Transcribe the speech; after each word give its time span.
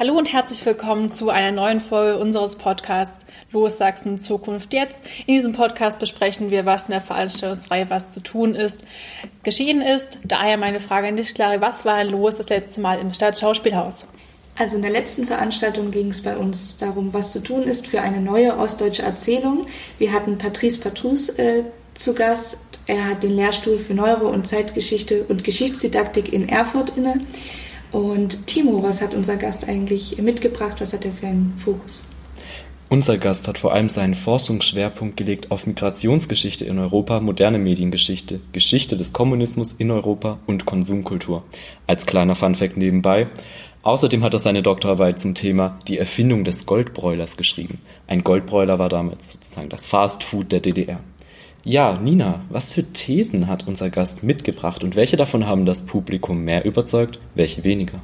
Hallo 0.00 0.16
und 0.16 0.32
herzlich 0.32 0.64
willkommen 0.64 1.10
zu 1.10 1.28
einer 1.28 1.52
neuen 1.52 1.78
Folge 1.78 2.16
unseres 2.16 2.56
Podcasts 2.56 3.26
Los 3.52 3.76
Sachsen 3.76 4.18
Zukunft 4.18 4.72
jetzt. 4.72 4.96
In 5.26 5.34
diesem 5.34 5.52
Podcast 5.52 5.98
besprechen 5.98 6.50
wir, 6.50 6.64
was 6.64 6.84
in 6.84 6.92
der 6.92 7.02
Veranstaltungsreihe 7.02 7.90
was 7.90 8.14
zu 8.14 8.20
tun 8.20 8.54
ist, 8.54 8.80
geschehen 9.42 9.82
ist. 9.82 10.18
Daher 10.24 10.56
meine 10.56 10.80
Frage 10.80 11.08
an 11.08 11.16
dich, 11.16 11.34
Clary, 11.34 11.60
was 11.60 11.84
war 11.84 12.02
los 12.04 12.36
das 12.36 12.48
letzte 12.48 12.80
Mal 12.80 12.98
im 12.98 13.12
Stadtschauspielhaus? 13.12 14.06
Also 14.56 14.76
in 14.76 14.82
der 14.82 14.90
letzten 14.90 15.26
Veranstaltung 15.26 15.90
ging 15.90 16.08
es 16.08 16.22
bei 16.22 16.34
uns 16.34 16.78
darum, 16.78 17.12
was 17.12 17.32
zu 17.32 17.42
tun 17.42 17.64
ist 17.64 17.86
für 17.86 18.00
eine 18.00 18.22
neue 18.22 18.56
ostdeutsche 18.56 19.02
Erzählung. 19.02 19.66
Wir 19.98 20.14
hatten 20.14 20.38
Patrice 20.38 20.80
Patrus 20.80 21.28
äh, 21.28 21.64
zu 21.98 22.14
Gast. 22.14 22.58
Er 22.86 23.04
hat 23.04 23.22
den 23.22 23.36
Lehrstuhl 23.36 23.78
für 23.78 23.92
Neuro- 23.92 24.30
und 24.30 24.48
Zeitgeschichte 24.48 25.24
und 25.24 25.44
Geschichtsdidaktik 25.44 26.32
in 26.32 26.48
Erfurt 26.48 26.96
inne. 26.96 27.20
Und 27.92 28.46
Timo, 28.46 28.82
was 28.82 29.02
hat 29.02 29.14
unser 29.14 29.36
Gast 29.36 29.68
eigentlich 29.68 30.18
mitgebracht? 30.18 30.80
Was 30.80 30.92
hat 30.92 31.04
er 31.04 31.12
für 31.12 31.26
einen 31.26 31.54
Fokus? 31.56 32.04
Unser 32.88 33.18
Gast 33.18 33.46
hat 33.46 33.56
vor 33.56 33.72
allem 33.72 33.88
seinen 33.88 34.14
Forschungsschwerpunkt 34.14 35.16
gelegt 35.16 35.52
auf 35.52 35.64
Migrationsgeschichte 35.64 36.64
in 36.64 36.80
Europa, 36.80 37.20
moderne 37.20 37.58
Mediengeschichte, 37.58 38.40
Geschichte 38.50 38.96
des 38.96 39.12
Kommunismus 39.12 39.74
in 39.74 39.92
Europa 39.92 40.40
und 40.46 40.66
Konsumkultur. 40.66 41.44
Als 41.86 42.04
kleiner 42.04 42.34
Funfact 42.34 42.76
nebenbei. 42.76 43.28
Außerdem 43.82 44.24
hat 44.24 44.34
er 44.34 44.40
seine 44.40 44.62
Doktorarbeit 44.62 45.20
zum 45.20 45.34
Thema 45.34 45.78
die 45.86 45.98
Erfindung 45.98 46.42
des 46.42 46.66
Goldbräulers 46.66 47.36
geschrieben. 47.36 47.78
Ein 48.08 48.24
Goldbräuler 48.24 48.80
war 48.80 48.88
damals 48.88 49.30
sozusagen 49.30 49.68
das 49.68 49.86
Fast 49.86 50.24
Food 50.24 50.50
der 50.50 50.58
DDR. 50.58 51.00
Ja, 51.62 51.98
Nina, 51.98 52.40
was 52.48 52.70
für 52.70 52.84
Thesen 52.84 53.46
hat 53.46 53.68
unser 53.68 53.90
Gast 53.90 54.22
mitgebracht 54.22 54.82
und 54.82 54.96
welche 54.96 55.18
davon 55.18 55.46
haben 55.46 55.66
das 55.66 55.84
Publikum 55.84 56.42
mehr 56.42 56.64
überzeugt, 56.64 57.18
welche 57.34 57.64
weniger? 57.64 58.00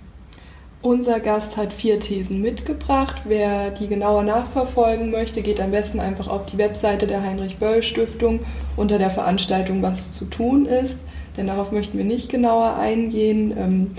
Unser 0.82 1.20
Gast 1.20 1.56
hat 1.56 1.72
vier 1.72 1.98
Thesen 1.98 2.42
mitgebracht. 2.42 3.22
Wer 3.24 3.70
die 3.70 3.88
genauer 3.88 4.24
nachverfolgen 4.24 5.10
möchte, 5.10 5.40
geht 5.40 5.60
am 5.60 5.70
besten 5.70 6.00
einfach 6.00 6.28
auf 6.28 6.44
die 6.46 6.58
Webseite 6.58 7.06
der 7.06 7.22
Heinrich-Böll-Stiftung 7.22 8.40
unter 8.76 8.98
der 8.98 9.10
Veranstaltung 9.10 9.80
Was 9.80 10.12
zu 10.12 10.26
tun 10.26 10.66
ist, 10.66 11.06
denn 11.38 11.46
darauf 11.46 11.72
möchten 11.72 11.96
wir 11.96 12.04
nicht 12.04 12.28
genauer 12.28 12.76
eingehen. 12.76 13.90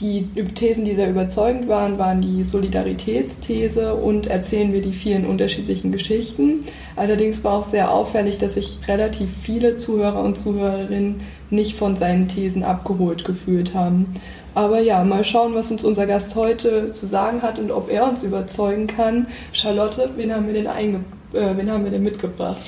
Die 0.00 0.24
Thesen, 0.54 0.84
die 0.84 0.94
sehr 0.94 1.10
überzeugend 1.10 1.66
waren, 1.66 1.98
waren 1.98 2.20
die 2.20 2.44
Solidaritätsthese 2.44 3.94
und 3.94 4.28
erzählen 4.28 4.72
wir 4.72 4.80
die 4.80 4.92
vielen 4.92 5.26
unterschiedlichen 5.26 5.90
Geschichten. 5.90 6.64
Allerdings 6.94 7.42
war 7.42 7.54
auch 7.54 7.68
sehr 7.68 7.90
auffällig, 7.90 8.38
dass 8.38 8.54
sich 8.54 8.78
relativ 8.86 9.28
viele 9.42 9.76
Zuhörer 9.76 10.22
und 10.22 10.38
Zuhörerinnen 10.38 11.20
nicht 11.50 11.74
von 11.74 11.96
seinen 11.96 12.28
Thesen 12.28 12.62
abgeholt 12.62 13.24
gefühlt 13.24 13.74
haben. 13.74 14.14
Aber 14.54 14.80
ja, 14.80 15.02
mal 15.02 15.24
schauen, 15.24 15.54
was 15.54 15.72
uns 15.72 15.82
unser 15.82 16.06
Gast 16.06 16.36
heute 16.36 16.92
zu 16.92 17.06
sagen 17.06 17.42
hat 17.42 17.58
und 17.58 17.72
ob 17.72 17.90
er 17.90 18.08
uns 18.08 18.22
überzeugen 18.22 18.86
kann. 18.86 19.26
Charlotte, 19.52 20.10
wen 20.16 20.32
haben 20.32 20.46
wir 20.46 20.54
denn, 20.54 20.68
einge 20.68 21.00
äh, 21.32 21.56
wen 21.56 21.70
haben 21.70 21.82
wir 21.82 21.90
denn 21.90 22.04
mitgebracht? 22.04 22.60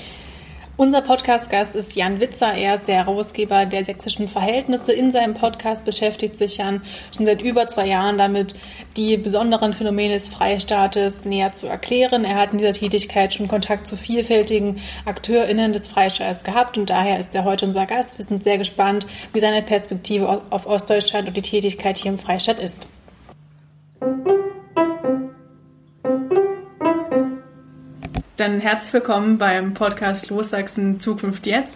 Unser 0.80 1.02
Podcast-Gast 1.02 1.76
ist 1.76 1.94
Jan 1.94 2.20
Witzer. 2.20 2.54
Er 2.54 2.76
ist 2.76 2.88
der 2.88 3.04
Herausgeber 3.04 3.66
der 3.66 3.84
sächsischen 3.84 4.28
Verhältnisse. 4.28 4.94
In 4.94 5.12
seinem 5.12 5.34
Podcast 5.34 5.84
beschäftigt 5.84 6.38
sich 6.38 6.56
Jan 6.56 6.80
schon 7.14 7.26
seit 7.26 7.42
über 7.42 7.68
zwei 7.68 7.86
Jahren 7.86 8.16
damit, 8.16 8.54
die 8.96 9.18
besonderen 9.18 9.74
Phänomene 9.74 10.14
des 10.14 10.30
Freistaates 10.30 11.26
näher 11.26 11.52
zu 11.52 11.66
erklären. 11.66 12.24
Er 12.24 12.36
hat 12.36 12.52
in 12.52 12.58
dieser 12.60 12.72
Tätigkeit 12.72 13.34
schon 13.34 13.46
Kontakt 13.46 13.88
zu 13.88 13.98
vielfältigen 13.98 14.80
AkteurInnen 15.04 15.74
des 15.74 15.86
Freistaates 15.86 16.44
gehabt 16.44 16.78
und 16.78 16.88
daher 16.88 17.20
ist 17.20 17.34
er 17.34 17.44
heute 17.44 17.66
unser 17.66 17.84
Gast. 17.84 18.16
Wir 18.16 18.24
sind 18.24 18.42
sehr 18.42 18.56
gespannt, 18.56 19.06
wie 19.34 19.40
seine 19.40 19.60
Perspektive 19.60 20.40
auf 20.48 20.66
Ostdeutschland 20.66 21.28
und 21.28 21.36
die 21.36 21.42
Tätigkeit 21.42 21.98
hier 21.98 22.10
im 22.10 22.18
Freistaat 22.18 22.58
ist. 22.58 22.86
Dann 28.40 28.58
herzlich 28.58 28.94
willkommen 28.94 29.36
beim 29.36 29.74
Podcast 29.74 30.30
Los 30.30 30.48
Sachsen 30.48 30.98
Zukunft 30.98 31.46
jetzt. 31.46 31.74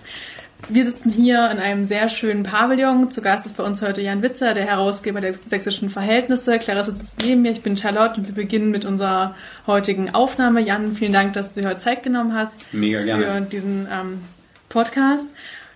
Wir 0.70 0.86
sitzen 0.86 1.10
hier 1.10 1.50
in 1.50 1.58
einem 1.58 1.84
sehr 1.84 2.08
schönen 2.08 2.42
Pavillon. 2.42 3.10
Zu 3.10 3.20
Gast 3.20 3.44
ist 3.44 3.58
bei 3.58 3.64
uns 3.64 3.82
heute 3.82 4.00
Jan 4.00 4.22
Witzer, 4.22 4.54
der 4.54 4.64
Herausgeber 4.64 5.20
der 5.20 5.34
sächsischen 5.34 5.90
Verhältnisse. 5.90 6.58
Clarissa 6.58 6.92
sitzt 6.92 7.20
neben 7.22 7.42
mir, 7.42 7.52
ich 7.52 7.60
bin 7.60 7.76
Charlotte 7.76 8.18
und 8.18 8.28
wir 8.28 8.34
beginnen 8.34 8.70
mit 8.70 8.86
unserer 8.86 9.34
heutigen 9.66 10.14
Aufnahme. 10.14 10.62
Jan, 10.62 10.94
vielen 10.94 11.12
Dank, 11.12 11.34
dass 11.34 11.52
du 11.52 11.60
dir 11.60 11.68
heute 11.68 11.80
Zeit 11.80 12.02
genommen 12.02 12.32
hast 12.32 12.54
Mega 12.72 13.02
gerne. 13.02 13.26
für 13.26 13.40
diesen 13.42 13.86
ähm, 13.92 14.22
Podcast. 14.70 15.26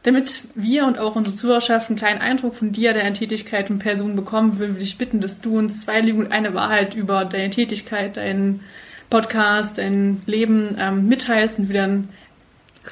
Damit 0.05 0.45
wir 0.55 0.87
und 0.87 0.99
auch 0.99 1.17
unsere 1.17 1.37
Zuhörerschaft 1.37 1.91
einen 1.91 1.99
kleinen 1.99 2.23
Eindruck 2.23 2.55
von 2.55 2.73
dir, 2.73 2.95
deiner 2.95 3.13
Tätigkeit 3.13 3.69
und 3.69 3.81
Person 3.81 4.17
bekommen, 4.17 4.59
würden 4.59 4.77
wir 4.77 4.81
dich 4.81 4.97
bitten, 4.97 5.21
dass 5.21 5.43
du 5.43 5.59
uns 5.59 5.83
zwei 5.85 6.01
Lügen 6.01 6.21
und 6.21 6.33
eine 6.33 6.55
Wahrheit 6.55 6.95
über 6.95 7.27
deine 7.27 7.51
Tätigkeit, 7.51 8.17
deinen 8.17 8.63
Podcast, 9.11 9.79
dein 9.79 10.23
Leben 10.27 10.77
ähm, 10.79 11.09
mitteilst 11.09 11.59
und 11.59 11.69
wir 11.69 11.81
dann 11.81 12.09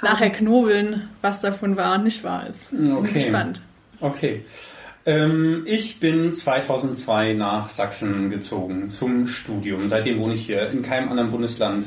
nachher 0.02 0.30
knobeln, 0.30 1.08
was 1.22 1.40
davon 1.40 1.76
wahr 1.76 1.96
und 1.96 2.04
nicht 2.04 2.24
wahr 2.24 2.46
ist. 2.46 2.72
Wir 2.72 2.96
sind 3.00 3.14
gespannt. 3.14 3.60
Okay. 4.00 4.42
Ähm, 5.04 5.62
ich 5.66 6.00
bin 6.00 6.32
2002 6.32 7.34
nach 7.34 7.68
Sachsen 7.68 8.30
gezogen 8.30 8.90
zum 8.90 9.26
Studium. 9.26 9.86
Seitdem 9.86 10.18
wohne 10.18 10.34
ich 10.34 10.46
hier. 10.46 10.68
In 10.70 10.82
keinem 10.82 11.08
anderen 11.08 11.30
Bundesland 11.30 11.86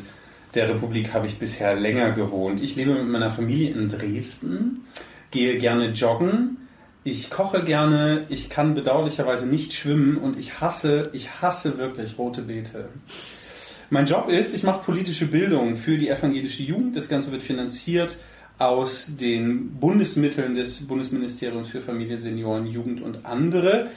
der 0.55 0.69
Republik 0.69 1.13
habe 1.13 1.27
ich 1.27 1.37
bisher 1.37 1.75
länger 1.75 2.11
gewohnt. 2.11 2.61
Ich 2.61 2.75
lebe 2.75 2.93
mit 2.93 3.07
meiner 3.07 3.29
Familie 3.29 3.71
in 3.71 3.89
Dresden, 3.89 4.85
gehe 5.31 5.57
gerne 5.59 5.91
joggen. 5.91 6.57
Ich 7.03 7.29
koche 7.29 7.63
gerne, 7.63 8.25
ich 8.29 8.49
kann 8.49 8.73
bedauerlicherweise 8.73 9.47
nicht 9.47 9.73
schwimmen 9.73 10.17
und 10.17 10.37
ich 10.37 10.59
hasse, 10.59 11.03
ich 11.13 11.41
hasse 11.41 11.77
wirklich 11.77 12.17
rote 12.17 12.41
Beete. 12.41 12.89
Mein 13.91 14.05
Job 14.05 14.29
ist, 14.29 14.53
ich 14.53 14.63
mache 14.63 14.83
politische 14.85 15.25
Bildung 15.25 15.75
für 15.75 15.97
die 15.97 16.09
evangelische 16.09 16.61
Jugend. 16.61 16.95
Das 16.95 17.09
Ganze 17.09 17.31
wird 17.31 17.41
finanziert 17.41 18.17
aus 18.59 19.15
den 19.19 19.79
Bundesmitteln 19.79 20.53
des 20.53 20.85
Bundesministeriums 20.85 21.69
für 21.69 21.81
Familie, 21.81 22.17
Senioren, 22.17 22.67
Jugend 22.67 23.01
und 23.01 23.25
andere. 23.25 23.89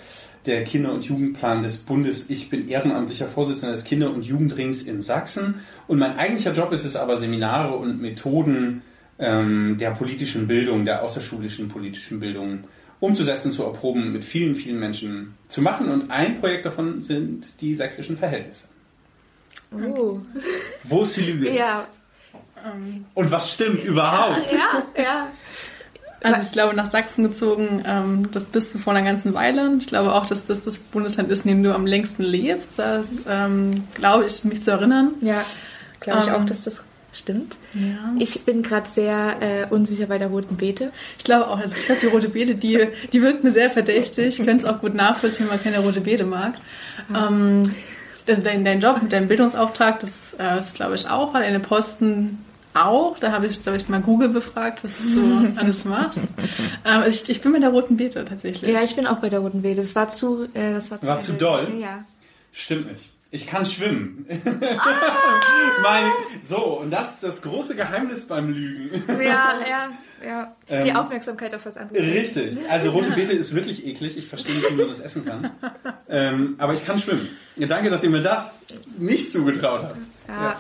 Der 0.47 0.65
Kinder- 0.65 0.95
und 0.95 1.05
Jugendplan 1.05 1.63
des 1.63 1.77
Bundes. 1.77 2.31
Ich 2.31 2.49
bin 2.49 2.69
ehrenamtlicher 2.69 3.27
Vorsitzender 3.27 3.73
des 3.73 3.85
Kinder- 3.85 4.11
und 4.11 4.25
Jugendrings 4.25 4.83
in 4.83 5.03
Sachsen. 5.03 5.57
Und 5.89 5.99
mein 5.99 6.17
eigentlicher 6.17 6.53
Job 6.53 6.73
ist 6.73 6.87
es 6.87 6.97
aber, 6.97 7.19
Seminare 7.19 7.77
und 7.77 8.01
Methoden 8.01 8.81
ähm, 9.19 9.77
der 9.79 9.91
politischen 9.91 10.47
Bildung, 10.47 10.87
der 10.87 11.03
außerschulischen 11.03 11.69
politischen 11.69 12.19
Bildung 12.19 12.65
umzusetzen, 12.99 13.53
zu 13.53 13.63
erproben, 13.65 14.11
mit 14.11 14.25
vielen, 14.25 14.55
vielen 14.55 14.81
Menschen 14.81 15.35
zu 15.49 15.61
machen. 15.61 15.91
Und 15.91 16.11
ein 16.11 16.41
Projekt 16.41 16.65
davon 16.65 17.03
sind 17.03 17.61
die 17.61 17.75
sächsischen 17.75 18.17
Verhältnisse. 18.17 18.72
Oh. 19.75 20.21
Wo 20.85 21.03
ist 21.03 21.17
die 21.17 21.23
Lüge? 21.23 21.55
Ja. 21.55 21.87
Und 23.15 23.31
was 23.31 23.53
stimmt 23.55 23.83
überhaupt? 23.83 24.53
Ja, 24.53 25.03
ja. 25.03 25.29
Also 26.23 26.41
ich 26.43 26.53
glaube, 26.53 26.77
nach 26.77 26.87
Sachsen 26.87 27.25
gezogen, 27.25 27.83
ähm, 27.85 28.29
das 28.31 28.47
bist 28.47 28.73
du 28.73 28.79
vor 28.79 28.95
einer 28.95 29.05
ganzen 29.05 29.35
Weile. 29.35 29.75
Ich 29.81 29.89
glaube 29.89 30.15
auch, 30.15 30.27
dass 30.27 30.47
das 30.47 30.63
das 30.63 30.79
Bundesland 30.79 31.31
ist, 31.31 31.45
in 31.45 31.49
dem 31.49 31.63
du 31.65 31.75
am 31.75 31.87
längsten 31.87 32.23
lebst. 32.23 32.73
Das 32.77 33.09
ähm, 33.29 33.83
glaube 33.95 34.27
ich, 34.27 34.45
mich 34.45 34.63
zu 34.63 34.71
erinnern. 34.71 35.15
Ja, 35.21 35.43
glaube 35.99 36.21
ich 36.21 36.29
Ähm, 36.29 36.35
auch, 36.35 36.45
dass 36.47 36.63
das 36.63 36.85
stimmt. 37.13 37.57
Ja. 37.75 38.15
Ich 38.21 38.45
bin 38.45 38.63
gerade 38.63 38.89
sehr 38.89 39.37
äh, 39.43 39.67
unsicher 39.69 40.07
bei 40.07 40.19
der 40.19 40.29
roten 40.29 40.57
Beete. 40.57 40.93
Ich 41.19 41.25
glaube 41.25 41.49
auch, 41.49 41.59
also 41.59 41.75
ich 41.77 41.87
glaube, 41.87 42.01
die 42.01 42.07
rote 42.07 42.29
Beete, 42.29 42.55
die, 42.55 42.87
die 43.13 43.21
wirkt 43.23 43.43
mir 43.43 43.51
sehr 43.53 43.71
verdächtig. 43.71 44.39
Ich 44.39 44.47
könnte 44.47 44.65
es 44.67 44.73
auch 44.73 44.81
gut 44.81 44.95
nachvollziehen, 44.95 45.49
weil 45.49 45.57
man 45.57 45.65
keine 45.65 45.81
rote 45.81 46.01
Beete 46.03 46.25
mag. 46.25 46.55
Ähm, 47.15 47.75
also 48.27 48.43
dein, 48.43 48.65
dein 48.65 48.81
Job 48.81 49.03
mit 49.03 49.13
deinem 49.13 49.29
Bildungsauftrag, 49.29 50.01
das 50.01 50.35
äh, 50.39 50.59
ist, 50.59 50.75
glaube 50.75 50.95
ich, 50.95 51.09
auch, 51.09 51.35
weil 51.35 51.43
deine 51.43 51.61
Posten 51.61 52.45
auch. 52.75 53.19
Da 53.19 53.33
habe 53.33 53.47
ich, 53.47 53.63
glaube 53.63 53.79
ich, 53.79 53.89
mal 53.89 54.01
Google 54.01 54.29
befragt, 54.29 54.83
was 54.85 54.99
du 54.99 55.05
so 55.05 55.53
alles 55.61 55.85
machst. 55.85 56.21
Aber 56.85 57.07
ich, 57.07 57.29
ich 57.29 57.41
bin 57.41 57.53
mit 57.53 57.63
der 57.63 57.71
roten 57.71 57.97
Beete 57.97 58.25
tatsächlich. 58.25 58.71
Ja, 58.71 58.83
ich 58.83 58.97
bin 58.97 59.07
auch 59.07 59.19
bei 59.19 59.29
der 59.29 59.41
roten 59.41 59.63
Beete. 59.63 59.81
Das 59.81 59.95
war 59.95 60.09
zu, 60.09 60.45
äh, 60.55 60.73
das 60.73 60.91
war 60.91 61.01
zu, 61.01 61.07
War 61.07 61.19
zu 61.19 61.33
doll? 61.33 61.75
Ja. 61.79 62.05
Stimmt 62.53 62.91
nicht. 62.91 63.12
Ich 63.35 63.47
kann 63.47 63.65
schwimmen. 63.65 64.27
Ah! 64.79 65.41
Mein, 65.83 66.05
so, 66.43 66.79
und 66.81 66.91
das 66.91 67.15
ist 67.15 67.23
das 67.25 67.41
große 67.43 67.75
Geheimnis 67.75 68.27
beim 68.27 68.51
Lügen. 68.51 69.03
Ja, 69.09 69.55
ja, 69.69 69.89
ja. 70.25 70.53
Die 70.69 70.91
Ähm, 70.91 70.97
Aufmerksamkeit 70.97 71.55
auf 71.55 71.65
was 71.65 71.79
anderes. 71.79 71.99
Richtig. 72.03 72.59
Also 72.71 72.91
rote 72.91 73.11
Beete 73.11 73.33
ist 73.33 73.55
wirklich 73.55 73.87
eklig. 73.87 74.19
Ich 74.19 74.27
verstehe 74.29 74.55
nicht, 74.57 74.71
wie 74.71 74.75
man 74.75 74.89
das 74.89 75.01
essen 75.01 75.25
kann. 75.25 75.51
Ähm, 76.11 76.57
aber 76.59 76.75
ich 76.75 76.85
kann 76.85 76.99
schwimmen. 76.99 77.27
Ja, 77.57 77.67
danke, 77.67 77.89
dass 77.89 78.05
ihr 78.05 78.11
mir 78.11 78.21
das 78.21 78.67
nicht 78.99 79.33
zugetraut 79.33 79.83
habt. 79.83 79.97
Ja. 80.29 80.57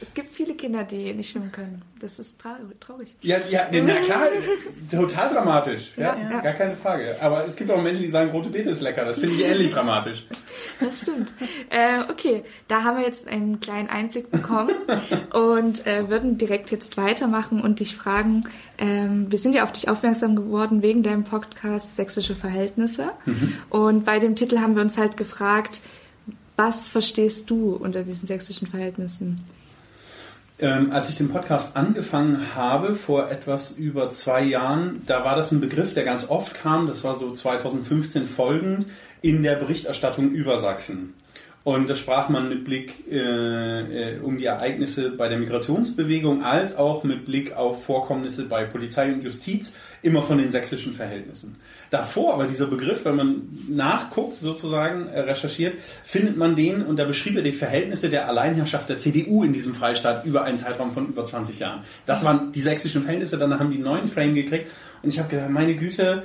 Es 0.00 0.12
gibt 0.14 0.30
viele 0.30 0.54
Kinder, 0.54 0.84
die 0.84 1.12
nicht 1.14 1.30
schwimmen 1.30 1.52
können. 1.52 1.82
Das 2.00 2.18
ist 2.18 2.38
tra 2.38 2.58
traurig. 2.80 3.14
Ja, 3.22 3.38
ja, 3.50 3.66
na 3.72 3.94
klar, 4.00 4.28
total 4.90 5.28
dramatisch. 5.30 5.92
Ja, 5.96 6.16
Ja, 6.16 6.40
gar 6.40 6.52
keine 6.52 6.76
Frage. 6.76 7.16
Aber 7.20 7.44
es 7.44 7.56
gibt 7.56 7.70
auch 7.70 7.80
Menschen, 7.80 8.02
die 8.02 8.10
sagen, 8.10 8.30
rote 8.30 8.50
Beete 8.50 8.70
ist 8.70 8.82
lecker. 8.82 9.04
Das 9.04 9.18
finde 9.18 9.34
ich 9.34 9.44
ähnlich 9.44 9.70
dramatisch. 9.70 10.26
Das 10.80 11.02
stimmt. 11.02 11.32
Äh, 11.70 12.10
okay, 12.10 12.42
da 12.66 12.82
haben 12.82 12.98
wir 12.98 13.04
jetzt 13.06 13.28
einen 13.28 13.60
kleinen 13.60 13.88
Einblick 13.88 14.30
bekommen 14.30 14.74
und 15.32 15.86
äh, 15.86 16.08
würden 16.08 16.38
direkt 16.38 16.70
jetzt 16.70 16.96
weitermachen 16.96 17.60
und 17.60 17.80
dich 17.80 17.94
fragen, 17.94 18.44
ähm, 18.78 19.30
wir 19.30 19.38
sind 19.38 19.54
ja 19.54 19.64
auf 19.64 19.72
dich 19.72 19.88
aufmerksam 19.88 20.34
geworden 20.34 20.82
wegen 20.82 21.02
deinem 21.02 21.24
Podcast 21.24 21.94
Sächsische 21.94 22.34
Verhältnisse. 22.34 23.12
Und 23.70 24.04
bei 24.04 24.18
dem 24.18 24.34
Titel 24.34 24.58
haben 24.58 24.74
wir 24.74 24.82
uns 24.82 24.98
halt 24.98 25.16
gefragt, 25.16 25.80
Was 26.56 26.88
verstehst 26.88 27.48
du 27.50 27.76
unter 27.76 28.02
diesen 28.02 28.26
sächsischen 28.26 28.66
Verhältnissen? 28.66 29.40
Ähm, 30.58 30.90
als 30.90 31.10
ich 31.10 31.16
den 31.16 31.28
Podcast 31.28 31.76
angefangen 31.76 32.54
habe, 32.54 32.94
vor 32.94 33.30
etwas 33.30 33.72
über 33.72 34.10
zwei 34.10 34.42
Jahren, 34.42 35.02
da 35.06 35.22
war 35.22 35.36
das 35.36 35.52
ein 35.52 35.60
Begriff, 35.60 35.92
der 35.92 36.04
ganz 36.04 36.30
oft 36.30 36.54
kam, 36.54 36.86
das 36.86 37.04
war 37.04 37.14
so 37.14 37.30
2015 37.30 38.26
folgend, 38.26 38.86
in 39.20 39.42
der 39.42 39.56
Berichterstattung 39.56 40.30
über 40.30 40.56
Sachsen. 40.56 41.12
Und 41.66 41.90
da 41.90 41.96
sprach 41.96 42.28
man 42.28 42.48
mit 42.48 42.64
Blick 42.64 43.10
äh, 43.10 43.16
äh, 43.16 44.20
um 44.20 44.38
die 44.38 44.44
Ereignisse 44.44 45.10
bei 45.10 45.28
der 45.28 45.36
Migrationsbewegung 45.36 46.44
als 46.44 46.76
auch 46.76 47.02
mit 47.02 47.26
Blick 47.26 47.56
auf 47.56 47.84
Vorkommnisse 47.84 48.44
bei 48.44 48.62
Polizei 48.66 49.12
und 49.12 49.24
Justiz 49.24 49.74
immer 50.00 50.22
von 50.22 50.38
den 50.38 50.52
sächsischen 50.52 50.94
Verhältnissen. 50.94 51.56
Davor 51.90 52.34
aber 52.34 52.44
dieser 52.46 52.68
Begriff, 52.68 53.04
wenn 53.04 53.16
man 53.16 53.48
nachguckt, 53.68 54.36
sozusagen 54.36 55.08
äh, 55.08 55.18
recherchiert, 55.18 55.74
findet 56.04 56.36
man 56.36 56.54
den 56.54 56.82
und 56.82 57.00
da 57.00 57.04
beschrieb 57.04 57.34
er 57.34 57.42
die 57.42 57.50
Verhältnisse 57.50 58.10
der 58.10 58.28
Alleinherrschaft 58.28 58.88
der 58.88 58.98
CDU 58.98 59.42
in 59.42 59.52
diesem 59.52 59.74
Freistaat 59.74 60.24
über 60.24 60.44
einen 60.44 60.58
Zeitraum 60.58 60.92
von 60.92 61.08
über 61.08 61.24
20 61.24 61.58
Jahren. 61.58 61.80
Das 62.06 62.24
waren 62.24 62.52
die 62.52 62.60
sächsischen 62.60 63.02
Verhältnisse, 63.02 63.38
dann 63.38 63.58
haben 63.58 63.72
die 63.72 63.78
einen 63.78 63.86
neuen 63.86 64.06
Frame 64.06 64.36
gekriegt 64.36 64.70
und 65.02 65.12
ich 65.12 65.18
habe 65.18 65.30
gedacht, 65.30 65.50
meine 65.50 65.74
Güte, 65.74 66.22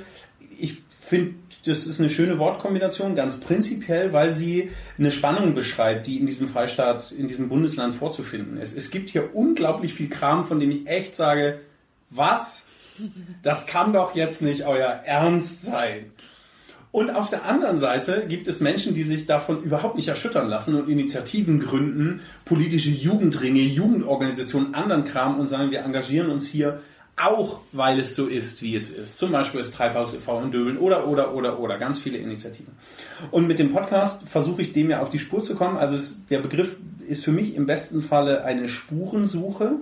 ich 0.56 0.82
finde 1.00 1.34
das 1.64 1.86
ist 1.86 2.00
eine 2.00 2.10
schöne 2.10 2.38
Wortkombination, 2.38 3.14
ganz 3.14 3.38
prinzipiell, 3.38 4.12
weil 4.12 4.32
sie 4.34 4.70
eine 4.98 5.10
Spannung 5.10 5.54
beschreibt, 5.54 6.06
die 6.06 6.18
in 6.18 6.26
diesem 6.26 6.48
Freistaat, 6.48 7.12
in 7.12 7.28
diesem 7.28 7.48
Bundesland 7.48 7.94
vorzufinden 7.94 8.56
ist. 8.56 8.76
Es 8.76 8.90
gibt 8.90 9.08
hier 9.10 9.34
unglaublich 9.34 9.94
viel 9.94 10.08
Kram, 10.08 10.44
von 10.44 10.58
dem 10.58 10.70
ich 10.70 10.86
echt 10.86 11.14
sage, 11.14 11.60
was? 12.10 12.66
Das 13.42 13.66
kann 13.66 13.92
doch 13.92 14.14
jetzt 14.14 14.42
nicht 14.42 14.66
euer 14.66 15.02
Ernst 15.04 15.64
sein. 15.64 16.12
Und 16.90 17.08
auf 17.08 17.30
der 17.30 17.46
anderen 17.46 17.78
Seite 17.78 18.26
gibt 18.28 18.48
es 18.48 18.60
Menschen, 18.60 18.94
die 18.94 19.02
sich 19.02 19.24
davon 19.24 19.62
überhaupt 19.62 19.96
nicht 19.96 20.08
erschüttern 20.08 20.48
lassen 20.48 20.74
und 20.74 20.90
Initiativen 20.90 21.58
gründen, 21.58 22.20
politische 22.44 22.90
Jugendringe, 22.90 23.60
Jugendorganisationen, 23.60 24.74
anderen 24.74 25.04
Kram 25.04 25.40
und 25.40 25.46
sagen, 25.46 25.70
wir 25.70 25.80
engagieren 25.80 26.28
uns 26.28 26.48
hier 26.48 26.82
auch 27.16 27.60
weil 27.72 28.00
es 28.00 28.14
so 28.14 28.26
ist, 28.26 28.62
wie 28.62 28.74
es 28.74 28.90
ist. 28.90 29.18
Zum 29.18 29.32
Beispiel 29.32 29.60
das 29.60 29.72
Treibhaus 29.72 30.14
e.V. 30.14 30.42
in 30.42 30.50
Döbeln 30.50 30.78
oder, 30.78 31.06
oder, 31.06 31.34
oder, 31.34 31.58
oder. 31.60 31.78
Ganz 31.78 31.98
viele 31.98 32.18
Initiativen. 32.18 32.72
Und 33.30 33.46
mit 33.46 33.58
dem 33.58 33.72
Podcast 33.72 34.28
versuche 34.28 34.62
ich 34.62 34.72
dem 34.72 34.90
ja 34.90 35.00
auf 35.00 35.10
die 35.10 35.18
Spur 35.18 35.42
zu 35.42 35.54
kommen. 35.54 35.76
Also 35.76 35.96
es, 35.96 36.26
der 36.26 36.38
Begriff 36.38 36.78
ist 37.06 37.24
für 37.24 37.32
mich 37.32 37.54
im 37.54 37.66
besten 37.66 38.02
Falle 38.02 38.44
eine 38.44 38.68
Spurensuche. 38.68 39.76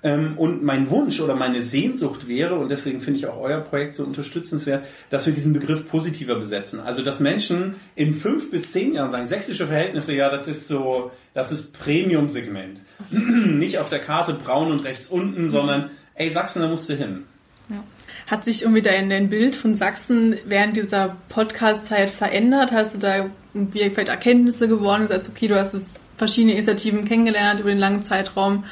Ähm, 0.00 0.38
und 0.38 0.62
mein 0.62 0.90
Wunsch 0.90 1.20
oder 1.20 1.34
meine 1.34 1.60
Sehnsucht 1.60 2.28
wäre, 2.28 2.54
und 2.54 2.70
deswegen 2.70 3.00
finde 3.00 3.18
ich 3.18 3.26
auch 3.26 3.40
euer 3.40 3.60
Projekt 3.60 3.96
so 3.96 4.04
unterstützenswert, 4.04 4.86
dass 5.10 5.26
wir 5.26 5.32
diesen 5.32 5.52
Begriff 5.52 5.88
positiver 5.88 6.36
besetzen. 6.36 6.78
Also, 6.78 7.02
dass 7.02 7.18
Menschen 7.18 7.74
in 7.96 8.14
fünf 8.14 8.50
bis 8.50 8.70
zehn 8.70 8.94
Jahren 8.94 9.10
sagen, 9.10 9.26
sächsische 9.26 9.66
Verhältnisse, 9.66 10.14
ja, 10.14 10.30
das 10.30 10.46
ist 10.46 10.68
so, 10.68 11.10
das 11.34 11.50
ist 11.50 11.72
Premium-Segment. 11.72 12.80
Nicht 13.10 13.78
auf 13.78 13.88
der 13.88 13.98
Karte 13.98 14.34
braun 14.34 14.70
und 14.70 14.84
rechts 14.84 15.08
unten, 15.08 15.50
sondern 15.50 15.90
ey, 16.18 16.30
Sachsen, 16.30 16.62
da 16.62 16.68
musst 16.68 16.88
du 16.88 16.94
hin. 16.94 17.24
Ja. 17.68 17.82
Hat 18.26 18.44
sich 18.44 18.62
irgendwie 18.62 18.82
dein, 18.82 19.08
dein 19.08 19.30
Bild 19.30 19.54
von 19.54 19.74
Sachsen 19.74 20.36
während 20.44 20.76
dieser 20.76 21.16
Podcast-Zeit 21.30 22.10
verändert? 22.10 22.72
Hast 22.72 22.94
du 22.94 22.98
da 22.98 23.30
irgendwie 23.54 23.88
vielleicht 23.88 24.10
Erkenntnisse 24.10 24.68
geworden? 24.68 25.06
Das 25.08 25.12
heißt, 25.12 25.30
okay, 25.30 25.48
du 25.48 25.58
hast 25.58 25.72
es 25.72 25.94
verschiedene 26.18 26.52
Initiativen 26.52 27.04
kennengelernt 27.06 27.60
über 27.60 27.70
den 27.70 27.78
langen 27.78 28.02
Zeitraum. 28.02 28.64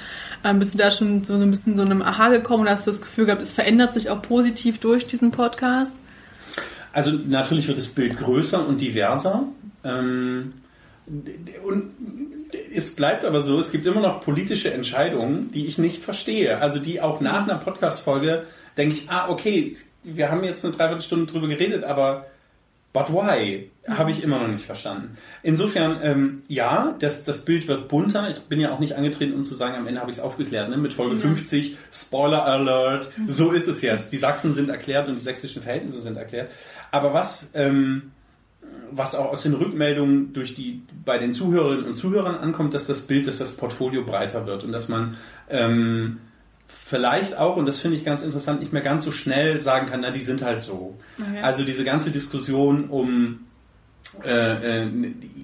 Ähm, 0.44 0.58
bist 0.58 0.74
du 0.74 0.78
da 0.78 0.90
schon 0.90 1.24
so 1.24 1.34
ein 1.34 1.50
bisschen 1.50 1.76
so 1.76 1.82
einem 1.82 2.02
Aha 2.02 2.28
gekommen 2.28 2.64
und 2.64 2.70
hast 2.70 2.86
du 2.86 2.90
das 2.90 3.00
Gefühl 3.00 3.26
gehabt, 3.26 3.40
es 3.40 3.52
verändert 3.52 3.94
sich 3.94 4.10
auch 4.10 4.20
positiv 4.20 4.78
durch 4.78 5.06
diesen 5.06 5.30
Podcast? 5.30 5.96
Also 6.92 7.12
natürlich 7.12 7.68
wird 7.68 7.78
das 7.78 7.88
Bild 7.88 8.18
größer 8.18 8.66
und 8.66 8.80
diverser. 8.80 9.44
Ähm, 9.84 10.54
und 11.64 11.94
es 12.74 12.94
bleibt 12.94 13.24
aber 13.24 13.40
so, 13.40 13.58
es 13.58 13.70
gibt 13.70 13.86
immer 13.86 14.00
noch 14.00 14.22
politische 14.22 14.72
Entscheidungen, 14.72 15.50
die 15.52 15.66
ich 15.66 15.78
nicht 15.78 16.02
verstehe. 16.02 16.60
Also 16.60 16.80
die 16.80 17.00
auch 17.00 17.20
nach 17.20 17.44
einer 17.44 17.58
Podcast-Folge 17.58 18.44
denke 18.76 18.94
ich, 18.94 19.10
ah, 19.10 19.28
okay, 19.28 19.70
wir 20.02 20.30
haben 20.30 20.42
jetzt 20.44 20.64
eine 20.64 20.74
Dreiviertelstunde 20.74 21.26
drüber 21.26 21.48
geredet, 21.48 21.84
aber 21.84 22.26
but 22.92 23.10
why? 23.10 23.70
Habe 23.86 24.10
ich 24.10 24.22
immer 24.22 24.40
noch 24.40 24.48
nicht 24.48 24.64
verstanden. 24.64 25.16
Insofern, 25.42 26.00
ähm, 26.02 26.42
ja, 26.48 26.96
das, 26.98 27.24
das 27.24 27.44
Bild 27.44 27.68
wird 27.68 27.88
bunter. 27.88 28.28
Ich 28.28 28.40
bin 28.40 28.58
ja 28.58 28.72
auch 28.72 28.80
nicht 28.80 28.94
angetreten, 28.94 29.34
um 29.34 29.44
zu 29.44 29.54
sagen, 29.54 29.76
am 29.76 29.86
Ende 29.86 30.00
habe 30.00 30.10
ich 30.10 30.16
es 30.16 30.22
aufgeklärt, 30.22 30.70
ne? 30.70 30.76
mit 30.76 30.92
Folge 30.92 31.14
ja. 31.14 31.20
50, 31.20 31.76
Spoiler 31.92 32.44
Alert, 32.44 33.12
so 33.28 33.52
ist 33.52 33.68
es 33.68 33.82
jetzt. 33.82 34.12
Die 34.12 34.18
Sachsen 34.18 34.54
sind 34.54 34.70
erklärt 34.70 35.08
und 35.08 35.16
die 35.16 35.22
sächsischen 35.22 35.62
Verhältnisse 35.62 36.00
sind 36.00 36.16
erklärt. 36.16 36.50
Aber 36.90 37.14
was... 37.14 37.50
Ähm, 37.54 38.12
was 38.90 39.14
auch 39.14 39.32
aus 39.32 39.42
den 39.42 39.54
Rückmeldungen 39.54 40.32
durch 40.32 40.54
die, 40.54 40.82
bei 41.04 41.18
den 41.18 41.32
Zuhörerinnen 41.32 41.84
und 41.84 41.94
Zuhörern 41.94 42.34
ankommt, 42.34 42.74
dass 42.74 42.86
das 42.86 43.02
Bild, 43.02 43.26
dass 43.26 43.38
das 43.38 43.52
Portfolio 43.52 44.04
breiter 44.04 44.46
wird 44.46 44.64
und 44.64 44.72
dass 44.72 44.88
man 44.88 45.16
ähm, 45.48 46.18
vielleicht 46.66 47.38
auch, 47.38 47.56
und 47.56 47.66
das 47.66 47.78
finde 47.78 47.96
ich 47.96 48.04
ganz 48.04 48.22
interessant, 48.22 48.60
nicht 48.60 48.72
mehr 48.72 48.82
ganz 48.82 49.04
so 49.04 49.12
schnell 49.12 49.60
sagen 49.60 49.86
kann, 49.86 50.00
na, 50.00 50.10
die 50.10 50.20
sind 50.20 50.42
halt 50.42 50.62
so. 50.62 50.98
Okay. 51.18 51.40
Also 51.42 51.64
diese 51.64 51.84
ganze 51.84 52.10
Diskussion 52.10 52.88
um 52.88 53.40
äh, 54.24 54.84
äh, 54.84 54.90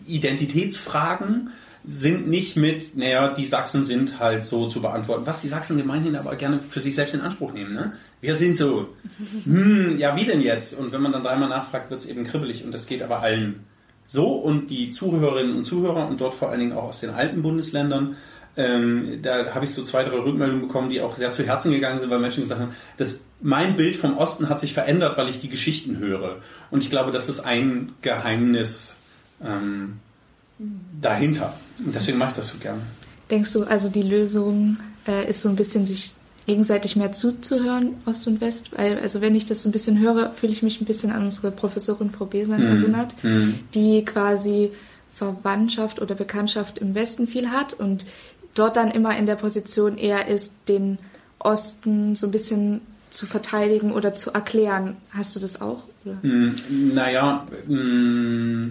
Identitätsfragen 0.06 1.50
sind 1.84 2.29
nicht 2.29 2.56
mit, 2.56 2.96
naja, 2.96 3.34
die 3.34 3.44
Sachsen 3.44 3.84
sind 3.84 4.20
halt 4.20 4.44
so 4.44 4.67
zu 4.67 4.81
beantworten, 4.81 5.26
was 5.26 5.43
die 5.43 5.49
Sachsen 5.49 5.76
gemeinhin 5.76 6.14
aber 6.14 6.37
gerne 6.37 6.58
für 6.58 6.81
sich 6.81 6.94
selbst 6.94 7.14
in 7.14 7.20
Anspruch 7.20 7.52
nehmen. 7.52 7.75
Ne? 7.75 7.93
Wir 8.20 8.37
sind 8.37 8.56
so. 8.56 8.88
Hm, 9.44 9.99
ja, 9.99 10.17
wie 10.17 10.25
denn 10.25 10.40
jetzt? 10.40 10.79
Und 10.79 10.93
wenn 10.93 11.00
man 11.00 11.11
dann 11.11 11.23
dreimal 11.23 11.49
nachfragt, 11.49 11.90
wird 11.90 12.00
es 12.00 12.06
eben 12.06 12.25
kribbelig 12.25 12.64
und 12.64 12.73
das 12.73 12.87
geht 12.87 13.02
aber 13.02 13.20
allen 13.20 13.64
so. 14.06 14.26
Und 14.34 14.70
die 14.70 14.90
Zuhörerinnen 14.90 15.56
und 15.56 15.62
Zuhörer 15.62 16.06
und 16.06 16.20
dort 16.20 16.34
vor 16.34 16.50
allen 16.50 16.61
Dingen 16.61 16.73
auch 16.73 16.84
aus 16.84 17.00
den 17.00 17.11
alten 17.11 17.43
Bundesländern, 17.43 18.17
ähm, 18.56 19.20
da 19.23 19.55
habe 19.55 19.64
ich 19.64 19.73
so 19.73 19.82
zwei, 19.82 20.05
drei 20.05 20.19
Rückmeldungen 20.19 20.62
bekommen, 20.62 20.90
die 20.90 21.00
auch 21.00 21.17
sehr 21.17 21.32
zu 21.32 21.44
Herzen 21.44 21.73
gegangen 21.73 21.99
sind, 21.99 22.11
weil 22.11 22.19
Menschen 22.19 22.43
gesagt 22.43 22.61
haben, 22.61 22.75
dass 22.99 23.25
mein 23.40 23.76
Bild 23.76 23.96
vom 23.96 24.19
Osten 24.19 24.49
hat 24.49 24.61
sich 24.61 24.75
verändert, 24.75 25.17
weil 25.17 25.28
ich 25.28 25.40
die 25.40 25.49
Geschichten 25.49 25.99
höre. 25.99 26.37
Und 26.70 26.82
ich 26.82 26.90
glaube, 26.90 27.11
das 27.11 27.28
ist 27.28 27.40
ein 27.40 27.94
Geheimnis 28.02 28.96
ähm, 29.43 30.00
dahinter. 31.00 31.53
Und 31.85 31.94
deswegen 31.94 32.19
mache 32.19 32.31
ich 32.31 32.37
das 32.37 32.49
so 32.49 32.59
gerne. 32.59 32.81
Denkst 33.31 33.53
du, 33.53 33.64
also 33.64 33.88
die 33.88 34.03
Lösung 34.03 34.76
äh, 35.06 35.29
ist 35.29 35.43
so 35.43 35.49
ein 35.49 35.56
bisschen 35.56 35.87
sich 35.87 36.14
gegenseitig 36.47 36.97
mehr 36.97 37.12
zuzuhören, 37.12 37.94
Ost 38.06 38.26
und 38.26 38.41
West? 38.41 38.70
Weil, 38.76 38.99
also 38.99 39.20
wenn 39.20 39.35
ich 39.35 39.47
das 39.47 39.62
so 39.62 39.69
ein 39.69 39.73
bisschen 39.73 39.99
höre, 40.00 40.33
fühle 40.33 40.52
ich 40.52 40.62
mich 40.62 40.81
ein 40.81 40.85
bisschen 40.85 41.11
an 41.11 41.25
unsere 41.25 41.50
Professorin 41.50 42.11
Frau 42.11 42.26
Besland 42.26 42.64
mhm. 42.64 42.76
erinnert, 42.76 43.14
mhm. 43.23 43.61
die 43.75 44.04
quasi 44.04 44.73
Verwandtschaft 45.12 46.00
oder 46.00 46.14
Bekanntschaft 46.14 46.78
im 46.78 46.95
Westen 46.95 47.26
viel 47.26 47.50
hat 47.50 47.75
und 47.75 48.07
dort 48.54 48.76
dann 48.76 48.90
immer 48.90 49.16
in 49.16 49.26
der 49.26 49.37
Position 49.37 49.99
eher 49.99 50.26
ist, 50.26 50.54
den 50.69 50.99
Osten 51.38 52.16
so 52.16 52.26
ein 52.26 52.33
bisschen 52.33 52.81
zu 53.11 53.26
verteidigen 53.26 53.92
oder 53.92 54.14
zu 54.14 54.33
erklären. 54.33 54.97
Hast 55.11 55.37
du 55.37 55.40
das 55.40 55.61
auch? 55.61 55.85
Oder? 56.04 56.19
Mm, 56.23 56.54
naja, 56.95 57.47
mm, 57.66 58.69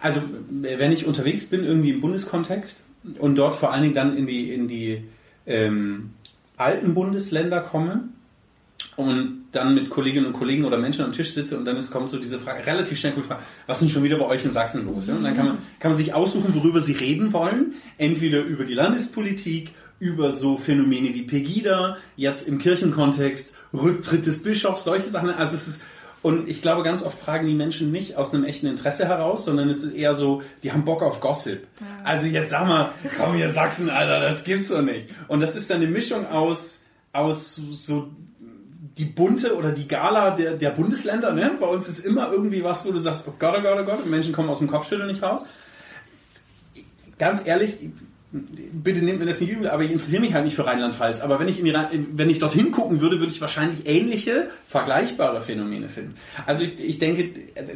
also 0.00 0.20
wenn 0.50 0.92
ich 0.92 1.06
unterwegs 1.06 1.46
bin, 1.46 1.64
irgendwie 1.64 1.90
im 1.90 2.00
Bundeskontext 2.00 2.86
und 3.18 3.36
dort 3.36 3.54
vor 3.54 3.72
allen 3.72 3.82
Dingen 3.82 3.94
dann 3.94 4.16
in 4.16 4.26
die, 4.26 4.52
in 4.52 4.68
die 4.68 5.02
ähm, 5.46 6.10
alten 6.56 6.94
Bundesländer 6.94 7.60
komme 7.60 8.08
und 8.96 9.46
dann 9.52 9.74
mit 9.74 9.90
Kolleginnen 9.90 10.26
und 10.26 10.32
Kollegen 10.32 10.64
oder 10.64 10.78
Menschen 10.78 11.04
am 11.04 11.12
Tisch 11.12 11.32
sitze 11.32 11.56
und 11.56 11.64
dann 11.64 11.76
ist, 11.76 11.90
kommt 11.90 12.10
so 12.10 12.18
diese 12.18 12.38
Frage, 12.38 12.66
relativ 12.66 12.98
schnell 12.98 13.12
Frage, 13.22 13.42
was 13.66 13.78
ist 13.78 13.82
denn 13.82 13.94
schon 13.94 14.02
wieder 14.02 14.18
bei 14.18 14.26
euch 14.26 14.44
in 14.44 14.52
Sachsen 14.52 14.86
los? 14.86 15.06
Ja? 15.06 15.14
Und 15.14 15.24
dann 15.24 15.36
kann 15.36 15.46
man, 15.46 15.58
kann 15.80 15.90
man 15.90 15.98
sich 15.98 16.14
aussuchen, 16.14 16.54
worüber 16.54 16.80
sie 16.80 16.92
reden 16.92 17.32
wollen. 17.32 17.74
Entweder 17.96 18.42
über 18.42 18.64
die 18.64 18.74
Landespolitik, 18.74 19.72
über 20.00 20.32
so 20.32 20.56
Phänomene 20.56 21.14
wie 21.14 21.22
Pegida, 21.22 21.96
jetzt 22.16 22.46
im 22.46 22.58
Kirchenkontext, 22.58 23.54
Rücktritt 23.72 24.26
des 24.26 24.42
Bischofs, 24.42 24.84
solche 24.84 25.08
Sachen. 25.08 25.30
Also 25.30 25.54
es 25.54 25.66
ist 25.66 25.82
und 26.22 26.48
ich 26.48 26.62
glaube, 26.62 26.82
ganz 26.82 27.02
oft 27.02 27.18
fragen 27.18 27.46
die 27.46 27.54
Menschen 27.54 27.92
nicht 27.92 28.16
aus 28.16 28.34
einem 28.34 28.44
echten 28.44 28.66
Interesse 28.66 29.06
heraus, 29.06 29.44
sondern 29.44 29.68
es 29.68 29.84
ist 29.84 29.94
eher 29.94 30.14
so, 30.14 30.42
die 30.62 30.72
haben 30.72 30.84
Bock 30.84 31.02
auf 31.02 31.20
Gossip. 31.20 31.66
Also 32.02 32.26
jetzt 32.26 32.50
sag 32.50 32.66
mal, 32.66 32.90
komm 33.16 33.34
hier 33.34 33.50
Sachsen, 33.50 33.88
Alter, 33.88 34.18
das 34.18 34.42
gibt's 34.44 34.68
doch 34.68 34.82
nicht. 34.82 35.08
Und 35.28 35.40
das 35.40 35.54
ist 35.54 35.70
dann 35.70 35.78
eine 35.78 35.86
Mischung 35.86 36.26
aus, 36.26 36.84
aus 37.12 37.54
so 37.54 38.10
die 38.98 39.04
bunte 39.04 39.56
oder 39.56 39.70
die 39.70 39.86
Gala 39.86 40.32
der, 40.32 40.56
der 40.56 40.70
Bundesländer. 40.70 41.32
Ne? 41.32 41.52
Bei 41.60 41.66
uns 41.66 41.88
ist 41.88 42.04
immer 42.04 42.32
irgendwie 42.32 42.64
was, 42.64 42.84
wo 42.84 42.90
du 42.90 42.98
sagst, 42.98 43.26
oh 43.28 43.34
Gott, 43.38 43.54
oh 43.56 43.62
Gott, 43.62 43.78
oh 43.80 43.84
Gott, 43.84 44.02
und 44.02 44.10
Menschen 44.10 44.32
kommen 44.32 44.50
aus 44.50 44.58
dem 44.58 44.66
Kopfschütteln 44.66 45.06
nicht 45.08 45.22
raus. 45.22 45.44
Ganz 47.16 47.46
ehrlich, 47.46 47.76
bitte 48.30 49.00
nehmt 49.00 49.20
mir 49.20 49.26
das 49.26 49.40
nicht 49.40 49.50
übel, 49.50 49.70
aber 49.70 49.84
ich 49.84 49.90
interessiere 49.90 50.20
mich 50.20 50.34
halt 50.34 50.44
nicht 50.44 50.54
für 50.54 50.66
Rheinland-Pfalz. 50.66 51.22
Aber 51.22 51.40
wenn 51.40 51.48
ich, 51.48 51.58
in 51.58 51.64
die, 51.64 51.74
wenn 52.12 52.28
ich 52.28 52.38
dorthin 52.38 52.72
gucken 52.72 53.00
würde, 53.00 53.20
würde 53.20 53.32
ich 53.32 53.40
wahrscheinlich 53.40 53.86
ähnliche, 53.86 54.50
vergleichbare 54.66 55.40
Phänomene 55.40 55.88
finden. 55.88 56.14
Also 56.44 56.62
ich, 56.62 56.78
ich 56.78 56.98
denke, 56.98 57.30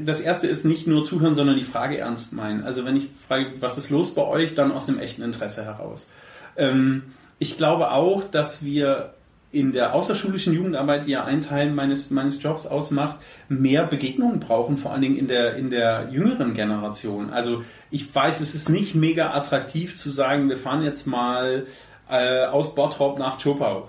das 0.05 0.21
erste 0.21 0.49
ist 0.49 0.65
nicht 0.65 0.87
nur 0.87 1.03
zuhören, 1.05 1.35
sondern 1.35 1.57
die 1.57 1.65
Frage 1.65 1.97
ernst 1.99 2.35
meinen. 2.35 2.65
Also 2.65 2.85
wenn 2.85 2.97
ich 2.97 3.09
frage, 3.09 3.53
was 3.61 3.79
ist 3.79 3.89
los 3.89 4.15
bei 4.15 4.23
euch, 4.23 4.55
dann 4.55 4.73
aus 4.73 4.87
dem 4.87 4.99
echten 4.99 5.23
Interesse 5.23 5.65
heraus. 5.65 6.11
Ähm, 6.57 7.05
ich 7.39 7.57
glaube 7.57 7.91
auch, 7.91 8.23
dass 8.25 8.63
wir 8.63 9.15
in 9.53 9.73
der 9.73 9.95
außerschulischen 9.95 10.55
Jugendarbeit, 10.55 11.07
die 11.07 11.11
ja 11.11 11.25
ein 11.25 11.43
Teil 11.43 11.71
meines, 11.71 12.11
meines 12.11 12.43
Jobs 12.43 12.67
ausmacht, 12.67 13.17
mehr 13.49 13.87
Begegnungen 13.87 14.41
brauchen, 14.41 14.79
vor 14.79 14.93
allen 14.93 15.03
Dingen 15.03 15.17
in 15.17 15.29
der, 15.29 15.57
in 15.57 15.69
der 15.69 16.09
jüngeren 16.11 16.55
Generation. 16.55 17.31
Also 17.31 17.63
ich 17.91 18.13
weiß, 18.13 18.41
es 18.41 18.55
ist 18.55 18.71
nicht 18.71 18.95
mega 18.95 19.35
attraktiv 19.35 19.95
zu 19.95 20.11
sagen, 20.11 20.49
wir 20.49 20.57
fahren 20.57 20.83
jetzt 20.83 21.07
mal 21.07 21.67
äh, 22.09 22.47
aus 22.47 22.75
Bottrop 22.75 23.19
nach 23.19 23.43
Chopau. 23.43 23.89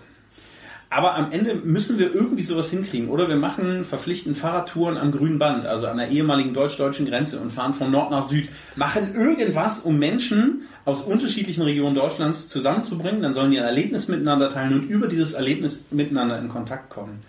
Aber 0.94 1.16
am 1.16 1.32
Ende 1.32 1.56
müssen 1.56 1.98
wir 1.98 2.14
irgendwie 2.14 2.44
sowas 2.44 2.70
hinkriegen. 2.70 3.10
Oder 3.10 3.28
wir 3.28 3.36
machen 3.36 3.84
verpflichtend 3.84 4.38
Fahrradtouren 4.38 4.96
am 4.96 5.12
grünen 5.12 5.40
Band, 5.40 5.66
also 5.66 5.88
an 5.88 5.98
der 5.98 6.10
ehemaligen 6.10 6.54
deutsch-deutschen 6.54 7.08
Grenze 7.08 7.40
und 7.40 7.52
fahren 7.52 7.74
von 7.74 7.90
Nord 7.90 8.12
nach 8.12 8.24
Süd. 8.24 8.48
Machen 8.76 9.16
irgendwas, 9.16 9.80
um 9.80 9.98
Menschen 9.98 10.68
aus 10.86 11.02
unterschiedlichen 11.02 11.64
Regionen 11.64 11.96
Deutschlands 11.96 12.48
zusammenzubringen. 12.48 13.24
Dann 13.24 13.34
sollen 13.34 13.50
die 13.50 13.58
ein 13.58 13.66
Erlebnis 13.66 14.08
miteinander 14.08 14.50
teilen 14.50 14.82
und 14.82 14.84
über 14.88 15.08
dieses 15.08 15.34
Erlebnis 15.34 15.84
miteinander 15.90 16.38
in 16.38 16.48
Kontakt 16.48 16.92
kommen. 16.92 17.22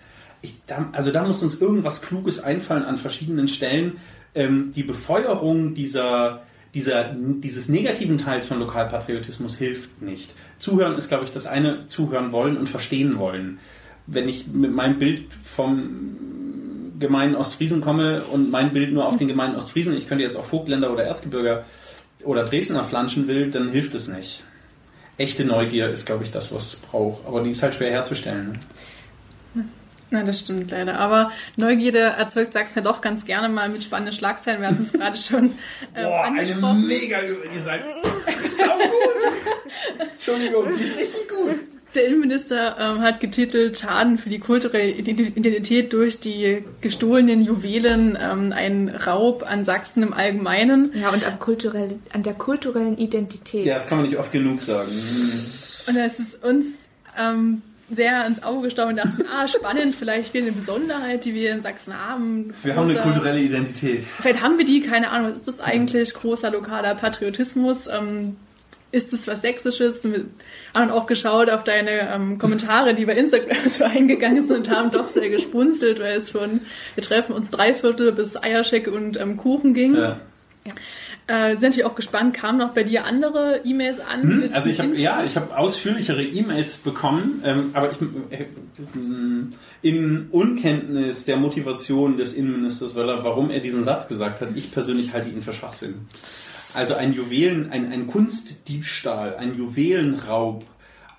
Ich, 0.43 0.53
da, 0.67 0.87
also 0.91 1.11
da 1.11 1.25
muss 1.25 1.41
uns 1.41 1.59
irgendwas 1.59 2.03
Kluges 2.03 2.43
einfallen 2.43 2.83
an 2.83 2.97
verschiedenen 2.97 3.47
Stellen. 3.47 3.93
Ähm, 4.35 4.73
die 4.75 4.83
Befeuerung 4.83 5.73
dieser 5.73 6.43
dieser, 6.75 7.15
dieses 7.15 7.69
negativen 7.69 8.17
Teils 8.17 8.47
von 8.47 8.59
Lokalpatriotismus 8.59 9.55
hilft 9.55 10.01
nicht. 10.01 10.33
Zuhören 10.57 10.95
ist, 10.95 11.07
glaube 11.07 11.23
ich, 11.23 11.31
das 11.31 11.47
eine, 11.47 11.87
zuhören 11.87 12.33
wollen 12.33 12.57
und 12.57 12.67
verstehen 12.67 13.17
wollen. 13.17 13.59
Wenn 14.07 14.27
ich 14.27 14.47
mit 14.47 14.73
meinem 14.73 14.99
Bild 14.99 15.33
vom 15.33 16.91
gemeinen 16.99 17.35
Ostfriesen 17.35 17.79
komme 17.79 18.23
und 18.25 18.51
mein 18.51 18.73
Bild 18.73 18.91
nur 18.91 19.07
auf 19.07 19.15
den 19.15 19.29
gemeinen 19.29 19.55
Ostfriesen, 19.55 19.97
ich 19.97 20.07
könnte 20.07 20.25
jetzt 20.25 20.35
auch 20.35 20.43
Vogtländer 20.43 20.91
oder 20.91 21.05
Erzgebirger 21.05 21.63
oder 22.25 22.43
Dresdner 22.43 22.83
flanschen 22.83 23.27
will, 23.27 23.49
dann 23.49 23.69
hilft 23.69 23.95
es 23.95 24.09
nicht. 24.09 24.43
Echte 25.17 25.45
Neugier 25.45 25.89
ist, 25.89 26.05
glaube 26.05 26.25
ich, 26.25 26.31
das, 26.31 26.53
was 26.53 26.73
es 26.73 26.75
braucht. 26.81 27.25
Aber 27.25 27.41
die 27.41 27.51
ist 27.51 27.63
halt 27.63 27.75
schwer 27.75 27.91
herzustellen. 27.91 28.59
Na, 30.15 30.23
das 30.23 30.39
stimmt 30.39 30.71
leider. 30.71 30.97
Aber 30.97 31.31
Neugierde 31.57 31.99
erzeugt 31.99 32.53
Sachsen 32.53 32.77
ja 32.77 32.81
doch 32.83 33.01
ganz 33.01 33.25
gerne 33.25 33.49
mal 33.49 33.67
mit 33.67 33.83
spannenden 33.83 34.13
Schlagzeilen. 34.13 34.61
Wir 34.61 34.69
hatten 34.69 34.83
es 34.83 34.93
gerade 34.93 35.17
schon 35.17 35.51
äh, 35.93 36.03
Boah, 36.03 36.23
angesprochen. 36.23 36.63
eine 36.63 36.87
mega... 36.87 37.17
Ihr 37.21 37.61
seid 37.61 37.81
sau 38.57 38.77
gut. 38.77 40.09
Entschuldigung, 40.13 40.73
die 40.77 40.83
ist 40.83 40.97
richtig 40.97 41.27
gut. 41.27 41.55
Der 41.95 42.07
Innenminister 42.07 42.77
ähm, 42.79 43.01
hat 43.01 43.19
getitelt 43.19 43.77
Schaden 43.77 44.17
für 44.17 44.29
die 44.29 44.39
kulturelle 44.39 44.89
Identität 44.89 45.91
durch 45.91 46.21
die 46.21 46.63
gestohlenen 46.79 47.41
Juwelen, 47.41 48.17
ähm, 48.19 48.53
ein 48.53 48.87
Raub 48.87 49.43
an 49.45 49.65
Sachsen 49.65 50.01
im 50.01 50.13
Allgemeinen. 50.13 50.91
Ja, 50.95 51.09
und 51.09 51.25
am 51.25 51.39
kulturell, 51.39 51.99
an 52.13 52.23
der 52.23 52.33
kulturellen 52.35 52.97
Identität. 52.97 53.65
Ja, 53.65 53.75
das 53.75 53.87
kann 53.87 53.97
man 53.97 54.07
nicht 54.07 54.17
oft 54.17 54.31
genug 54.31 54.61
sagen. 54.61 54.89
Und 55.87 55.97
es 55.97 56.19
ist 56.19 56.43
uns 56.43 56.73
ähm, 57.17 57.61
sehr 57.89 58.25
ins 58.25 58.41
Auge 58.41 58.63
gestochen 58.63 58.91
und 58.91 58.97
dachten, 58.97 59.25
ah, 59.31 59.47
spannend, 59.47 59.95
vielleicht 59.95 60.33
wieder 60.33 60.47
eine 60.47 60.53
Besonderheit, 60.53 61.25
die 61.25 61.33
wir 61.33 61.51
in 61.51 61.61
Sachsen 61.61 61.93
haben. 61.93 62.53
Wir 62.63 62.75
haben 62.75 62.89
eine 62.89 62.99
kulturelle 62.99 63.39
Identität. 63.39 64.03
Vielleicht 64.17 64.41
haben 64.41 64.57
wir 64.57 64.65
die, 64.65 64.81
keine 64.81 65.09
Ahnung, 65.09 65.31
was 65.31 65.39
ist 65.39 65.47
das 65.47 65.59
eigentlich? 65.59 66.13
Großer 66.13 66.49
lokaler 66.49 66.95
Patriotismus? 66.95 67.87
Ähm, 67.87 68.37
ist 68.91 69.13
das 69.13 69.27
was 69.27 69.41
Sächsisches? 69.41 70.03
Wir 70.03 70.25
haben 70.75 70.89
auch 70.89 71.05
geschaut 71.05 71.49
auf 71.49 71.63
deine 71.63 72.13
ähm, 72.13 72.37
Kommentare, 72.37 72.95
die 72.95 73.05
bei 73.05 73.13
Instagram 73.13 73.57
so 73.67 73.83
eingegangen 73.83 74.47
sind 74.47 74.57
und 74.57 74.69
haben 74.69 74.89
doch 74.89 75.07
sehr 75.07 75.29
gespunzelt, 75.29 75.99
weil 75.99 76.15
es 76.15 76.31
von 76.31 76.61
wir 76.95 77.03
treffen 77.03 77.33
uns 77.33 77.51
Dreiviertel 77.51 78.13
bis 78.13 78.41
Eierschecke 78.41 78.91
und 78.91 79.19
ähm, 79.19 79.37
Kuchen 79.37 79.73
ging. 79.73 79.95
Ja. 79.95 80.19
Äh, 81.27 81.55
sind 81.55 81.63
natürlich 81.63 81.85
auch 81.85 81.95
gespannt, 81.95 82.35
kamen 82.35 82.59
noch 82.59 82.73
bei 82.73 82.83
dir 82.83 83.03
andere 83.03 83.61
E-Mails 83.63 83.99
an? 83.99 84.21
Hm, 84.21 84.49
Also 84.53 84.69
ich 84.69 84.79
habe 84.79 84.95
ja, 84.95 85.23
ich 85.23 85.35
habe 85.35 85.57
ausführlichere 85.57 86.23
E-Mails 86.23 86.77
bekommen, 86.77 87.41
ähm, 87.43 87.71
aber 87.73 87.91
ich 87.91 87.97
äh, 88.29 88.45
in 89.81 90.27
Unkenntnis 90.29 91.25
der 91.25 91.37
Motivation 91.37 92.17
des 92.17 92.33
Innenministers 92.33 92.93
Wöller, 92.93 93.23
warum 93.23 93.49
er 93.49 93.59
diesen 93.59 93.83
Satz 93.83 94.07
gesagt 94.07 94.41
hat, 94.41 94.49
ich 94.55 94.71
persönlich 94.71 95.13
halte 95.13 95.29
ihn 95.29 95.41
für 95.41 95.53
Schwachsinn. 95.53 96.05
Also 96.75 96.93
ein 96.93 97.13
Juwelen, 97.13 97.71
ein, 97.71 97.91
ein 97.91 98.05
Kunstdiebstahl, 98.05 99.35
ein 99.35 99.57
Juwelenraub 99.57 100.63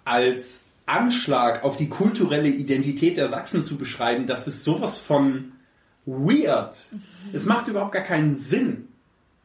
als 0.04 0.66
Anschlag 0.86 1.64
auf 1.64 1.76
die 1.76 1.88
kulturelle 1.88 2.48
Identität 2.48 3.16
der 3.16 3.26
Sachsen 3.26 3.64
zu 3.64 3.76
beschreiben, 3.76 4.28
das 4.28 4.46
ist 4.46 4.62
sowas 4.62 5.00
von 5.00 5.52
weird. 6.04 6.76
Es 7.32 7.44
macht 7.44 7.66
überhaupt 7.66 7.90
gar 7.90 8.04
keinen 8.04 8.36
Sinn 8.36 8.86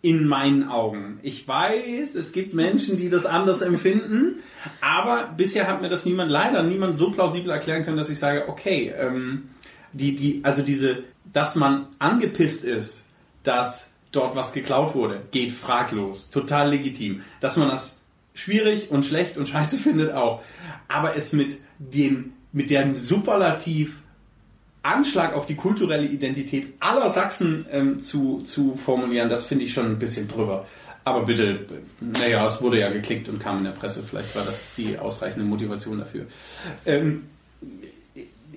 in 0.02 0.28
meinen 0.28 0.68
Augen. 0.68 1.20
Ich 1.22 1.48
weiß, 1.48 2.16
es 2.16 2.32
gibt 2.32 2.54
Menschen, 2.54 2.98
die 2.98 3.10
das 3.10 3.26
anders 3.26 3.62
empfinden, 3.62 4.40
aber 4.82 5.32
bisher 5.38 5.68
hat 5.68 5.82
mir 5.82 5.90
das 5.90 6.06
niemand, 6.06 6.32
leider 6.32 6.64
niemand 6.64 6.98
so 6.98 7.12
plausibel 7.12 7.52
erklären 7.52 7.84
können, 7.84 7.98
dass 7.98 8.10
ich 8.10 8.18
sage, 8.18 8.46
okay, 8.48 8.92
ähm, 8.98 9.50
die, 9.94 10.16
die, 10.16 10.42
also 10.44 10.64
diese, 10.64 11.04
dass 11.32 11.56
man 11.56 11.88
angepisst 12.00 12.66
ist, 12.66 13.06
dass 13.44 13.94
dort 14.12 14.36
was 14.36 14.54
geklaut 14.54 14.96
wurde, 14.96 15.22
geht 15.32 15.52
fraglos, 15.52 16.32
total 16.32 16.72
legitim. 16.72 17.22
Dass 17.40 17.58
man 17.58 17.70
das 17.70 18.02
schwierig 18.34 18.90
und 18.90 19.06
schlecht 19.06 19.38
und 19.38 19.50
scheiße 19.50 19.78
findet 19.84 20.14
auch, 20.14 20.42
aber 20.88 21.16
es 21.16 21.32
mit 21.34 21.60
dem, 21.78 22.34
mit 22.52 22.70
dem 22.70 22.96
Superlativ 22.96 24.02
Anschlag 24.84 25.34
auf 25.36 25.46
die 25.46 25.56
kulturelle 25.56 26.08
Identität 26.08 26.74
aller 26.80 27.10
Sachsen 27.10 27.66
ähm, 27.72 28.00
zu, 28.00 28.42
zu 28.42 28.76
formulieren, 28.76 29.30
das 29.30 29.46
finde 29.46 29.66
ich 29.66 29.74
schon 29.74 29.86
ein 29.86 30.00
bisschen 30.00 30.28
drüber. 30.28 30.66
Aber 31.04 31.24
bitte, 31.26 31.66
naja, 32.00 32.46
es 32.46 32.62
wurde 32.62 32.80
ja 32.80 32.92
geklickt 32.92 33.28
und 33.30 33.40
kam 33.40 33.60
in 33.60 33.64
der 33.64 33.72
Presse, 33.72 34.04
vielleicht 34.04 34.36
war 34.36 34.44
das 34.44 34.76
die 34.76 35.00
ausreichende 35.00 35.46
Motivation 35.46 36.00
dafür. 36.00 36.26
Ähm, 36.86 37.24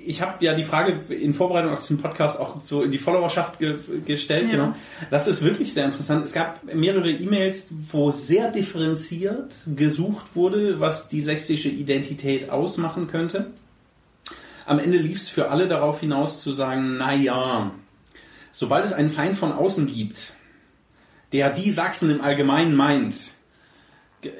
ich 0.06 0.20
habe 0.20 0.44
ja 0.44 0.54
die 0.54 0.64
Frage 0.64 1.00
in 1.14 1.32
Vorbereitung 1.32 1.72
auf 1.72 1.80
diesen 1.80 1.98
Podcast 1.98 2.38
auch 2.38 2.60
so 2.60 2.82
in 2.82 2.90
die 2.90 2.98
Followerschaft 2.98 3.58
ge 3.58 3.78
gestellt. 4.04 4.46
Ja. 4.48 4.52
Genau. 4.52 4.76
Das 5.10 5.26
ist 5.26 5.42
wirklich 5.42 5.72
sehr 5.72 5.86
interessant. 5.86 6.24
Es 6.24 6.32
gab 6.32 6.62
mehrere 6.74 7.10
E-Mails, 7.10 7.68
wo 7.70 8.10
sehr 8.10 8.50
differenziert 8.50 9.64
gesucht 9.74 10.34
wurde, 10.36 10.80
was 10.80 11.08
die 11.08 11.22
sächsische 11.22 11.68
Identität 11.68 12.50
ausmachen 12.50 13.06
könnte. 13.06 13.46
Am 14.66 14.78
Ende 14.78 14.98
lief 14.98 15.18
es 15.18 15.28
für 15.28 15.50
alle 15.50 15.68
darauf 15.68 16.00
hinaus 16.00 16.42
zu 16.42 16.52
sagen, 16.52 16.96
na 16.98 17.14
ja, 17.14 17.72
sobald 18.52 18.84
es 18.84 18.92
einen 18.92 19.10
Feind 19.10 19.36
von 19.36 19.52
außen 19.52 19.86
gibt, 19.86 20.32
der 21.32 21.50
die 21.50 21.70
Sachsen 21.70 22.10
im 22.10 22.20
Allgemeinen 22.20 22.74
meint, 22.74 23.32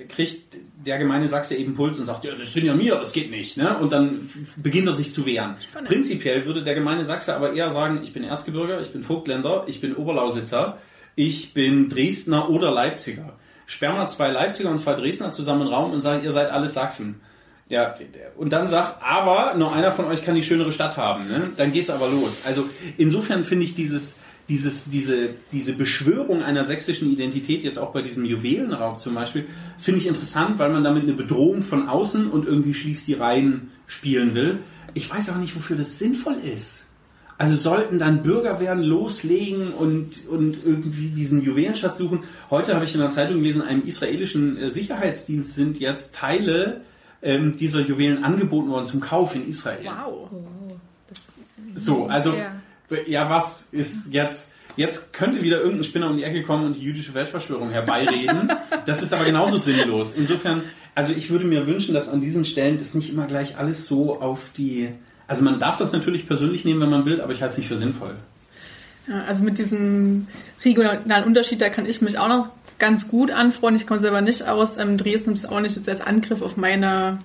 kriegt 0.08 0.56
der 0.86 0.98
gemeine 0.98 1.28
Sachse 1.28 1.56
eben 1.56 1.74
Puls 1.74 1.98
und 1.98 2.06
sagt, 2.06 2.24
ja, 2.24 2.32
das 2.32 2.52
sind 2.52 2.64
ja 2.64 2.74
mir, 2.74 2.94
das 2.96 3.12
geht 3.12 3.30
nicht. 3.30 3.56
Ne? 3.56 3.76
Und 3.78 3.92
dann 3.92 4.28
beginnt 4.56 4.86
er 4.86 4.92
sich 4.92 5.12
zu 5.12 5.26
wehren. 5.26 5.56
Spannend. 5.62 5.88
Prinzipiell 5.88 6.46
würde 6.46 6.62
der 6.62 6.74
gemeine 6.74 7.04
Sachse 7.04 7.34
aber 7.34 7.52
eher 7.52 7.70
sagen, 7.70 8.00
ich 8.02 8.12
bin 8.12 8.24
Erzgebirger, 8.24 8.80
ich 8.80 8.92
bin 8.92 9.02
Vogtländer, 9.02 9.64
ich 9.66 9.80
bin 9.80 9.94
Oberlausitzer, 9.94 10.78
ich 11.16 11.54
bin 11.54 11.88
Dresdner 11.88 12.50
oder 12.50 12.70
Leipziger. 12.70 13.34
Sperr 13.66 13.92
mal 13.92 14.08
zwei 14.08 14.30
Leipziger 14.30 14.70
und 14.70 14.78
zwei 14.78 14.94
Dresdner 14.94 15.32
zusammen 15.32 15.62
in 15.62 15.66
den 15.68 15.74
Raum 15.74 15.92
und 15.92 16.00
sag, 16.00 16.22
ihr 16.22 16.32
seid 16.32 16.50
alles 16.50 16.74
Sachsen. 16.74 17.20
Ja, 17.68 17.94
und 18.36 18.52
dann 18.52 18.68
sag, 18.68 18.96
aber 19.02 19.54
nur 19.54 19.74
einer 19.74 19.90
von 19.90 20.04
euch 20.04 20.24
kann 20.24 20.34
die 20.34 20.42
schönere 20.42 20.70
Stadt 20.70 20.96
haben. 20.98 21.26
Ne? 21.26 21.50
Dann 21.56 21.72
geht's 21.72 21.88
aber 21.88 22.08
los. 22.08 22.42
Also 22.44 22.68
insofern 22.98 23.42
finde 23.42 23.64
ich 23.64 23.74
dieses, 23.74 24.20
dieses, 24.50 24.90
diese, 24.90 25.30
diese 25.50 25.72
Beschwörung 25.72 26.42
einer 26.42 26.64
sächsischen 26.64 27.10
Identität, 27.10 27.64
jetzt 27.64 27.78
auch 27.78 27.92
bei 27.92 28.02
diesem 28.02 28.26
Juwelenraub 28.26 29.00
zum 29.00 29.14
Beispiel, 29.14 29.46
finde 29.78 30.00
ich 30.00 30.06
interessant, 30.06 30.58
weil 30.58 30.70
man 30.70 30.84
damit 30.84 31.04
eine 31.04 31.14
Bedrohung 31.14 31.62
von 31.62 31.88
außen 31.88 32.30
und 32.30 32.46
irgendwie 32.46 32.74
schließt 32.74 33.08
die 33.08 33.14
Reihen 33.14 33.70
spielen 33.86 34.34
will. 34.34 34.58
Ich 34.92 35.10
weiß 35.10 35.30
aber 35.30 35.38
nicht, 35.38 35.56
wofür 35.56 35.76
das 35.76 35.98
sinnvoll 35.98 36.36
ist. 36.54 36.86
Also 37.36 37.56
sollten 37.56 37.98
dann 37.98 38.22
Bürger 38.22 38.60
werden, 38.60 38.84
loslegen 38.84 39.72
und, 39.72 40.28
und 40.28 40.58
irgendwie 40.64 41.08
diesen 41.08 41.42
Juwelenschatz 41.42 41.98
suchen. 41.98 42.20
Heute 42.50 42.74
habe 42.74 42.84
ich 42.84 42.94
in 42.94 43.00
der 43.00 43.08
Zeitung 43.08 43.38
gelesen, 43.38 43.62
einem 43.62 43.82
israelischen 43.82 44.56
äh, 44.56 44.70
Sicherheitsdienst 44.70 45.54
sind 45.54 45.80
jetzt 45.80 46.14
Teile 46.14 46.82
ähm, 47.24 47.56
dieser 47.56 47.80
Juwelen 47.80 48.22
angeboten 48.22 48.68
worden 48.70 48.86
zum 48.86 49.00
Kauf 49.00 49.34
in 49.34 49.48
Israel. 49.48 49.84
Wow. 49.84 50.28
So, 51.74 52.06
also 52.06 52.34
Ja. 52.34 52.52
ja, 53.06 53.30
was 53.30 53.68
ist 53.72 54.12
jetzt? 54.12 54.52
Jetzt 54.76 55.12
könnte 55.12 55.42
wieder 55.42 55.60
irgendein 55.60 55.84
Spinner 55.84 56.10
um 56.10 56.16
die 56.16 56.24
Ecke 56.24 56.42
kommen 56.42 56.66
und 56.66 56.76
die 56.76 56.80
jüdische 56.82 57.14
Weltverschwörung 57.14 57.70
herbeireden. 57.70 58.52
Das 58.86 59.02
ist 59.02 59.14
aber 59.14 59.24
genauso 59.24 59.56
sinnlos. 59.56 60.12
Insofern, 60.12 60.64
also 60.94 61.14
ich 61.16 61.30
würde 61.30 61.46
mir 61.46 61.66
wünschen, 61.66 61.94
dass 61.94 62.10
an 62.10 62.20
diesen 62.20 62.44
Stellen 62.44 62.76
das 62.76 62.92
nicht 62.94 63.08
immer 63.08 63.26
gleich 63.26 63.56
alles 63.56 63.86
so 63.86 64.20
auf 64.20 64.50
die. 64.54 64.90
Also 65.26 65.42
man 65.42 65.58
darf 65.58 65.78
das 65.78 65.92
natürlich 65.92 66.26
persönlich 66.26 66.66
nehmen, 66.66 66.80
wenn 66.82 66.90
man 66.90 67.06
will, 67.06 67.22
aber 67.22 67.32
ich 67.32 67.40
halte 67.40 67.52
es 67.52 67.58
nicht 67.58 67.68
für 67.68 67.78
sinnvoll. 67.78 68.16
Ja, 69.08 69.22
also 69.24 69.42
mit 69.42 69.56
diesem 69.58 70.26
regionalen 70.62 71.24
Unterschied, 71.24 71.62
da 71.62 71.70
kann 71.70 71.86
ich 71.86 72.02
mich 72.02 72.18
auch 72.18 72.28
noch 72.28 72.50
ganz 72.78 73.08
gut 73.08 73.30
anfreunden. 73.30 73.80
Ich 73.80 73.86
komme 73.86 74.00
selber 74.00 74.20
nicht 74.20 74.46
aus 74.46 74.78
ähm, 74.78 74.96
Dresden, 74.96 75.28
habe 75.28 75.36
es 75.36 75.46
auch 75.46 75.60
nicht 75.60 75.76
jetzt 75.76 75.88
als 75.88 76.00
Angriff 76.00 76.42
auf 76.42 76.56
meine 76.56 77.18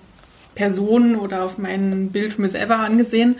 Person 0.54 1.16
oder 1.16 1.44
auf 1.44 1.58
mein 1.58 2.10
Bild 2.10 2.32
von 2.32 2.42
mir 2.42 2.50
selber 2.50 2.78
angesehen. 2.78 3.36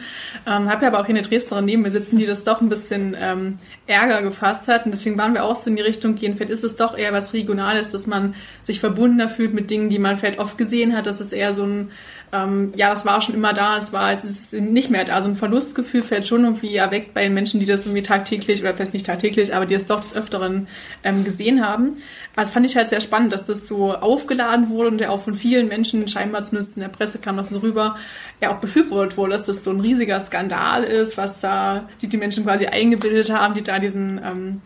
Ähm, 0.47 0.71
habe 0.71 0.83
ja 0.83 0.89
aber 0.89 1.01
auch 1.01 1.07
hier 1.07 1.17
eine 1.17 1.23
Dresdnerin 1.23 1.65
neben 1.65 1.83
mir 1.83 1.91
sitzen, 1.91 2.19
die 2.19 2.27
das 2.27 2.45
doch 2.45 2.61
ein 2.61 2.69
bisschen 2.69 3.17
ähm, 3.19 3.59
Ärger 3.87 4.23
gefasst 4.23 4.69
hat. 4.69 4.85
Und 4.85 4.93
deswegen 4.93 5.19
waren 5.19 5.35
wir 5.35 5.45
auch 5.45 5.57
so 5.57 5.71
in 5.71 5.77
die 5.77 5.83
Richtung 5.83 6.15
gehen. 6.15 6.37
Vielleicht 6.37 6.53
ist 6.53 6.65
es 6.65 6.77
doch 6.77 6.97
eher 6.97 7.13
was 7.13 7.35
Regionales, 7.35 7.91
dass 7.91 8.07
man 8.07 8.35
sich 8.63 8.81
verbundener 8.81 9.29
fühlt 9.29 9.53
mit 9.53 9.71
Dingen, 9.71 9.91
die 9.91 9.99
man 9.99 10.17
vielleicht 10.17 10.39
oft 10.39 10.57
gesehen 10.57 10.97
hat, 10.97 11.07
dass 11.07 11.21
es 11.21 11.33
eher 11.33 11.53
so 11.53 11.65
ein 11.65 11.91
ähm, 12.33 12.73
ja, 12.77 12.91
das 12.91 13.05
war 13.05 13.21
schon 13.21 13.35
immer 13.35 13.53
da, 13.53 13.77
es 13.77 13.93
war, 13.93 14.13
es 14.13 14.23
ist 14.23 14.53
nicht 14.53 14.89
mehr 14.89 15.05
da. 15.05 15.21
So 15.21 15.29
ein 15.29 15.37
Verlustgefühl 15.37 16.03
fällt 16.03 16.29
schon 16.29 16.45
irgendwie 16.45 16.77
erweckt 16.77 17.13
bei 17.13 17.25
den 17.25 17.35
Menschen, 17.35 17.59
die 17.59 17.67
das 17.67 17.87
irgendwie 17.87 18.03
tagtäglich, 18.03 18.61
oder 18.63 18.75
vielleicht 18.75 18.93
nicht 18.93 19.07
tagtäglich, 19.07 19.55
aber 19.55 19.67
die 19.67 19.75
es 19.75 19.87
doch 19.87 20.01
des 20.01 20.15
Öfteren 20.15 20.69
ähm, 21.03 21.25
gesehen 21.25 21.67
haben. 21.67 21.97
Also 22.37 22.53
fand 22.53 22.67
ich 22.67 22.77
halt 22.77 22.89
sehr 22.89 23.01
spannend, 23.01 23.33
dass 23.33 23.45
das 23.45 23.67
so 23.67 23.93
aufgeladen 23.95 24.69
wurde 24.69 24.89
und 24.91 25.01
ja 25.01 25.11
auch 25.11 25.21
von 25.21 25.35
vielen 25.35 25.67
Menschen, 25.67 26.07
scheinbar 26.07 26.45
zumindest 26.45 26.77
in 26.77 26.83
der 26.83 26.89
Presse 26.89 27.19
kam 27.19 27.37
das 27.37 27.51
so 27.51 27.59
rüber, 27.59 27.97
ja 28.41 28.55
auch 28.55 28.61
befürwortet 28.61 29.17
wurde, 29.17 29.33
dass 29.33 29.47
das 29.47 29.65
so 29.65 29.73
ein 29.73 29.81
riesiger 29.81 30.21
Skandal 30.21 30.85
ist, 30.85 31.17
was 31.17 31.41
da 31.41 31.89
die, 32.01 32.09
die 32.09 32.17
Menschen 32.17 32.45
quasi 32.45 32.67
eingebildet 32.67 33.33
haben, 33.33 33.55
die 33.55 33.63
da 33.63 33.81
diesen 33.81 34.19
ähm, 34.19 34.61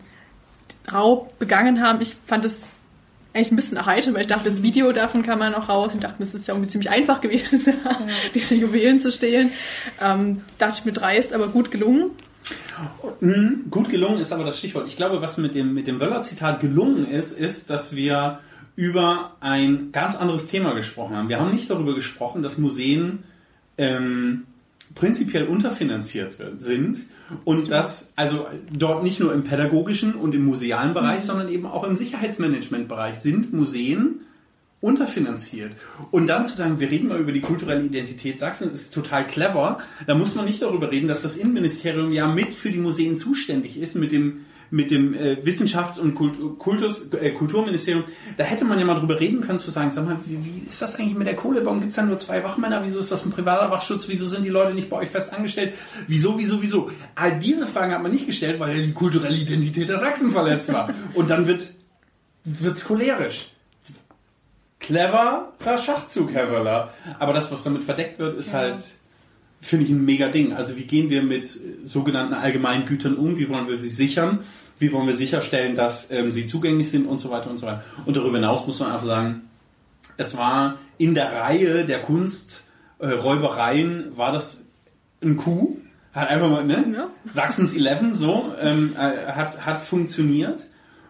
Raub 0.93 1.39
begangen 1.39 1.81
haben. 1.81 1.99
Ich 2.01 2.15
fand 2.27 2.45
es 2.45 2.75
eigentlich 3.35 3.51
ein 3.51 3.55
bisschen 3.57 3.77
erheitert, 3.77 4.13
weil 4.13 4.21
ich 4.21 4.27
dachte, 4.27 4.49
das 4.49 4.63
Video 4.63 4.91
davon 4.93 5.21
kann 5.21 5.37
man 5.37 5.51
noch 5.51 5.67
raus. 5.67 5.91
Ich 5.93 5.99
dachte, 5.99 6.15
das 6.19 6.33
ist 6.33 6.47
ja 6.47 6.53
irgendwie 6.53 6.69
ziemlich 6.69 6.89
einfach 6.89 7.19
gewesen, 7.19 7.61
ja. 7.65 8.07
diese 8.33 8.55
Juwelen 8.55 8.99
zu 8.99 9.11
stehlen. 9.11 9.51
Ähm, 10.01 10.41
dachte 10.57 10.77
ich 10.79 10.85
mir 10.85 10.93
dreist, 10.93 11.33
aber 11.33 11.49
gut 11.49 11.69
gelungen. 11.69 12.11
Mhm, 13.19 13.65
gut 13.69 13.89
gelungen 13.89 14.19
ist 14.19 14.31
aber 14.31 14.45
das 14.45 14.57
Stichwort. 14.59 14.87
Ich 14.87 14.95
glaube, 14.95 15.21
was 15.21 15.37
mit 15.37 15.53
dem, 15.53 15.73
mit 15.73 15.87
dem 15.87 15.99
Wöller-Zitat 15.99 16.61
gelungen 16.61 17.09
ist, 17.09 17.37
ist, 17.37 17.69
dass 17.69 17.95
wir 17.95 18.39
über 18.77 19.35
ein 19.41 19.91
ganz 19.91 20.15
anderes 20.15 20.47
Thema 20.47 20.73
gesprochen 20.73 21.15
haben. 21.15 21.29
Wir 21.29 21.39
haben 21.39 21.51
nicht 21.51 21.69
darüber 21.69 21.93
gesprochen, 21.93 22.41
dass 22.41 22.57
Museen 22.57 23.23
ähm, 23.77 24.43
prinzipiell 24.93 25.45
unterfinanziert 25.45 26.37
sind 26.59 26.99
und 27.43 27.71
dass 27.71 28.13
also 28.15 28.47
dort 28.71 29.03
nicht 29.03 29.19
nur 29.19 29.33
im 29.33 29.43
pädagogischen 29.43 30.13
und 30.15 30.35
im 30.35 30.45
musealen 30.45 30.93
Bereich, 30.93 31.23
mhm. 31.23 31.27
sondern 31.27 31.49
eben 31.49 31.65
auch 31.65 31.83
im 31.83 31.95
Sicherheitsmanagementbereich 31.95 33.15
sind 33.15 33.53
Museen 33.53 34.21
unterfinanziert. 34.81 35.75
Und 36.11 36.27
dann 36.27 36.45
zu 36.45 36.55
sagen, 36.55 36.79
wir 36.79 36.91
reden 36.91 37.07
mal 37.07 37.19
über 37.19 37.31
die 37.31 37.41
kulturelle 37.41 37.83
Identität 37.83 38.37
Sachsen, 38.37 38.71
ist 38.71 38.93
total 38.93 39.25
clever. 39.25 39.79
Da 40.05 40.13
muss 40.13 40.35
man 40.35 40.45
nicht 40.45 40.61
darüber 40.61 40.91
reden, 40.91 41.07
dass 41.07 41.23
das 41.23 41.37
Innenministerium 41.37 42.11
ja 42.11 42.27
mit 42.27 42.53
für 42.53 42.69
die 42.69 42.77
Museen 42.77 43.17
zuständig 43.17 43.79
ist, 43.79 43.95
mit 43.95 44.11
dem 44.11 44.45
mit 44.71 44.91
dem 44.91 45.13
äh, 45.13 45.37
Wissenschafts- 45.43 45.99
und 45.99 46.15
Kultus, 46.15 47.11
äh, 47.13 47.31
Kulturministerium, 47.31 48.03
da 48.37 48.43
hätte 48.43 48.65
man 48.65 48.79
ja 48.79 48.85
mal 48.85 48.95
drüber 48.95 49.19
reden 49.19 49.41
können, 49.41 49.59
zu 49.59 49.71
sagen, 49.71 49.91
sag 49.91 50.05
mal, 50.05 50.17
wie, 50.25 50.43
wie 50.43 50.67
ist 50.67 50.81
das 50.81 50.99
eigentlich 50.99 51.15
mit 51.15 51.27
der 51.27 51.35
Kohle? 51.35 51.65
Warum 51.65 51.79
gibt 51.79 51.91
es 51.91 51.95
da 51.95 52.03
nur 52.03 52.17
zwei 52.17 52.43
Wachmänner? 52.43 52.81
Wieso 52.83 52.99
ist 52.99 53.11
das 53.11 53.25
ein 53.25 53.31
privater 53.31 53.71
Wachschutz? 53.71 54.07
Wieso 54.07 54.27
sind 54.27 54.43
die 54.43 54.49
Leute 54.49 54.73
nicht 54.73 54.89
bei 54.89 54.97
euch 54.97 55.09
fest 55.09 55.33
angestellt? 55.33 55.75
Wieso, 56.07 56.37
wieso, 56.37 56.61
wieso? 56.61 56.91
All 57.15 57.39
diese 57.39 57.67
Fragen 57.67 57.93
hat 57.93 58.01
man 58.01 58.11
nicht 58.11 58.25
gestellt, 58.25 58.59
weil 58.59 58.77
ja 58.77 58.85
die 58.85 58.93
kulturelle 58.93 59.37
Identität 59.37 59.89
der 59.89 59.97
Sachsen 59.97 60.31
verletzt 60.31 60.71
war. 60.73 60.89
Und 61.13 61.29
dann 61.29 61.47
wird 61.47 61.71
wird's 62.43 62.85
cholerisch. 62.85 63.51
Cleverer 64.79 65.53
Schachzug, 65.83 66.31
Herr 66.33 66.51
Wöller. 66.51 66.93
Aber 67.17 67.33
das, 67.33 67.51
was 67.51 67.63
damit 67.63 67.83
verdeckt 67.83 68.19
wird, 68.19 68.37
ist 68.37 68.51
ja. 68.51 68.59
halt 68.59 68.83
finde 69.61 69.85
ich 69.85 69.91
ein 69.91 70.05
mega 70.05 70.29
Ding. 70.29 70.53
Also 70.53 70.77
wie 70.77 70.83
gehen 70.83 71.09
wir 71.09 71.23
mit 71.23 71.57
sogenannten 71.83 72.33
allgemeinen 72.33 72.85
Gütern 72.85 73.15
um? 73.15 73.37
Wie 73.37 73.49
wollen 73.49 73.67
wir 73.67 73.77
sie 73.77 73.89
sichern? 73.89 74.39
Wie 74.77 74.91
wollen 74.91 75.07
wir 75.07 75.13
sicherstellen, 75.13 75.75
dass 75.75 76.11
ähm, 76.11 76.31
sie 76.31 76.45
zugänglich 76.45 76.91
sind 76.91 77.05
und 77.05 77.19
so 77.19 77.31
weiter 77.31 77.49
und 77.49 77.57
so 77.57 77.65
weiter. 77.65 77.83
Und 78.05 78.17
darüber 78.17 78.37
hinaus 78.37 78.67
muss 78.67 78.79
man 78.79 78.91
einfach 78.91 79.05
sagen, 79.05 79.43
es 80.17 80.37
war 80.37 80.77
in 80.97 81.15
der 81.15 81.33
Reihe 81.33 81.85
der 81.85 82.01
Kunsträubereien, 82.01 84.13
äh, 84.13 84.17
war 84.17 84.31
das 84.31 84.67
ein 85.21 85.37
Coup. 85.37 85.77
Hat 86.13 86.29
einfach 86.29 86.49
mal, 86.49 86.63
ne? 86.63 86.85
Ja. 86.93 87.07
Sachsens 87.25 87.75
11 87.75 88.13
so, 88.13 88.53
ähm, 88.61 88.95
äh, 88.97 89.31
hat, 89.31 89.65
hat 89.65 89.81
funktioniert. 89.81 90.67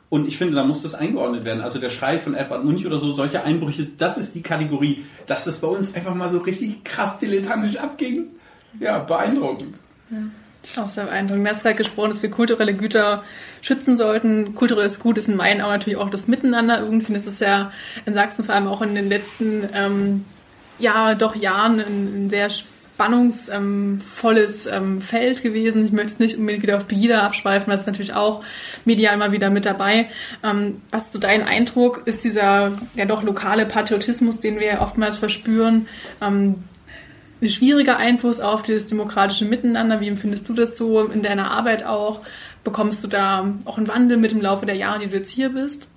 Und 0.10 0.28
ich 0.28 0.38
finde, 0.38 0.56
da 0.56 0.64
muss 0.64 0.84
das 0.84 0.96
eingeordnet 0.96 1.46
werden. 1.46 1.62
Also 1.62 1.80
der 1.80 1.90
Schrei 1.90 2.18
von 2.18 2.36
Edward 2.36 2.64
Munch 2.64 2.86
oder 2.86 3.00
so, 3.00 3.12
solche 3.12 3.44
Einbrüche, 3.44 3.88
das 3.98 4.18
ist 4.18 4.36
die 4.36 4.42
Kategorie, 4.42 5.04
dass 5.26 5.46
das 5.46 5.62
bei 5.62 5.68
uns 5.68 5.96
einfach 5.96 6.14
mal 6.14 6.30
so 6.30 6.40
richtig 6.40 6.84
krass 6.84 7.20
dilettantisch 7.20 7.78
abging 7.78 8.28
ja, 8.80 9.00
beeindruckend. 9.00 9.76
Ja. 10.10 10.18
Auch 10.82 10.88
sehr 10.88 11.06
beeindruckend. 11.06 11.46
Du 11.46 11.50
hast 11.50 11.64
gerade 11.64 11.76
gesprochen, 11.76 12.10
dass 12.10 12.24
wir 12.24 12.32
kulturelle 12.32 12.74
Güter 12.74 13.24
schützen 13.62 13.96
sollten. 13.96 14.56
Kulturelles 14.56 15.00
Gut 15.00 15.18
ist 15.18 15.28
in 15.28 15.36
meinen 15.36 15.62
Augen 15.62 15.74
natürlich 15.74 16.00
auch 16.00 16.10
das 16.10 16.28
Miteinander. 16.28 16.80
Irgendwie 16.80 17.14
ist 17.14 17.28
es 17.28 17.40
ja 17.40 17.72
in 18.06 18.16
Sachsen 18.16 18.46
vor 18.46 18.56
allem 18.56 18.68
auch 18.68 18.82
in 18.82 18.96
den 18.96 19.08
letzten 19.08 19.70
ähm, 19.74 20.26
ja, 20.80 21.14
doch 21.14 21.36
Jahren 21.36 21.80
ein, 21.80 22.26
ein 22.26 22.30
sehr 22.30 22.50
spannungsvolles 22.96 24.68
ähm, 24.68 25.02
Feld 25.02 25.44
gewesen. 25.44 25.86
Ich 25.86 25.92
möchte 25.92 26.14
es 26.14 26.20
nicht 26.20 26.38
unbedingt 26.38 26.64
wieder 26.64 26.78
auf 26.78 26.88
Pegida 26.88 27.24
abschweifen, 27.24 27.70
das 27.70 27.82
ist 27.82 27.88
natürlich 27.88 28.14
auch 28.14 28.42
medial 28.86 29.16
immer 29.16 29.34
wieder 29.34 29.50
mit 29.50 29.66
dabei. 29.66 30.08
Ähm, 30.44 30.82
was 30.92 31.06
ist 31.06 31.14
so 31.14 31.20
dein 31.20 31.44
Eindruck? 31.44 32.04
Ist 32.06 32.24
dieser 32.24 32.72
ja 32.96 33.06
doch 33.06 33.22
lokale 33.22 33.66
Patriotismus, 33.66 34.40
den 34.40 34.62
wir 34.62 34.80
oftmals 34.80 35.18
verspüren, 35.18 35.88
ähm, 36.22 36.64
ein 37.42 37.50
schwieriger 37.50 37.98
Einfluss 37.98 38.40
auf 38.40 38.64
dieses 38.64 38.88
demokratische 38.88 39.44
Miteinander. 39.44 40.00
Wie 40.00 40.08
empfindest 40.08 40.48
du 40.48 40.54
das 40.54 40.78
so 40.78 41.04
in 41.04 41.22
deiner 41.22 41.52
Arbeit 41.52 41.86
auch? 41.86 42.22
Bekommst 42.64 43.04
du 43.04 43.10
da 43.10 43.54
auch 43.66 43.78
einen 43.78 43.90
Wandel 43.90 44.16
mit 44.16 44.32
im 44.32 44.42
Laufe 44.42 44.66
der 44.66 44.76
Jahre, 44.76 45.00
die 45.00 45.08
du 45.08 45.18
jetzt 45.18 45.32
hier 45.32 45.50
bist? 45.50 45.90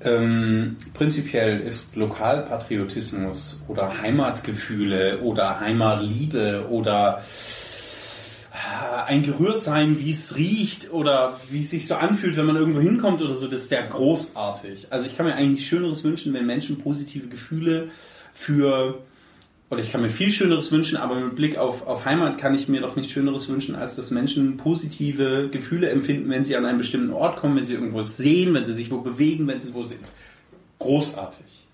Ähm, 0.00 0.76
prinzipiell 0.92 1.60
ist 1.60 1.96
Lokalpatriotismus 1.96 3.62
oder 3.68 4.00
Heimatgefühle 4.00 5.20
oder 5.20 5.60
Heimatliebe 5.60 6.66
oder 6.68 7.22
äh, 8.52 9.02
ein 9.06 9.22
Gerührtsein, 9.22 9.98
wie 10.00 10.10
es 10.10 10.36
riecht 10.36 10.92
oder 10.92 11.38
wie 11.50 11.60
es 11.60 11.70
sich 11.70 11.86
so 11.86 11.94
anfühlt, 11.94 12.36
wenn 12.36 12.46
man 12.46 12.56
irgendwo 12.56 12.80
hinkommt 12.80 13.22
oder 13.22 13.34
so, 13.34 13.46
das 13.46 13.62
ist 13.62 13.68
sehr 13.68 13.86
großartig. 13.86 14.88
Also 14.90 15.06
ich 15.06 15.16
kann 15.16 15.26
mir 15.26 15.34
eigentlich 15.34 15.66
Schöneres 15.66 16.04
wünschen, 16.04 16.34
wenn 16.34 16.46
Menschen 16.46 16.78
positive 16.78 17.28
Gefühle 17.28 17.88
für 18.34 19.00
oder 19.74 19.82
ich 19.82 19.90
kann 19.90 20.02
mir 20.02 20.10
viel 20.10 20.30
Schöneres 20.30 20.70
wünschen, 20.70 20.96
aber 20.96 21.16
mit 21.16 21.34
Blick 21.34 21.58
auf, 21.58 21.86
auf 21.86 22.04
Heimat 22.04 22.38
kann 22.38 22.54
ich 22.54 22.68
mir 22.68 22.80
doch 22.80 22.94
nicht 22.94 23.10
Schöneres 23.10 23.48
wünschen, 23.48 23.74
als 23.74 23.96
dass 23.96 24.12
Menschen 24.12 24.56
positive 24.56 25.48
Gefühle 25.50 25.90
empfinden, 25.90 26.30
wenn 26.30 26.44
sie 26.44 26.56
an 26.56 26.64
einen 26.64 26.78
bestimmten 26.78 27.12
Ort 27.12 27.36
kommen, 27.36 27.56
wenn 27.56 27.66
sie 27.66 27.74
irgendwo 27.74 28.02
sehen, 28.02 28.54
wenn 28.54 28.64
sie 28.64 28.72
sich 28.72 28.92
wo 28.92 28.98
bewegen, 28.98 29.48
wenn 29.48 29.58
sie 29.58 29.74
wo 29.74 29.82
sind. 29.82 30.00
Großartig. 30.78 31.66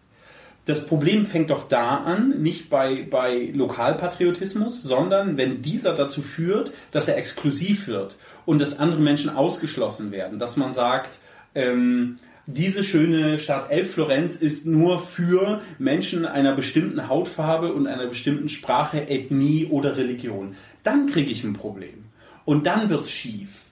Das 0.64 0.86
Problem 0.86 1.26
fängt 1.26 1.50
doch 1.50 1.68
da 1.68 1.96
an, 1.98 2.40
nicht 2.40 2.70
bei, 2.70 3.06
bei 3.10 3.50
Lokalpatriotismus, 3.54 4.82
sondern 4.82 5.36
wenn 5.36 5.62
dieser 5.62 5.94
dazu 5.94 6.22
führt, 6.22 6.72
dass 6.92 7.08
er 7.08 7.18
exklusiv 7.18 7.86
wird 7.86 8.16
und 8.46 8.60
dass 8.60 8.78
andere 8.78 9.00
Menschen 9.00 9.30
ausgeschlossen 9.30 10.10
werden, 10.10 10.38
dass 10.38 10.56
man 10.56 10.72
sagt, 10.72 11.18
ähm, 11.54 12.18
diese 12.52 12.84
schöne 12.84 13.38
Stadt 13.38 13.70
Elf-Florenz 13.70 14.36
ist 14.36 14.66
nur 14.66 15.00
für 15.00 15.60
Menschen 15.78 16.24
einer 16.24 16.54
bestimmten 16.54 17.08
Hautfarbe 17.08 17.72
und 17.72 17.86
einer 17.86 18.06
bestimmten 18.06 18.48
Sprache, 18.48 19.08
Ethnie 19.08 19.66
oder 19.66 19.96
Religion. 19.96 20.54
Dann 20.82 21.06
kriege 21.06 21.30
ich 21.30 21.44
ein 21.44 21.54
Problem. 21.54 22.04
Und 22.44 22.66
dann 22.66 22.90
wird 22.90 23.02
es 23.02 23.10
schief. 23.10 23.62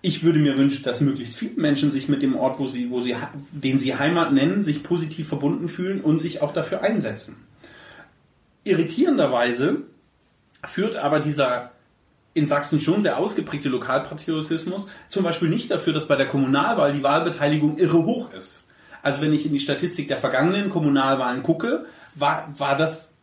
Ich 0.00 0.22
würde 0.22 0.38
mir 0.38 0.56
wünschen, 0.56 0.84
dass 0.84 1.00
möglichst 1.00 1.36
viele 1.36 1.60
Menschen 1.60 1.90
sich 1.90 2.08
mit 2.08 2.22
dem 2.22 2.36
Ort, 2.36 2.58
wo 2.58 2.68
sie, 2.68 2.90
wo 2.90 3.00
sie, 3.00 3.16
den 3.52 3.78
sie 3.78 3.96
Heimat 3.96 4.32
nennen, 4.32 4.62
sich 4.62 4.82
positiv 4.82 5.28
verbunden 5.28 5.68
fühlen 5.68 6.00
und 6.00 6.18
sich 6.18 6.40
auch 6.40 6.52
dafür 6.52 6.82
einsetzen. 6.82 7.36
Irritierenderweise 8.64 9.82
führt 10.64 10.96
aber 10.96 11.20
dieser 11.20 11.72
in 12.34 12.46
Sachsen 12.46 12.80
schon 12.80 13.02
sehr 13.02 13.18
ausgeprägte 13.18 13.68
Lokalpatriotismus, 13.68 14.88
zum 15.08 15.24
Beispiel 15.24 15.48
nicht 15.48 15.70
dafür, 15.70 15.92
dass 15.92 16.06
bei 16.06 16.16
der 16.16 16.28
Kommunalwahl 16.28 16.92
die 16.92 17.02
Wahlbeteiligung 17.02 17.78
irre 17.78 18.04
hoch 18.04 18.32
ist. 18.32 18.68
Also 19.02 19.22
wenn 19.22 19.32
ich 19.32 19.46
in 19.46 19.52
die 19.52 19.60
Statistik 19.60 20.08
der 20.08 20.16
vergangenen 20.16 20.70
Kommunalwahlen 20.70 21.42
gucke, 21.42 21.86
war, 22.14 22.52
war 22.56 22.76
das 22.76 23.16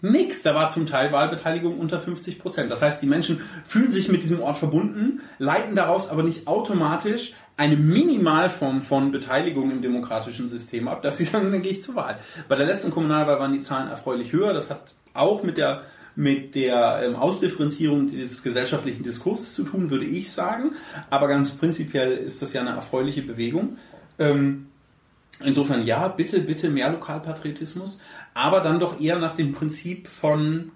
nix. 0.00 0.42
Da 0.42 0.54
war 0.54 0.70
zum 0.70 0.86
Teil 0.86 1.12
Wahlbeteiligung 1.12 1.78
unter 1.78 1.98
50 1.98 2.38
Prozent. 2.38 2.70
Das 2.70 2.82
heißt, 2.82 3.02
die 3.02 3.06
Menschen 3.06 3.40
fühlen 3.64 3.90
sich 3.90 4.08
mit 4.08 4.22
diesem 4.22 4.40
Ort 4.40 4.58
verbunden, 4.58 5.20
leiten 5.38 5.76
daraus 5.76 6.08
aber 6.08 6.22
nicht 6.22 6.46
automatisch 6.46 7.34
eine 7.56 7.76
Minimalform 7.76 8.80
von 8.80 9.12
Beteiligung 9.12 9.70
im 9.70 9.82
demokratischen 9.82 10.48
System 10.48 10.88
ab, 10.88 11.02
dass 11.02 11.18
sie 11.18 11.26
sagen, 11.26 11.52
dann 11.52 11.60
gehe 11.60 11.72
ich 11.72 11.82
zur 11.82 11.94
Wahl. 11.94 12.18
Bei 12.48 12.56
der 12.56 12.66
letzten 12.66 12.90
Kommunalwahl 12.90 13.38
waren 13.38 13.52
die 13.52 13.60
Zahlen 13.60 13.88
erfreulich 13.88 14.32
höher. 14.32 14.54
Das 14.54 14.70
hat 14.70 14.94
auch 15.12 15.42
mit 15.42 15.58
der 15.58 15.82
mit 16.16 16.54
der 16.54 17.02
ähm, 17.04 17.16
Ausdifferenzierung 17.16 18.08
des 18.08 18.42
gesellschaftlichen 18.42 19.02
Diskurses 19.02 19.54
zu 19.54 19.64
tun, 19.64 19.90
würde 19.90 20.04
ich 20.04 20.32
sagen. 20.32 20.72
Aber 21.08 21.28
ganz 21.28 21.50
prinzipiell 21.50 22.16
ist 22.16 22.42
das 22.42 22.52
ja 22.52 22.60
eine 22.60 22.70
erfreuliche 22.70 23.22
Bewegung. 23.22 23.78
Ähm, 24.18 24.66
insofern 25.44 25.84
ja, 25.84 26.08
bitte, 26.08 26.40
bitte 26.40 26.68
mehr 26.68 26.90
Lokalpatriotismus, 26.90 28.00
aber 28.34 28.60
dann 28.60 28.80
doch 28.80 29.00
eher 29.00 29.18
nach 29.18 29.34
dem 29.34 29.52
Prinzip 29.52 30.08
von, 30.08 30.72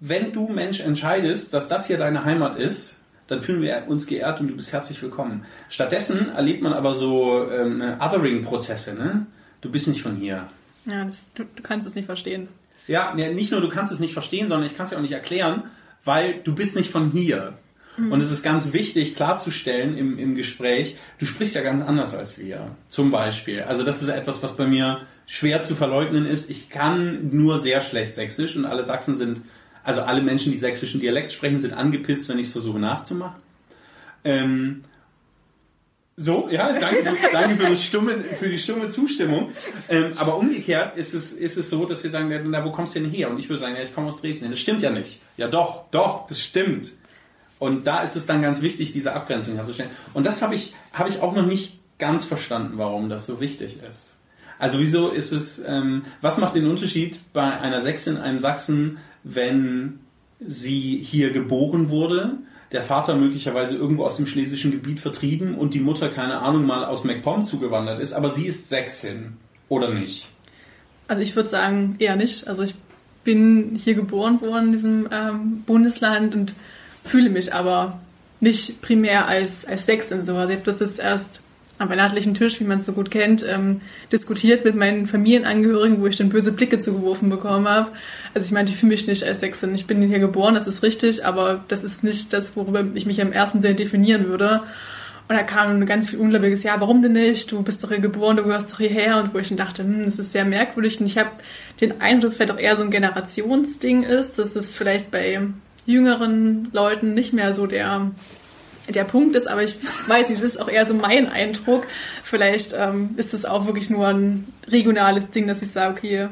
wenn 0.00 0.32
du 0.32 0.48
Mensch 0.48 0.80
entscheidest, 0.80 1.52
dass 1.52 1.68
das 1.68 1.86
hier 1.86 1.98
deine 1.98 2.24
Heimat 2.24 2.56
ist, 2.56 3.00
dann 3.26 3.40
fühlen 3.40 3.62
wir 3.62 3.84
uns 3.86 4.06
geehrt 4.06 4.40
und 4.40 4.48
du 4.48 4.56
bist 4.56 4.72
herzlich 4.72 5.00
willkommen. 5.02 5.44
Stattdessen 5.68 6.30
erlebt 6.30 6.62
man 6.62 6.72
aber 6.72 6.94
so 6.94 7.48
ähm, 7.48 7.80
Othering-Prozesse. 8.00 8.94
Ne? 8.94 9.26
Du 9.60 9.70
bist 9.70 9.86
nicht 9.86 10.02
von 10.02 10.16
hier. 10.16 10.48
Ja, 10.86 11.04
das, 11.04 11.26
du, 11.34 11.44
du 11.44 11.62
kannst 11.62 11.86
es 11.86 11.94
nicht 11.94 12.06
verstehen. 12.06 12.48
Ja, 12.90 13.14
nicht 13.14 13.52
nur 13.52 13.60
du 13.60 13.68
kannst 13.68 13.92
es 13.92 14.00
nicht 14.00 14.12
verstehen, 14.12 14.48
sondern 14.48 14.66
ich 14.66 14.76
kann 14.76 14.82
es 14.82 14.90
ja 14.90 14.98
auch 14.98 15.02
nicht 15.02 15.12
erklären, 15.12 15.62
weil 16.04 16.40
du 16.42 16.56
bist 16.56 16.74
nicht 16.74 16.90
von 16.90 17.12
hier. 17.12 17.54
Mhm. 17.96 18.10
Und 18.10 18.20
es 18.20 18.32
ist 18.32 18.42
ganz 18.42 18.72
wichtig 18.72 19.14
klarzustellen 19.14 19.96
im, 19.96 20.18
im 20.18 20.34
Gespräch, 20.34 20.96
du 21.18 21.24
sprichst 21.24 21.54
ja 21.54 21.62
ganz 21.62 21.82
anders 21.82 22.16
als 22.16 22.40
wir. 22.40 22.74
Zum 22.88 23.12
Beispiel. 23.12 23.62
Also 23.62 23.84
das 23.84 24.02
ist 24.02 24.08
etwas, 24.08 24.42
was 24.42 24.56
bei 24.56 24.66
mir 24.66 25.02
schwer 25.26 25.62
zu 25.62 25.76
verleugnen 25.76 26.26
ist. 26.26 26.50
Ich 26.50 26.68
kann 26.68 27.28
nur 27.30 27.60
sehr 27.60 27.80
schlecht 27.80 28.16
Sächsisch 28.16 28.56
und 28.56 28.64
alle 28.64 28.82
Sachsen 28.82 29.14
sind, 29.14 29.40
also 29.84 30.02
alle 30.02 30.20
Menschen, 30.20 30.50
die 30.50 30.58
sächsischen 30.58 31.00
Dialekt 31.00 31.30
sprechen, 31.30 31.60
sind 31.60 31.72
angepisst, 31.72 32.28
wenn 32.28 32.40
ich 32.40 32.48
es 32.48 32.52
versuche 32.52 32.80
nachzumachen. 32.80 33.40
Ähm, 34.24 34.82
so, 36.22 36.48
ja, 36.50 36.78
danke, 36.78 37.16
danke 37.32 37.56
für, 37.56 37.70
das 37.70 37.82
stumme, 37.82 38.20
für 38.20 38.50
die 38.50 38.58
stumme 38.58 38.90
Zustimmung. 38.90 39.52
Ähm, 39.88 40.12
aber 40.16 40.36
umgekehrt 40.36 40.94
ist 40.94 41.14
es, 41.14 41.32
ist 41.32 41.56
es 41.56 41.70
so, 41.70 41.86
dass 41.86 42.04
wir 42.04 42.10
sagen, 42.10 42.30
na, 42.50 42.62
wo 42.62 42.70
kommst 42.70 42.94
du 42.94 43.00
denn 43.00 43.10
her? 43.10 43.30
Und 43.30 43.38
ich 43.38 43.48
würde 43.48 43.60
sagen, 43.60 43.74
ja, 43.74 43.82
ich 43.82 43.94
komme 43.94 44.08
aus 44.08 44.20
Dresden. 44.20 44.50
Das 44.50 44.60
stimmt 44.60 44.82
ja 44.82 44.90
nicht. 44.90 45.22
Ja, 45.38 45.48
doch, 45.48 45.84
doch, 45.90 46.26
das 46.26 46.38
stimmt. 46.38 46.92
Und 47.58 47.86
da 47.86 48.02
ist 48.02 48.16
es 48.16 48.26
dann 48.26 48.42
ganz 48.42 48.60
wichtig, 48.60 48.92
diese 48.92 49.14
Abgrenzung 49.14 49.54
herzustellen. 49.54 49.90
Und 50.12 50.26
das 50.26 50.42
habe 50.42 50.54
ich, 50.54 50.74
habe 50.92 51.08
ich 51.08 51.22
auch 51.22 51.34
noch 51.34 51.46
nicht 51.46 51.78
ganz 51.98 52.26
verstanden, 52.26 52.74
warum 52.76 53.08
das 53.08 53.24
so 53.24 53.40
wichtig 53.40 53.78
ist. 53.90 54.16
Also 54.58 54.78
wieso 54.78 55.08
ist 55.08 55.32
es, 55.32 55.64
ähm, 55.66 56.02
was 56.20 56.36
macht 56.36 56.54
den 56.54 56.66
Unterschied 56.66 57.18
bei 57.32 57.58
einer 57.60 57.80
Sächsin, 57.80 58.18
einem 58.18 58.40
Sachsen, 58.40 58.98
wenn 59.24 60.00
sie 60.38 60.98
hier 61.02 61.30
geboren 61.30 61.88
wurde 61.88 62.40
der 62.72 62.82
Vater 62.82 63.16
möglicherweise 63.16 63.76
irgendwo 63.76 64.04
aus 64.04 64.16
dem 64.16 64.26
schlesischen 64.26 64.70
Gebiet 64.70 65.00
vertrieben 65.00 65.54
und 65.54 65.74
die 65.74 65.80
Mutter, 65.80 66.08
keine 66.08 66.40
Ahnung, 66.40 66.66
mal 66.66 66.84
aus 66.84 67.04
MacPom 67.04 67.44
zugewandert 67.44 67.98
ist, 67.98 68.12
aber 68.12 68.30
sie 68.30 68.46
ist 68.46 68.68
Sächsin, 68.68 69.36
oder 69.68 69.92
nicht? 69.92 70.26
Also 71.08 71.22
ich 71.22 71.34
würde 71.34 71.48
sagen, 71.48 71.96
eher 71.98 72.16
nicht. 72.16 72.46
Also 72.46 72.62
ich 72.62 72.74
bin 73.24 73.74
hier 73.76 73.94
geboren 73.94 74.40
worden 74.40 74.66
in 74.66 74.72
diesem 74.72 75.08
ähm, 75.10 75.62
Bundesland 75.66 76.34
und 76.34 76.54
fühle 77.04 77.30
mich 77.30 77.52
aber 77.52 77.98
nicht 78.40 78.80
primär 78.80 79.26
als, 79.26 79.64
als 79.64 79.86
Sächsin. 79.86 80.24
So. 80.24 80.36
Also 80.36 80.50
ich 80.50 80.56
habe 80.56 80.66
das 80.66 80.80
jetzt 80.80 81.00
erst 81.00 81.42
am 81.78 81.88
weihnachtlichen 81.88 82.34
Tisch, 82.34 82.60
wie 82.60 82.64
man 82.64 82.78
es 82.78 82.86
so 82.86 82.92
gut 82.92 83.10
kennt, 83.10 83.44
ähm, 83.46 83.80
diskutiert 84.12 84.64
mit 84.64 84.74
meinen 84.74 85.06
Familienangehörigen, 85.06 86.00
wo 86.00 86.06
ich 86.06 86.16
dann 86.16 86.28
böse 86.28 86.52
Blicke 86.52 86.78
zugeworfen 86.78 87.30
bekommen 87.30 87.66
habe. 87.66 87.90
Also 88.34 88.46
ich 88.46 88.52
meinte, 88.52 88.72
ich 88.72 88.78
fühle 88.78 88.92
mich 88.92 89.06
nicht 89.06 89.24
als 89.24 89.40
Sächsin. 89.40 89.74
Ich 89.74 89.86
bin 89.86 90.02
hier 90.02 90.18
geboren, 90.18 90.54
das 90.54 90.66
ist 90.66 90.82
richtig, 90.82 91.24
aber 91.24 91.64
das 91.68 91.82
ist 91.82 92.04
nicht 92.04 92.32
das, 92.32 92.56
worüber 92.56 92.84
ich 92.94 93.06
mich 93.06 93.18
im 93.18 93.32
ersten 93.32 93.60
Sinne 93.60 93.74
definieren 93.74 94.28
würde. 94.28 94.62
Und 95.28 95.36
da 95.36 95.42
kam 95.44 95.86
ganz 95.86 96.10
viel 96.10 96.18
ungläubiges, 96.18 96.64
ja, 96.64 96.80
warum 96.80 97.02
denn 97.02 97.12
nicht? 97.12 97.52
Du 97.52 97.62
bist 97.62 97.82
doch 97.84 97.90
hier 97.90 98.00
geboren, 98.00 98.36
du 98.36 98.44
gehörst 98.44 98.72
doch 98.72 98.78
hierher. 98.78 99.18
Und 99.18 99.32
wo 99.32 99.38
ich 99.38 99.48
dann 99.48 99.56
dachte, 99.56 99.82
hm, 99.82 100.04
das 100.04 100.18
ist 100.18 100.32
sehr 100.32 100.44
merkwürdig. 100.44 101.00
Und 101.00 101.06
ich 101.06 101.18
habe 101.18 101.30
den 101.80 102.00
Eindruck, 102.00 102.22
dass 102.22 102.32
es 102.32 102.36
vielleicht 102.36 102.52
auch 102.52 102.58
eher 102.58 102.76
so 102.76 102.82
ein 102.82 102.90
Generationsding 102.90 104.02
ist, 104.02 104.38
dass 104.38 104.56
es 104.56 104.74
vielleicht 104.74 105.10
bei 105.10 105.40
jüngeren 105.86 106.68
Leuten 106.72 107.14
nicht 107.14 107.32
mehr 107.32 107.54
so 107.54 107.66
der 107.66 108.10
der 108.88 109.04
Punkt 109.04 109.36
ist, 109.36 109.46
aber 109.46 109.62
ich 109.62 109.76
weiß 110.08 110.30
nicht, 110.30 110.42
das 110.42 110.52
ist 110.52 110.60
auch 110.60 110.68
eher 110.68 110.86
so 110.86 110.94
mein 110.94 111.30
Eindruck. 111.30 111.86
Vielleicht 112.24 112.74
ähm, 112.76 113.10
ist 113.16 113.32
das 113.32 113.44
auch 113.44 113.66
wirklich 113.66 113.90
nur 113.90 114.08
ein 114.08 114.46
regionales 114.68 115.30
Ding, 115.30 115.46
dass 115.46 115.62
ich 115.62 115.70
sage, 115.70 115.92
okay, 115.96 116.28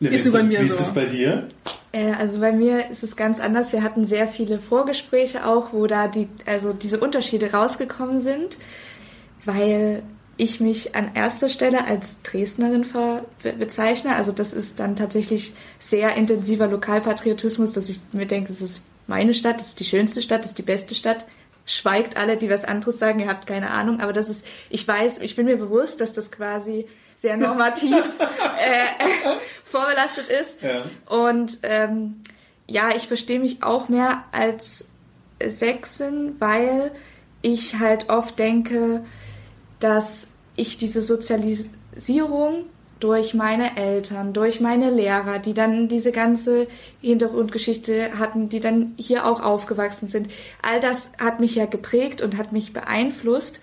ne, 0.00 0.08
ist, 0.08 0.26
ist 0.26 0.32
bei 0.32 0.42
mir 0.42 0.60
wie 0.60 0.68
so. 0.68 0.74
Ist 0.74 0.80
es 0.80 0.94
bei 0.94 1.06
dir? 1.06 1.48
Äh, 1.92 2.12
also 2.12 2.40
bei 2.40 2.52
mir 2.52 2.90
ist 2.90 3.02
es 3.02 3.16
ganz 3.16 3.40
anders. 3.40 3.72
Wir 3.72 3.82
hatten 3.82 4.04
sehr 4.04 4.28
viele 4.28 4.58
Vorgespräche 4.58 5.46
auch, 5.46 5.72
wo 5.72 5.86
da 5.86 6.08
die, 6.08 6.28
also 6.46 6.72
diese 6.72 6.98
Unterschiede 7.00 7.52
rausgekommen 7.52 8.20
sind, 8.20 8.58
weil 9.44 10.02
ich 10.36 10.58
mich 10.58 10.94
an 10.94 11.10
erster 11.14 11.50
Stelle 11.50 11.84
als 11.84 12.22
Dresdnerin 12.22 12.86
bezeichne. 13.58 14.16
Also 14.16 14.32
das 14.32 14.54
ist 14.54 14.80
dann 14.80 14.96
tatsächlich 14.96 15.52
sehr 15.78 16.14
intensiver 16.14 16.66
Lokalpatriotismus, 16.66 17.72
dass 17.72 17.90
ich 17.90 18.00
mir 18.12 18.26
denke, 18.26 18.48
das 18.48 18.62
ist 18.62 18.84
meine 19.06 19.34
Stadt, 19.34 19.60
das 19.60 19.70
ist 19.70 19.80
die 19.80 19.84
schönste 19.84 20.22
Stadt, 20.22 20.40
das 20.40 20.52
ist 20.52 20.58
die 20.58 20.62
beste 20.62 20.94
Stadt 20.94 21.26
schweigt 21.70 22.16
alle, 22.16 22.36
die 22.36 22.50
was 22.50 22.64
anderes 22.64 22.98
sagen, 22.98 23.20
ihr 23.20 23.28
habt 23.28 23.46
keine 23.46 23.70
Ahnung, 23.70 24.00
aber 24.00 24.12
das 24.12 24.28
ist, 24.28 24.44
ich 24.70 24.86
weiß, 24.86 25.20
ich 25.20 25.36
bin 25.36 25.46
mir 25.46 25.56
bewusst, 25.56 26.00
dass 26.00 26.12
das 26.12 26.30
quasi 26.30 26.86
sehr 27.20 27.36
normativ 27.36 27.92
äh, 28.58 28.82
äh, 28.82 29.38
vorbelastet 29.64 30.28
ist. 30.28 30.62
Ja. 30.62 30.82
Und 31.06 31.58
ähm, 31.62 32.22
ja, 32.66 32.94
ich 32.96 33.08
verstehe 33.08 33.38
mich 33.38 33.62
auch 33.62 33.90
mehr 33.90 34.24
als 34.32 34.88
Sechsen, 35.44 36.40
weil 36.40 36.92
ich 37.42 37.78
halt 37.78 38.08
oft 38.08 38.38
denke, 38.38 39.04
dass 39.80 40.28
ich 40.56 40.78
diese 40.78 41.02
Sozialisierung 41.02 42.64
durch 43.00 43.34
meine 43.34 43.76
Eltern, 43.76 44.32
durch 44.32 44.60
meine 44.60 44.90
Lehrer, 44.90 45.38
die 45.38 45.54
dann 45.54 45.88
diese 45.88 46.12
ganze 46.12 46.68
Hintergrundgeschichte 47.02 48.18
hatten, 48.18 48.48
die 48.48 48.60
dann 48.60 48.94
hier 48.96 49.26
auch 49.26 49.40
aufgewachsen 49.42 50.08
sind. 50.08 50.30
All 50.62 50.80
das 50.80 51.12
hat 51.18 51.40
mich 51.40 51.54
ja 51.54 51.66
geprägt 51.66 52.20
und 52.22 52.36
hat 52.36 52.52
mich 52.52 52.72
beeinflusst. 52.72 53.60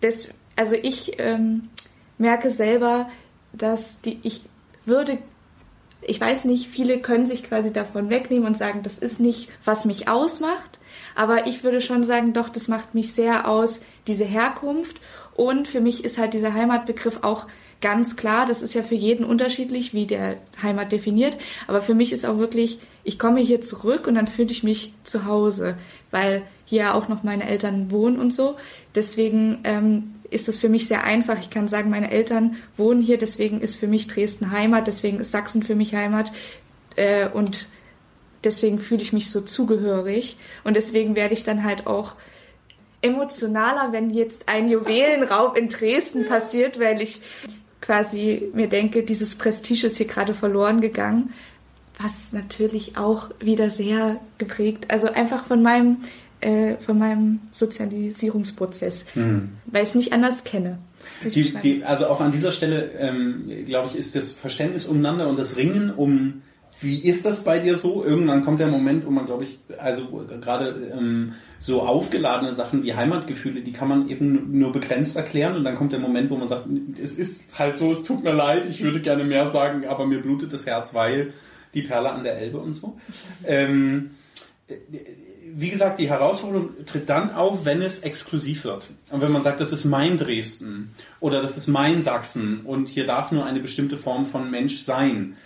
Das, 0.00 0.30
also 0.56 0.74
ich 0.74 1.18
ähm, 1.18 1.68
merke 2.18 2.50
selber, 2.50 3.08
dass 3.52 4.00
die, 4.00 4.18
ich 4.22 4.42
würde, 4.84 5.18
ich 6.02 6.20
weiß 6.20 6.44
nicht, 6.44 6.68
viele 6.68 7.00
können 7.00 7.26
sich 7.26 7.44
quasi 7.44 7.72
davon 7.72 8.10
wegnehmen 8.10 8.46
und 8.46 8.56
sagen, 8.56 8.82
das 8.82 8.98
ist 8.98 9.20
nicht, 9.20 9.48
was 9.64 9.84
mich 9.84 10.08
ausmacht. 10.08 10.78
Aber 11.14 11.46
ich 11.46 11.62
würde 11.62 11.80
schon 11.80 12.04
sagen, 12.04 12.32
doch, 12.32 12.48
das 12.48 12.68
macht 12.68 12.94
mich 12.94 13.12
sehr 13.12 13.48
aus, 13.48 13.80
diese 14.06 14.24
Herkunft. 14.24 15.00
Und 15.34 15.68
für 15.68 15.80
mich 15.80 16.04
ist 16.04 16.18
halt 16.18 16.34
dieser 16.34 16.54
Heimatbegriff 16.54 17.20
auch 17.22 17.46
ganz 17.80 18.16
klar, 18.16 18.46
das 18.46 18.62
ist 18.62 18.74
ja 18.74 18.82
für 18.82 18.94
jeden 18.94 19.24
unterschiedlich, 19.24 19.92
wie 19.92 20.06
der 20.06 20.38
Heimat 20.62 20.90
definiert. 20.90 21.36
Aber 21.66 21.82
für 21.82 21.94
mich 21.94 22.12
ist 22.12 22.24
auch 22.24 22.38
wirklich, 22.38 22.78
ich 23.02 23.18
komme 23.18 23.40
hier 23.40 23.60
zurück 23.60 24.06
und 24.06 24.14
dann 24.14 24.26
fühle 24.26 24.50
ich 24.50 24.62
mich 24.62 24.94
zu 25.04 25.26
Hause, 25.26 25.76
weil 26.10 26.42
hier 26.64 26.94
auch 26.94 27.08
noch 27.08 27.22
meine 27.22 27.46
Eltern 27.46 27.90
wohnen 27.90 28.18
und 28.18 28.32
so. 28.32 28.56
Deswegen 28.94 29.60
ähm, 29.64 30.13
ist 30.34 30.48
das 30.48 30.58
für 30.58 30.68
mich 30.68 30.88
sehr 30.88 31.04
einfach. 31.04 31.38
Ich 31.38 31.50
kann 31.50 31.68
sagen, 31.68 31.90
meine 31.90 32.10
Eltern 32.10 32.56
wohnen 32.76 33.00
hier, 33.00 33.18
deswegen 33.18 33.60
ist 33.60 33.76
für 33.76 33.86
mich 33.86 34.06
Dresden 34.06 34.50
Heimat, 34.50 34.86
deswegen 34.86 35.20
ist 35.20 35.30
Sachsen 35.30 35.62
für 35.62 35.74
mich 35.74 35.94
Heimat. 35.94 36.32
Äh, 36.96 37.28
und 37.28 37.68
deswegen 38.42 38.78
fühle 38.78 39.02
ich 39.02 39.12
mich 39.12 39.30
so 39.30 39.40
zugehörig. 39.40 40.36
Und 40.64 40.74
deswegen 40.74 41.14
werde 41.14 41.34
ich 41.34 41.44
dann 41.44 41.64
halt 41.64 41.86
auch 41.86 42.12
emotionaler, 43.02 43.92
wenn 43.92 44.10
jetzt 44.10 44.48
ein 44.48 44.68
Juwelenraub 44.68 45.56
in 45.56 45.68
Dresden 45.68 46.26
passiert, 46.26 46.80
weil 46.80 47.02
ich 47.02 47.20
quasi 47.80 48.50
mir 48.54 48.68
denke, 48.68 49.02
dieses 49.02 49.36
Prestige 49.36 49.86
ist 49.86 49.98
hier 49.98 50.06
gerade 50.06 50.32
verloren 50.32 50.80
gegangen, 50.80 51.34
was 52.00 52.32
natürlich 52.32 52.96
auch 52.96 53.28
wieder 53.40 53.68
sehr 53.68 54.20
geprägt, 54.38 54.86
also 54.88 55.08
einfach 55.08 55.44
von 55.44 55.62
meinem, 55.62 55.98
äh, 56.44 56.76
von 56.76 56.98
meinem 56.98 57.40
Sozialisierungsprozess, 57.50 59.06
mhm. 59.14 59.50
weil 59.66 59.82
ich 59.82 59.90
es 59.90 59.94
nicht 59.94 60.12
anders 60.12 60.44
kenne. 60.44 60.78
Die, 61.22 61.54
die, 61.62 61.84
also 61.84 62.06
auch 62.06 62.20
an 62.20 62.32
dieser 62.32 62.52
Stelle, 62.52 62.90
ähm, 62.98 63.50
glaube 63.66 63.88
ich, 63.88 63.96
ist 63.96 64.14
das 64.14 64.32
Verständnis 64.32 64.86
umeinander 64.86 65.28
und 65.28 65.38
das 65.38 65.56
Ringen 65.56 65.90
um 65.90 66.42
wie 66.80 67.08
ist 67.08 67.24
das 67.24 67.44
bei 67.44 67.60
dir 67.60 67.76
so? 67.76 68.04
Irgendwann 68.04 68.42
kommt 68.42 68.58
der 68.58 68.66
Moment, 68.66 69.06
wo 69.06 69.10
man, 69.10 69.26
glaube 69.26 69.44
ich, 69.44 69.60
also 69.78 70.26
gerade 70.40 70.92
ähm, 70.92 71.34
so 71.60 71.82
aufgeladene 71.82 72.52
Sachen 72.52 72.82
wie 72.82 72.94
Heimatgefühle, 72.94 73.60
die 73.60 73.72
kann 73.72 73.88
man 73.88 74.08
eben 74.08 74.58
nur 74.58 74.72
begrenzt 74.72 75.16
erklären. 75.16 75.56
Und 75.56 75.62
dann 75.62 75.76
kommt 75.76 75.92
der 75.92 76.00
Moment, 76.00 76.30
wo 76.30 76.36
man 76.36 76.48
sagt, 76.48 76.66
es 77.00 77.14
ist 77.14 77.58
halt 77.58 77.76
so, 77.76 77.92
es 77.92 78.02
tut 78.02 78.24
mir 78.24 78.32
leid, 78.32 78.64
ich 78.68 78.82
würde 78.82 79.00
gerne 79.00 79.22
mehr 79.22 79.46
sagen, 79.46 79.86
aber 79.86 80.04
mir 80.04 80.20
blutet 80.20 80.52
das 80.52 80.66
Herz, 80.66 80.94
weil 80.94 81.32
die 81.74 81.82
Perle 81.82 82.10
an 82.10 82.24
der 82.24 82.38
Elbe 82.38 82.58
und 82.58 82.72
so. 82.72 82.98
Ähm, 83.46 84.10
wie 85.56 85.70
gesagt, 85.70 85.98
die 85.98 86.08
Herausforderung 86.08 86.70
tritt 86.86 87.08
dann 87.08 87.32
auf, 87.32 87.64
wenn 87.64 87.82
es 87.82 88.00
exklusiv 88.00 88.64
wird. 88.64 88.88
Und 89.10 89.20
wenn 89.20 89.32
man 89.32 89.42
sagt, 89.42 89.60
das 89.60 89.72
ist 89.72 89.84
mein 89.84 90.16
Dresden 90.16 90.94
oder 91.20 91.42
das 91.42 91.56
ist 91.56 91.68
mein 91.68 92.02
Sachsen 92.02 92.60
und 92.60 92.88
hier 92.88 93.06
darf 93.06 93.32
nur 93.32 93.44
eine 93.44 93.60
bestimmte 93.60 93.96
Form 93.96 94.26
von 94.26 94.50
Mensch 94.50 94.80
sein 94.80 95.36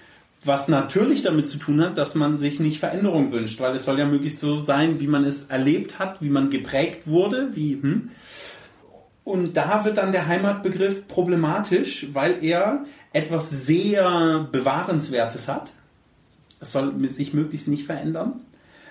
was 0.45 0.69
natürlich 0.69 1.23
damit 1.23 1.49
zu 1.49 1.59
tun 1.59 1.81
hat, 1.83 1.99
dass 1.99 2.15
man 2.15 2.39
sich 2.39 2.61
nicht 2.61 2.79
Veränderung 2.79 3.33
wünscht, 3.33 3.61
weil 3.61 3.75
es 3.75 3.85
soll 3.85 3.99
ja 3.99 4.07
möglichst 4.07 4.39
so 4.39 4.59
sein, 4.59 5.01
wie 5.01 5.07
man 5.07 5.25
es 5.25 5.47
erlebt 5.47 5.99
hat, 5.99 6.23
wie 6.23 6.31
man 6.31 6.51
geprägt 6.51 7.07
wurde, 7.07 7.57
wie 7.57 7.73
hm. 7.81 8.11
und 9.25 9.57
da 9.57 9.85
wird 9.85 9.99
dann 9.99 10.13
der 10.13 10.27
Heimatbegriff 10.27 11.09
problematisch, 11.09 12.09
weil 12.13 12.43
er 12.43 12.85
etwas 13.13 13.51
sehr 13.51 14.49
bewahrenswertes 14.53 15.49
hat. 15.49 15.73
Es 16.61 16.73
soll 16.73 16.93
sich 17.09 17.35
möglichst 17.35 17.69
nicht 17.69 17.87
verändern. 17.87 18.41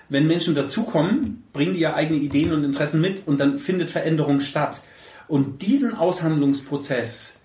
Wenn 0.08 0.26
Menschen 0.26 0.54
dazukommen, 0.54 1.44
bringen 1.52 1.74
die 1.74 1.80
ja 1.80 1.94
eigene 1.94 2.18
Ideen 2.18 2.52
und 2.52 2.64
Interessen 2.64 3.00
mit 3.00 3.26
und 3.26 3.38
dann 3.40 3.58
findet 3.58 3.90
Veränderung 3.90 4.40
statt. 4.40 4.82
Und 5.26 5.62
diesen 5.62 5.94
Aushandlungsprozess, 5.94 7.38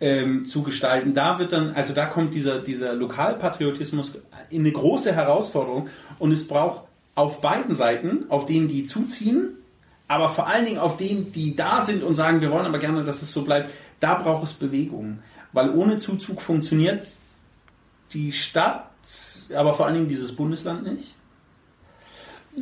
ähm, 0.00 0.44
zu 0.44 0.62
gestalten. 0.62 1.14
Da 1.14 1.38
wird 1.38 1.52
dann, 1.52 1.74
also 1.74 1.92
da 1.92 2.06
kommt 2.06 2.34
dieser, 2.34 2.60
dieser 2.60 2.92
Lokalpatriotismus 2.92 4.18
in 4.50 4.60
eine 4.60 4.72
große 4.72 5.14
Herausforderung 5.14 5.88
und 6.18 6.32
es 6.32 6.46
braucht 6.46 6.82
auf 7.14 7.40
beiden 7.40 7.74
Seiten, 7.74 8.26
auf 8.28 8.46
denen 8.46 8.68
die 8.68 8.84
zuziehen, 8.84 9.56
aber 10.06 10.28
vor 10.28 10.46
allen 10.46 10.64
Dingen 10.64 10.78
auf 10.78 10.96
denen, 10.96 11.32
die 11.32 11.56
da 11.56 11.80
sind 11.80 12.02
und 12.04 12.14
sagen, 12.14 12.40
wir 12.40 12.50
wollen 12.52 12.66
aber 12.66 12.78
gerne, 12.78 13.02
dass 13.02 13.22
es 13.22 13.32
so 13.32 13.42
bleibt, 13.42 13.70
da 14.00 14.14
braucht 14.14 14.44
es 14.44 14.54
Bewegung. 14.54 15.18
Weil 15.52 15.70
ohne 15.70 15.96
Zuzug 15.96 16.40
funktioniert 16.40 17.08
die 18.12 18.32
Stadt, 18.32 18.88
aber 19.54 19.74
vor 19.74 19.86
allen 19.86 19.96
Dingen 19.96 20.08
dieses 20.08 20.36
Bundesland 20.36 20.84
nicht. 20.84 21.14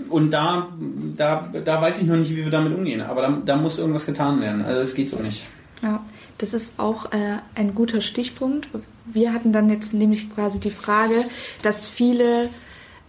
Und 0.08 0.30
da, 0.30 0.68
da, 1.16 1.48
da 1.64 1.80
weiß 1.80 2.00
ich 2.00 2.06
noch 2.06 2.16
nicht, 2.16 2.30
wie 2.30 2.44
wir 2.44 2.50
damit 2.50 2.74
umgehen. 2.74 3.00
Aber 3.00 3.22
da, 3.22 3.38
da 3.44 3.56
muss 3.56 3.78
irgendwas 3.78 4.06
getan 4.06 4.40
werden. 4.40 4.64
Also 4.64 4.80
es 4.80 4.94
geht 4.94 5.10
so 5.10 5.18
nicht. 5.18 5.46
Ja, 5.82 6.04
das 6.38 6.54
ist 6.54 6.78
auch 6.78 7.12
äh, 7.12 7.38
ein 7.54 7.74
guter 7.74 8.00
Stichpunkt. 8.00 8.68
Wir 9.06 9.32
hatten 9.32 9.52
dann 9.52 9.70
jetzt 9.70 9.94
nämlich 9.94 10.32
quasi 10.34 10.60
die 10.60 10.70
Frage, 10.70 11.24
dass 11.62 11.88
viele 11.88 12.48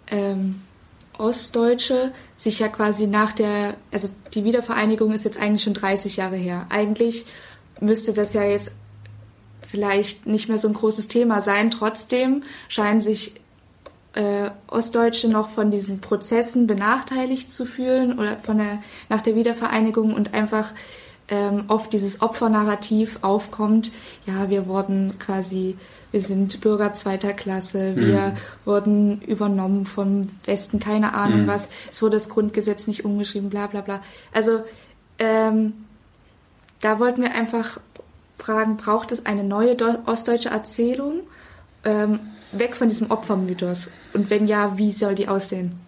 ähm, 0.07 0.61
Ostdeutsche 1.17 2.11
sich 2.35 2.59
ja 2.59 2.67
quasi 2.67 3.07
nach 3.07 3.31
der, 3.31 3.75
also 3.91 4.09
die 4.33 4.43
Wiedervereinigung 4.43 5.11
ist 5.11 5.25
jetzt 5.25 5.39
eigentlich 5.39 5.63
schon 5.63 5.73
30 5.73 6.17
Jahre 6.17 6.35
her. 6.35 6.67
Eigentlich 6.69 7.25
müsste 7.79 8.13
das 8.13 8.33
ja 8.33 8.43
jetzt 8.43 8.71
vielleicht 9.61 10.25
nicht 10.25 10.47
mehr 10.47 10.57
so 10.57 10.67
ein 10.67 10.73
großes 10.73 11.07
Thema 11.07 11.41
sein. 11.41 11.71
Trotzdem 11.71 12.43
scheinen 12.69 13.01
sich 13.01 13.33
äh, 14.17 14.49
Ostdeutsche 14.67 15.27
noch 15.27 15.49
von 15.49 15.69
diesen 15.69 16.01
Prozessen 16.01 16.65
benachteiligt 16.65 17.51
zu 17.51 17.65
fühlen 17.65 18.17
oder 18.17 18.37
von 18.37 18.57
der, 18.57 18.79
nach 19.09 19.21
der 19.21 19.35
Wiedervereinigung 19.35 20.13
und 20.13 20.33
einfach 20.33 20.71
ähm, 21.27 21.65
oft 21.67 21.93
dieses 21.93 22.21
Opfernarrativ 22.21 23.19
aufkommt. 23.21 23.91
Ja, 24.25 24.49
wir 24.49 24.67
wurden 24.67 25.19
quasi 25.19 25.77
wir 26.11 26.21
sind 26.21 26.61
Bürger 26.61 26.93
zweiter 26.93 27.33
Klasse, 27.33 27.97
wir 27.97 28.29
mhm. 28.29 28.37
wurden 28.63 29.21
übernommen 29.21 29.85
vom 29.85 30.29
Westen, 30.45 30.79
keine 30.79 31.13
Ahnung 31.13 31.41
mhm. 31.41 31.47
was, 31.47 31.69
es 31.91 32.01
wurde 32.01 32.15
das 32.15 32.29
Grundgesetz 32.29 32.87
nicht 32.87 33.03
umgeschrieben, 33.03 33.49
bla 33.49 33.67
bla 33.67 33.81
bla. 33.81 34.01
Also 34.33 34.63
ähm, 35.19 35.73
da 36.81 36.99
wollten 36.99 37.21
wir 37.21 37.35
einfach 37.35 37.79
fragen, 38.37 38.77
braucht 38.77 39.11
es 39.11 39.25
eine 39.25 39.43
neue 39.43 39.75
ostdeutsche 40.05 40.49
Erzählung? 40.49 41.19
Ähm, 41.83 42.19
weg 42.59 42.75
von 42.75 42.89
diesem 42.89 43.11
Opfermythos. 43.11 43.89
Und 44.13 44.29
wenn 44.29 44.47
ja, 44.47 44.77
wie 44.77 44.91
soll 44.91 45.15
die 45.15 45.27
aussehen? 45.27 45.79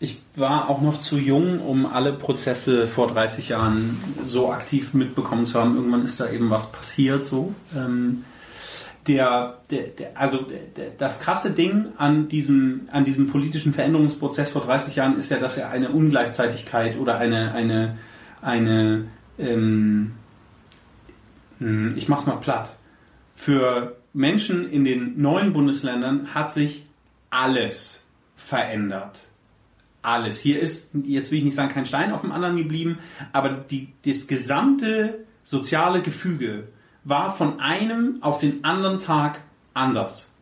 Ich 0.00 0.20
war 0.36 0.70
auch 0.70 0.80
noch 0.80 1.00
zu 1.00 1.18
jung, 1.18 1.60
um 1.60 1.84
alle 1.86 2.12
Prozesse 2.12 2.86
vor 2.86 3.08
30 3.08 3.48
Jahren 3.48 4.00
so 4.24 4.52
aktiv 4.52 4.94
mitbekommen 4.94 5.44
zu 5.44 5.58
haben. 5.58 5.74
Irgendwann 5.74 6.04
ist 6.04 6.20
da 6.20 6.30
eben 6.30 6.50
was 6.50 6.70
passiert 6.70 7.26
so. 7.26 7.52
Ähm, 7.76 8.24
der, 9.08 9.58
der, 9.70 9.84
der, 9.88 10.10
also 10.14 10.46
der, 10.76 10.90
das 10.96 11.20
krasse 11.20 11.50
Ding 11.50 11.86
an 11.96 12.28
diesem, 12.28 12.88
an 12.92 13.04
diesem 13.04 13.28
politischen 13.28 13.72
Veränderungsprozess 13.72 14.50
vor 14.50 14.62
30 14.62 14.96
Jahren 14.96 15.16
ist 15.16 15.30
ja, 15.30 15.38
dass 15.38 15.56
er 15.56 15.70
eine 15.70 15.90
Ungleichzeitigkeit 15.90 16.98
oder 16.98 17.18
eine, 17.18 17.52
eine, 17.54 17.96
eine 18.42 19.06
ähm, 19.38 20.12
hm, 21.58 21.94
ich 21.96 22.08
mach's 22.08 22.26
mal 22.26 22.36
platt. 22.36 22.76
Für 23.34 23.97
Menschen 24.12 24.70
in 24.70 24.84
den 24.84 25.20
neuen 25.20 25.52
Bundesländern 25.52 26.34
hat 26.34 26.52
sich 26.52 26.84
alles 27.30 28.06
verändert 28.34 29.28
alles. 30.02 30.40
Hier 30.40 30.60
ist, 30.60 30.92
jetzt 31.04 31.30
will 31.30 31.38
ich 31.38 31.44
nicht 31.44 31.54
sagen, 31.54 31.72
kein 31.72 31.86
Stein 31.86 32.12
auf 32.12 32.22
dem 32.22 32.32
anderen 32.32 32.56
geblieben, 32.56 32.98
aber 33.32 33.50
die, 33.50 33.88
das 34.04 34.26
gesamte 34.26 35.24
soziale 35.42 36.02
Gefüge 36.02 36.68
war 37.04 37.34
von 37.34 37.60
einem 37.60 38.18
auf 38.22 38.38
den 38.38 38.64
anderen 38.64 38.98
Tag 38.98 39.40
anders. 39.74 40.32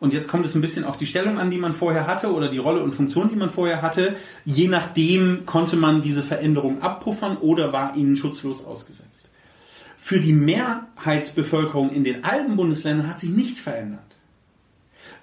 Und 0.00 0.12
jetzt 0.12 0.28
kommt 0.28 0.44
es 0.44 0.54
ein 0.54 0.60
bisschen 0.60 0.84
auf 0.84 0.96
die 0.96 1.06
Stellung 1.06 1.38
an, 1.38 1.50
die 1.50 1.56
man 1.56 1.72
vorher 1.72 2.06
hatte 2.06 2.32
oder 2.32 2.48
die 2.48 2.58
Rolle 2.58 2.82
und 2.82 2.92
Funktion, 2.92 3.30
die 3.30 3.36
man 3.36 3.48
vorher 3.48 3.80
hatte. 3.80 4.16
Je 4.44 4.68
nachdem 4.68 5.46
konnte 5.46 5.76
man 5.76 6.02
diese 6.02 6.22
Veränderung 6.22 6.82
abpuffern 6.82 7.38
oder 7.38 7.72
war 7.72 7.96
ihnen 7.96 8.16
schutzlos 8.16 8.64
ausgesetzt. 8.64 9.30
Für 10.06 10.20
die 10.20 10.34
Mehrheitsbevölkerung 10.34 11.90
in 11.90 12.04
den 12.04 12.24
alten 12.24 12.56
Bundesländern 12.56 13.08
hat 13.08 13.18
sich 13.18 13.30
nichts 13.30 13.58
verändert. 13.58 14.18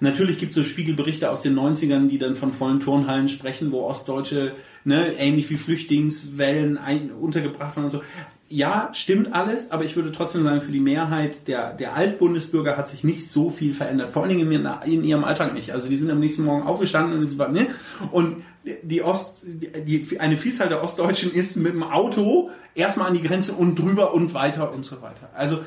Natürlich 0.00 0.38
gibt 0.38 0.50
es 0.50 0.56
so 0.56 0.64
Spiegelberichte 0.64 1.30
aus 1.30 1.42
den 1.42 1.54
90ern, 1.54 2.08
die 2.08 2.18
dann 2.18 2.34
von 2.34 2.52
vollen 2.52 2.80
Turnhallen 2.80 3.28
sprechen, 3.28 3.70
wo 3.70 3.82
Ostdeutsche, 3.82 4.56
ne, 4.82 5.12
ähnlich 5.12 5.48
wie 5.50 5.56
Flüchtlingswellen 5.56 6.78
ein, 6.78 7.12
untergebracht 7.12 7.76
waren 7.76 7.84
und 7.84 7.90
so. 7.90 8.02
Ja, 8.48 8.90
stimmt 8.92 9.32
alles, 9.32 9.70
aber 9.70 9.84
ich 9.84 9.94
würde 9.94 10.10
trotzdem 10.10 10.42
sagen, 10.42 10.60
für 10.60 10.72
die 10.72 10.80
Mehrheit 10.80 11.46
der, 11.46 11.74
der 11.74 11.94
Altbundesbürger 11.94 12.76
hat 12.76 12.88
sich 12.88 13.04
nicht 13.04 13.30
so 13.30 13.50
viel 13.50 13.74
verändert. 13.74 14.10
Vor 14.10 14.24
allen 14.24 14.36
Dingen 14.36 14.50
in, 14.50 14.68
in 14.84 15.04
ihrem 15.04 15.22
Alltag 15.22 15.54
nicht. 15.54 15.70
Also 15.70 15.88
die 15.88 15.96
sind 15.96 16.10
am 16.10 16.18
nächsten 16.18 16.42
Morgen 16.42 16.64
aufgestanden 16.64 17.20
und, 17.20 17.38
war, 17.38 17.50
ne? 17.50 17.68
und 18.10 18.38
die 18.82 19.02
Ost, 19.02 19.42
die, 19.44 20.20
eine 20.20 20.36
Vielzahl 20.36 20.68
der 20.68 20.82
Ostdeutschen 20.82 21.32
ist 21.32 21.56
mit 21.56 21.72
dem 21.72 21.82
Auto 21.82 22.50
erstmal 22.74 23.08
an 23.08 23.14
die 23.14 23.22
Grenze 23.22 23.52
und 23.52 23.78
drüber 23.78 24.14
und 24.14 24.34
weiter 24.34 24.72
und 24.72 24.84
so 24.84 25.02
weiter. 25.02 25.30
Also 25.34 25.60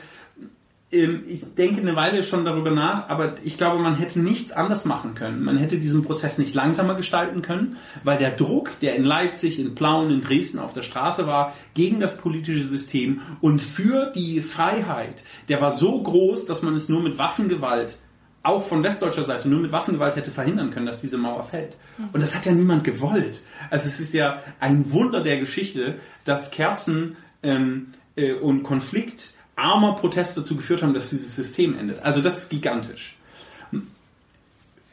ähm, 0.91 1.23
ich 1.27 1.41
denke 1.55 1.81
eine 1.81 1.95
Weile 1.95 2.23
schon 2.23 2.45
darüber 2.45 2.71
nach, 2.71 3.09
aber 3.09 3.35
ich 3.43 3.57
glaube, 3.57 3.81
man 3.81 3.95
hätte 3.95 4.19
nichts 4.19 4.51
anders 4.51 4.85
machen 4.85 5.13
können. 5.15 5.43
Man 5.43 5.57
hätte 5.57 5.77
diesen 5.77 6.03
Prozess 6.03 6.37
nicht 6.37 6.55
langsamer 6.55 6.95
gestalten 6.95 7.41
können, 7.41 7.77
weil 8.03 8.17
der 8.17 8.31
Druck, 8.31 8.79
der 8.79 8.95
in 8.95 9.03
Leipzig, 9.03 9.59
in 9.59 9.75
Plauen, 9.75 10.11
in 10.11 10.21
Dresden 10.21 10.59
auf 10.59 10.73
der 10.73 10.83
Straße 10.83 11.27
war, 11.27 11.53
gegen 11.73 11.99
das 11.99 12.17
politische 12.17 12.63
System 12.63 13.21
und 13.41 13.59
für 13.59 14.11
die 14.15 14.41
Freiheit, 14.41 15.23
der 15.49 15.59
war 15.59 15.71
so 15.71 16.01
groß, 16.01 16.45
dass 16.45 16.63
man 16.63 16.75
es 16.75 16.87
nur 16.87 17.01
mit 17.01 17.17
Waffengewalt 17.17 17.97
auch 18.45 18.63
von 18.63 18.83
westdeutscher 18.83 19.23
Seite 19.23 19.49
nur 19.49 19.59
mit 19.59 19.71
Waffengewalt 19.71 20.15
hätte 20.15 20.31
verhindern 20.31 20.71
können, 20.71 20.85
dass 20.85 21.01
diese 21.01 21.17
Mauer 21.17 21.43
fällt. 21.43 21.77
Und 22.13 22.21
das 22.21 22.35
hat 22.35 22.45
ja 22.45 22.51
niemand 22.51 22.83
gewollt. 22.83 23.41
Also 23.69 23.87
es 23.87 23.99
ist 23.99 24.13
ja 24.13 24.41
ein 24.59 24.91
Wunder 24.91 25.21
der 25.21 25.39
Geschichte, 25.39 25.95
dass 26.25 26.51
Kerzen 26.51 27.17
ähm, 27.43 27.87
äh, 28.15 28.33
und 28.33 28.63
Konflikt 28.63 29.33
armer 29.55 29.95
Protest 29.95 30.37
dazu 30.37 30.55
geführt 30.55 30.83
haben, 30.83 30.93
dass 30.93 31.09
dieses 31.09 31.35
System 31.35 31.77
endet. 31.77 32.03
Also 32.03 32.21
das 32.21 32.37
ist 32.37 32.49
gigantisch. 32.49 33.17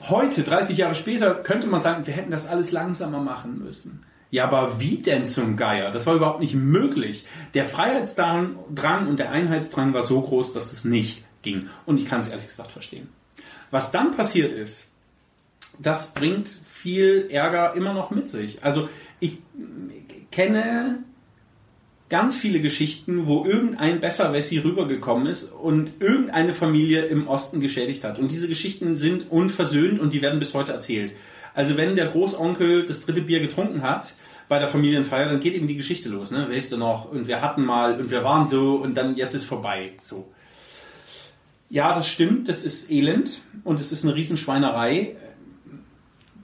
Heute, 0.09 0.43
30 0.43 0.79
Jahre 0.79 0.97
später, 0.97 1.33
könnte 1.35 1.69
man 1.69 1.81
sagen, 1.81 2.07
wir 2.07 2.15
hätten 2.15 2.33
das 2.33 2.49
alles 2.49 2.73
langsamer 2.73 3.21
machen 3.21 3.63
müssen. 3.63 4.03
Ja, 4.31 4.45
aber 4.45 4.81
wie 4.81 4.97
denn 4.97 5.29
zum 5.29 5.57
Geier? 5.57 5.91
Das 5.91 6.07
war 6.07 6.15
überhaupt 6.15 6.41
nicht 6.41 6.55
möglich. 6.55 7.25
Der 7.55 7.67
Freiheitsdrang 7.67 8.57
und 9.07 9.19
der 9.19 9.31
Einheitsdrang 9.31 9.95
war 9.95 10.03
so 10.03 10.21
groß, 10.21 10.55
dass 10.55 10.73
es 10.73 10.85
nicht 10.85 11.25
ging. 11.43 11.69
Und 11.87 12.01
ich 12.01 12.07
kann 12.07 12.21
es 12.21 12.29
ehrlich 12.29 12.49
gesagt 12.49 12.73
verstehen. 12.73 13.09
Was 13.73 13.91
dann 13.91 14.11
passiert 14.11 14.53
ist, 14.53 14.93
das 15.79 16.13
bringt 16.13 16.61
viel 16.63 17.29
Ärger 17.31 17.75
immer 17.75 17.95
noch 17.95 18.11
mit 18.11 18.29
sich. 18.29 18.63
Also 18.63 18.91
ich 19.19 19.39
kenne 20.31 21.03
ganz 22.11 22.37
viele 22.37 22.61
Geschichten, 22.61 23.27
wo 23.27 23.47
irgendein 23.47 24.01
Besserwessi 24.01 24.59
rübergekommen 24.59 25.27
ist 25.27 25.45
und 25.51 25.95
irgendeine 26.01 26.53
Familie 26.53 27.07
im 27.07 27.27
Osten 27.27 27.61
geschädigt 27.61 28.05
hat. 28.05 28.19
Und 28.19 28.31
diese 28.31 28.47
Geschichten 28.47 28.95
sind 28.95 29.33
unversöhnt 29.33 29.99
und 29.99 30.13
die 30.13 30.21
werden 30.21 30.39
bis 30.39 30.53
heute 30.53 30.73
erzählt. 30.73 31.15
Also 31.55 31.79
wenn 31.79 31.97
der 31.97 32.09
Großonkel 32.09 32.85
das 32.85 33.07
dritte 33.07 33.23
Bier 33.23 33.41
getrunken 33.41 33.81
hat 33.81 34.15
bei 34.51 34.59
der 34.59 34.69
Familienfeier, 34.69 35.31
dann 35.31 35.41
geht 35.41 35.55
eben 35.55 35.67
die 35.67 35.79
Geschichte 35.79 36.11
los. 36.11 36.31
Ne? 36.31 36.47
Weißt 36.51 36.71
du 36.73 36.77
noch? 36.77 37.11
Und 37.11 37.27
wir 37.27 37.41
hatten 37.41 37.65
mal 37.65 37.99
und 37.99 38.11
wir 38.11 38.23
waren 38.23 38.47
so 38.47 38.75
und 38.75 38.95
dann 38.95 39.17
jetzt 39.17 39.33
ist 39.33 39.47
vorbei. 39.47 39.93
So. 39.99 40.31
Ja, 41.73 41.95
das 41.95 42.07
stimmt. 42.07 42.51
Das 42.51 42.65
ist 42.65 42.91
elend 42.91 43.41
und 43.65 43.81
es 43.81 43.93
ist 43.93 44.05
eine 44.05 44.15
Riesenschweinerei. 44.15 45.17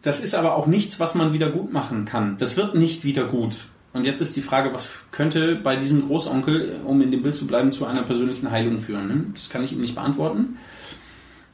Das 0.01 0.21
ist 0.21 0.35
aber 0.35 0.57
auch 0.57 0.67
nichts, 0.67 1.01
was 1.01 1.15
man 1.15 1.35
wieder 1.35 1.51
gut 1.51 1.71
machen 1.71 2.07
kann. 2.07 2.39
Das 2.39 2.57
wird 2.57 2.75
nicht 2.75 3.05
wieder 3.05 3.27
gut. 3.27 3.67
Und 3.93 4.07
jetzt 4.07 4.23
ist 4.23 4.37
die 4.37 4.41
Frage, 4.41 4.73
was 4.73 4.89
könnte 5.11 5.57
bei 5.57 5.77
diesem 5.77 6.01
Großonkel, 6.01 6.81
um 6.83 7.03
in 7.03 7.11
dem 7.11 7.21
Bild 7.21 7.37
zu 7.37 7.47
bleiben, 7.47 7.73
zu 7.73 7.85
einer 7.85 8.01
persönlichen 8.01 8.51
Heilung 8.51 8.79
führen? 8.79 9.07
Ne? 9.07 9.25
Das 9.35 9.51
kann 9.51 9.63
ich 9.63 9.73
Ihnen 9.73 9.83
nicht 9.83 9.97
beantworten. 9.97 10.57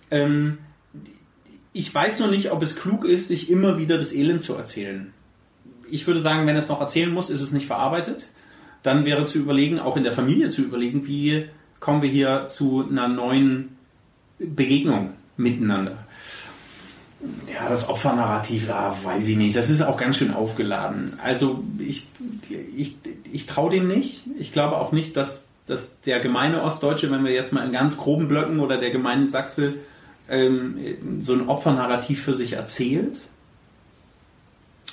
Ähm, 0.09 0.59
ich 1.73 1.93
weiß 1.93 2.21
noch 2.21 2.31
nicht, 2.31 2.53
ob 2.53 2.63
es 2.63 2.77
klug 2.77 3.05
ist, 3.05 3.27
sich 3.27 3.51
immer 3.51 3.77
wieder 3.77 3.99
das 3.99 4.13
Elend 4.13 4.43
zu 4.43 4.55
erzählen. 4.55 5.13
Ich 5.91 6.07
würde 6.07 6.21
sagen, 6.21 6.47
wenn 6.47 6.55
es 6.55 6.69
noch 6.69 6.81
erzählen 6.81 7.13
muss, 7.13 7.29
ist 7.29 7.41
es 7.41 7.51
nicht 7.51 7.67
verarbeitet. 7.67 8.31
Dann 8.85 9.05
wäre 9.05 9.25
zu 9.25 9.41
überlegen, 9.41 9.81
auch 9.81 9.97
in 9.97 10.05
der 10.05 10.13
Familie 10.13 10.49
zu 10.49 10.63
überlegen, 10.63 11.09
wie 11.09 11.49
kommen 11.85 12.03
wir 12.03 12.09
hier 12.09 12.47
zu 12.47 12.88
einer 12.90 13.07
neuen 13.09 13.77
Begegnung 14.38 15.12
miteinander 15.37 16.05
ja, 17.53 17.68
das 17.68 17.88
Opfernarrativ, 17.88 18.68
ja, 18.68 18.94
weiß 19.03 19.29
ich 19.29 19.37
nicht. 19.37 19.57
Das 19.57 19.70
ist 19.70 19.83
auch 19.83 19.97
ganz 19.97 20.16
schön 20.16 20.33
aufgeladen. 20.33 21.18
Also 21.23 21.62
ich, 21.79 22.09
ich, 22.77 22.97
ich 23.33 23.47
traue 23.47 23.70
dem 23.70 23.88
nicht. 23.88 24.25
Ich 24.38 24.53
glaube 24.53 24.77
auch 24.77 24.92
nicht, 24.92 25.16
dass, 25.16 25.49
dass 25.66 26.01
der 26.01 26.20
gemeine 26.20 26.62
Ostdeutsche, 26.62 27.11
wenn 27.11 27.25
wir 27.25 27.33
jetzt 27.33 27.53
mal 27.53 27.64
in 27.64 27.73
ganz 27.73 27.97
groben 27.97 28.29
Blöcken 28.29 28.61
oder 28.61 28.79
der 28.79 28.90
gemeine 28.90 29.27
Sachse 29.27 29.75
ähm, 30.29 30.79
so 31.20 31.35
ein 31.35 31.49
Opfernarrativ 31.49 32.23
für 32.23 32.35
sich 32.35 32.55
erzählt. 32.55 33.29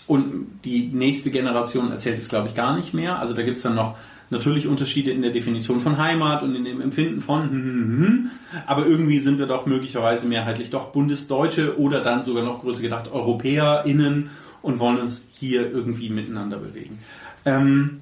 Und 0.07 0.59
die 0.65 0.87
nächste 0.87 1.31
Generation 1.31 1.91
erzählt 1.91 2.19
es, 2.19 2.29
glaube 2.29 2.47
ich, 2.47 2.55
gar 2.55 2.75
nicht 2.75 2.93
mehr. 2.93 3.19
Also 3.19 3.33
da 3.33 3.43
gibt 3.43 3.57
es 3.57 3.63
dann 3.63 3.75
noch 3.75 3.97
natürlich 4.31 4.67
Unterschiede 4.67 5.11
in 5.11 5.21
der 5.21 5.31
Definition 5.31 5.79
von 5.79 5.97
Heimat 5.97 6.41
und 6.41 6.55
in 6.55 6.63
dem 6.63 6.81
Empfinden 6.81 7.21
von, 7.21 7.49
hm, 7.49 7.63
hm, 7.63 8.07
hm, 8.07 8.31
aber 8.65 8.85
irgendwie 8.85 9.19
sind 9.19 9.37
wir 9.37 9.45
doch 9.45 9.65
möglicherweise 9.65 10.27
mehrheitlich 10.27 10.69
doch 10.69 10.87
Bundesdeutsche 10.87 11.77
oder 11.79 12.01
dann 12.01 12.23
sogar 12.23 12.43
noch 12.43 12.61
größer 12.61 12.81
gedacht 12.81 13.11
EuropäerInnen 13.11 14.29
und 14.61 14.79
wollen 14.79 14.99
uns 14.99 15.27
hier 15.33 15.69
irgendwie 15.71 16.09
miteinander 16.09 16.57
bewegen. 16.57 16.97
Ähm, 17.45 18.01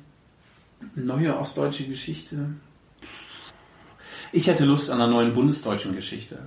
neue 0.96 1.38
ostdeutsche 1.38 1.84
Geschichte. 1.86 2.38
Ich 4.32 4.48
hätte 4.48 4.66
Lust 4.66 4.92
an 4.92 5.02
einer 5.02 5.12
neuen 5.12 5.34
bundesdeutschen 5.34 5.96
Geschichte. 5.96 6.40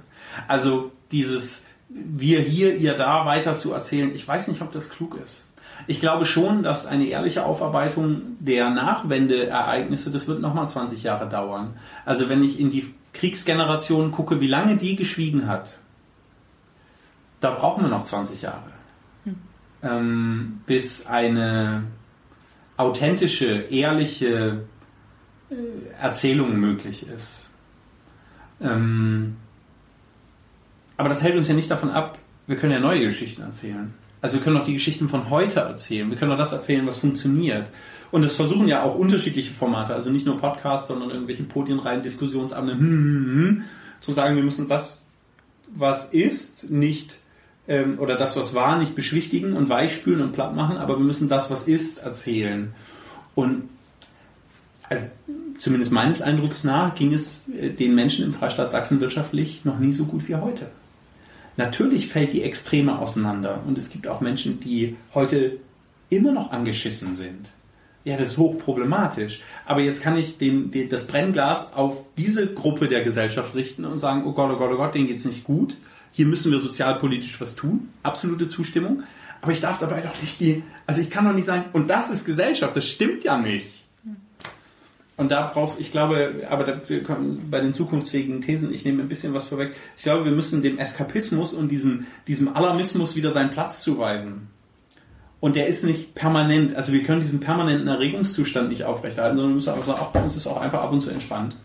Also 0.47 0.93
dieses 1.11 1.65
wir 1.89 2.41
hier, 2.41 2.77
ihr 2.77 2.95
da 2.95 3.27
weiter 3.27 3.57
zu 3.57 3.73
erzählen, 3.73 4.15
ich 4.15 4.27
weiß 4.27 4.49
nicht, 4.49 4.63
ob 4.63 4.73
das 4.73 4.89
klug 4.89 5.19
ist. 5.23 5.47
Ich 5.87 6.01
glaube 6.01 6.27
schon, 6.27 6.63
dass 6.63 6.87
eine 6.87 7.07
ehrliche 7.07 7.45
Aufarbeitung 7.45 8.37
der 8.39 8.71
Nachwendeereignisse, 8.71 10.11
das 10.11 10.29
wird 10.29 10.41
nochmal 10.41 10.69
20 10.69 11.03
Jahre 11.03 11.29
dauern. 11.29 11.75
Also 12.05 12.29
wenn 12.29 12.43
ich 12.43 12.61
in 12.61 12.71
die 12.71 12.95
Kriegsgeneration 13.13 14.11
gucke, 14.11 14.41
wie 14.41 14.47
lange 14.47 14.77
die 14.77 14.97
geschwiegen 14.97 15.49
hat, 15.49 15.79
da 17.41 17.51
brauchen 17.51 17.83
wir 17.83 17.91
noch 17.91 18.05
20 18.05 18.43
Jahre, 18.43 18.73
hm. 19.25 19.37
ähm, 19.83 20.61
bis 20.67 21.07
eine 21.07 21.85
authentische, 22.77 23.47
ehrliche 23.47 24.65
äh, 25.51 25.55
Erzählung 26.01 26.57
möglich 26.57 27.07
ist. 27.09 27.51
Ähm, 28.61 29.37
aber 30.97 31.09
das 31.09 31.23
hält 31.23 31.37
uns 31.37 31.49
ja 31.49 31.55
nicht 31.55 31.71
davon 31.71 31.91
ab, 31.91 32.19
wir 32.47 32.57
können 32.57 32.73
ja 32.73 32.81
neue 32.81 33.05
Geschichten 33.05 33.43
erzählen. 33.43 33.93
Also 34.23 34.37
wir 34.37 34.43
können 34.43 34.57
auch 34.57 34.65
die 34.65 34.73
Geschichten 34.73 35.09
von 35.09 35.31
heute 35.31 35.61
erzählen. 35.61 36.09
Wir 36.09 36.17
können 36.17 36.31
auch 36.31 36.37
das 36.37 36.53
erzählen, 36.53 36.87
was 36.87 36.99
funktioniert. 36.99 37.69
Und 38.13 38.25
das 38.25 38.37
versuchen 38.37 38.69
ja 38.69 38.85
auch 38.85 38.95
unterschiedliche 38.95 39.53
Formate, 39.53 39.95
also 39.95 40.11
nicht 40.11 40.25
nur 40.25 40.39
Podcasts, 40.39 40.87
sondern 40.87 41.11
irgendwelche 41.11 41.43
Podienreihen, 41.43 42.03
Diskussionsabende, 42.03 42.75
hm, 42.75 42.81
hm, 42.81 43.35
hm, 43.35 43.65
zu 44.01 44.13
sagen, 44.13 44.37
wir 44.37 44.45
müssen 44.45 44.69
das, 44.69 45.05
was 45.75 46.13
ist, 46.13 46.71
nicht 46.71 47.19
ähm, 47.67 47.99
oder 47.99 48.17
das, 48.17 48.37
was 48.37 48.55
war, 48.55 48.79
nicht 48.79 48.95
beschwichtigen 48.95 49.55
und 49.55 49.69
weichspülen 49.69 50.23
und 50.23 50.33
platt 50.33 50.55
machen, 50.55 50.77
aber 50.77 50.99
wir 50.99 51.05
müssen 51.05 51.29
das, 51.29 51.51
was 51.51 51.67
ist, 51.67 51.99
erzählen. 51.99 52.75
Und 53.35 53.65
also, 54.89 55.07
zumindest 55.59 55.91
meines 55.91 56.23
Eindrucks 56.23 56.63
nach 56.63 56.95
ging 56.95 57.13
es 57.13 57.49
äh, 57.49 57.71
den 57.71 57.97
Menschen 57.97 58.25
im 58.25 58.33
Freistaat 58.33 58.71
Sachsen 58.71 59.01
wirtschaftlich 59.01 59.65
noch 59.65 59.81
nie 59.81 59.93
so 59.93 60.05
gut 60.05 60.29
wie 60.29 60.37
heute. 60.37 60.71
Natürlich 61.57 62.09
fällt 62.09 62.33
die 62.33 62.43
Extreme 62.43 62.99
auseinander 62.99 63.63
und 63.67 63.77
es 63.79 63.91
gibt 63.91 64.07
auch 64.07 64.21
Menschen, 64.21 64.61
die 64.61 64.97
heute 65.15 65.59
immer 66.09 66.33
noch 66.33 66.51
angeschissen 66.53 67.15
sind. 67.15 67.51
Ja, 68.05 68.17
das 68.17 68.33
ist 68.33 68.39
hochproblematisch. 68.39 69.43
Aber 69.65 69.81
jetzt 69.81 70.03
kann 70.03 70.17
ich 70.17 70.39
den, 70.39 70.71
den, 70.71 70.89
das 70.89 71.07
Brennglas 71.07 71.73
auf 71.75 72.07
diese 72.19 72.53
Gruppe 72.53 72.89
der 72.89 73.03
Gesellschaft 73.03 73.55
richten 73.55 73.85
und 73.85 73.99
sagen, 73.99 74.25
oh 74.27 74.33
Gott, 74.33 74.51
oh 74.53 74.57
Gott, 74.57 74.71
oh 74.73 74.77
Gott, 74.77 74.95
denen 74.95 75.07
geht's 75.07 75.25
nicht 75.25 75.45
gut. 75.45 75.77
Hier 76.11 76.27
müssen 76.27 76.51
wir 76.51 76.59
sozialpolitisch 76.59 77.41
was 77.41 77.55
tun. 77.55 77.91
Absolute 78.03 78.49
Zustimmung. 78.49 79.05
Aber 79.41 79.53
ich 79.53 79.61
darf 79.61 79.79
dabei 79.79 80.01
doch 80.01 80.21
nicht 80.21 80.41
die, 80.41 80.63
also 80.87 81.01
ich 81.01 81.11
kann 81.11 81.25
doch 81.25 81.33
nicht 81.33 81.47
sagen, 81.47 81.65
und 81.73 81.91
das 81.91 82.11
ist 82.11 82.25
Gesellschaft, 82.25 82.77
das 82.77 82.89
stimmt 82.89 83.25
ja 83.25 83.37
nicht. 83.37 83.82
Und 85.17 85.31
da 85.31 85.51
brauchst, 85.53 85.79
ich 85.79 85.93
glaube, 85.93 86.47
aber 86.49 86.65
da, 86.65 86.81
bei 87.51 87.61
den 87.61 87.75
zukunftsfähigen 87.75 88.41
Thesen, 88.41 88.73
ich 88.73 88.85
nehme 88.85 89.03
ein 89.03 89.09
bisschen 89.09 89.35
was 89.35 89.49
vorweg. 89.49 89.75
Ich 89.97 90.05
glaube, 90.05 90.25
wir 90.25 90.33
müssen 90.33 90.63
dem 90.63 90.79
Eskapismus 90.79 91.53
und 91.53 91.69
diesem, 91.69 92.07
diesem 92.27 92.55
Alarmismus 92.57 93.15
wieder 93.15 93.31
seinen 93.31 93.51
Platz 93.51 93.83
zuweisen. 93.83 94.49
Und 95.39 95.57
der 95.57 95.67
ist 95.67 95.85
nicht 95.85 96.15
permanent, 96.15 96.77
also 96.77 96.93
wir 96.93 97.03
können 97.03 97.21
diesen 97.21 97.41
permanenten 97.41 97.89
Erregungszustand 97.89 98.69
nicht 98.69 98.85
aufrechterhalten, 98.85 99.37
sondern 99.37 99.55
müssen 99.55 99.71
auch 99.71 99.83
sagen, 99.83 100.01
auch 100.01 100.13
bei 100.13 100.23
uns 100.23 100.37
ist 100.37 100.47
auch 100.47 100.61
einfach 100.61 100.83
ab 100.83 100.93
und 100.93 101.01
zu 101.01 101.11
entspannt. 101.11 101.57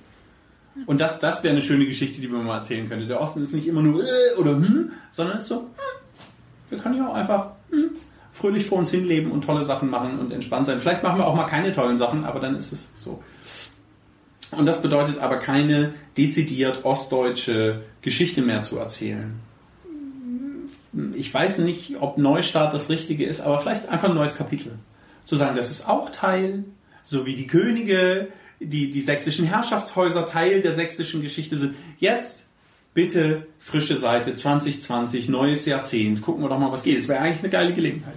Und 0.85 0.99
das, 0.99 1.19
das 1.19 1.43
wäre 1.43 1.53
eine 1.53 1.61
schöne 1.61 1.85
Geschichte, 1.85 2.19
die 2.21 2.27
man 2.27 2.45
mal 2.45 2.57
erzählen 2.57 2.87
könnte. 2.87 3.07
Der 3.07 3.21
Osten 3.21 3.41
ist 3.41 3.53
nicht 3.53 3.67
immer 3.67 3.81
nur 3.81 4.01
äh, 4.01 4.39
oder 4.39 4.51
hm, 4.51 4.91
sondern 5.11 5.37
ist 5.37 5.47
so, 5.47 5.55
hm, 5.57 5.65
wir 6.69 6.77
können 6.77 6.97
ja 6.97 7.07
auch 7.07 7.13
einfach 7.13 7.51
hm, 7.69 7.91
fröhlich 8.31 8.65
vor 8.65 8.79
uns 8.79 8.91
hinleben 8.91 9.31
und 9.31 9.43
tolle 9.43 9.63
Sachen 9.63 9.89
machen 9.89 10.19
und 10.19 10.33
entspannt 10.33 10.65
sein. 10.65 10.79
Vielleicht 10.79 11.03
machen 11.03 11.19
wir 11.19 11.25
auch 11.25 11.35
mal 11.35 11.45
keine 11.45 11.71
tollen 11.71 11.97
Sachen, 11.97 12.25
aber 12.25 12.39
dann 12.39 12.55
ist 12.55 12.71
es 12.71 12.91
so. 12.95 13.23
Und 14.51 14.65
das 14.65 14.81
bedeutet 14.81 15.19
aber 15.19 15.37
keine 15.37 15.93
dezidiert 16.17 16.85
ostdeutsche 16.85 17.83
Geschichte 18.01 18.41
mehr 18.41 18.61
zu 18.61 18.77
erzählen. 18.77 19.39
Ich 21.15 21.33
weiß 21.33 21.59
nicht, 21.59 21.97
ob 21.99 22.17
Neustart 22.17 22.73
das 22.73 22.89
Richtige 22.89 23.25
ist, 23.25 23.41
aber 23.41 23.59
vielleicht 23.59 23.89
einfach 23.89 24.09
ein 24.09 24.15
neues 24.15 24.35
Kapitel. 24.35 24.79
Zu 25.25 25.35
sagen, 25.35 25.55
das 25.57 25.69
ist 25.69 25.87
auch 25.87 26.09
Teil, 26.09 26.63
so 27.03 27.25
wie 27.25 27.35
die 27.35 27.47
Könige, 27.47 28.29
die, 28.59 28.89
die 28.89 29.01
sächsischen 29.01 29.45
Herrschaftshäuser 29.45 30.25
Teil 30.25 30.61
der 30.61 30.71
sächsischen 30.71 31.21
Geschichte 31.21 31.57
sind. 31.57 31.75
Jetzt 31.99 32.49
bitte 32.93 33.45
frische 33.59 33.97
Seite 33.97 34.33
2020, 34.33 35.29
neues 35.29 35.65
Jahrzehnt. 35.65 36.21
Gucken 36.21 36.41
wir 36.41 36.49
doch 36.49 36.57
mal, 36.57 36.71
was 36.71 36.83
geht. 36.83 36.97
Es 36.97 37.07
wäre 37.07 37.19
eigentlich 37.19 37.41
eine 37.41 37.49
geile 37.49 37.73
Gelegenheit. 37.73 38.15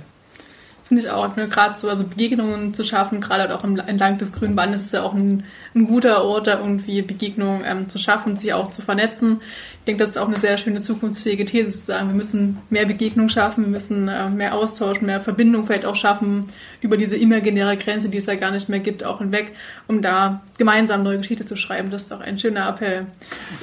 Finde 0.90 1.04
ich 1.04 1.10
auch. 1.10 1.36
Gerade 1.36 1.78
so 1.78 1.88
also 1.88 2.02
Begegnungen 2.02 2.74
zu 2.74 2.82
schaffen, 2.82 3.20
gerade 3.20 3.44
halt 3.44 3.52
auch 3.52 3.62
entlang 3.62 4.18
des 4.18 4.32
grünen 4.32 4.56
Bandes 4.56 4.86
ist 4.86 4.92
ja 4.92 5.04
auch 5.04 5.14
ein, 5.14 5.44
ein 5.72 5.84
guter 5.84 6.24
Ort, 6.24 6.48
da 6.48 6.58
irgendwie 6.58 7.00
Begegnungen 7.02 7.62
ähm, 7.64 7.88
zu 7.88 8.00
schaffen, 8.00 8.34
sich 8.34 8.52
auch 8.54 8.72
zu 8.72 8.82
vernetzen. 8.82 9.40
Ich 9.78 9.84
denke, 9.84 10.00
das 10.00 10.10
ist 10.10 10.18
auch 10.18 10.26
eine 10.26 10.36
sehr 10.36 10.58
schöne 10.58 10.80
zukunftsfähige 10.80 11.44
These 11.44 11.70
zu 11.70 11.86
sagen, 11.86 12.08
wir 12.08 12.16
müssen 12.16 12.58
mehr 12.70 12.86
Begegnungen 12.86 13.30
schaffen, 13.30 13.66
wir 13.66 13.70
müssen 13.70 14.08
äh, 14.08 14.30
mehr 14.30 14.56
Austausch, 14.56 15.00
mehr 15.00 15.20
Verbindung 15.20 15.64
vielleicht 15.64 15.84
auch 15.84 15.94
schaffen 15.94 16.44
über 16.80 16.96
diese 16.96 17.16
imaginäre 17.16 17.76
Grenze, 17.76 18.08
die 18.08 18.18
es 18.18 18.26
ja 18.26 18.34
gar 18.34 18.50
nicht 18.50 18.68
mehr 18.68 18.80
gibt, 18.80 19.04
auch 19.04 19.18
hinweg, 19.18 19.52
um 19.86 20.02
da 20.02 20.42
gemeinsam 20.58 21.04
neue 21.04 21.18
Geschichte 21.18 21.46
zu 21.46 21.54
schreiben. 21.54 21.90
Das 21.90 22.02
ist 22.02 22.12
auch 22.12 22.20
ein 22.20 22.36
schöner 22.40 22.68
Appell. 22.68 23.06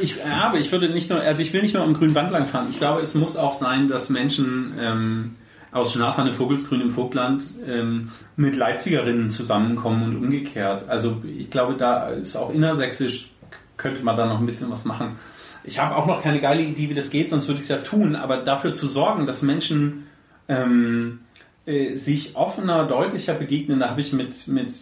Ich, 0.01 0.15
ja, 0.15 0.45
aber 0.45 0.59
ich 0.59 0.71
würde 0.71 0.87
nicht 0.87 1.09
nur, 1.09 1.19
also 1.19 1.41
ich 1.41 1.51
will 1.51 1.61
nicht 1.61 1.73
nur 1.73 1.83
am 1.83 1.93
grünen 1.93 2.13
Band 2.13 2.31
langfahren. 2.31 2.67
Ich 2.69 2.77
glaube, 2.77 3.01
es 3.01 3.15
muss 3.15 3.35
auch 3.35 3.51
sein, 3.51 3.89
dass 3.89 4.09
Menschen 4.09 4.71
ähm, 4.81 5.35
aus 5.71 5.93
Schnathane 5.93 6.32
Vogelsgrün 6.32 6.82
im 6.82 6.91
Vogtland 6.91 7.45
ähm, 7.65 8.10
mit 8.36 8.56
Leipzigerinnen 8.56 9.30
zusammenkommen 9.30 10.03
und 10.03 10.15
umgekehrt. 10.15 10.86
Also 10.88 11.21
ich 11.38 11.49
glaube, 11.49 11.75
da 11.75 12.10
ist 12.10 12.36
auch 12.36 12.51
innersächsisch, 12.51 13.32
könnte 13.75 14.03
man 14.03 14.15
da 14.15 14.25
noch 14.25 14.39
ein 14.39 14.45
bisschen 14.45 14.71
was 14.71 14.86
machen. 14.86 15.17
Ich 15.63 15.80
habe 15.80 15.95
auch 15.95 16.06
noch 16.06 16.23
keine 16.23 16.39
geile 16.39 16.62
Idee, 16.62 16.89
wie 16.89 16.93
das 16.93 17.10
geht, 17.10 17.30
sonst 17.30 17.47
würde 17.47 17.58
ich 17.58 17.63
es 17.63 17.69
ja 17.69 17.77
tun, 17.77 18.15
aber 18.15 18.38
dafür 18.38 18.71
zu 18.71 18.88
sorgen, 18.88 19.25
dass 19.25 19.41
Menschen 19.41 20.08
ähm, 20.47 21.19
äh, 21.65 21.95
sich 21.95 22.38
offener, 22.38 22.86
deutlicher 22.86 23.34
begegnen, 23.34 23.82
da 23.82 23.89
habe 23.89 23.99
ich 23.99 24.13
mit, 24.13 24.47
mit 24.47 24.73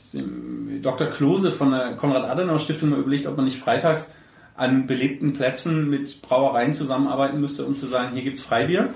Dr. 0.83 1.07
Klose 1.07 1.51
von 1.51 1.71
der 1.71 1.95
Konrad-Adenauer-Stiftung 1.95 2.91
mal 2.91 2.99
überlegt, 2.99 3.25
ob 3.25 3.35
man 3.35 3.45
nicht 3.45 3.57
freitags 3.57 4.15
an 4.55 4.85
belebten 4.85 5.33
Plätzen 5.33 5.89
mit 5.89 6.21
Brauereien 6.21 6.73
zusammenarbeiten 6.73 7.41
müsste, 7.41 7.65
um 7.65 7.73
zu 7.73 7.87
sagen, 7.87 8.09
hier 8.13 8.23
gibt 8.23 8.37
es 8.37 8.43
Freibier 8.43 8.89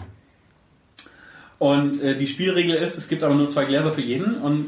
und 1.59 2.01
äh, 2.01 2.15
die 2.15 2.25
Spielregel 2.25 2.75
ist, 2.75 2.97
es 2.97 3.07
gibt 3.07 3.21
aber 3.21 3.35
nur 3.35 3.49
zwei 3.49 3.65
Gläser 3.65 3.91
für 3.91 4.01
jeden 4.01 4.35
und 4.35 4.67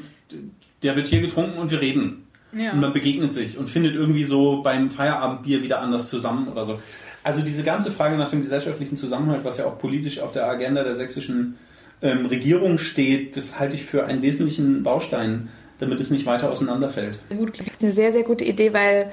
der 0.84 0.96
wird 0.96 1.08
hier 1.08 1.22
getrunken 1.22 1.58
und 1.58 1.72
wir 1.72 1.82
reden. 1.82 2.28
Ja. 2.54 2.74
Und 2.74 2.82
man 2.82 2.92
begegnet 2.92 3.32
sich 3.32 3.58
und 3.58 3.70
findet 3.70 3.96
irgendwie 3.96 4.26
so 4.26 4.62
beim 4.62 4.92
Feierabendbier 4.92 5.64
wieder 5.64 5.80
anders 5.80 6.10
zusammen 6.10 6.50
oder 6.50 6.66
so. 6.66 6.80
Also 7.24 7.42
diese 7.42 7.64
ganze 7.64 7.92
Frage 7.92 8.18
nach 8.18 8.30
dem 8.30 8.42
gesellschaftlichen 8.42 8.98
Zusammenhalt, 8.98 9.46
was 9.46 9.58
ja 9.58 9.66
auch 9.66 9.78
politisch 9.78 10.20
auf 10.20 10.34
der 10.34 10.48
Agenda 10.48 10.84
der 10.84 10.96
sächsischen 10.96 11.58
ähm, 12.02 12.26
Regierung 12.26 12.78
steht, 12.78 13.38
das 13.38 13.60
halte 13.60 13.76
ich 13.76 13.86
für 13.86 14.06
einen 14.06 14.22
wesentlichen 14.22 14.84
Baustein, 14.84 15.50
damit 15.80 16.00
es 16.02 16.12
nicht 16.12 16.26
weiter 16.26 16.50
auseinanderfällt. 16.50 17.22
Eine 17.30 17.92
sehr, 17.92 18.12
sehr 18.12 18.24
gute 18.24 18.44
Idee, 18.44 18.74
weil 18.74 19.12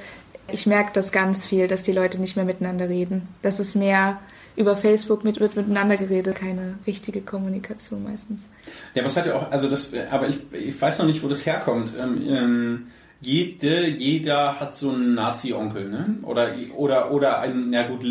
ich 0.51 0.67
merke 0.67 0.91
das 0.95 1.13
ganz 1.13 1.47
viel, 1.47 1.69
dass 1.69 1.83
die 1.83 1.93
Leute 1.93 2.19
nicht 2.19 2.35
mehr 2.35 2.47
miteinander 2.47 2.89
reden. 2.89 3.29
Das 3.43 3.61
ist 3.61 3.77
mehr 3.77 4.19
über 4.59 4.77
Facebook 4.77 5.25
mit, 5.25 5.41
wird 5.41 5.57
miteinander 5.57 5.97
geredet, 5.97 6.35
keine 6.35 6.75
richtige 6.87 7.21
Kommunikation 7.21 8.03
meistens. 8.03 8.49
Ja, 8.95 9.03
aber 9.05 9.15
hat 9.15 9.27
ja 9.27 9.35
auch, 9.37 9.51
also 9.51 9.69
das, 9.69 9.93
aber 10.11 10.29
ich, 10.29 10.41
ich 10.53 10.81
weiß 10.81 10.99
noch 10.99 11.07
nicht, 11.07 11.23
wo 11.23 11.29
das 11.29 11.47
herkommt. 11.47 11.93
Ähm, 11.99 12.23
ähm, 12.29 12.87
jede, 13.21 13.87
jeder 13.87 14.61
hat 14.61 14.77
so 14.77 14.91
einen 14.91 15.15
Nazi-Onkel, 15.15 15.89
ne? 15.89 16.17
Oder, 16.23 16.51
oder, 16.77 17.11
oder 17.11 17.41
ein, 17.41 17.71
na 17.71 17.87
gut, 17.87 18.05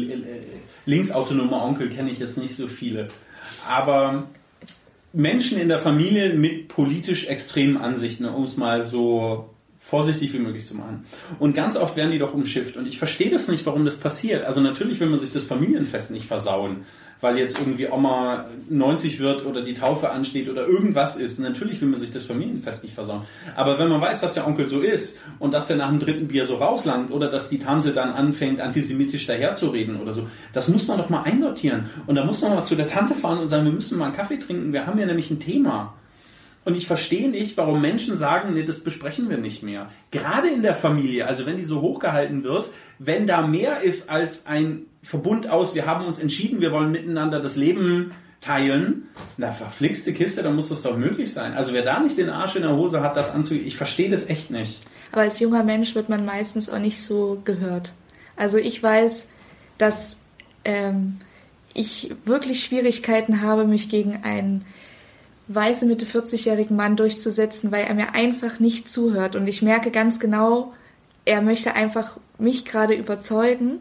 linksautonomer 0.86 1.64
Onkel 1.64 1.90
kenne 1.90 2.12
ich 2.12 2.20
jetzt 2.20 2.38
nicht 2.38 2.56
so 2.56 2.68
viele. 2.68 3.08
Aber 3.70 4.28
Menschen 5.14 5.60
in 5.60 5.70
der 5.70 5.80
Familie 5.80 6.34
mit 6.34 6.68
politisch 6.68 7.28
extremen 7.28 7.78
Ansichten, 7.78 8.26
um 8.26 8.44
es 8.44 8.58
mal 8.58 8.84
so 8.84 9.50
vorsichtig 9.88 10.34
wie 10.34 10.40
möglich 10.40 10.66
zu 10.66 10.76
machen. 10.76 11.06
Und 11.40 11.56
ganz 11.56 11.78
oft 11.78 11.96
werden 11.96 12.12
die 12.12 12.20
doch 12.20 12.34
umschifft. 12.34 12.76
Und 12.76 12.88
ich 12.88 12.98
verstehe 12.98 13.30
das 13.30 13.48
nicht, 13.48 13.66
warum 13.66 13.86
das 13.86 13.96
passiert. 13.96 14.44
Also 14.44 14.60
natürlich 14.60 15.00
will 15.00 15.08
man 15.08 15.18
sich 15.18 15.32
das 15.32 15.46
Familienfest 15.46 16.12
nicht 16.12 16.26
versauen, 16.26 16.82
weil 17.22 17.38
jetzt 17.38 17.58
irgendwie 17.58 17.88
Oma 17.88 18.48
90 18.70 19.22
wird 19.22 19.46
oder 19.46 19.62
die 19.62 19.76
Taufe 19.76 20.10
ansteht 20.10 20.50
oder 20.50 20.68
irgendwas 20.68 21.16
ist. 21.16 21.40
Natürlich 21.40 21.80
will 21.80 21.88
man 21.88 22.02
sich 22.02 22.12
das 22.12 22.26
Familienfest 22.26 22.84
nicht 22.84 22.96
versauen. 22.96 23.22
Aber 23.56 23.80
wenn 23.80 23.88
man 23.88 24.02
weiß, 24.02 24.20
dass 24.20 24.34
der 24.34 24.46
Onkel 24.46 24.68
so 24.68 24.82
ist 24.82 25.20
und 25.40 25.54
dass 25.54 25.70
er 25.70 25.78
nach 25.78 25.90
dem 25.90 26.00
dritten 26.00 26.28
Bier 26.28 26.46
so 26.46 26.58
rauslangt 26.58 27.10
oder 27.12 27.30
dass 27.30 27.48
die 27.48 27.60
Tante 27.60 27.94
dann 27.94 28.10
anfängt, 28.10 28.60
antisemitisch 28.60 29.26
daherzureden 29.26 30.02
oder 30.02 30.12
so, 30.12 30.28
das 30.52 30.68
muss 30.68 30.90
man 30.90 30.98
doch 30.98 31.10
mal 31.10 31.22
einsortieren. 31.22 31.86
Und 32.08 32.16
da 32.16 32.26
muss 32.26 32.42
man 32.42 32.56
mal 32.56 32.64
zu 32.64 32.76
der 32.76 32.88
Tante 32.88 33.14
fahren 33.14 33.40
und 33.40 33.48
sagen, 33.48 33.64
wir 33.64 33.72
müssen 33.72 33.98
mal 33.98 34.08
einen 34.08 34.16
Kaffee 34.16 34.38
trinken. 34.38 34.74
Wir 34.74 34.86
haben 34.86 35.00
ja 35.00 35.06
nämlich 35.06 35.32
ein 35.32 35.40
Thema. 35.40 35.94
Und 36.68 36.76
ich 36.76 36.86
verstehe 36.86 37.30
nicht, 37.30 37.56
warum 37.56 37.80
Menschen 37.80 38.18
sagen, 38.18 38.54
nee, 38.54 38.64
das 38.64 38.80
besprechen 38.80 39.30
wir 39.30 39.38
nicht 39.38 39.64
mehr. 39.64 39.90
Gerade 40.12 40.50
in 40.50 40.64
der 40.64 40.76
Familie, 40.76 41.26
also 41.26 41.46
wenn 41.46 41.56
die 41.56 41.64
so 41.64 41.80
hochgehalten 41.80 42.44
wird, 42.44 42.72
wenn 43.00 43.26
da 43.26 43.48
mehr 43.48 43.84
ist 43.84 44.10
als 44.10 44.48
ein 44.48 44.82
Verbund 45.02 45.50
aus, 45.50 45.76
wir 45.76 45.86
haben 45.86 46.04
uns 46.04 46.20
entschieden, 46.20 46.60
wir 46.60 46.74
wollen 46.74 46.92
miteinander 46.92 47.40
das 47.40 47.56
Leben 47.56 48.12
teilen, 48.42 49.04
na 49.38 49.54
verflixte 49.54 50.12
Kiste, 50.12 50.44
dann 50.44 50.58
muss 50.58 50.68
das 50.68 50.82
doch 50.84 50.98
möglich 50.98 51.32
sein. 51.32 51.54
Also 51.54 51.72
wer 51.72 51.84
da 51.84 52.02
nicht 52.02 52.18
den 52.18 52.30
Arsch 52.30 52.58
in 52.58 52.64
der 52.64 52.76
Hose 52.76 53.00
hat, 53.00 53.16
das 53.16 53.32
anzugehen, 53.32 53.66
ich 53.66 53.78
verstehe 53.78 54.10
das 54.10 54.28
echt 54.28 54.52
nicht. 54.52 54.82
Aber 55.14 55.22
als 55.22 55.40
junger 55.40 55.64
Mensch 55.64 55.96
wird 55.96 56.10
man 56.10 56.26
meistens 56.26 56.70
auch 56.70 56.80
nicht 56.80 57.02
so 57.02 57.42
gehört. 57.46 57.94
Also 58.36 58.58
ich 58.58 58.84
weiß, 58.84 59.30
dass 59.78 60.18
ähm, 60.66 61.22
ich 61.74 62.14
wirklich 62.26 62.66
Schwierigkeiten 62.66 63.42
habe, 63.42 63.64
mich 63.64 63.88
gegen 63.88 64.22
einen 64.24 64.66
weiße 65.48 65.86
Mitte 65.86 66.06
40-jährigen 66.06 66.76
Mann 66.76 66.96
durchzusetzen, 66.96 67.72
weil 67.72 67.86
er 67.86 67.94
mir 67.94 68.14
einfach 68.14 68.60
nicht 68.60 68.90
zuhört. 68.90 69.36
Und 69.36 69.48
ich 69.48 69.62
merke 69.62 69.92
ganz 69.92 70.20
genau, 70.20 70.74
er 71.26 71.42
möchte 71.42 71.74
einfach 71.74 72.18
mich 72.38 72.66
gerade 72.66 72.94
überzeugen. 72.94 73.80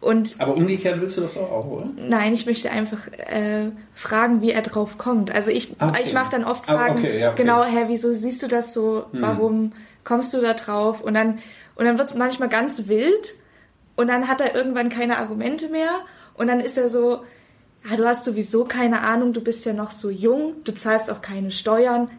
Und 0.00 0.36
Aber 0.38 0.54
umgekehrt 0.54 1.00
willst 1.00 1.16
du 1.16 1.22
das 1.22 1.36
auch, 1.36 1.66
oder? 1.66 1.88
Nein, 1.96 2.32
ich 2.32 2.46
möchte 2.46 2.70
einfach 2.70 3.08
äh, 3.12 3.70
fragen, 3.94 4.42
wie 4.42 4.52
er 4.52 4.62
drauf 4.62 4.96
kommt. 4.96 5.34
Also 5.34 5.50
ich, 5.50 5.72
Okay. 5.80 6.00
ich 6.04 6.12
mache 6.12 6.30
dann 6.30 6.44
oft 6.44 6.68
Ah, 6.68 6.74
Fragen, 6.76 6.98
okay, 6.98 7.18
ja, 7.18 7.32
okay. 7.32 7.42
genau, 7.42 7.64
Herr, 7.64 7.88
wieso 7.88 8.12
siehst 8.12 8.42
du 8.42 8.46
das 8.46 8.72
so? 8.72 9.06
Hm. 9.10 9.22
Warum 9.22 9.72
kommst 10.04 10.32
du 10.34 10.40
da 10.40 10.54
drauf? 10.54 11.00
Und 11.00 11.14
dann, 11.14 11.38
und 11.74 11.84
dann 11.84 11.98
wird 11.98 12.08
es 12.08 12.14
manchmal 12.14 12.48
ganz 12.48 12.86
wild 12.86 13.34
und 13.96 14.06
dann 14.08 14.28
hat 14.28 14.40
er 14.40 14.54
irgendwann 14.54 14.88
keine 14.88 15.18
Argumente 15.18 15.68
mehr 15.68 15.90
und 16.34 16.46
dann 16.46 16.60
ist 16.60 16.78
er 16.78 16.88
so, 16.88 17.22
ja, 17.88 17.96
du 17.96 18.06
hast 18.06 18.24
sowieso 18.24 18.64
keine 18.64 19.02
Ahnung, 19.02 19.32
du 19.32 19.40
bist 19.40 19.64
ja 19.66 19.72
noch 19.72 19.90
so 19.90 20.10
jung, 20.10 20.54
du 20.64 20.72
zahlst 20.72 21.10
auch 21.10 21.22
keine 21.22 21.50
Steuern. 21.50 22.10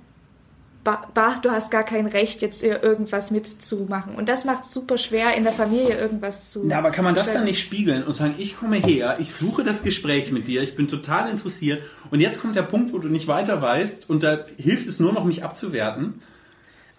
Bah, 0.83 1.09
bah, 1.13 1.39
du 1.41 1.51
hast 1.51 1.71
gar 1.71 1.83
kein 1.83 2.07
Recht, 2.07 2.41
jetzt 2.41 2.63
irgendwas 2.63 3.31
mitzumachen. 3.31 4.15
Und 4.15 4.29
das 4.29 4.45
macht 4.45 4.63
es 4.63 4.71
super 4.71 4.97
schwer, 4.97 5.35
in 5.35 5.43
der 5.43 5.51
Familie 5.51 5.99
irgendwas 5.99 6.51
zu. 6.51 6.61
Na, 6.63 6.77
aber 6.77 6.91
kann 6.91 7.03
man 7.03 7.13
das 7.13 7.25
dann 7.25 7.31
stellen. 7.31 7.45
nicht 7.45 7.61
spiegeln 7.61 8.03
und 8.03 8.13
sagen, 8.13 8.35
ich 8.37 8.57
komme 8.57 8.77
her, 8.77 9.17
ich 9.19 9.33
suche 9.33 9.63
das 9.63 9.83
Gespräch 9.83 10.31
mit 10.31 10.47
dir, 10.47 10.61
ich 10.61 10.77
bin 10.77 10.87
total 10.87 11.29
interessiert 11.29 11.83
und 12.11 12.21
jetzt 12.21 12.39
kommt 12.39 12.55
der 12.55 12.63
Punkt, 12.63 12.93
wo 12.93 12.97
du 12.97 13.09
nicht 13.09 13.27
weiter 13.27 13.61
weißt 13.61 14.09
und 14.09 14.23
da 14.23 14.45
hilft 14.57 14.87
es 14.87 15.01
nur 15.01 15.11
noch, 15.11 15.25
mich 15.25 15.43
abzuwerten. 15.43 16.21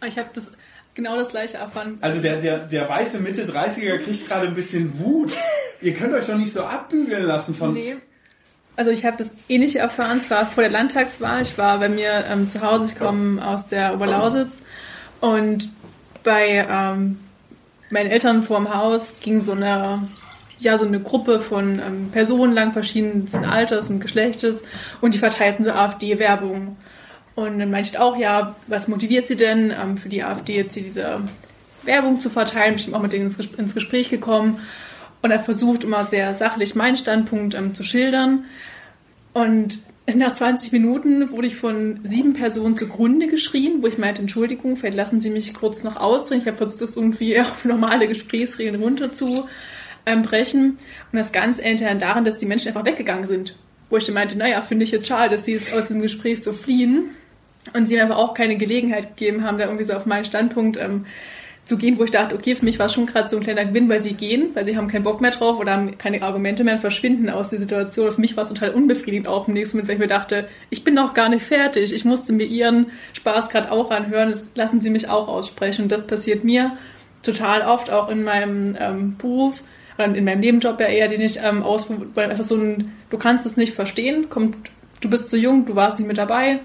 Ich 0.07 0.19
habe 0.19 0.29
das 0.35 0.53
genau 0.95 1.17
das 1.17 1.31
gleiche 1.31 1.57
erfahren. 1.57 1.99
Also 2.03 2.21
der, 2.21 2.37
der, 2.37 2.59
der 2.59 2.89
weiße 2.89 3.21
Mitte 3.21 3.45
30er 3.45 3.97
kriegt 3.99 4.29
gerade 4.29 4.47
ein 4.47 4.55
bisschen 4.55 4.99
Wut. 4.99 5.33
Ihr 5.81 5.95
könnt 5.95 6.13
euch 6.13 6.27
doch 6.27 6.37
nicht 6.37 6.53
so 6.53 6.63
abbügeln 6.63 7.25
lassen 7.25 7.55
von... 7.55 7.73
Nee. 7.73 7.97
Also 8.81 8.93
ich 8.93 9.05
habe 9.05 9.18
das 9.18 9.31
ähnliche 9.47 9.78
erfahren, 9.78 10.16
es 10.16 10.31
war 10.31 10.47
vor 10.47 10.62
der 10.62 10.72
Landtagswahl. 10.72 11.43
Ich 11.43 11.59
war 11.59 11.81
bei 11.81 11.91
mir 11.91 12.24
ähm, 12.33 12.49
zu 12.49 12.62
Hause, 12.62 12.87
ich 12.87 12.99
komme 12.99 13.47
aus 13.47 13.66
der 13.66 13.93
Oberlausitz 13.93 14.62
und 15.20 15.68
bei 16.24 16.66
ähm, 16.66 17.18
meinen 17.91 18.11
Eltern 18.11 18.43
vor 18.43 18.57
dem 18.57 18.74
Haus 18.74 19.16
ging 19.20 19.43
so 19.43 19.53
eine, 19.53 20.09
ja, 20.61 20.78
so 20.78 20.87
eine 20.87 20.99
Gruppe 20.99 21.41
von 21.41 21.74
ähm, 21.74 22.09
Personen 22.11 22.55
lang, 22.55 22.72
verschiedensten 22.72 23.45
Alters 23.45 23.91
und 23.91 24.01
Geschlechtes 24.01 24.62
und 25.03 25.12
die 25.12 25.18
verteilten 25.18 25.62
so 25.62 25.72
AfD-Werbung. 25.72 26.78
Und 27.35 27.59
dann 27.59 27.70
meinte 27.70 27.91
ich 27.91 27.99
auch, 27.99 28.16
ja, 28.16 28.57
was 28.66 28.89
motiviert 28.89 29.28
sie 29.28 29.37
denn 29.37 29.74
ähm, 29.78 29.99
für 29.99 30.09
die 30.09 30.24
AfD 30.24 30.57
jetzt 30.57 30.72
hier 30.72 30.85
diese 30.85 31.20
Werbung 31.83 32.18
zu 32.18 32.31
verteilen? 32.31 32.76
Bin 32.76 32.85
ich 32.89 32.95
auch 32.95 33.03
mit 33.03 33.12
denen 33.12 33.26
ins, 33.26 33.39
Ges- 33.39 33.59
ins 33.59 33.74
Gespräch 33.74 34.09
gekommen 34.09 34.59
und 35.20 35.31
er 35.31 35.41
versucht 35.41 35.85
immer 35.85 36.05
sehr 36.05 36.35
sachlich 36.35 36.74
meinen 36.74 36.97
Standpunkt 36.97 37.55
ähm, 37.55 37.74
zu 37.74 37.83
schildern. 37.83 38.47
Und 39.41 39.78
nach 40.14 40.32
20 40.32 40.72
Minuten 40.72 41.30
wurde 41.30 41.47
ich 41.47 41.57
von 41.57 42.01
sieben 42.05 42.32
Personen 42.32 42.76
zugrunde 42.76 43.26
geschrien, 43.26 43.82
wo 43.82 43.86
ich 43.86 43.97
meinte, 43.97 44.20
Entschuldigung, 44.20 44.76
vielleicht 44.76 44.97
lassen 44.97 45.20
Sie 45.20 45.30
mich 45.30 45.55
kurz 45.55 45.84
noch 45.84 45.97
ausreden. 45.97 46.43
Ich 46.43 46.47
habe 46.47 46.57
versucht, 46.57 46.82
das 46.82 46.97
irgendwie 46.97 47.41
auf 47.41 47.64
normale 47.64 48.07
Gesprächsregeln 48.07 48.82
runter 48.82 49.12
zu 49.12 49.49
ähm, 50.07 50.22
brechen. 50.22 50.78
Und 51.12 51.18
das 51.18 51.32
Ganze 51.32 51.62
endete 51.62 51.84
dann 51.84 51.99
daran, 51.99 52.24
dass 52.24 52.38
die 52.38 52.47
Menschen 52.47 52.68
einfach 52.68 52.84
weggegangen 52.84 53.26
sind. 53.26 53.57
Wo 53.88 53.97
ich 53.97 54.05
dann 54.05 54.14
meinte, 54.14 54.36
naja, 54.36 54.61
finde 54.61 54.84
ich 54.84 54.91
jetzt 54.91 55.09
schade, 55.09 55.34
dass 55.34 55.45
sie 55.45 55.53
jetzt 55.53 55.74
aus 55.74 55.88
dem 55.88 56.01
Gespräch 56.01 56.43
so 56.43 56.53
fliehen. 56.53 57.11
Und 57.74 57.86
sie 57.86 57.95
mir 57.95 58.03
einfach 58.03 58.16
auch 58.16 58.34
keine 58.34 58.57
Gelegenheit 58.57 59.16
gegeben 59.16 59.45
haben, 59.45 59.59
da 59.59 59.64
irgendwie 59.64 59.84
so 59.84 59.93
auf 59.95 60.07
meinen 60.07 60.24
Standpunkt 60.24 60.76
ähm, 60.76 61.07
zu 61.71 61.79
gehen, 61.79 61.99
wo 61.99 62.05
ich 62.05 62.11
dachte, 62.11 62.35
okay, 62.35 62.57
für 62.57 62.64
mich 62.64 62.81
war 62.81 62.87
es 62.87 62.95
schon 62.95 63.07
gerade 63.07 63.29
so 63.29 63.37
ein 63.37 63.45
kleiner 63.45 63.64
Gewinn, 63.64 63.89
weil 63.89 64.03
sie 64.03 64.14
gehen, 64.14 64.51
weil 64.55 64.66
sie 64.66 64.77
haben 64.77 64.89
keinen 64.89 65.05
Bock 65.05 65.21
mehr 65.21 65.31
drauf 65.31 65.61
oder 65.61 65.73
haben 65.73 65.97
keine 65.99 66.21
Argumente 66.21 66.64
mehr 66.64 66.75
und 66.75 66.81
verschwinden 66.81 67.31
aus 67.31 67.51
der 67.51 67.61
Situation. 67.61 68.11
Für 68.11 68.21
mich 68.21 68.37
war 68.37 68.43
es 68.43 68.49
total 68.49 68.71
unbefriedigend 68.71 69.29
auch 69.29 69.47
im 69.47 69.55
nächsten 69.55 69.77
Moment, 69.77 69.89
weil 69.89 69.95
ich 69.95 70.01
mir 70.01 70.09
dachte, 70.09 70.49
ich 70.68 70.83
bin 70.83 70.95
noch 70.95 71.14
gar 71.14 71.29
nicht 71.29 71.45
fertig. 71.45 71.93
Ich 71.93 72.05
musste 72.05 72.33
mir 72.33 72.45
ihren 72.45 72.87
Spaß 73.12 73.51
gerade 73.51 73.71
auch 73.71 73.93
anhören. 73.93 74.31
Das 74.31 74.51
lassen 74.57 74.81
sie 74.81 74.91
mich 74.91 75.09
auch 75.09 75.29
aussprechen. 75.29 75.85
Und 75.85 75.93
das 75.93 76.09
passiert 76.09 76.43
mir 76.43 76.77
total 77.23 77.62
oft 77.62 77.89
auch 77.89 78.09
in 78.09 78.25
meinem 78.25 78.77
ähm, 78.81 79.16
Beruf 79.16 79.62
oder 79.97 80.12
in 80.12 80.25
meinem 80.25 80.41
Nebenjob 80.41 80.81
ja 80.81 80.87
eher, 80.87 81.07
den 81.07 81.21
ich 81.21 81.39
ähm, 81.41 81.62
aus, 81.62 81.89
weil 82.14 82.31
einfach 82.31 82.43
so 82.43 82.57
ein, 82.57 82.93
du 83.11 83.16
kannst 83.16 83.47
es 83.47 83.57
nicht 83.57 83.75
verstehen, 83.75 84.29
kommt, 84.29 84.59
du 85.01 85.09
bist 85.09 85.31
zu 85.31 85.37
jung, 85.37 85.66
du 85.66 85.77
warst 85.77 86.01
nicht 86.01 86.09
mit 86.09 86.18
dabei, 86.18 86.59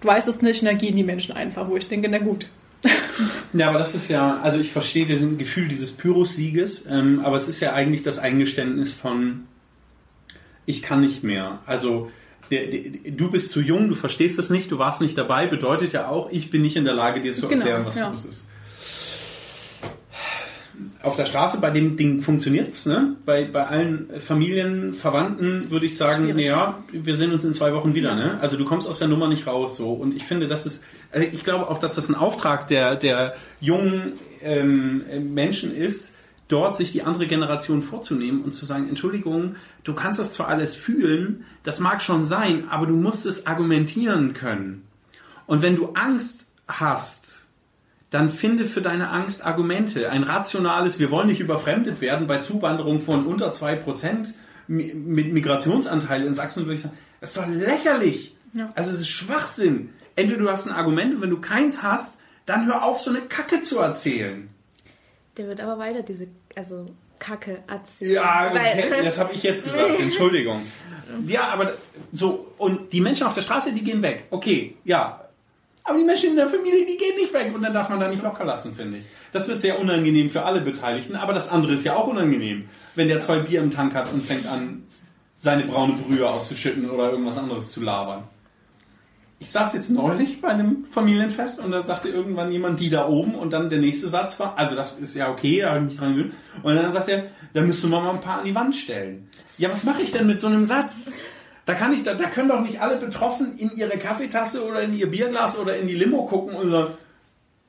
du 0.00 0.06
weißt 0.06 0.28
es 0.28 0.42
nicht 0.42 0.62
und 0.62 0.66
dann 0.68 0.78
gehen 0.78 0.94
die 0.94 1.02
Menschen 1.02 1.34
einfach, 1.34 1.68
wo 1.68 1.76
ich 1.76 1.88
denke, 1.88 2.08
na 2.08 2.18
gut. 2.18 2.46
Ja, 3.52 3.68
aber 3.70 3.78
das 3.78 3.94
ist 3.94 4.08
ja, 4.08 4.40
also 4.42 4.58
ich 4.58 4.70
verstehe 4.70 5.06
das 5.06 5.20
Gefühl 5.38 5.68
dieses 5.68 5.92
Pyrrhus-Sieges, 5.92 6.86
ähm, 6.88 7.20
aber 7.20 7.36
es 7.36 7.48
ist 7.48 7.60
ja 7.60 7.72
eigentlich 7.72 8.02
das 8.02 8.18
Eingeständnis 8.18 8.92
von, 8.92 9.44
ich 10.66 10.82
kann 10.82 11.00
nicht 11.00 11.24
mehr. 11.24 11.60
Also 11.64 12.10
der, 12.50 12.66
der, 12.66 13.12
du 13.12 13.30
bist 13.30 13.50
zu 13.50 13.60
jung, 13.60 13.88
du 13.88 13.94
verstehst 13.94 14.38
es 14.38 14.50
nicht, 14.50 14.70
du 14.70 14.78
warst 14.78 15.00
nicht 15.00 15.16
dabei, 15.16 15.46
bedeutet 15.46 15.92
ja 15.92 16.08
auch, 16.08 16.30
ich 16.30 16.50
bin 16.50 16.62
nicht 16.62 16.76
in 16.76 16.84
der 16.84 16.94
Lage, 16.94 17.20
dir 17.20 17.34
zu 17.34 17.48
Genau, 17.48 17.62
erklären, 17.62 17.86
was 17.86 17.96
ja. 17.96 18.10
los 18.10 18.24
ist. 18.24 18.46
Auf 21.02 21.16
der 21.16 21.26
Straße 21.26 21.60
bei 21.60 21.70
dem 21.70 21.96
Ding 21.96 22.20
funktioniert 22.22 22.74
es, 22.74 22.86
ne? 22.86 23.16
Bei, 23.24 23.44
bei 23.44 23.66
allen 23.66 24.08
Familien, 24.18 24.94
Verwandten 24.94 25.70
würde 25.70 25.86
ich 25.86 25.96
sagen, 25.96 26.28
naja, 26.34 26.82
wir 26.92 27.16
sehen 27.16 27.32
uns 27.32 27.44
in 27.44 27.54
zwei 27.54 27.72
Wochen 27.72 27.94
wieder, 27.94 28.14
ne? 28.14 28.38
Also 28.40 28.56
du 28.56 28.64
kommst 28.64 28.88
aus 28.88 28.98
der 28.98 29.08
Nummer 29.08 29.28
nicht 29.28 29.46
raus 29.46 29.76
so. 29.76 29.92
Und 29.92 30.14
ich 30.14 30.24
finde, 30.24 30.48
das 30.48 30.66
ist, 30.66 30.84
ich 31.12 31.44
glaube 31.44 31.68
auch, 31.68 31.78
dass 31.78 31.94
das 31.94 32.08
ein 32.08 32.14
Auftrag 32.14 32.66
der, 32.66 32.96
der 32.96 33.34
jungen 33.60 34.14
ähm, 34.42 35.04
Menschen 35.34 35.74
ist, 35.74 36.16
dort 36.48 36.76
sich 36.76 36.92
die 36.92 37.02
andere 37.02 37.26
Generation 37.26 37.82
vorzunehmen 37.82 38.42
und 38.42 38.52
zu 38.52 38.64
sagen, 38.64 38.88
Entschuldigung, 38.88 39.56
du 39.84 39.94
kannst 39.94 40.18
das 40.18 40.32
zwar 40.34 40.48
alles 40.48 40.74
fühlen, 40.74 41.44
das 41.62 41.80
mag 41.80 42.00
schon 42.02 42.24
sein, 42.24 42.68
aber 42.70 42.86
du 42.86 42.94
musst 42.94 43.26
es 43.26 43.46
argumentieren 43.46 44.32
können. 44.32 44.84
Und 45.46 45.62
wenn 45.62 45.76
du 45.76 45.90
Angst 45.94 46.46
hast, 46.66 47.46
dann 48.10 48.30
finde 48.30 48.64
für 48.64 48.80
deine 48.80 49.10
Angst 49.10 49.44
Argumente. 49.44 50.10
Ein 50.10 50.22
rationales, 50.22 50.98
wir 50.98 51.10
wollen 51.10 51.26
nicht 51.26 51.40
überfremdet 51.40 52.00
werden 52.00 52.26
bei 52.26 52.38
Zuwanderung 52.38 53.00
von 53.00 53.26
unter 53.26 53.50
2% 53.52 54.32
mi- 54.66 54.94
mit 54.94 55.32
Migrationsanteil 55.34 56.24
in 56.24 56.32
Sachsen, 56.32 56.64
würde 56.64 56.76
ich 56.76 56.82
sagen, 56.82 56.96
das 57.20 57.30
ist 57.30 57.36
doch 57.36 57.48
lächerlich. 57.48 58.34
Ja. 58.54 58.70
Also 58.74 58.90
es 58.92 59.00
ist 59.00 59.08
Schwachsinn. 59.08 59.90
Entweder 60.18 60.40
du 60.40 60.50
hast 60.50 60.66
ein 60.66 60.72
Argument 60.72 61.14
und 61.14 61.22
wenn 61.22 61.30
du 61.30 61.40
keins 61.40 61.84
hast, 61.84 62.20
dann 62.44 62.66
hör 62.66 62.82
auf, 62.82 62.98
so 62.98 63.10
eine 63.10 63.20
Kacke 63.20 63.60
zu 63.60 63.78
erzählen. 63.78 64.48
Der 65.36 65.46
wird 65.46 65.60
aber 65.60 65.78
weiter 65.78 66.02
diese, 66.02 66.26
also 66.56 66.90
Kacke 67.20 67.62
erzählen. 67.68 68.14
Ja, 68.14 68.50
okay, 68.50 69.00
das 69.04 69.20
habe 69.20 69.32
ich 69.32 69.44
jetzt 69.44 69.62
gesagt, 69.62 70.00
Entschuldigung. 70.00 70.60
Ja, 71.24 71.50
aber 71.50 71.74
so, 72.12 72.48
und 72.58 72.92
die 72.92 73.00
Menschen 73.00 73.28
auf 73.28 73.34
der 73.34 73.42
Straße, 73.42 73.72
die 73.72 73.84
gehen 73.84 74.02
weg. 74.02 74.24
Okay, 74.30 74.74
ja. 74.84 75.20
Aber 75.84 75.98
die 75.98 76.04
Menschen 76.04 76.30
in 76.30 76.36
der 76.36 76.48
Familie, 76.48 76.84
die 76.84 76.96
gehen 76.96 77.14
nicht 77.16 77.32
weg 77.32 77.52
und 77.54 77.62
dann 77.62 77.72
darf 77.72 77.88
man 77.88 78.00
da 78.00 78.08
nicht 78.08 78.22
locker 78.22 78.44
lassen, 78.44 78.74
finde 78.74 78.98
ich. 78.98 79.04
Das 79.30 79.46
wird 79.46 79.60
sehr 79.60 79.78
unangenehm 79.78 80.30
für 80.30 80.42
alle 80.42 80.62
Beteiligten, 80.62 81.14
aber 81.14 81.32
das 81.32 81.48
andere 81.48 81.74
ist 81.74 81.84
ja 81.84 81.94
auch 81.94 82.08
unangenehm. 82.08 82.68
Wenn 82.96 83.06
der 83.06 83.20
zwei 83.20 83.38
Bier 83.38 83.60
im 83.60 83.70
Tank 83.70 83.94
hat 83.94 84.12
und 84.12 84.20
fängt 84.20 84.46
an, 84.46 84.82
seine 85.36 85.62
braune 85.62 85.92
Brühe 85.92 86.28
auszuschütten 86.28 86.90
oder 86.90 87.12
irgendwas 87.12 87.38
anderes 87.38 87.70
zu 87.70 87.80
labern. 87.80 88.24
Ich 89.40 89.50
saß 89.50 89.74
jetzt 89.74 89.90
neulich 89.90 90.40
bei 90.40 90.48
einem 90.48 90.84
Familienfest 90.90 91.64
und 91.64 91.70
da 91.70 91.80
sagte 91.80 92.08
irgendwann 92.08 92.50
jemand, 92.50 92.80
die 92.80 92.90
da 92.90 93.06
oben 93.06 93.36
und 93.36 93.52
dann 93.52 93.70
der 93.70 93.78
nächste 93.78 94.08
Satz 94.08 94.40
war, 94.40 94.58
also 94.58 94.74
das 94.74 94.98
ist 94.98 95.14
ja 95.14 95.30
okay, 95.30 95.60
da 95.60 95.68
habe 95.68 95.78
ich 95.78 95.84
mich 95.84 95.96
dran 95.96 96.16
gewöhnt. 96.16 96.34
Und 96.64 96.74
dann 96.74 96.90
sagt 96.90 97.08
er, 97.08 97.26
da 97.54 97.60
müsste 97.60 97.86
man 97.86 98.02
mal 98.02 98.14
ein 98.14 98.20
paar 98.20 98.40
an 98.40 98.44
die 98.44 98.54
Wand 98.54 98.74
stellen. 98.74 99.28
Ja, 99.56 99.70
was 99.70 99.84
mache 99.84 100.02
ich 100.02 100.10
denn 100.10 100.26
mit 100.26 100.40
so 100.40 100.48
einem 100.48 100.64
Satz? 100.64 101.12
Da 101.66 101.74
kann 101.74 101.92
ich, 101.92 102.02
da, 102.02 102.14
da 102.14 102.24
können 102.24 102.48
doch 102.48 102.62
nicht 102.62 102.80
alle 102.80 102.96
Betroffen 102.96 103.56
in 103.58 103.70
ihre 103.76 103.96
Kaffeetasse 103.96 104.64
oder 104.66 104.82
in 104.82 104.96
ihr 104.96 105.08
Bierglas 105.08 105.56
oder 105.56 105.76
in 105.76 105.86
die 105.86 105.94
Limo 105.94 106.24
gucken 106.26 106.56
und 106.56 106.70
sagen, 106.70 106.94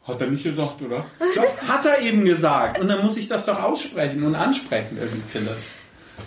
hat 0.05 0.22
er 0.22 0.28
nicht 0.28 0.43
gesagt, 0.43 0.82
oder? 0.82 1.05
Doch, 1.36 1.67
hat 1.67 1.86
er 1.86 1.99
eben 2.01 2.26
gesagt. 2.26 2.80
Und 2.80 2.88
dann 2.88 3.03
muss 3.03 3.17
ich 3.17 3.28
das 3.28 3.45
doch 3.45 3.61
aussprechen 3.61 4.24
und 4.24 4.34
ansprechen. 4.34 4.97
Also 4.99 5.17
ich 5.17 5.24
finde 5.32 5.51
das, 5.51 5.72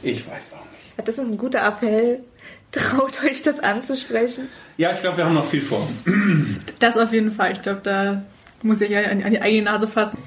ich 0.03 0.29
weiß 0.29 0.55
auch 0.55 0.65
nicht. 0.67 1.09
Das 1.09 1.19
ist 1.19 1.27
ein 1.27 1.39
guter 1.39 1.67
Appell. 1.67 2.23
Traut 2.73 3.23
euch 3.25 3.43
das 3.43 3.61
anzusprechen. 3.61 4.49
Ja, 4.79 4.91
ich 4.93 5.01
glaube, 5.01 5.19
wir 5.19 5.27
haben 5.27 5.35
noch 5.35 5.47
viel 5.47 5.63
vor. 5.63 5.87
Das 6.79 6.97
auf 6.97 7.13
jeden 7.13 7.31
Fall. 7.31 7.53
Ich 7.53 7.63
glaube, 7.63 7.81
da 7.83 8.23
muss 8.63 8.81
ich 8.81 8.91
ja 8.91 9.03
an, 9.03 9.23
an 9.23 9.31
die 9.31 9.41
eigene 9.43 9.65
Nase 9.65 9.87
fassen. 9.87 10.19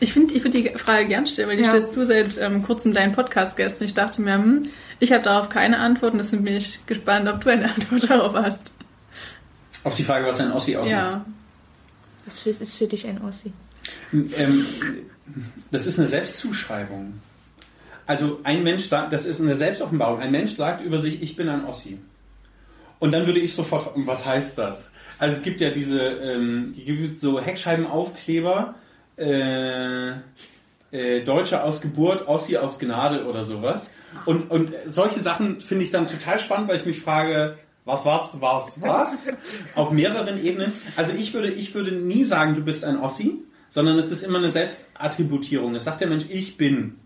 Ich 0.00 0.12
finde 0.12 0.34
ich 0.34 0.42
find 0.42 0.54
die 0.54 0.70
Frage 0.76 1.06
gern 1.06 1.26
stellen, 1.26 1.48
weil 1.48 1.56
die 1.56 1.62
Ja. 1.62 1.68
stellst 1.68 1.94
du 1.96 2.04
seit 2.04 2.38
ähm, 2.40 2.62
kurzem 2.62 2.92
deinen 2.92 3.12
Podcast-Gästen. 3.12 3.84
Ich 3.84 3.94
dachte 3.94 4.20
mir, 4.22 4.34
hm, 4.34 4.66
ich 4.98 5.12
habe 5.12 5.22
darauf 5.22 5.48
keine 5.48 5.78
Antwort 5.78 6.12
und 6.12 6.18
deswegen 6.18 6.42
bin 6.42 6.54
ich 6.56 6.84
gespannt, 6.86 7.28
ob 7.28 7.40
du 7.42 7.50
eine 7.50 7.66
Antwort 7.74 8.10
darauf 8.10 8.34
hast. 8.34 8.72
Auf 9.84 9.94
die 9.94 10.02
Frage, 10.02 10.26
was 10.26 10.40
ein 10.40 10.50
Ossi 10.50 10.74
ausmacht. 10.76 10.90
Ja. 10.90 11.24
Was 12.26 12.40
für, 12.40 12.50
ist 12.50 12.74
für 12.76 12.86
dich 12.88 13.06
ein 13.06 13.22
Ossi? 13.22 13.52
Ähm, 14.12 14.66
das 15.70 15.86
ist 15.86 15.98
eine 15.98 16.08
Selbstzuschreibung. 16.08 17.20
Also 18.06 18.40
ein 18.44 18.62
Mensch 18.62 18.84
sagt, 18.84 19.12
das 19.12 19.26
ist 19.26 19.40
eine 19.40 19.54
Selbstoffenbarung. 19.54 20.20
Ein 20.20 20.30
Mensch 20.30 20.52
sagt 20.52 20.84
über 20.84 20.98
sich, 20.98 21.22
ich 21.22 21.36
bin 21.36 21.48
ein 21.48 21.64
Ossi. 21.64 21.98
Und 22.98 23.12
dann 23.12 23.26
würde 23.26 23.40
ich 23.40 23.54
sofort, 23.54 23.92
was 23.94 24.26
heißt 24.26 24.58
das? 24.58 24.92
Also 25.18 25.36
es 25.36 25.42
gibt 25.42 25.60
ja 25.60 25.70
diese, 25.70 26.00
ähm, 26.00 26.74
gibt 26.76 27.16
so 27.16 27.40
Heckscheibenaufkleber, 27.40 28.74
äh, 29.16 30.10
äh, 30.90 31.22
Deutsche 31.24 31.62
aus 31.62 31.80
Geburt, 31.80 32.28
Ossi 32.28 32.56
aus 32.56 32.78
Gnade 32.78 33.26
oder 33.26 33.44
sowas. 33.44 33.92
Und, 34.26 34.50
und 34.50 34.72
solche 34.86 35.20
Sachen 35.20 35.60
finde 35.60 35.84
ich 35.84 35.90
dann 35.90 36.08
total 36.08 36.38
spannend, 36.38 36.68
weil 36.68 36.76
ich 36.76 36.86
mich 36.86 37.00
frage, 37.00 37.58
was, 37.84 38.06
was, 38.06 38.40
was, 38.40 38.80
was? 38.80 39.28
Auf 39.74 39.90
mehreren 39.90 40.42
Ebenen. 40.42 40.72
Also 40.96 41.12
ich 41.12 41.34
würde, 41.34 41.50
ich 41.50 41.74
würde 41.74 41.92
nie 41.92 42.24
sagen, 42.24 42.54
du 42.54 42.62
bist 42.62 42.84
ein 42.84 42.98
Ossi, 42.98 43.42
sondern 43.68 43.98
es 43.98 44.10
ist 44.10 44.22
immer 44.22 44.38
eine 44.38 44.50
Selbstattributierung. 44.50 45.74
Es 45.74 45.84
sagt 45.84 46.00
der 46.00 46.08
Mensch, 46.08 46.24
ich 46.28 46.56
bin. 46.56 46.96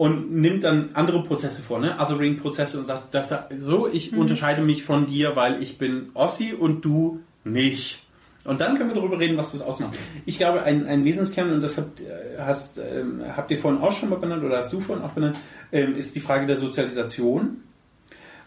Und 0.00 0.32
nimmt 0.32 0.64
dann 0.64 0.94
andere 0.94 1.22
Prozesse 1.22 1.60
vor, 1.60 1.78
ne? 1.78 1.98
Othering-Prozesse 2.00 2.78
und 2.78 2.86
sagt, 2.86 3.12
das, 3.12 3.34
so, 3.58 3.86
ich 3.86 4.12
mhm. 4.12 4.20
unterscheide 4.20 4.62
mich 4.62 4.82
von 4.82 5.04
dir, 5.04 5.36
weil 5.36 5.62
ich 5.62 5.76
bin 5.76 6.08
Ossi 6.14 6.54
und 6.58 6.86
du 6.86 7.20
nicht. 7.44 8.02
Und 8.46 8.62
dann 8.62 8.78
können 8.78 8.88
wir 8.88 8.94
darüber 8.94 9.18
reden, 9.18 9.36
was 9.36 9.52
das 9.52 9.60
ausmacht. 9.60 9.92
Ich 10.24 10.38
glaube, 10.38 10.62
ein, 10.62 10.86
ein 10.86 11.04
Wesenskern, 11.04 11.52
und 11.52 11.62
das 11.62 11.76
habt, 11.76 12.00
hast, 12.38 12.78
ähm, 12.78 13.20
habt 13.36 13.50
ihr 13.50 13.58
vorhin 13.58 13.82
auch 13.82 13.92
schon 13.92 14.08
mal 14.08 14.16
benannt, 14.16 14.42
oder 14.42 14.56
hast 14.56 14.72
du 14.72 14.80
vorhin 14.80 15.04
auch 15.04 15.12
benannt, 15.12 15.36
ähm, 15.70 15.94
ist 15.94 16.14
die 16.14 16.20
Frage 16.20 16.46
der 16.46 16.56
Sozialisation. 16.56 17.58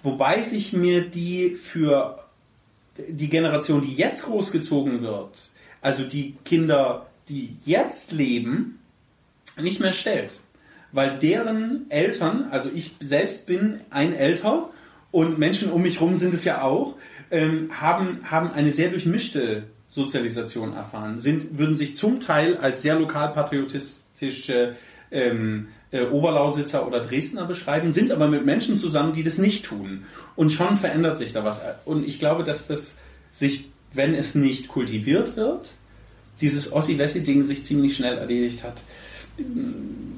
Wobei 0.01 0.41
sich 0.41 0.74
mir 0.74 1.01
die 1.08 1.51
für 1.51 2.18
die 2.97 3.30
Generation, 3.30 3.84
die 3.84 3.93
jetzt 3.93 4.26
großgezogen 4.26 5.04
wird, 5.04 5.51
also 5.82 6.04
die 6.04 6.36
Kinder, 6.45 7.06
die 7.30 7.58
jetzt 7.64 8.12
leben, 8.12 8.80
nicht 9.62 9.80
mehr 9.80 9.93
stellt. 9.93 10.39
Weil 10.94 11.18
deren 11.18 11.88
Eltern, 11.89 12.48
also 12.52 12.70
ich 12.74 12.96
selbst 13.00 13.48
bin 13.48 13.80
ein 13.89 14.16
Älter 14.16 14.70
und 15.12 15.39
Menschen 15.39 15.72
um 15.72 15.82
mich 15.82 16.00
herum 16.00 16.16
sind 16.16 16.36
es 16.36 16.46
ja 16.46 16.62
auch, 16.62 16.96
ähm, 17.32 17.82
haben, 17.82 18.20
haben 18.30 18.52
eine 18.52 18.72
sehr 18.72 18.89
durchmischte 18.89 19.64
Sozialisation 19.89 20.74
erfahren, 20.74 21.18
sind, 21.18 21.58
würden 21.58 21.76
sich 21.76 21.96
zum 21.96 22.20
Teil 22.20 22.58
als 22.58 22.84
sehr 22.84 22.98
lokalpatriotistische 23.00 24.76
ähm, 25.12 25.68
äh, 25.89 26.04
Oberlausitzer 26.06 26.86
oder 26.86 27.00
Dresdner 27.00 27.46
beschreiben, 27.46 27.89
sind 27.89 28.12
aber 28.12 28.28
mit 28.28 28.46
Menschen 28.46 28.78
zusammen, 28.78 29.14
die 29.14 29.24
das 29.24 29.39
nicht 29.39 29.66
tun. 29.66 30.06
Und 30.36 30.52
schon 30.52 30.76
verändert 30.76 31.18
sich 31.18 31.34
da 31.34 31.44
was. 31.44 31.64
Und 31.86 32.08
ich 32.08 32.20
glaube, 32.20 32.44
dass 32.44 32.68
das 32.68 33.00
sich, 33.32 33.72
wenn 33.94 34.14
es 34.14 34.36
nicht 34.36 34.68
kultiviert 34.68 35.38
wird, 35.38 35.74
dieses 36.39 36.72
Ossi-Wessi-Ding 36.72 37.44
sich 37.44 37.66
ziemlich 37.66 37.96
schnell 37.96 38.18
erledigt 38.20 38.64
hat 38.64 38.84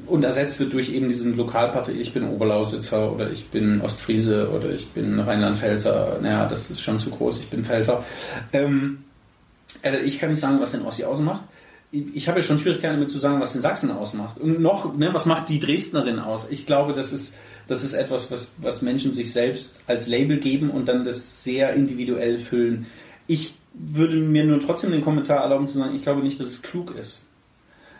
und 0.07 0.23
ersetzt 0.23 0.59
wird 0.59 0.73
durch 0.73 0.91
eben 0.91 1.07
diesen 1.07 1.37
Lokalpartei, 1.37 1.93
ich 1.93 2.13
bin 2.13 2.27
Oberlausitzer 2.27 3.11
oder 3.11 3.31
ich 3.31 3.47
bin 3.47 3.81
Ostfriese 3.81 4.49
oder 4.49 4.69
ich 4.69 4.87
bin 4.89 5.19
Rheinland-Pfälzer, 5.19 6.19
naja, 6.21 6.45
das 6.47 6.69
ist 6.69 6.81
schon 6.81 6.99
zu 6.99 7.09
groß, 7.09 7.39
ich 7.39 7.49
bin 7.49 7.63
Pfälzer. 7.63 8.03
Ähm, 8.53 9.03
also 9.81 10.03
ich 10.03 10.19
kann 10.19 10.29
nicht 10.29 10.39
sagen, 10.39 10.59
was 10.59 10.71
den 10.71 10.83
Ossi 10.83 11.03
ausmacht. 11.03 11.43
Ich 11.91 12.27
habe 12.27 12.39
ja 12.39 12.43
schon 12.43 12.57
Schwierigkeiten 12.57 12.95
damit 12.95 13.09
zu 13.09 13.19
sagen, 13.19 13.39
was 13.39 13.53
den 13.53 13.61
Sachsen 13.61 13.91
ausmacht. 13.91 14.37
Und 14.37 14.59
noch, 14.59 14.97
ne, 14.97 15.13
was 15.13 15.25
macht 15.25 15.47
die 15.47 15.59
Dresdnerin 15.59 16.19
aus? 16.19 16.49
Ich 16.49 16.65
glaube, 16.65 16.93
das 16.93 17.13
ist, 17.13 17.37
das 17.67 17.83
ist 17.83 17.93
etwas, 17.93 18.31
was, 18.31 18.55
was 18.57 18.81
Menschen 18.81 19.13
sich 19.13 19.31
selbst 19.31 19.81
als 19.87 20.07
Label 20.07 20.37
geben 20.37 20.71
und 20.71 20.87
dann 20.87 21.03
das 21.03 21.43
sehr 21.43 21.73
individuell 21.73 22.37
füllen. 22.37 22.87
Ich 23.27 23.55
würde 23.73 24.17
mir 24.17 24.43
nur 24.43 24.59
trotzdem 24.59 24.91
den 24.91 25.01
Kommentar 25.01 25.41
erlauben 25.41 25.67
zu 25.67 25.77
sagen, 25.77 25.95
ich 25.95 26.03
glaube 26.03 26.21
nicht, 26.21 26.39
dass 26.39 26.47
es 26.47 26.61
klug 26.61 26.95
ist. 26.97 27.25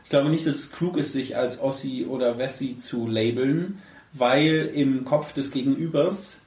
Ich 0.06 0.10
glaube 0.10 0.30
nicht, 0.30 0.46
dass 0.46 0.56
es 0.56 0.72
klug 0.72 0.98
ist, 0.98 1.14
sich 1.14 1.36
als 1.36 1.60
Ossi 1.60 2.06
oder 2.08 2.38
Wessi 2.38 2.78
zu 2.78 3.08
labeln, 3.08 3.82
weil 4.14 4.72
im 4.74 5.04
Kopf 5.04 5.34
des 5.34 5.50
Gegenübers 5.52 6.44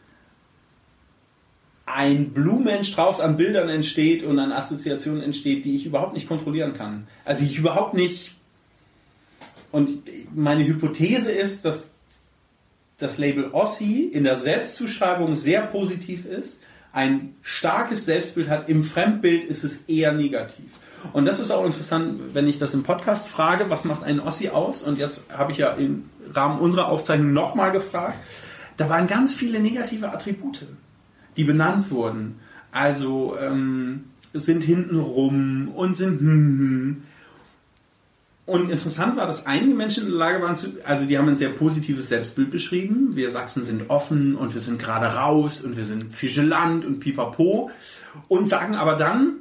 ein 1.85 2.31
Blumenstrauß 2.31 3.21
an 3.21 3.37
Bildern 3.37 3.69
entsteht 3.69 4.23
und 4.23 4.39
an 4.39 4.53
Assoziationen 4.53 5.23
entsteht, 5.23 5.65
die 5.65 5.75
ich 5.75 5.87
überhaupt 5.87 6.15
nicht 6.15 6.29
kontrollieren 6.29 6.73
kann. 6.73 7.09
Also 7.25 7.45
die 7.45 7.51
ich 7.51 7.59
überhaupt 7.59 7.95
nicht. 7.95 8.37
Und 9.73 10.03
meine 10.33 10.65
Hypothese 10.65 11.33
ist, 11.33 11.65
dass 11.65 11.99
das 12.99 13.19
Label 13.19 13.51
Ossi 13.51 14.03
in 14.05 14.23
der 14.23 14.37
Selbstzuschreibung 14.37 15.35
sehr 15.35 15.63
positiv 15.63 16.27
ist, 16.27 16.63
ein 16.93 17.35
starkes 17.43 18.07
Selbstbild 18.07 18.49
hat, 18.49 18.69
im 18.69 18.85
Fremdbild 18.85 19.45
ist 19.45 19.65
es 19.65 19.89
eher 19.89 20.13
negativ. 20.13 20.79
Und 21.13 21.25
das 21.25 21.41
ist 21.41 21.51
auch 21.51 21.65
interessant, 21.65 22.35
wenn 22.35 22.47
ich 22.47 22.59
das 22.59 22.75
im 22.75 22.83
Podcast 22.83 23.29
frage, 23.29 23.71
was 23.71 23.85
macht 23.85 24.03
ein 24.03 24.21
Ossi 24.21 24.49
aus? 24.49 24.83
Und 24.83 24.99
jetzt 24.99 25.33
habe 25.33 25.53
ich 25.53 25.59
ja 25.59 25.71
im 25.71 26.11
Rahmen 26.33 26.59
unserer 26.59 26.89
Aufzeichnung 26.89 27.33
nochmal 27.33 27.73
gefragt. 27.73 28.19
Da 28.77 28.89
waren 28.89 29.07
ganz 29.07 29.35
viele 29.35 29.61
negative 29.61 30.13
Attribute 30.13 30.67
die 31.39 31.45
benannt 31.45 31.91
wurden. 31.91 32.41
Also 32.73 33.37
ähm, 33.41 34.05
sind 34.35 34.65
hinten 34.65 34.99
rum 34.99 35.71
und 35.75 35.97
sind 35.97 36.21
hm, 36.21 36.59
hm. 36.59 37.03
Und 38.45 38.71
interessant 38.71 39.15
war, 39.17 39.27
dass 39.27 39.45
einige 39.45 39.75
Menschen 39.75 40.05
in 40.05 40.11
der 40.11 40.19
Lage 40.19 40.43
waren 40.43 40.57
zu, 40.57 40.69
also 40.83 41.05
die 41.05 41.19
haben 41.19 41.29
ein 41.29 41.35
sehr 41.35 41.51
positives 41.51 42.09
Selbstbild 42.09 42.51
beschrieben. 42.51 43.15
Wir 43.15 43.29
Sachsen 43.29 43.63
sind 43.63 43.91
offen 43.91 44.35
und 44.35 44.55
wir 44.55 44.61
sind 44.63 44.79
gerade 44.79 45.05
raus 45.05 45.61
und 45.61 45.77
wir 45.77 45.85
sind 45.85 46.15
Fischeland 46.15 46.87
und 46.87 46.99
pipapo. 46.99 47.71
Und 48.27 48.49
sagen 48.49 48.75
aber 48.75 48.97
dann, 48.97 49.37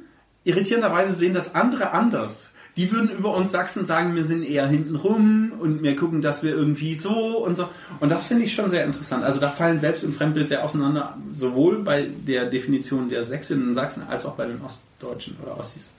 irritierenderweise 0.48 1.12
sehen 1.12 1.34
das 1.34 1.54
andere 1.54 1.92
anders 1.92 2.54
die 2.78 2.92
würden 2.92 3.10
über 3.10 3.34
uns 3.34 3.50
Sachsen 3.50 3.84
sagen, 3.84 4.14
wir 4.14 4.22
sind 4.22 4.44
eher 4.44 4.68
hinten 4.68 4.94
rum 4.94 5.52
und 5.58 5.82
wir 5.82 5.96
gucken, 5.96 6.22
dass 6.22 6.44
wir 6.44 6.52
irgendwie 6.52 6.94
so 6.94 7.44
und 7.44 7.56
so. 7.56 7.68
Und 7.98 8.08
das 8.08 8.28
finde 8.28 8.44
ich 8.44 8.54
schon 8.54 8.70
sehr 8.70 8.84
interessant. 8.84 9.24
Also 9.24 9.40
da 9.40 9.50
fallen 9.50 9.80
Selbst- 9.80 10.04
und 10.04 10.14
Fremdbild 10.14 10.46
sehr 10.46 10.62
auseinander, 10.62 11.18
sowohl 11.32 11.82
bei 11.82 12.08
der 12.24 12.46
Definition 12.46 13.10
der 13.10 13.24
Sächsinnen 13.24 13.66
und 13.66 13.74
Sachsen 13.74 14.04
als 14.08 14.24
auch 14.24 14.36
bei 14.36 14.46
den 14.46 14.60
Ostdeutschen 14.62 15.36
oder 15.42 15.58
Ossis. 15.58 15.90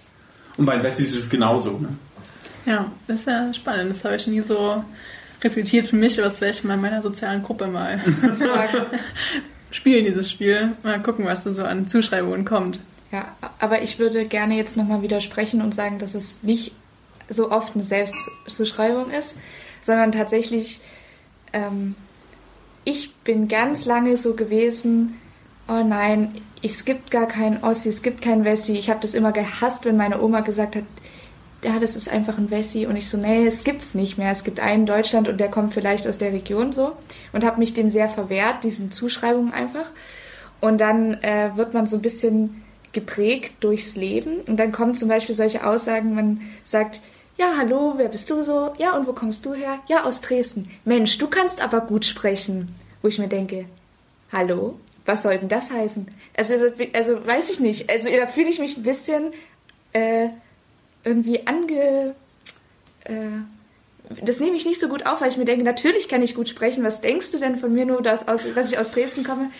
Und 0.56 0.66
bei 0.66 0.78
den 0.78 0.84
Wessis 0.84 1.12
ist 1.12 1.24
es 1.24 1.30
genauso. 1.30 1.80
Ne? 1.80 1.90
Ja, 2.66 2.90
das 3.08 3.20
ist 3.20 3.28
ja 3.28 3.54
spannend. 3.54 3.92
Das 3.92 4.06
habe 4.06 4.16
ich 4.16 4.26
nie 4.28 4.42
so 4.42 4.82
reflektiert 5.44 5.88
für 5.88 5.98
mich, 5.98 6.18
was 6.18 6.40
werde 6.40 6.54
ich 6.54 6.64
mal 6.64 6.76
in 6.76 6.82
meiner 6.82 7.02
sozialen 7.02 7.44
Gruppe 7.44 7.68
mal 7.68 8.02
spielen, 9.72 10.06
dieses 10.06 10.32
Spiel. 10.32 10.72
Mal 10.84 11.02
gucken, 11.02 11.26
was 11.26 11.44
da 11.44 11.52
so 11.52 11.66
an 11.66 11.90
Zuschreibungen 11.90 12.46
kommt. 12.46 12.80
Ja, 13.12 13.36
aber 13.60 13.82
ich 13.82 13.98
würde 13.98 14.26
gerne 14.26 14.56
jetzt 14.56 14.78
nochmal 14.78 15.02
widersprechen 15.02 15.62
und 15.62 15.74
sagen, 15.74 15.98
dass 15.98 16.14
es 16.14 16.44
nicht 16.44 16.74
so 17.28 17.52
oft 17.52 17.76
eine 17.76 17.84
Selbstzuschreibung 17.84 19.10
ist, 19.12 19.38
sondern 19.82 20.12
tatsächlich, 20.12 20.82
ähm, 21.54 21.96
ich 22.84 23.16
bin 23.18 23.48
ganz 23.48 23.86
lange 23.86 24.18
so 24.18 24.36
gewesen, 24.36 25.20
oh 25.68 25.84
nein, 25.84 26.42
es 26.62 26.86
gibt 26.86 27.12
gar 27.12 27.28
keinen 27.28 27.64
Ossi, 27.64 27.90
es 27.90 28.02
gibt 28.02 28.22
keinen 28.22 28.46
Wessi. 28.46 28.78
Ich 28.78 28.90
habe 28.90 29.00
das 29.02 29.14
immer 29.14 29.32
gehasst, 29.32 29.86
wenn 29.86 29.98
meine 29.98 30.22
Oma 30.22 30.42
gesagt 30.42 30.76
hat, 30.76 30.84
ja, 31.64 31.78
das 31.80 31.96
ist 31.96 32.10
einfach 32.10 32.38
ein 32.38 32.52
Wessi. 32.52 32.86
Und 32.86 32.96
ich 32.96 33.10
so, 33.10 33.18
nee, 33.18 33.46
es 33.46 33.64
gibt's 33.64 33.94
nicht 33.94 34.18
mehr. 34.18 34.32
Es 34.32 34.44
gibt 34.44 34.60
einen 34.60 34.82
in 34.82 34.86
Deutschland 34.86 35.28
und 35.28 35.40
der 35.40 35.50
kommt 35.50 35.74
vielleicht 35.74 36.08
aus 36.08 36.18
der 36.18 36.32
Region 36.32 36.74
so. 36.74 36.94
Und 37.34 37.46
habe 37.46 37.60
mich 37.60 37.74
dem 37.74 37.90
sehr 37.90 38.10
verwehrt, 38.10 38.64
diesen 38.64 38.92
Zuschreibungen 38.92 39.54
einfach. 39.54 39.86
Und 40.62 40.82
dann 40.82 41.16
äh, 41.16 41.52
wird 41.56 41.74
man 41.74 41.88
so 41.88 41.98
ein 41.98 42.02
bisschen 42.02 42.64
geprägt 42.92 43.54
durchs 43.62 43.96
Leben. 43.96 44.42
Und 44.42 44.58
dann 44.58 44.72
kommen 44.72 44.96
zum 44.96 45.10
Beispiel 45.10 45.36
solche 45.36 45.66
Aussagen, 45.66 46.16
man 46.16 46.42
sagt, 46.64 47.02
ja, 47.38 47.54
hallo, 47.58 47.94
wer 47.96 48.10
bist 48.10 48.30
du 48.30 48.44
so? 48.44 48.74
Ja, 48.78 48.98
und 48.98 49.08
wo 49.08 49.14
kommst 49.14 49.46
du 49.46 49.54
her? 49.54 49.80
Ja, 49.88 50.04
aus 50.04 50.20
Dresden. 50.22 50.70
Mensch, 50.84 51.18
du 51.18 51.28
kannst 51.28 51.62
aber 51.62 51.82
gut 51.82 52.06
sprechen. 52.06 52.76
Wo 53.02 53.08
ich 53.08 53.18
mir 53.18 53.30
denke, 53.30 53.66
hallo, 54.32 54.78
was 55.06 55.24
soll 55.24 55.38
denn 55.38 55.48
das 55.48 55.72
heißen? 55.72 56.08
Also, 56.36 56.56
also 56.94 57.26
weiß 57.26 57.50
ich 57.50 57.62
nicht. 57.62 57.90
Also 57.90 58.10
da 58.10 58.28
fühle 58.28 58.50
ich 58.50 58.60
mich 58.60 58.78
ein 58.78 58.84
bisschen 58.84 59.32
äh, 59.94 60.30
irgendwie 61.04 61.48
ange... 61.48 62.16
Äh, 63.06 63.40
das 64.24 64.40
nehme 64.40 64.56
ich 64.56 64.66
nicht 64.66 64.80
so 64.80 64.88
gut 64.88 65.06
auf, 65.06 65.22
weil 65.22 65.30
ich 65.30 65.38
mir 65.38 65.46
denke, 65.46 65.64
natürlich 65.64 66.10
kann 66.10 66.24
ich 66.24 66.34
gut 66.34 66.50
sprechen. 66.50 66.84
Was 66.84 67.02
denkst 67.02 67.32
du 67.32 67.38
denn 67.38 67.58
von 67.58 67.72
mir 67.72 67.86
nur, 67.86 68.02
dass, 68.02 68.28
aus, 68.28 68.48
dass 68.56 68.72
ich 68.72 68.80
aus 68.80 68.92
Dresden 68.92 69.24
komme? 69.24 69.52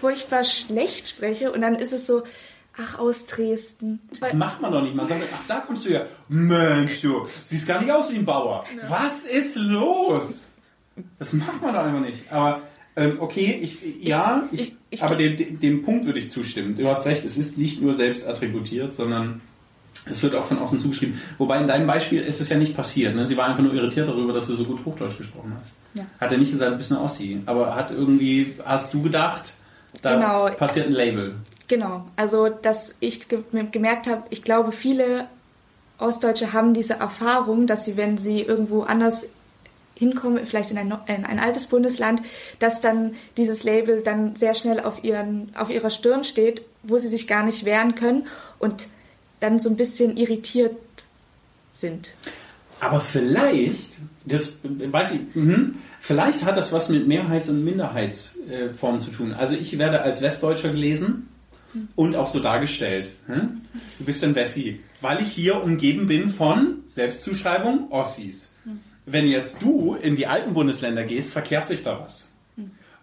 Furchtbar 0.00 0.44
schlecht 0.44 1.08
spreche 1.08 1.52
und 1.52 1.60
dann 1.60 1.74
ist 1.74 1.92
es 1.92 2.06
so, 2.06 2.22
ach, 2.76 2.98
aus 2.98 3.26
Dresden. 3.26 4.00
Das 4.18 4.32
macht 4.32 4.60
man 4.60 4.72
doch 4.72 4.82
nicht. 4.82 4.94
Man 4.94 5.06
sagt, 5.06 5.22
ach, 5.32 5.46
da 5.46 5.60
kommst 5.60 5.84
du 5.86 5.90
ja. 5.90 6.06
Mensch, 6.28 7.02
du 7.02 7.26
siehst 7.44 7.68
gar 7.68 7.80
nicht 7.80 7.92
aus 7.92 8.12
wie 8.12 8.16
ein 8.16 8.24
Bauer. 8.24 8.64
Ja. 8.76 8.90
Was 8.90 9.26
ist 9.26 9.56
los? 9.56 10.56
Das 11.18 11.32
macht 11.34 11.60
man 11.62 11.74
doch 11.74 11.80
einfach 11.80 12.00
nicht. 12.00 12.32
Aber 12.32 12.62
ähm, 12.96 13.18
okay, 13.20 13.60
ich, 13.62 13.78
ja, 14.02 14.48
ich, 14.52 14.60
ich, 14.60 14.76
ich 14.90 15.02
aber 15.02 15.16
dem, 15.16 15.60
dem 15.60 15.82
Punkt 15.82 16.06
würde 16.06 16.18
ich 16.18 16.30
zustimmen. 16.30 16.76
Du 16.76 16.86
hast 16.88 17.06
recht, 17.06 17.24
es 17.24 17.38
ist 17.38 17.58
nicht 17.58 17.82
nur 17.82 17.92
selbst 17.92 18.26
attributiert, 18.26 18.94
sondern 18.94 19.40
es 20.06 20.22
wird 20.22 20.34
auch 20.34 20.46
von 20.46 20.58
außen 20.58 20.78
zugeschrieben. 20.78 21.20
Wobei 21.36 21.58
in 21.60 21.66
deinem 21.66 21.86
Beispiel 21.86 22.22
ist 22.22 22.40
es 22.40 22.48
ja 22.48 22.56
nicht 22.56 22.74
passiert. 22.74 23.14
Ne? 23.14 23.26
Sie 23.26 23.36
war 23.36 23.46
einfach 23.46 23.62
nur 23.62 23.74
irritiert 23.74 24.08
darüber, 24.08 24.32
dass 24.32 24.46
du 24.46 24.54
so 24.54 24.64
gut 24.64 24.84
Hochdeutsch 24.84 25.18
gesprochen 25.18 25.54
hast. 25.60 25.72
Ja. 25.94 26.06
Hat 26.18 26.32
er 26.32 26.38
nicht 26.38 26.50
gesagt, 26.50 26.72
du 26.72 26.76
bist 26.78 26.90
eine 26.90 27.02
Ossi. 27.02 27.42
Aber 27.46 27.74
hat 27.74 27.90
irgendwie, 27.90 28.54
hast 28.64 28.94
du 28.94 29.02
gedacht, 29.02 29.54
da 30.02 30.14
genau. 30.14 30.50
passiert 30.56 30.86
ein 30.86 30.92
Label. 30.92 31.34
Genau, 31.68 32.04
also 32.16 32.48
dass 32.48 32.96
ich 33.00 33.28
ge 33.28 33.42
gemerkt 33.70 34.08
habe, 34.08 34.24
ich 34.30 34.42
glaube, 34.42 34.72
viele 34.72 35.28
Ostdeutsche 35.98 36.52
haben 36.52 36.74
diese 36.74 36.94
Erfahrung, 36.94 37.66
dass 37.66 37.84
sie, 37.84 37.96
wenn 37.96 38.18
sie 38.18 38.40
irgendwo 38.40 38.82
anders 38.82 39.28
hinkommen, 39.94 40.46
vielleicht 40.46 40.70
in 40.70 40.78
ein, 40.78 40.92
in 41.06 41.26
ein 41.26 41.38
altes 41.38 41.66
Bundesland, 41.66 42.22
dass 42.58 42.80
dann 42.80 43.14
dieses 43.36 43.64
Label 43.64 44.02
dann 44.02 44.34
sehr 44.34 44.54
schnell 44.54 44.80
auf, 44.80 45.04
ihren, 45.04 45.54
auf 45.54 45.70
ihrer 45.70 45.90
Stirn 45.90 46.24
steht, 46.24 46.64
wo 46.82 46.96
sie 46.98 47.08
sich 47.08 47.28
gar 47.28 47.44
nicht 47.44 47.66
wehren 47.66 47.94
können 47.94 48.26
und 48.58 48.88
dann 49.40 49.60
so 49.60 49.68
ein 49.68 49.76
bisschen 49.76 50.16
irritiert 50.16 50.76
sind. 51.70 52.14
Aber 52.80 53.00
vielleicht, 53.00 53.98
das 54.24 54.58
weiß 54.62 55.14
ich, 55.14 55.20
mh, 55.34 55.72
vielleicht 55.98 56.44
hat 56.44 56.56
das 56.56 56.72
was 56.72 56.88
mit 56.88 57.06
Mehrheits- 57.06 57.48
und 57.48 57.64
Minderheitsformen 57.64 59.00
zu 59.00 59.10
tun. 59.10 59.32
Also 59.32 59.54
ich 59.54 59.78
werde 59.78 60.02
als 60.02 60.22
Westdeutscher 60.22 60.70
gelesen 60.70 61.28
und 61.94 62.16
auch 62.16 62.26
so 62.26 62.40
dargestellt. 62.40 63.10
Hm? 63.26 63.60
Du 63.98 64.04
bist 64.04 64.24
ein 64.24 64.34
Wessi, 64.34 64.80
weil 65.00 65.22
ich 65.22 65.30
hier 65.30 65.62
umgeben 65.62 66.08
bin 66.08 66.30
von 66.30 66.78
Selbstzuschreibung 66.86 67.90
Ossis. 67.90 68.54
Wenn 69.06 69.26
jetzt 69.26 69.62
du 69.62 69.94
in 69.94 70.16
die 70.16 70.26
alten 70.26 70.54
Bundesländer 70.54 71.04
gehst, 71.04 71.32
verkehrt 71.32 71.66
sich 71.66 71.82
da 71.82 72.00
was. 72.00 72.30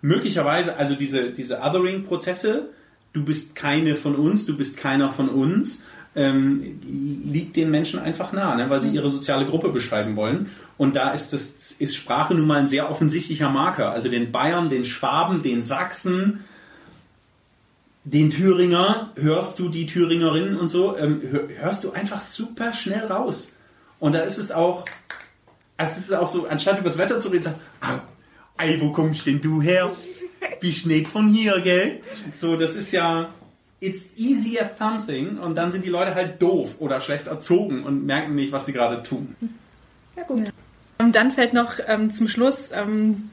Möglicherweise, 0.01 0.77
also 0.77 0.95
diese, 0.95 1.31
diese 1.31 1.59
Othering-Prozesse, 1.59 2.69
du 3.13 3.25
bist 3.25 3.55
keine 3.55 3.95
von 3.95 4.15
uns, 4.15 4.45
du 4.45 4.55
bist 4.55 4.77
keiner 4.77 5.09
von 5.09 5.29
uns, 5.29 5.83
ähm, 6.17 6.79
liegt 6.83 7.55
den 7.55 7.69
Menschen 7.69 7.99
einfach 7.99 8.33
nah, 8.33 8.55
ne, 8.55 8.69
weil 8.69 8.81
sie 8.81 8.89
ihre 8.89 9.09
soziale 9.11 9.45
Gruppe 9.45 9.69
beschreiben 9.69 10.15
wollen. 10.15 10.49
Und 10.77 10.95
da 10.95 11.11
ist, 11.11 11.31
das, 11.31 11.73
ist 11.73 11.95
Sprache 11.95 12.33
nun 12.33 12.47
mal 12.47 12.57
ein 12.57 12.67
sehr 12.67 12.89
offensichtlicher 12.89 13.49
Marker. 13.49 13.91
Also 13.91 14.09
den 14.09 14.31
Bayern, 14.31 14.67
den 14.67 14.83
Schwaben, 14.83 15.43
den 15.43 15.61
Sachsen, 15.61 16.43
den 18.03 18.31
Thüringer, 18.31 19.11
hörst 19.15 19.59
du 19.59 19.69
die 19.69 19.85
Thüringerinnen 19.85 20.57
und 20.57 20.69
so, 20.69 20.97
ähm, 20.97 21.21
hörst 21.59 21.83
du 21.83 21.91
einfach 21.91 22.21
super 22.21 22.73
schnell 22.73 23.05
raus. 23.05 23.53
Und 23.99 24.15
da 24.15 24.19
ist 24.19 24.39
es 24.39 24.51
auch, 24.51 24.85
es 25.77 25.99
ist 25.99 26.11
auch 26.13 26.27
so, 26.27 26.47
anstatt 26.47 26.79
über 26.79 26.89
das 26.89 26.97
Wetter 26.97 27.19
zu 27.19 27.29
reden, 27.29 27.43
sagt, 27.43 27.59
ah, 27.81 27.99
ey, 28.57 28.81
wo 28.81 28.91
kommst 28.91 29.27
denn 29.27 29.39
du 29.39 29.61
her? 29.61 29.91
Wie 30.61 30.73
schneit 30.73 31.07
von 31.07 31.31
hier, 31.31 31.61
gell? 31.61 32.01
So, 32.33 32.55
das 32.55 32.75
ist 32.75 32.91
ja, 32.91 33.29
it's 33.79 34.17
easy 34.17 34.59
at 34.59 34.77
something 34.77 35.37
und 35.37 35.55
dann 35.55 35.71
sind 35.71 35.85
die 35.85 35.89
Leute 35.89 36.15
halt 36.15 36.41
doof 36.41 36.77
oder 36.79 36.99
schlecht 36.99 37.27
erzogen 37.27 37.83
und 37.83 38.05
merken 38.05 38.35
nicht, 38.35 38.51
was 38.51 38.65
sie 38.65 38.73
gerade 38.73 39.03
tun. 39.03 39.35
Ja, 40.15 40.23
gut. 40.23 40.51
Und 40.97 41.15
dann 41.15 41.31
fällt 41.31 41.53
noch 41.53 41.73
ähm, 41.85 42.09
zum 42.09 42.27
Schluss, 42.27 42.71
ähm, 42.73 43.29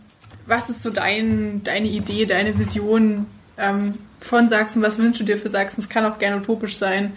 was 0.47 0.69
ist 0.69 0.83
so 0.83 0.91
dein, 0.91 1.63
deine 1.65 1.89
Idee, 1.89 2.27
deine 2.27 2.59
Vision 2.59 3.27
ähm, 3.57 3.95
von 4.21 4.51
Sachsen? 4.51 4.83
Was 4.83 4.99
wünschst 4.99 5.23
du 5.23 5.25
dir 5.25 5.39
für 5.39 5.49
Sachsen? 5.49 5.81
Es 5.81 5.89
kann 5.89 6.05
auch 6.05 6.19
gerne 6.19 6.37
utopisch 6.37 6.77
sein. 6.77 7.15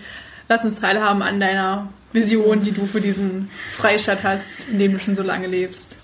Lass 0.47 0.63
uns 0.63 0.79
teilhaben 0.79 1.21
an 1.21 1.41
deiner 1.41 1.89
Vision, 2.13 2.63
die 2.63 2.71
du 2.71 2.85
für 2.85 3.01
diesen 3.01 3.51
Freistaat 3.71 4.23
hast, 4.23 4.69
in 4.69 4.79
dem 4.79 4.93
du 4.93 4.99
schon 4.99 5.17
so 5.17 5.23
lange 5.23 5.47
lebst. 5.47 5.97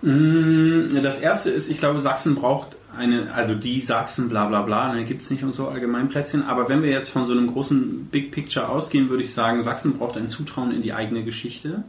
Mm, 0.00 1.02
das 1.02 1.20
erste 1.20 1.50
ist, 1.50 1.70
ich 1.70 1.78
glaube, 1.78 2.00
Sachsen 2.00 2.34
braucht 2.34 2.76
eine, 2.96 3.32
also 3.34 3.54
die 3.54 3.80
Sachsen, 3.80 4.28
bla 4.28 4.46
bla 4.46 4.62
bla, 4.62 4.92
ne, 4.92 5.04
gibt 5.04 5.22
es 5.22 5.30
nicht 5.30 5.42
und 5.42 5.52
so 5.52 5.68
Allgemeinplätzchen. 5.68 6.42
Aber 6.42 6.68
wenn 6.68 6.82
wir 6.82 6.90
jetzt 6.90 7.08
von 7.10 7.24
so 7.24 7.32
einem 7.32 7.46
großen 7.46 8.06
Big 8.06 8.32
Picture 8.32 8.68
ausgehen, 8.68 9.10
würde 9.10 9.22
ich 9.22 9.32
sagen, 9.32 9.62
Sachsen 9.62 9.98
braucht 9.98 10.16
ein 10.16 10.28
Zutrauen 10.28 10.72
in 10.72 10.82
die 10.82 10.92
eigene 10.92 11.24
Geschichte. 11.24 11.84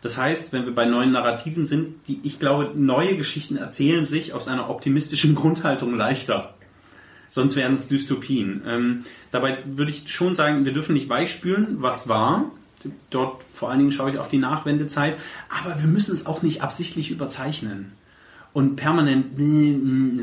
Das 0.00 0.16
heißt, 0.16 0.52
wenn 0.52 0.64
wir 0.64 0.74
bei 0.74 0.86
neuen 0.86 1.12
Narrativen 1.12 1.66
sind, 1.66 2.06
die, 2.06 2.20
ich 2.22 2.38
glaube, 2.38 2.72
neue 2.74 3.16
Geschichten 3.16 3.56
erzählen 3.56 4.04
sich 4.04 4.32
aus 4.32 4.48
einer 4.48 4.70
optimistischen 4.70 5.34
Grundhaltung 5.36 5.96
leichter. 5.96 6.54
Sonst 7.28 7.56
wären 7.56 7.74
es 7.74 7.88
Dystopien. 7.88 8.62
Ähm, 8.66 9.04
dabei 9.30 9.58
würde 9.66 9.90
ich 9.90 10.10
schon 10.10 10.34
sagen, 10.34 10.64
wir 10.64 10.72
dürfen 10.72 10.94
nicht 10.94 11.08
weichspülen, 11.08 11.82
was 11.82 12.08
war. 12.08 12.50
Dort 13.10 13.42
vor 13.52 13.70
allen 13.70 13.80
Dingen 13.80 13.92
schaue 13.92 14.10
ich 14.10 14.18
auf 14.18 14.28
die 14.28 14.38
Nachwendezeit. 14.38 15.18
Aber 15.50 15.78
wir 15.80 15.88
müssen 15.88 16.14
es 16.14 16.26
auch 16.26 16.42
nicht 16.42 16.62
absichtlich 16.62 17.10
überzeichnen. 17.10 17.92
Und 18.52 18.76
permanent 18.76 19.38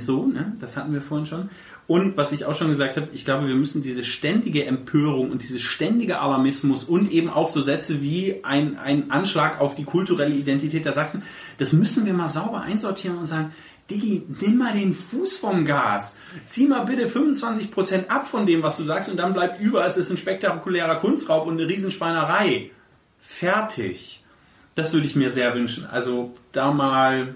so, 0.02 0.26
ne? 0.26 0.54
das 0.60 0.76
hatten 0.78 0.92
wir 0.94 1.02
vorhin 1.02 1.26
schon. 1.26 1.50
Und 1.88 2.18
was 2.18 2.32
ich 2.32 2.46
auch 2.46 2.56
schon 2.56 2.70
gesagt 2.70 2.98
habe, 2.98 3.10
ich 3.14 3.26
glaube, 3.26 3.48
wir 3.48 3.56
müssen 3.56 3.84
diese 3.84 4.04
ständige 4.04 4.66
Empörung 4.66 5.32
und 5.32 5.44
dieses 5.44 5.62
ständige 5.62 6.20
Alarmismus 6.20 6.84
und 6.84 7.12
eben 7.12 7.30
auch 7.30 7.48
so 7.48 7.62
Sätze 7.62 8.02
wie 8.02 8.44
ein, 8.44 8.78
ein 8.78 9.12
Anschlag 9.12 9.62
auf 9.62 9.76
die 9.76 9.84
kulturelle 9.84 10.34
Identität 10.34 10.86
der 10.86 10.94
Sachsen, 10.94 11.22
das 11.60 11.74
müssen 11.74 12.06
wir 12.08 12.14
mal 12.14 12.28
sauber 12.28 12.62
einsortieren 12.62 13.20
und 13.20 13.28
sagen, 13.28 13.52
Diggi, 13.90 14.24
nimm 14.42 14.58
mal 14.58 14.74
den 14.74 14.94
Fuß 14.94 15.38
vom 15.38 15.64
Gas. 15.64 16.18
Zieh 16.48 16.68
mal 16.68 16.86
bitte 16.86 17.08
25% 17.08 18.08
ab 18.08 18.28
von 18.28 18.48
dem, 18.48 18.64
was 18.64 18.78
du 18.78 18.84
sagst 18.84 19.10
und 19.10 19.18
dann 19.18 19.34
bleibt 19.34 19.62
über, 19.62 19.86
es 19.86 19.96
ist 19.96 20.10
ein 20.10 20.18
spektakulärer 20.18 20.96
Kunstraub 20.96 21.46
und 21.46 21.60
eine 21.60 21.70
Riesenschweinerei. 21.70 22.72
Fertig. 23.20 24.24
Das 24.74 24.92
würde 24.92 25.06
ich 25.06 25.16
mir 25.16 25.30
sehr 25.30 25.54
wünschen. 25.54 25.86
Also 25.86 26.34
da 26.52 26.72
mal 26.72 27.36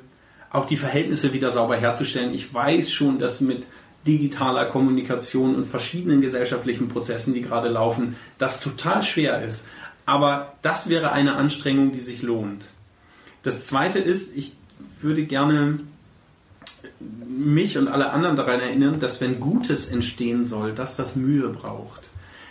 auch 0.51 0.65
die 0.65 0.77
Verhältnisse 0.77 1.33
wieder 1.33 1.51
sauber 1.51 1.75
herzustellen. 1.75 2.33
Ich 2.33 2.53
weiß 2.53 2.91
schon, 2.91 3.19
dass 3.19 3.41
mit 3.41 3.67
digitaler 4.07 4.65
Kommunikation 4.65 5.55
und 5.55 5.65
verschiedenen 5.65 6.21
gesellschaftlichen 6.21 6.87
Prozessen, 6.87 7.33
die 7.33 7.41
gerade 7.41 7.69
laufen, 7.69 8.15
das 8.37 8.61
total 8.61 9.03
schwer 9.03 9.43
ist. 9.43 9.67
Aber 10.05 10.53
das 10.61 10.89
wäre 10.89 11.11
eine 11.11 11.35
Anstrengung, 11.35 11.91
die 11.91 12.01
sich 12.01 12.21
lohnt. 12.21 12.65
Das 13.43 13.67
Zweite 13.67 13.99
ist, 13.99 14.35
ich 14.35 14.53
würde 14.99 15.25
gerne 15.25 15.79
mich 16.99 17.77
und 17.77 17.87
alle 17.87 18.09
anderen 18.11 18.35
daran 18.35 18.59
erinnern, 18.59 18.99
dass 18.99 19.21
wenn 19.21 19.39
Gutes 19.39 19.89
entstehen 19.89 20.45
soll, 20.45 20.73
dass 20.73 20.95
das 20.95 21.15
Mühe 21.15 21.49
braucht. 21.49 22.09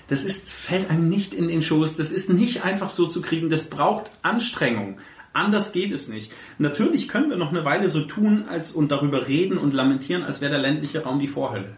Das 0.09 0.24
ist, 0.24 0.51
fällt 0.51 0.90
einem 0.90 1.09
nicht 1.09 1.34
in 1.34 1.49
den 1.49 1.62
Schoß. 1.62 1.96
Das 1.96 2.12
ist 2.12 2.30
nicht 2.30 2.64
einfach 2.64 2.88
so 2.88 3.07
zu 3.07 3.20
kriegen. 3.20 3.51
Das 3.51 3.68
braucht 3.68 4.11
Anstrengung. 4.22 4.99
Anders 5.32 5.72
geht 5.72 5.92
es 5.92 6.08
nicht. 6.08 6.32
Natürlich 6.58 7.08
können 7.08 7.30
wir 7.30 7.36
noch 7.36 7.50
eine 7.50 7.64
Weile 7.64 7.88
so 7.88 8.02
tun 8.02 8.44
als, 8.48 8.72
und 8.72 8.90
darüber 8.90 9.28
reden 9.28 9.58
und 9.58 9.74
lamentieren, 9.74 10.22
als 10.24 10.40
wäre 10.40 10.52
der 10.52 10.60
ländliche 10.60 11.04
Raum 11.04 11.20
die 11.20 11.28
Vorhölle. 11.28 11.76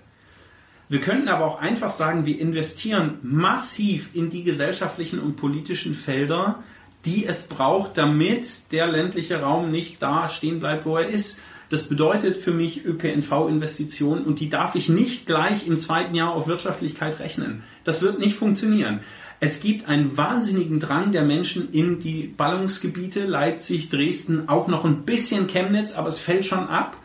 Wir 0.89 1.01
könnten 1.01 1.29
aber 1.29 1.45
auch 1.45 1.61
einfach 1.61 1.91
sagen, 1.91 2.27
wir 2.27 2.41
investieren 2.41 3.19
massiv 3.23 4.11
in 4.13 4.29
die 4.29 4.43
gesellschaftlichen 4.43 5.21
und 5.21 5.37
politischen 5.37 5.95
Felder, 5.95 6.65
die 7.05 7.27
es 7.27 7.47
braucht, 7.47 7.97
damit 7.97 8.73
der 8.73 8.89
ländliche 8.89 9.41
Raum 9.41 9.71
nicht 9.71 10.03
da 10.03 10.27
stehen 10.27 10.59
bleibt, 10.59 10.87
wo 10.87 10.97
er 10.97 11.09
ist. 11.09 11.41
Das 11.69 11.89
bedeutet 11.89 12.37
für 12.37 12.51
mich 12.51 12.85
ÖPNV-Investitionen 12.85 14.25
und 14.25 14.41
die 14.41 14.51
darf 14.51 14.75
ich 14.75 14.89
nicht 14.89 15.27
gleich 15.27 15.69
im 15.69 15.79
zweiten 15.79 16.17
Jahr 16.17 16.33
auf 16.33 16.49
Wirtschaftlichkeit 16.49 17.21
rechnen. 17.21 17.63
Das 17.85 18.03
wird 18.03 18.19
nicht 18.19 18.35
funktionieren. 18.35 19.01
Es 19.43 19.61
gibt 19.61 19.89
einen 19.89 20.19
wahnsinnigen 20.19 20.81
Drang 20.81 21.13
der 21.13 21.25
Menschen 21.25 21.73
in 21.73 21.99
die 21.99 22.25
Ballungsgebiete, 22.25 23.25
Leipzig, 23.25 23.89
Dresden, 23.89 24.51
auch 24.51 24.69
noch 24.69 24.85
ein 24.85 25.05
bisschen 25.05 25.47
Chemnitz, 25.47 25.95
aber 25.95 26.11
es 26.11 26.19
fällt 26.19 26.45
schon 26.45 26.69
ab. 26.69 26.99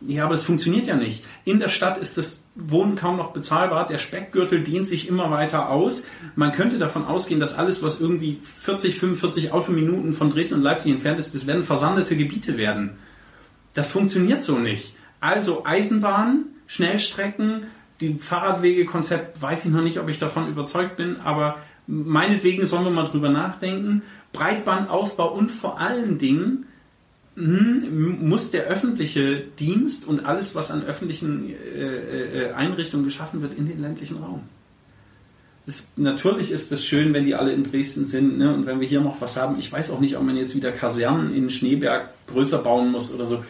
Ja, 0.00 0.24
aber 0.24 0.34
es 0.34 0.44
funktioniert 0.44 0.86
ja 0.86 0.96
nicht. 0.96 1.24
In 1.44 1.58
der 1.58 1.68
Stadt 1.68 1.98
ist 1.98 2.16
das 2.16 2.38
Wohnen 2.54 2.96
kaum 2.96 3.18
noch 3.18 3.32
bezahlbar. 3.32 3.86
Der 3.86 3.98
Speckgürtel 3.98 4.62
dehnt 4.62 4.86
sich 4.86 5.06
immer 5.06 5.30
weiter 5.30 5.68
aus. 5.68 6.08
Man 6.34 6.52
könnte 6.52 6.78
davon 6.78 7.04
ausgehen, 7.04 7.40
dass 7.40 7.54
alles, 7.54 7.82
was 7.82 8.00
irgendwie 8.00 8.38
40, 8.42 8.98
45 8.98 9.52
Autominuten 9.52 10.14
von 10.14 10.30
Dresden 10.30 10.54
und 10.54 10.62
Leipzig 10.62 10.92
entfernt 10.92 11.18
ist, 11.18 11.34
das 11.34 11.46
werden 11.46 11.62
versandete 11.62 12.16
Gebiete 12.16 12.56
werden. 12.56 12.98
Das 13.74 13.88
funktioniert 13.88 14.42
so 14.42 14.58
nicht. 14.58 14.96
Also 15.20 15.66
Eisenbahn, 15.66 16.46
Schnellstrecken, 16.66 17.64
die 18.00 18.14
Fahrradwegekonzept 18.14 19.40
weiß 19.40 19.66
ich 19.66 19.70
noch 19.70 19.82
nicht, 19.82 19.98
ob 19.98 20.08
ich 20.08 20.18
davon 20.18 20.48
überzeugt 20.48 20.96
bin, 20.96 21.20
aber 21.20 21.58
meinetwegen 21.86 22.64
sollen 22.66 22.84
wir 22.84 22.90
mal 22.90 23.04
drüber 23.04 23.30
nachdenken. 23.30 24.02
Breitbandausbau 24.32 25.32
und 25.32 25.50
vor 25.50 25.80
allen 25.80 26.18
Dingen 26.18 26.66
hm, 27.36 28.26
muss 28.26 28.50
der 28.50 28.64
öffentliche 28.64 29.44
Dienst 29.58 30.06
und 30.06 30.24
alles, 30.24 30.54
was 30.54 30.70
an 30.70 30.84
öffentlichen 30.84 31.50
äh, 31.50 32.48
äh, 32.48 32.52
Einrichtungen 32.52 33.04
geschaffen 33.04 33.42
wird, 33.42 33.54
in 33.54 33.66
den 33.66 33.80
ländlichen 33.80 34.18
Raum. 34.18 34.42
Das, 35.66 35.92
natürlich 35.96 36.52
ist 36.52 36.72
es 36.72 36.84
schön, 36.84 37.12
wenn 37.12 37.24
die 37.24 37.34
alle 37.34 37.52
in 37.52 37.64
Dresden 37.64 38.04
sind 38.04 38.38
ne? 38.38 38.54
und 38.54 38.66
wenn 38.66 38.80
wir 38.80 38.88
hier 38.88 39.00
noch 39.00 39.20
was 39.20 39.36
haben. 39.36 39.58
Ich 39.58 39.70
weiß 39.70 39.90
auch 39.90 40.00
nicht, 40.00 40.16
ob 40.16 40.24
man 40.24 40.36
jetzt 40.36 40.56
wieder 40.56 40.72
Kasernen 40.72 41.34
in 41.34 41.50
Schneeberg 41.50 42.10
größer 42.28 42.58
bauen 42.58 42.90
muss 42.90 43.12
oder 43.12 43.26
so. 43.26 43.44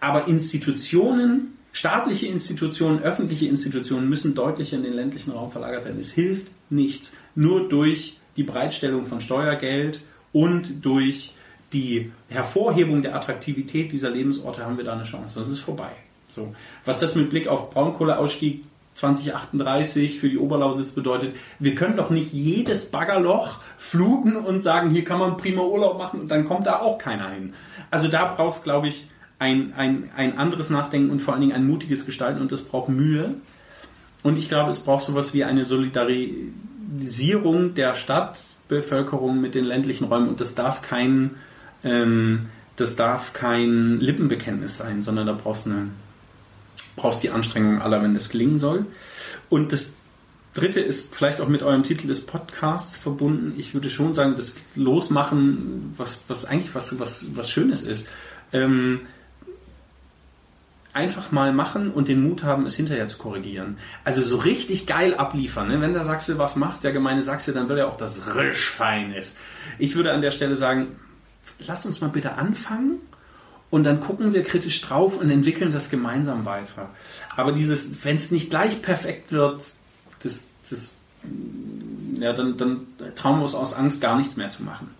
Aber 0.00 0.28
Institutionen 0.28 1.53
Staatliche 1.74 2.28
Institutionen, 2.28 3.02
öffentliche 3.02 3.46
Institutionen 3.46 4.08
müssen 4.08 4.36
deutlicher 4.36 4.76
in 4.76 4.84
den 4.84 4.92
ländlichen 4.92 5.32
Raum 5.32 5.50
verlagert 5.50 5.84
werden. 5.84 5.98
Es 5.98 6.12
hilft 6.12 6.46
nichts. 6.70 7.14
Nur 7.34 7.68
durch 7.68 8.18
die 8.36 8.44
Bereitstellung 8.44 9.06
von 9.06 9.20
Steuergeld 9.20 10.00
und 10.32 10.84
durch 10.84 11.34
die 11.72 12.12
Hervorhebung 12.28 13.02
der 13.02 13.16
Attraktivität 13.16 13.90
dieser 13.90 14.10
Lebensorte 14.10 14.64
haben 14.64 14.76
wir 14.76 14.84
da 14.84 14.92
eine 14.92 15.02
Chance. 15.02 15.40
Das 15.40 15.48
ist 15.48 15.58
vorbei. 15.58 15.90
So. 16.28 16.54
Was 16.84 17.00
das 17.00 17.16
mit 17.16 17.28
Blick 17.28 17.48
auf 17.48 17.70
Braunkohleausstieg 17.70 18.62
2038 18.94 20.16
für 20.16 20.28
die 20.28 20.38
Oberlausitz 20.38 20.92
bedeutet, 20.92 21.34
wir 21.58 21.74
können 21.74 21.96
doch 21.96 22.10
nicht 22.10 22.32
jedes 22.32 22.92
Baggerloch 22.92 23.58
fluten 23.76 24.36
und 24.36 24.62
sagen, 24.62 24.90
hier 24.90 25.04
kann 25.04 25.18
man 25.18 25.36
prima 25.36 25.62
Urlaub 25.62 25.98
machen 25.98 26.20
und 26.20 26.30
dann 26.30 26.44
kommt 26.44 26.68
da 26.68 26.78
auch 26.78 26.98
keiner 26.98 27.30
hin. 27.30 27.52
Also 27.90 28.06
da 28.06 28.32
brauchst, 28.32 28.62
glaube 28.62 28.86
ich, 28.86 29.08
ein, 29.44 29.74
ein, 29.76 30.10
ein 30.16 30.38
anderes 30.38 30.70
Nachdenken 30.70 31.10
und 31.10 31.20
vor 31.20 31.34
allen 31.34 31.42
Dingen 31.42 31.52
ein 31.52 31.66
mutiges 31.66 32.06
Gestalten 32.06 32.40
und 32.40 32.50
das 32.50 32.62
braucht 32.62 32.88
Mühe. 32.88 33.34
Und 34.22 34.38
ich 34.38 34.48
glaube, 34.48 34.70
es 34.70 34.80
braucht 34.80 35.04
sowas 35.04 35.34
wie 35.34 35.44
eine 35.44 35.66
Solidarisierung 35.66 37.74
der 37.74 37.94
Stadtbevölkerung 37.94 39.42
mit 39.42 39.54
den 39.54 39.66
ländlichen 39.66 40.04
Räumen 40.04 40.28
und 40.28 40.40
das 40.40 40.54
darf 40.54 40.80
kein, 40.80 41.32
ähm, 41.84 42.48
das 42.76 42.96
darf 42.96 43.34
kein 43.34 44.00
Lippenbekenntnis 44.00 44.78
sein, 44.78 45.02
sondern 45.02 45.26
da 45.26 45.34
brauchst 45.34 45.66
du 45.66 45.72
brauchst 46.96 47.22
die 47.22 47.30
Anstrengung 47.30 47.82
aller, 47.82 48.02
wenn 48.02 48.14
das 48.14 48.30
gelingen 48.30 48.58
soll. 48.58 48.86
Und 49.50 49.72
das 49.72 49.98
dritte 50.54 50.80
ist 50.80 51.14
vielleicht 51.14 51.40
auch 51.40 51.48
mit 51.48 51.62
eurem 51.62 51.82
Titel 51.82 52.06
des 52.06 52.24
Podcasts 52.24 52.96
verbunden. 52.96 53.54
Ich 53.58 53.74
würde 53.74 53.90
schon 53.90 54.14
sagen, 54.14 54.36
das 54.36 54.56
Losmachen, 54.76 55.92
was, 55.96 56.20
was 56.28 56.44
eigentlich 56.44 56.74
was, 56.74 56.98
was, 57.00 57.36
was 57.36 57.50
Schönes 57.50 57.82
ist. 57.82 58.08
Ähm, 58.52 59.00
einfach 60.94 61.32
mal 61.32 61.52
machen 61.52 61.90
und 61.90 62.08
den 62.08 62.22
Mut 62.22 62.44
haben, 62.44 62.66
es 62.66 62.76
hinterher 62.76 63.08
zu 63.08 63.18
korrigieren. 63.18 63.76
Also 64.04 64.22
so 64.22 64.36
richtig 64.36 64.86
geil 64.86 65.14
abliefern. 65.14 65.68
Ne? 65.68 65.80
Wenn 65.80 65.92
der 65.92 66.04
Sachse 66.04 66.38
was 66.38 66.54
macht, 66.54 66.84
der 66.84 66.92
gemeine 66.92 67.22
Sachse, 67.22 67.52
dann 67.52 67.68
will 67.68 67.78
er 67.78 67.88
auch, 67.88 67.96
dass 67.96 68.16
es 68.16 68.34
risch 68.36 68.70
fein 68.70 69.12
ist. 69.12 69.38
Ich 69.78 69.96
würde 69.96 70.12
an 70.12 70.22
der 70.22 70.30
Stelle 70.30 70.54
sagen, 70.54 70.96
lass 71.58 71.84
uns 71.84 72.00
mal 72.00 72.10
bitte 72.10 72.34
anfangen 72.34 73.00
und 73.70 73.82
dann 73.82 74.00
gucken 74.00 74.32
wir 74.32 74.44
kritisch 74.44 74.80
drauf 74.82 75.18
und 75.18 75.30
entwickeln 75.30 75.72
das 75.72 75.90
gemeinsam 75.90 76.44
weiter. 76.44 76.90
Aber 77.36 77.50
dieses, 77.50 78.04
wenn 78.04 78.14
es 78.14 78.30
nicht 78.30 78.50
gleich 78.50 78.80
perfekt 78.80 79.32
wird, 79.32 79.64
das, 80.22 80.50
das, 80.70 80.94
ja, 82.20 82.32
dann, 82.32 82.56
dann 82.56 82.86
trauen 83.16 83.38
wir 83.38 83.42
uns 83.42 83.56
aus 83.56 83.74
Angst 83.74 84.00
gar 84.00 84.16
nichts 84.16 84.36
mehr 84.36 84.50
zu 84.50 84.62
machen. 84.62 84.90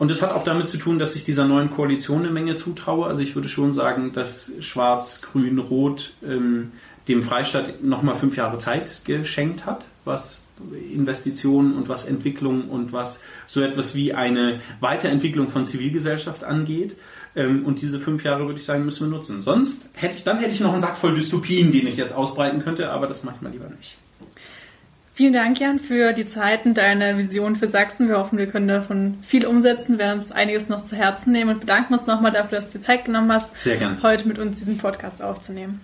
Und 0.00 0.10
das 0.10 0.22
hat 0.22 0.32
auch 0.32 0.44
damit 0.44 0.66
zu 0.66 0.78
tun, 0.78 0.98
dass 0.98 1.14
ich 1.14 1.24
dieser 1.24 1.44
neuen 1.44 1.68
Koalition 1.68 2.20
eine 2.20 2.30
Menge 2.30 2.54
zutraue. 2.54 3.06
Also 3.06 3.22
ich 3.22 3.34
würde 3.34 3.50
schon 3.50 3.74
sagen, 3.74 4.12
dass 4.14 4.54
Schwarz, 4.60 5.20
Grün, 5.20 5.58
Rot 5.58 6.14
ähm, 6.26 6.72
dem 7.06 7.22
Freistaat 7.22 7.84
nochmal 7.84 8.14
fünf 8.14 8.34
Jahre 8.34 8.56
Zeit 8.56 9.02
geschenkt 9.04 9.66
hat, 9.66 9.84
was 10.06 10.46
Investitionen 10.90 11.74
und 11.74 11.90
was 11.90 12.06
Entwicklung 12.06 12.70
und 12.70 12.94
was 12.94 13.22
so 13.44 13.60
etwas 13.60 13.94
wie 13.94 14.14
eine 14.14 14.60
Weiterentwicklung 14.80 15.48
von 15.48 15.66
Zivilgesellschaft 15.66 16.44
angeht. 16.44 16.96
Ähm, 17.36 17.66
und 17.66 17.82
diese 17.82 17.98
fünf 17.98 18.24
Jahre, 18.24 18.46
würde 18.46 18.58
ich 18.58 18.64
sagen, 18.64 18.86
müssen 18.86 19.06
wir 19.06 19.14
nutzen. 19.14 19.42
Sonst 19.42 19.90
hätte 19.92 20.16
ich, 20.16 20.24
dann 20.24 20.38
hätte 20.38 20.54
ich 20.54 20.60
noch 20.60 20.72
einen 20.72 20.80
Sack 20.80 20.96
voll 20.96 21.14
Dystopien, 21.14 21.72
den 21.72 21.86
ich 21.86 21.98
jetzt 21.98 22.14
ausbreiten 22.14 22.60
könnte, 22.60 22.90
aber 22.90 23.06
das 23.06 23.22
mache 23.22 23.34
ich 23.36 23.42
mal 23.42 23.52
lieber 23.52 23.68
nicht. 23.68 23.98
Vielen 25.20 25.34
Dank, 25.34 25.60
Jan, 25.60 25.78
für 25.78 26.14
die 26.14 26.24
Zeit 26.24 26.64
und 26.64 26.78
deine 26.78 27.18
Vision 27.18 27.54
für 27.54 27.66
Sachsen. 27.66 28.08
Wir 28.08 28.16
hoffen, 28.16 28.38
wir 28.38 28.46
können 28.46 28.68
davon 28.68 29.18
viel 29.20 29.44
umsetzen, 29.44 29.98
werden 29.98 30.18
uns 30.18 30.32
einiges 30.32 30.70
noch 30.70 30.82
zu 30.82 30.96
Herzen 30.96 31.32
nehmen 31.32 31.50
und 31.50 31.60
bedanken 31.60 31.92
uns 31.92 32.06
nochmal 32.06 32.32
dafür, 32.32 32.56
dass 32.56 32.72
du 32.72 32.78
dir 32.78 32.84
Zeit 32.84 33.04
genommen 33.04 33.30
hast, 33.30 33.54
Sehr 33.54 33.76
gern. 33.76 34.02
heute 34.02 34.26
mit 34.26 34.38
uns 34.38 34.60
diesen 34.60 34.78
Podcast 34.78 35.22
aufzunehmen. 35.22 35.78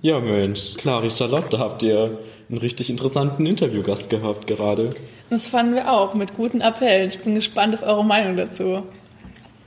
Ja, 0.00 0.18
Mensch, 0.18 0.78
Clary 0.78 1.10
Charlotte, 1.10 1.50
da 1.50 1.58
habt 1.58 1.82
ihr 1.82 2.18
einen 2.48 2.56
richtig 2.56 2.88
interessanten 2.88 3.44
Interviewgast 3.44 4.08
gehabt 4.08 4.46
gerade. 4.46 4.94
Das 5.28 5.46
fanden 5.46 5.74
wir 5.74 5.92
auch 5.92 6.14
mit 6.14 6.36
guten 6.36 6.62
Appell. 6.62 7.06
Ich 7.06 7.18
bin 7.18 7.34
gespannt 7.34 7.74
auf 7.74 7.82
eure 7.82 8.02
Meinung 8.02 8.38
dazu. 8.38 8.82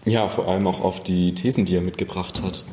Ja, 0.05 0.27
vor 0.27 0.47
allem 0.47 0.65
auch 0.65 0.81
auf 0.81 1.03
die 1.03 1.35
Thesen, 1.35 1.65
die 1.65 1.75
er 1.75 1.81
mitgebracht 1.81 2.41
hat. 2.41 2.65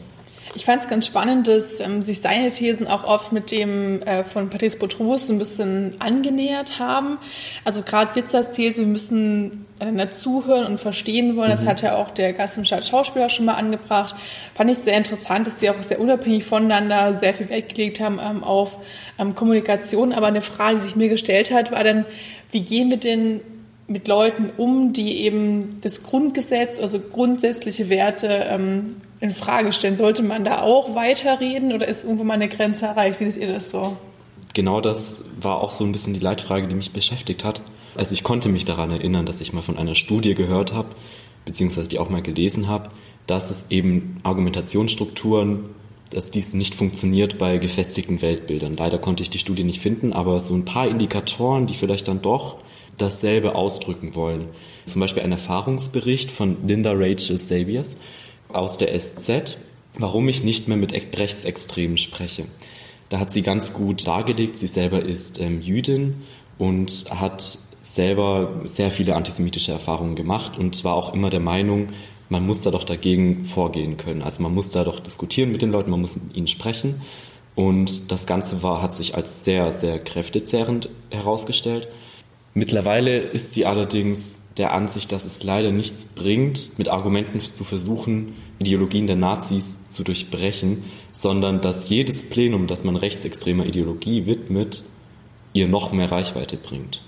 Ich 0.54 0.66
fand 0.66 0.82
es 0.82 0.88
ganz 0.88 1.06
spannend, 1.06 1.48
dass 1.48 1.80
ähm, 1.80 2.02
sich 2.02 2.20
seine 2.20 2.50
Thesen 2.50 2.86
auch 2.86 3.04
oft 3.04 3.32
mit 3.32 3.50
dem 3.50 4.02
äh, 4.02 4.22
von 4.22 4.50
Patrice 4.50 4.76
Botrous 4.76 5.30
ein 5.30 5.38
bisschen 5.38 5.96
angenähert 5.98 6.78
haben. 6.78 7.18
Also 7.64 7.80
gerade 7.82 8.14
Witzers 8.14 8.52
These, 8.52 8.80
wir 8.80 8.86
müssen 8.86 9.66
äh, 9.78 10.10
zuhören 10.10 10.66
und 10.66 10.78
verstehen 10.78 11.36
wollen. 11.36 11.48
Mhm. 11.48 11.52
Das 11.52 11.64
hat 11.64 11.80
ja 11.80 11.96
auch 11.96 12.10
der 12.10 12.34
Gast 12.34 12.58
im 12.58 12.66
Stadt 12.66 12.84
Schauspieler 12.84 13.30
schon 13.30 13.46
mal 13.46 13.54
angebracht. 13.54 14.14
Fand 14.54 14.70
ich 14.70 14.78
sehr 14.78 14.96
interessant, 14.96 15.46
dass 15.46 15.58
sie 15.58 15.70
auch 15.70 15.82
sehr 15.82 16.00
unabhängig 16.00 16.44
voneinander 16.44 17.14
sehr 17.14 17.32
viel 17.32 17.48
Wert 17.48 17.74
gelegt 17.74 18.00
haben 18.00 18.20
ähm, 18.22 18.44
auf 18.44 18.76
ähm, 19.18 19.34
Kommunikation. 19.34 20.12
Aber 20.12 20.26
eine 20.26 20.42
Frage, 20.42 20.76
die 20.76 20.82
sich 20.82 20.96
mir 20.96 21.08
gestellt 21.08 21.50
hat, 21.50 21.72
war 21.72 21.82
dann, 21.82 22.04
wie 22.50 22.60
gehen 22.60 22.90
wir 22.90 22.98
denn 22.98 23.40
mit 23.88 24.06
Leuten 24.06 24.50
um, 24.58 24.92
die 24.92 25.22
eben 25.22 25.80
das 25.80 26.02
Grundgesetz, 26.02 26.78
also 26.78 27.00
grundsätzliche 27.00 27.88
Werte 27.88 28.46
ähm, 28.48 28.96
in 29.22 29.30
Frage 29.30 29.72
stellen. 29.72 29.96
Sollte 29.96 30.24
man 30.24 30.44
da 30.44 30.62
auch 30.62 30.96
weiterreden 30.96 31.72
oder 31.72 31.86
ist 31.86 32.02
irgendwo 32.02 32.24
mal 32.24 32.34
eine 32.34 32.48
Grenze 32.48 32.86
erreicht? 32.86 33.20
Wie 33.20 33.30
seht 33.30 33.44
ihr 33.44 33.52
das 33.52 33.70
so? 33.70 33.96
Genau 34.52 34.80
das 34.80 35.24
war 35.40 35.60
auch 35.60 35.70
so 35.70 35.84
ein 35.84 35.92
bisschen 35.92 36.12
die 36.12 36.20
Leitfrage, 36.20 36.66
die 36.66 36.74
mich 36.74 36.92
beschäftigt 36.92 37.44
hat. 37.44 37.62
Also 37.94 38.14
ich 38.14 38.24
konnte 38.24 38.48
mich 38.48 38.64
daran 38.64 38.90
erinnern, 38.90 39.24
dass 39.24 39.40
ich 39.40 39.52
mal 39.52 39.62
von 39.62 39.78
einer 39.78 39.94
Studie 39.94 40.34
gehört 40.34 40.72
habe, 40.72 40.88
beziehungsweise 41.44 41.88
die 41.88 42.00
auch 42.00 42.10
mal 42.10 42.20
gelesen 42.20 42.66
habe, 42.66 42.90
dass 43.28 43.52
es 43.52 43.66
eben 43.70 44.18
Argumentationsstrukturen, 44.24 45.66
dass 46.10 46.32
dies 46.32 46.52
nicht 46.52 46.74
funktioniert 46.74 47.38
bei 47.38 47.58
gefestigten 47.58 48.22
Weltbildern. 48.22 48.76
Leider 48.76 48.98
konnte 48.98 49.22
ich 49.22 49.30
die 49.30 49.38
Studie 49.38 49.64
nicht 49.64 49.80
finden, 49.80 50.12
aber 50.12 50.40
so 50.40 50.52
ein 50.52 50.64
paar 50.64 50.88
Indikatoren, 50.88 51.68
die 51.68 51.74
vielleicht 51.74 52.08
dann 52.08 52.22
doch 52.22 52.56
dasselbe 52.98 53.54
ausdrücken 53.54 54.16
wollen. 54.16 54.48
Zum 54.84 55.00
Beispiel 55.00 55.22
ein 55.22 55.32
Erfahrungsbericht 55.32 56.32
von 56.32 56.56
Linda 56.66 56.90
Rachel 56.92 57.38
Saviors 57.38 57.96
aus 58.54 58.78
der 58.78 58.98
SZ, 58.98 59.58
warum 59.98 60.28
ich 60.28 60.42
nicht 60.42 60.68
mehr 60.68 60.76
mit 60.76 60.92
Rechtsextremen 60.92 61.96
spreche. 61.96 62.46
Da 63.08 63.18
hat 63.18 63.32
sie 63.32 63.42
ganz 63.42 63.74
gut 63.74 64.06
dargelegt, 64.06 64.56
sie 64.56 64.66
selber 64.66 65.02
ist 65.02 65.38
ähm, 65.38 65.60
Jüdin 65.60 66.22
und 66.58 67.04
hat 67.10 67.58
selber 67.80 68.62
sehr 68.64 68.90
viele 68.90 69.16
antisemitische 69.16 69.72
Erfahrungen 69.72 70.16
gemacht 70.16 70.56
und 70.56 70.82
war 70.84 70.94
auch 70.94 71.12
immer 71.12 71.28
der 71.28 71.40
Meinung, 71.40 71.88
man 72.28 72.46
muss 72.46 72.62
da 72.62 72.70
doch 72.70 72.84
dagegen 72.84 73.44
vorgehen 73.44 73.98
können. 73.98 74.22
Also 74.22 74.42
man 74.42 74.54
muss 74.54 74.70
da 74.70 74.84
doch 74.84 75.00
diskutieren 75.00 75.52
mit 75.52 75.60
den 75.60 75.70
Leuten, 75.70 75.90
man 75.90 76.00
muss 76.00 76.16
mit 76.16 76.34
ihnen 76.34 76.46
sprechen. 76.46 77.02
Und 77.54 78.10
das 78.10 78.26
Ganze 78.26 78.62
war, 78.62 78.80
hat 78.80 78.94
sich 78.94 79.14
als 79.14 79.44
sehr, 79.44 79.70
sehr 79.70 79.98
kräftezehrend 79.98 80.88
herausgestellt. 81.10 81.88
Mittlerweile 82.54 83.18
ist 83.18 83.54
sie 83.54 83.64
allerdings 83.64 84.42
der 84.58 84.72
Ansicht, 84.72 85.10
dass 85.10 85.24
es 85.24 85.42
leider 85.42 85.70
nichts 85.70 86.04
bringt, 86.04 86.78
mit 86.78 86.88
Argumenten 86.88 87.40
zu 87.40 87.64
versuchen, 87.64 88.34
Ideologien 88.58 89.06
der 89.06 89.16
Nazis 89.16 89.88
zu 89.88 90.04
durchbrechen, 90.04 90.84
sondern 91.12 91.62
dass 91.62 91.88
jedes 91.88 92.28
Plenum, 92.28 92.66
das 92.66 92.84
man 92.84 92.96
rechtsextremer 92.96 93.64
Ideologie 93.64 94.26
widmet, 94.26 94.84
ihr 95.54 95.66
noch 95.66 95.92
mehr 95.92 96.12
Reichweite 96.12 96.58
bringt. 96.58 97.02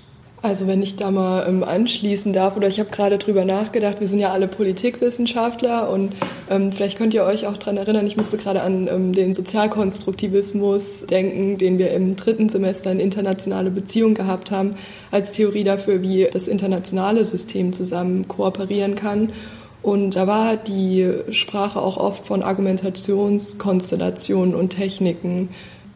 Also 0.44 0.66
wenn 0.66 0.82
ich 0.82 0.96
da 0.96 1.10
mal 1.10 1.48
ähm, 1.48 1.64
anschließen 1.64 2.34
darf, 2.34 2.54
oder 2.54 2.68
ich 2.68 2.78
habe 2.78 2.90
gerade 2.90 3.16
drüber 3.16 3.46
nachgedacht, 3.46 4.00
wir 4.00 4.06
sind 4.06 4.18
ja 4.18 4.30
alle 4.30 4.46
Politikwissenschaftler 4.46 5.88
und 5.88 6.12
ähm, 6.50 6.70
vielleicht 6.70 6.98
könnt 6.98 7.14
ihr 7.14 7.24
euch 7.24 7.46
auch 7.46 7.56
daran 7.56 7.78
erinnern, 7.78 8.06
ich 8.06 8.18
musste 8.18 8.36
gerade 8.36 8.60
an 8.60 8.86
ähm, 8.86 9.14
den 9.14 9.32
Sozialkonstruktivismus 9.32 11.06
denken, 11.06 11.56
den 11.56 11.78
wir 11.78 11.92
im 11.92 12.16
dritten 12.16 12.50
Semester 12.50 12.92
in 12.92 13.00
internationale 13.00 13.70
Beziehungen 13.70 14.14
gehabt 14.14 14.50
haben, 14.50 14.74
als 15.10 15.30
Theorie 15.30 15.64
dafür, 15.64 16.02
wie 16.02 16.28
das 16.30 16.46
internationale 16.46 17.24
System 17.24 17.72
zusammen 17.72 18.28
kooperieren 18.28 18.96
kann. 18.96 19.32
Und 19.80 20.14
da 20.14 20.26
war 20.26 20.58
die 20.58 21.10
Sprache 21.30 21.80
auch 21.80 21.96
oft 21.96 22.26
von 22.26 22.42
Argumentationskonstellationen 22.42 24.54
und 24.54 24.76
Techniken. 24.76 25.48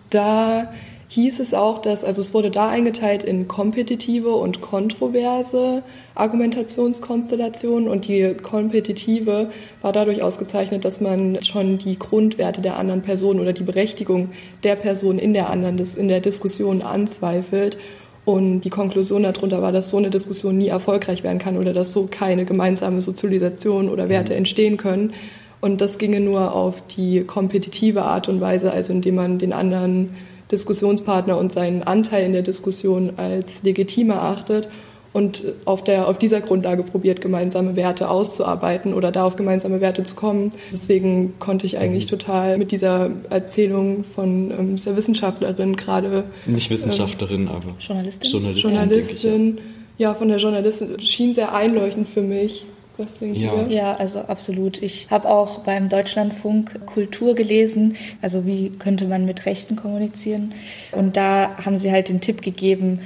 Da 0.08 0.70
hieß 1.08 1.40
es 1.40 1.54
auch, 1.54 1.80
dass, 1.80 2.04
also 2.04 2.20
es 2.20 2.34
wurde 2.34 2.50
da 2.50 2.68
eingeteilt 2.68 3.22
in 3.22 3.48
kompetitive 3.48 4.30
und 4.30 4.60
kontroverse 4.60 5.82
Argumentationskonstellationen 6.14 7.88
und 7.88 8.06
die 8.06 8.34
kompetitive 8.34 9.50
war 9.80 9.92
dadurch 9.92 10.22
ausgezeichnet, 10.22 10.84
dass 10.84 11.00
man 11.00 11.42
schon 11.42 11.78
die 11.78 11.98
Grundwerte 11.98 12.60
der 12.60 12.76
anderen 12.76 13.00
Person 13.02 13.40
oder 13.40 13.54
die 13.54 13.62
Berechtigung 13.62 14.30
der 14.64 14.76
Person 14.76 15.18
in 15.18 15.32
der 15.32 15.48
anderen, 15.48 15.78
in 15.96 16.08
der 16.08 16.20
Diskussion 16.20 16.82
anzweifelt. 16.82 17.78
Und 18.26 18.60
die 18.60 18.70
Konklusion 18.70 19.22
darunter 19.22 19.62
war, 19.62 19.72
dass 19.72 19.88
so 19.88 19.96
eine 19.96 20.10
Diskussion 20.10 20.58
nie 20.58 20.68
erfolgreich 20.68 21.22
werden 21.22 21.38
kann 21.38 21.56
oder 21.56 21.72
dass 21.72 21.94
so 21.94 22.08
keine 22.10 22.44
gemeinsame 22.44 23.00
Sozialisation 23.00 23.88
oder 23.88 24.10
Werte 24.10 24.34
mhm. 24.34 24.38
entstehen 24.38 24.76
können. 24.76 25.14
Und 25.62 25.80
das 25.80 25.96
ginge 25.96 26.20
nur 26.20 26.54
auf 26.54 26.82
die 26.94 27.22
kompetitive 27.22 28.02
Art 28.02 28.28
und 28.28 28.42
Weise, 28.42 28.70
also 28.70 28.92
indem 28.92 29.14
man 29.14 29.38
den 29.38 29.54
anderen 29.54 30.10
Diskussionspartner 30.50 31.36
und 31.36 31.52
seinen 31.52 31.82
Anteil 31.82 32.24
in 32.24 32.32
der 32.32 32.42
Diskussion 32.42 33.14
als 33.16 33.62
legitim 33.62 34.10
erachtet 34.10 34.68
und 35.12 35.44
auf, 35.64 35.82
der, 35.84 36.08
auf 36.08 36.18
dieser 36.18 36.40
Grundlage 36.40 36.82
probiert, 36.82 37.20
gemeinsame 37.20 37.76
Werte 37.76 38.10
auszuarbeiten 38.10 38.94
oder 38.94 39.10
da 39.10 39.24
auf 39.24 39.36
gemeinsame 39.36 39.80
Werte 39.80 40.04
zu 40.04 40.14
kommen. 40.14 40.52
Deswegen 40.72 41.38
konnte 41.38 41.66
ich 41.66 41.78
eigentlich 41.78 42.04
mhm. 42.06 42.10
total 42.10 42.58
mit 42.58 42.70
dieser 42.70 43.10
Erzählung 43.30 44.04
von 44.04 44.50
ähm, 44.50 44.76
dieser 44.76 44.96
Wissenschaftlerin 44.96 45.76
gerade. 45.76 46.24
Nicht 46.46 46.70
Wissenschaftlerin, 46.70 47.42
ähm, 47.42 47.48
aber 47.48 47.74
Journalistin. 47.80 48.30
Journalistin, 48.30 48.70
Journalistin 48.70 49.58
ich, 49.58 49.98
ja. 49.98 50.10
ja, 50.10 50.14
von 50.14 50.28
der 50.28 50.38
Journalistin 50.38 51.00
schien 51.00 51.34
sehr 51.34 51.54
einleuchtend 51.54 52.08
für 52.08 52.22
mich. 52.22 52.64
Was 52.98 53.18
denkt 53.18 53.38
ja. 53.38 53.54
ihr? 53.54 53.68
Ja, 53.68 53.96
also 53.96 54.18
absolut. 54.20 54.82
Ich 54.82 55.08
habe 55.08 55.30
auch 55.30 55.60
beim 55.60 55.88
Deutschlandfunk 55.88 56.84
Kultur 56.84 57.36
gelesen, 57.36 57.96
also 58.20 58.44
wie 58.44 58.70
könnte 58.70 59.06
man 59.06 59.24
mit 59.24 59.46
Rechten 59.46 59.76
kommunizieren. 59.76 60.52
Und 60.90 61.16
da 61.16 61.56
haben 61.64 61.78
sie 61.78 61.92
halt 61.92 62.08
den 62.08 62.20
Tipp 62.20 62.42
gegeben, 62.42 63.00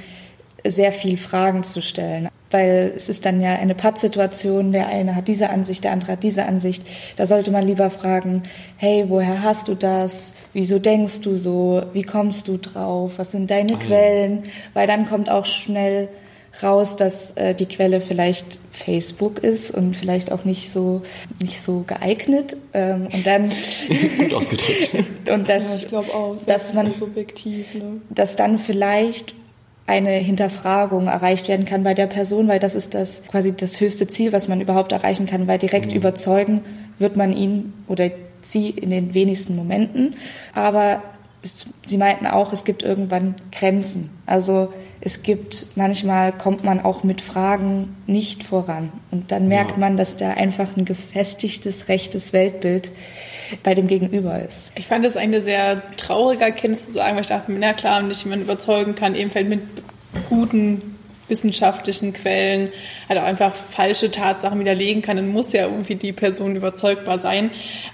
sehr 0.65 0.91
viel 0.91 1.17
Fragen 1.17 1.63
zu 1.63 1.81
stellen. 1.81 2.27
Weil 2.49 2.93
es 2.95 3.07
ist 3.07 3.25
dann 3.25 3.41
ja 3.41 3.53
eine 3.53 3.75
Pattsituation, 3.75 4.71
der 4.71 4.87
eine 4.87 5.15
hat 5.15 5.27
diese 5.27 5.49
Ansicht, 5.49 5.83
der 5.83 5.91
andere 5.91 6.13
hat 6.13 6.23
diese 6.23 6.45
Ansicht. 6.45 6.83
Da 7.15 7.25
sollte 7.25 7.51
man 7.51 7.65
lieber 7.65 7.89
fragen, 7.89 8.43
hey, 8.77 9.05
woher 9.07 9.43
hast 9.43 9.67
du 9.67 9.75
das? 9.75 10.33
Wieso 10.53 10.79
denkst 10.79 11.21
du 11.21 11.35
so? 11.35 11.83
Wie 11.93 12.03
kommst 12.03 12.47
du 12.47 12.57
drauf? 12.57 13.13
Was 13.17 13.31
sind 13.31 13.49
deine 13.49 13.73
oh, 13.73 13.77
Quellen? 13.77 14.43
Weil 14.73 14.87
dann 14.87 15.07
kommt 15.07 15.29
auch 15.29 15.45
schnell 15.45 16.09
raus, 16.61 16.95
dass 16.95 17.31
äh, 17.31 17.55
die 17.55 17.65
Quelle 17.65 17.99
vielleicht 17.99 18.59
Facebook 18.71 19.39
ist 19.39 19.71
und 19.71 19.95
vielleicht 19.95 20.31
auch 20.31 20.45
nicht 20.45 20.69
so 20.69 21.01
nicht 21.39 21.61
so 21.61 21.83
geeignet 21.87 22.55
ähm, 22.73 23.07
und 23.11 23.25
dann 23.25 23.49
gut 24.17 24.33
ausgedrückt 24.33 24.91
und 25.29 25.49
das 25.49 25.69
ja, 25.69 25.75
ich 25.77 25.87
glaube 25.87 26.13
auch 26.13 26.35
dass 26.45 26.73
man 26.73 26.93
subjektiv 26.93 27.73
ne? 27.73 28.01
dass 28.09 28.35
dann 28.35 28.57
vielleicht 28.57 29.33
eine 29.85 30.11
Hinterfragung 30.11 31.07
erreicht 31.07 31.47
werden 31.47 31.65
kann 31.65 31.83
bei 31.83 31.93
der 31.93 32.07
Person, 32.07 32.47
weil 32.47 32.59
das 32.59 32.75
ist 32.75 32.93
das 32.93 33.23
quasi 33.27 33.53
das 33.53 33.81
höchste 33.81 34.07
Ziel, 34.07 34.31
was 34.31 34.47
man 34.47 34.61
überhaupt 34.61 34.91
erreichen 34.91 35.25
kann, 35.25 35.47
weil 35.47 35.59
direkt 35.59 35.87
mhm. 35.87 35.97
überzeugen 35.97 36.61
wird 36.99 37.17
man 37.17 37.35
ihn 37.35 37.73
oder 37.87 38.09
sie 38.41 38.69
in 38.69 38.91
den 38.91 39.13
wenigsten 39.13 39.55
Momenten. 39.55 40.15
Aber 40.53 41.01
es, 41.41 41.65
sie 41.85 41.97
meinten 41.97 42.27
auch, 42.27 42.53
es 42.53 42.63
gibt 42.63 42.83
irgendwann 42.83 43.35
Grenzen. 43.51 44.09
Also 44.25 44.71
es 45.05 45.21
gibt, 45.21 45.65
manchmal 45.75 46.31
kommt 46.31 46.63
man 46.63 46.79
auch 46.79 47.03
mit 47.03 47.19
Fragen 47.19 47.97
nicht 48.07 48.43
voran. 48.43 48.93
Und 49.11 49.31
dann 49.33 49.49
merkt 49.49 49.71
ja. 49.71 49.77
man, 49.77 49.97
dass 49.97 50.15
da 50.15 50.31
einfach 50.31 50.77
ein 50.77 50.85
gefestigtes 50.85 51.89
rechtes 51.89 52.31
Weltbild 52.31 52.91
bei 53.63 53.75
dem 53.75 53.87
Gegenüber 53.87 54.41
ist. 54.41 54.71
Ich 54.75 54.87
fand 54.87 55.03
das 55.03 55.17
eine 55.17 55.41
sehr 55.41 55.83
traurige 55.97 56.45
Erkenntnis 56.45 56.85
zu 56.85 56.91
sagen, 56.93 57.15
weil 57.15 57.23
ich 57.23 57.27
dachte, 57.27 57.51
na 57.51 57.73
klar, 57.73 58.01
wenn 58.01 58.11
ich 58.11 58.23
jemanden 58.23 58.45
überzeugen 58.45 58.95
kann, 58.95 59.13
ebenfalls 59.15 59.47
mit 59.47 59.61
guten 60.29 60.93
wissenschaftlichen 61.27 62.13
Quellen 62.13 62.69
halt 63.07 63.19
auch 63.19 63.23
einfach 63.23 63.55
falsche 63.55 64.11
Tatsachen 64.11 64.59
widerlegen 64.59 65.01
kann, 65.01 65.17
dann 65.17 65.29
muss 65.29 65.53
ja 65.53 65.63
irgendwie 65.63 65.95
die 65.95 66.11
Person 66.11 66.55
überzeugbar 66.55 67.17
sein. 67.17 67.49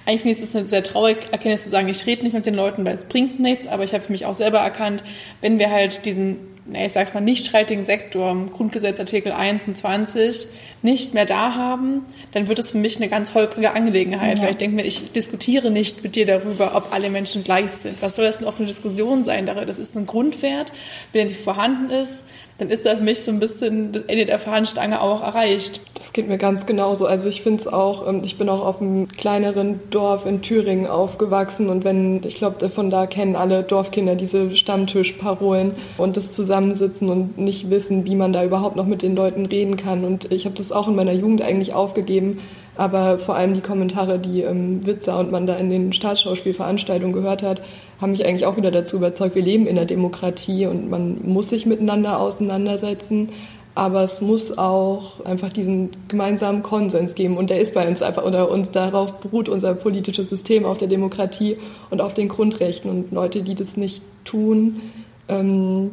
Eigentlich 0.05 0.21
finde 0.21 0.37
ich 0.37 0.43
es 0.43 0.55
eine 0.55 0.67
sehr 0.67 0.83
traurige 0.83 1.21
Erkenntnis 1.31 1.63
zu 1.63 1.69
sagen, 1.69 1.89
ich 1.89 2.05
rede 2.05 2.23
nicht 2.23 2.33
mit 2.33 2.45
den 2.45 2.55
Leuten, 2.55 2.85
weil 2.85 2.93
es 2.93 3.05
bringt 3.05 3.39
nichts, 3.39 3.67
aber 3.67 3.83
ich 3.83 3.93
habe 3.93 4.03
für 4.03 4.11
mich 4.11 4.25
auch 4.25 4.33
selber 4.33 4.59
erkannt, 4.59 5.03
wenn 5.41 5.59
wir 5.59 5.69
halt 5.69 6.05
diesen 6.05 6.37
nee, 6.71 6.85
ich 6.85 6.93
sag's 6.93 7.13
mal, 7.13 7.21
nicht 7.21 7.47
streitigen 7.47 7.85
Sektor, 7.85 8.35
Grundgesetz 8.51 8.99
Artikel 8.99 9.31
21, 9.31 10.47
nicht 10.81 11.13
mehr 11.13 11.25
da 11.25 11.55
haben, 11.55 12.05
dann 12.31 12.47
wird 12.47 12.59
es 12.59 12.71
für 12.71 12.77
mich 12.77 12.97
eine 12.97 13.09
ganz 13.09 13.33
holprige 13.33 13.71
Angelegenheit, 13.71 14.37
ja. 14.37 14.43
weil 14.43 14.51
ich 14.51 14.57
denke 14.57 14.75
mir, 14.75 14.85
ich 14.85 15.11
diskutiere 15.11 15.71
nicht 15.71 16.03
mit 16.03 16.15
dir 16.15 16.25
darüber, 16.25 16.75
ob 16.75 16.93
alle 16.93 17.09
Menschen 17.09 17.43
gleich 17.43 17.71
sind. 17.71 18.01
Was 18.01 18.15
soll 18.15 18.25
das 18.25 18.39
denn 18.39 18.51
für 18.51 18.59
eine 18.59 18.67
Diskussion 18.67 19.23
sein? 19.23 19.45
Das 19.45 19.79
ist 19.79 19.95
ein 19.95 20.05
Grundwert, 20.05 20.71
wenn 21.11 21.19
der 21.21 21.29
nicht 21.29 21.41
vorhanden 21.41 21.89
ist, 21.89 22.25
dann 22.59 22.69
ist 22.69 22.85
da 22.85 22.95
für 22.97 23.03
mich 23.03 23.23
so 23.23 23.31
ein 23.31 23.39
bisschen 23.39 23.93
das 23.93 24.03
Ende 24.03 24.25
der 24.25 24.37
Fahnenstange 24.37 25.01
auch 25.01 25.23
erreicht. 25.23 25.79
Das 25.95 26.11
geht 26.11 26.27
mir 26.27 26.37
ganz 26.37 26.65
genauso. 26.65 27.05
Also 27.05 27.29
ich 27.29 27.41
finde 27.41 27.61
es 27.61 27.67
auch, 27.67 28.05
ähm, 28.07 28.21
ich 28.23 28.37
bin 28.37 28.49
auch 28.49 28.65
auf 28.65 28.81
einem 28.81 29.07
kleineren 29.07 29.79
Dorf 29.91 30.25
in 30.25 30.41
Thüringen 30.41 30.85
aufgewachsen 30.85 31.69
und 31.69 31.85
wenn, 31.85 32.21
ich 32.25 32.35
glaube, 32.35 32.69
von 32.69 32.89
da 32.89 33.07
kennen 33.07 33.37
alle 33.37 33.63
Dorfkinder 33.63 34.15
diese 34.15 34.55
Stammtischparolen 34.55 35.71
und 35.97 36.17
das 36.17 36.33
Zusammensitzen 36.33 37.09
und 37.09 37.37
nicht 37.37 37.69
wissen, 37.69 38.05
wie 38.05 38.15
man 38.15 38.33
da 38.33 38.43
überhaupt 38.43 38.75
noch 38.75 38.85
mit 38.85 39.01
den 39.01 39.15
Leuten 39.15 39.45
reden 39.45 39.77
kann. 39.77 40.03
Und 40.03 40.29
ich 40.31 40.45
habe 40.45 40.55
das 40.55 40.73
auch 40.73 40.89
in 40.89 40.95
meiner 40.95 41.13
Jugend 41.13 41.41
eigentlich 41.41 41.73
aufgegeben, 41.73 42.39
aber 42.75 43.19
vor 43.19 43.35
allem 43.35 43.53
die 43.53 43.61
Kommentare, 43.61 44.19
die 44.19 44.41
ähm, 44.41 44.85
Witzer 44.85 45.17
und 45.17 45.31
man 45.31 45.47
da 45.47 45.55
in 45.55 45.69
den 45.69 45.93
Staatsschauspielveranstaltungen 45.93 47.13
gehört 47.13 47.41
hat, 47.41 47.61
haben 48.01 48.11
mich 48.11 48.25
eigentlich 48.25 48.45
auch 48.45 48.57
wieder 48.57 48.71
dazu 48.71 48.97
überzeugt, 48.97 49.35
wir 49.35 49.41
leben 49.41 49.67
in 49.67 49.75
der 49.75 49.85
Demokratie 49.85 50.65
und 50.65 50.89
man 50.89 51.19
muss 51.23 51.49
sich 51.49 51.65
miteinander 51.65 52.19
auseinandersetzen. 52.19 53.29
Aber 53.75 54.03
es 54.03 54.19
muss 54.19 54.57
auch 54.57 55.23
einfach 55.23 55.53
diesen 55.53 55.91
gemeinsamen 56.07 56.63
Konsens 56.63 57.15
geben. 57.15 57.37
Und 57.37 57.49
der 57.49 57.59
ist 57.59 57.73
bei 57.73 57.87
uns 57.87 58.01
einfach, 58.01 58.25
oder 58.25 58.49
uns 58.49 58.71
darauf 58.71 59.19
beruht 59.19 59.47
unser 59.47 59.73
politisches 59.73 60.29
System 60.29 60.65
auf 60.65 60.77
der 60.77 60.89
Demokratie 60.89 61.57
und 61.89 62.01
auf 62.01 62.13
den 62.13 62.27
Grundrechten. 62.27 62.89
Und 62.89 63.11
Leute, 63.11 63.41
die 63.41 63.55
das 63.55 63.77
nicht 63.77 64.01
tun, 64.25 64.81
ähm, 65.29 65.91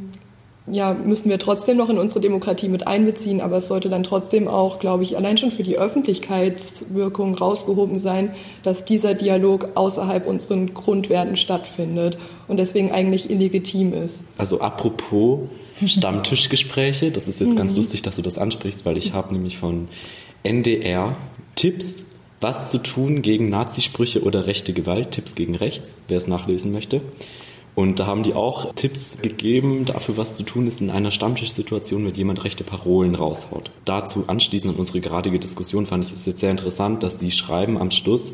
ja, 0.69 0.95
müssen 0.95 1.31
wir 1.31 1.39
trotzdem 1.39 1.77
noch 1.77 1.89
in 1.89 1.99
unsere 1.99 2.21
Demokratie 2.21 2.69
mit 2.69 2.87
einbeziehen, 2.87 3.41
aber 3.41 3.59
es 3.59 3.69
sollte 3.69 3.89
dann 3.89 4.03
trotzdem 4.03 4.49
auch, 4.49 4.81
glaube 4.81 5.05
ich, 5.05 5.17
allein 5.17 5.39
schon 5.39 5.53
für 5.53 5.63
die 5.63 5.79
Öffentlichkeitswirkung 5.79 7.37
rausgehoben 7.37 7.99
sein, 7.99 8.35
dass 8.65 8.85
dieser 8.85 9.15
Dialog 9.15 9.69
außerhalb 9.77 10.27
unseren 10.27 10.75
Grundwerten 10.75 11.37
stattfindet 11.37 12.19
und 12.49 12.59
deswegen 12.59 12.91
eigentlich 12.91 13.31
illegitim 13.31 13.93
ist. 13.93 14.25
Also 14.39 14.61
apropos 14.61 15.41
Stammtischgespräche, 15.85 17.11
das 17.13 17.29
ist 17.29 17.41
jetzt 17.41 17.57
ganz 17.57 17.73
mhm. 17.73 17.79
lustig, 17.79 18.03
dass 18.03 18.17
du 18.17 18.23
das 18.23 18.39
ansprichst, 18.39 18.85
weil 18.85 18.97
ich 18.97 19.13
habe 19.13 19.35
nämlich 19.35 19.59
von 19.59 19.89
NDR 20.43 21.17
Tipps, 21.55 22.05
was 22.41 22.71
zu 22.71 22.79
tun 22.79 23.23
gegen 23.23 23.49
Nazisprüche 23.49 24.23
oder 24.23 24.47
rechte 24.47 24.73
Gewalt, 24.73 25.13
Tipps 25.13 25.35
gegen 25.35 25.55
rechts, 25.55 25.97
wer 26.09 26.19
es 26.19 26.27
nachlesen 26.27 26.73
möchte. 26.73 27.03
Und 27.77 28.01
da 28.01 28.07
haben 28.07 28.23
die 28.23 28.33
auch 28.33 28.73
Tipps 28.75 29.19
gegeben, 29.21 29.85
dafür 29.85 30.17
was 30.17 30.35
zu 30.35 30.45
tun 30.45 30.67
ist 30.67 30.81
in 30.81 30.89
einer 30.89 31.11
Stammtischsituation, 31.11 32.07
wenn 32.07 32.15
jemand 32.15 32.43
rechte 32.43 32.65
Parolen 32.65 33.15
raushaut. 33.15 33.71
Dazu 33.85 34.25
anschließend 34.27 34.73
an 34.73 34.81
unsere 34.81 35.01
geradige 35.01 35.39
Diskussion 35.39 35.85
fand 35.85 36.07
ich 36.07 36.11
es 36.11 36.25
jetzt 36.25 36.41
sehr 36.41 36.51
interessant, 36.51 37.03
dass 37.03 37.19
die 37.19 37.31
schreiben 37.31 37.77
am 37.77 37.91
Schluss, 37.91 38.33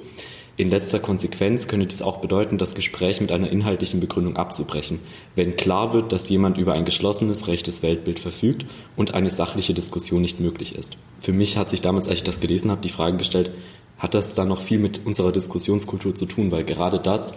in 0.56 0.70
letzter 0.70 1.00
Konsequenz 1.00 1.66
könnte 1.66 1.86
dies 1.86 2.02
auch 2.02 2.18
bedeuten, 2.18 2.56
das 2.56 2.76
Gespräch 2.76 3.20
mit 3.20 3.32
einer 3.32 3.50
inhaltlichen 3.50 3.98
Begründung 3.98 4.36
abzubrechen, 4.36 5.00
wenn 5.34 5.56
klar 5.56 5.92
wird, 5.92 6.12
dass 6.12 6.28
jemand 6.28 6.56
über 6.56 6.74
ein 6.74 6.84
geschlossenes 6.84 7.48
rechtes 7.48 7.82
Weltbild 7.82 8.20
verfügt 8.20 8.66
und 8.94 9.14
eine 9.14 9.30
sachliche 9.30 9.74
Diskussion 9.74 10.22
nicht 10.22 10.38
möglich 10.38 10.76
ist. 10.76 10.98
Für 11.20 11.32
mich 11.32 11.56
hat 11.56 11.68
sich 11.68 11.80
damals, 11.80 12.06
als 12.06 12.18
ich 12.18 12.24
das 12.24 12.38
gelesen 12.38 12.70
habe, 12.70 12.82
die 12.82 12.90
Frage 12.90 13.16
gestellt, 13.16 13.50
hat 13.98 14.14
das 14.14 14.34
dann 14.34 14.48
noch 14.48 14.60
viel 14.60 14.78
mit 14.78 15.06
unserer 15.06 15.32
Diskussionskultur 15.32 16.14
zu 16.14 16.26
tun, 16.26 16.52
weil 16.52 16.64
gerade 16.64 17.00
das 17.00 17.34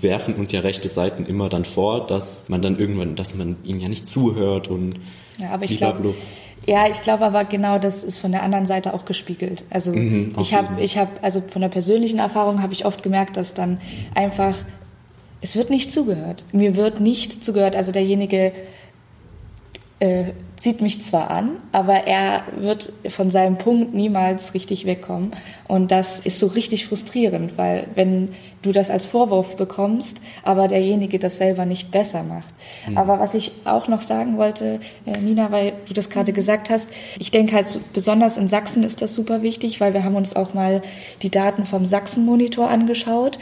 werfen 0.00 0.34
uns 0.34 0.52
ja 0.52 0.60
rechte 0.60 0.88
Seiten 0.88 1.24
immer 1.26 1.48
dann 1.48 1.64
vor, 1.64 2.06
dass 2.06 2.48
man 2.48 2.62
dann 2.62 2.78
irgendwann, 2.78 3.16
dass 3.16 3.34
man 3.34 3.56
ihnen 3.64 3.80
ja 3.80 3.88
nicht 3.88 4.06
zuhört 4.06 4.68
und 4.68 4.96
ja, 5.38 5.50
aber 5.50 5.64
ich 5.64 5.76
glaube, 5.78 6.14
ja, 6.66 6.88
ich 6.88 7.00
glaube 7.00 7.24
aber 7.24 7.44
genau, 7.44 7.78
das 7.78 8.04
ist 8.04 8.18
von 8.18 8.32
der 8.32 8.42
anderen 8.42 8.66
Seite 8.66 8.94
auch 8.94 9.04
gespiegelt. 9.04 9.64
Also 9.70 9.92
mhm, 9.92 10.34
ich 10.38 10.54
habe, 10.54 10.80
ich 10.80 10.98
habe, 10.98 11.10
also 11.22 11.40
von 11.40 11.62
der 11.62 11.68
persönlichen 11.68 12.18
Erfahrung 12.18 12.62
habe 12.62 12.72
ich 12.72 12.84
oft 12.84 13.02
gemerkt, 13.02 13.36
dass 13.36 13.54
dann 13.54 13.80
einfach 14.14 14.56
es 15.42 15.56
wird 15.56 15.70
nicht 15.70 15.92
zugehört. 15.92 16.44
Mir 16.52 16.76
wird 16.76 17.00
nicht 17.00 17.44
zugehört. 17.44 17.74
Also 17.76 17.92
derjenige 17.92 18.52
äh, 20.02 20.32
zieht 20.56 20.80
mich 20.80 21.00
zwar 21.00 21.30
an, 21.30 21.58
aber 21.70 22.08
er 22.08 22.42
wird 22.56 22.92
von 23.08 23.30
seinem 23.30 23.56
Punkt 23.56 23.94
niemals 23.94 24.52
richtig 24.52 24.84
wegkommen. 24.84 25.30
Und 25.68 25.92
das 25.92 26.18
ist 26.20 26.40
so 26.40 26.48
richtig 26.48 26.86
frustrierend, 26.86 27.56
weil 27.56 27.86
wenn 27.94 28.30
du 28.62 28.72
das 28.72 28.90
als 28.90 29.06
Vorwurf 29.06 29.56
bekommst, 29.56 30.20
aber 30.42 30.66
derjenige 30.66 31.20
das 31.20 31.38
selber 31.38 31.66
nicht 31.66 31.92
besser 31.92 32.24
macht. 32.24 32.52
Mhm. 32.88 32.98
Aber 32.98 33.20
was 33.20 33.34
ich 33.34 33.52
auch 33.64 33.86
noch 33.86 34.02
sagen 34.02 34.38
wollte, 34.38 34.80
äh, 35.06 35.18
Nina, 35.18 35.52
weil 35.52 35.72
du 35.86 35.94
das 35.94 36.10
gerade 36.10 36.32
gesagt 36.32 36.68
hast, 36.68 36.88
ich 37.18 37.30
denke 37.30 37.54
halt 37.54 37.78
besonders 37.92 38.36
in 38.36 38.48
Sachsen 38.48 38.82
ist 38.82 39.02
das 39.02 39.14
super 39.14 39.42
wichtig, 39.42 39.80
weil 39.80 39.94
wir 39.94 40.02
haben 40.02 40.16
uns 40.16 40.34
auch 40.34 40.52
mal 40.52 40.82
die 41.22 41.30
Daten 41.30 41.64
vom 41.64 41.86
Sachsen-Monitor 41.86 42.68
angeschaut. 42.68 43.38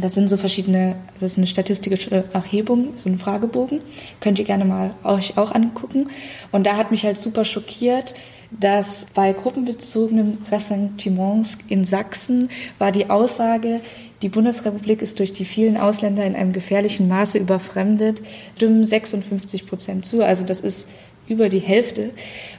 Das 0.00 0.14
sind 0.14 0.28
so 0.28 0.36
verschiedene, 0.36 0.96
das 1.14 1.32
ist 1.32 1.38
eine 1.38 1.48
statistische 1.48 2.24
Erhebung, 2.32 2.92
so 2.96 3.08
ein 3.08 3.18
Fragebogen. 3.18 3.80
Könnt 4.20 4.38
ihr 4.38 4.44
gerne 4.44 4.64
mal 4.64 4.94
euch 5.02 5.36
auch 5.36 5.52
angucken. 5.52 6.08
Und 6.52 6.66
da 6.66 6.76
hat 6.76 6.90
mich 6.92 7.04
halt 7.04 7.18
super 7.18 7.44
schockiert, 7.44 8.14
dass 8.50 9.06
bei 9.12 9.32
gruppenbezogenen 9.32 10.38
Ressentiments 10.50 11.58
in 11.68 11.84
Sachsen 11.84 12.48
war 12.78 12.92
die 12.92 13.10
Aussage, 13.10 13.80
die 14.22 14.28
Bundesrepublik 14.28 15.02
ist 15.02 15.18
durch 15.18 15.32
die 15.32 15.44
vielen 15.44 15.76
Ausländer 15.76 16.24
in 16.24 16.34
einem 16.34 16.52
gefährlichen 16.52 17.08
Maße 17.08 17.38
überfremdet, 17.38 18.22
stimmen 18.56 18.84
56 18.84 19.66
Prozent 19.66 20.06
zu. 20.06 20.24
Also 20.24 20.44
das 20.44 20.60
ist 20.60 20.88
über 21.28 21.48
die 21.48 21.58
Hälfte. 21.58 22.10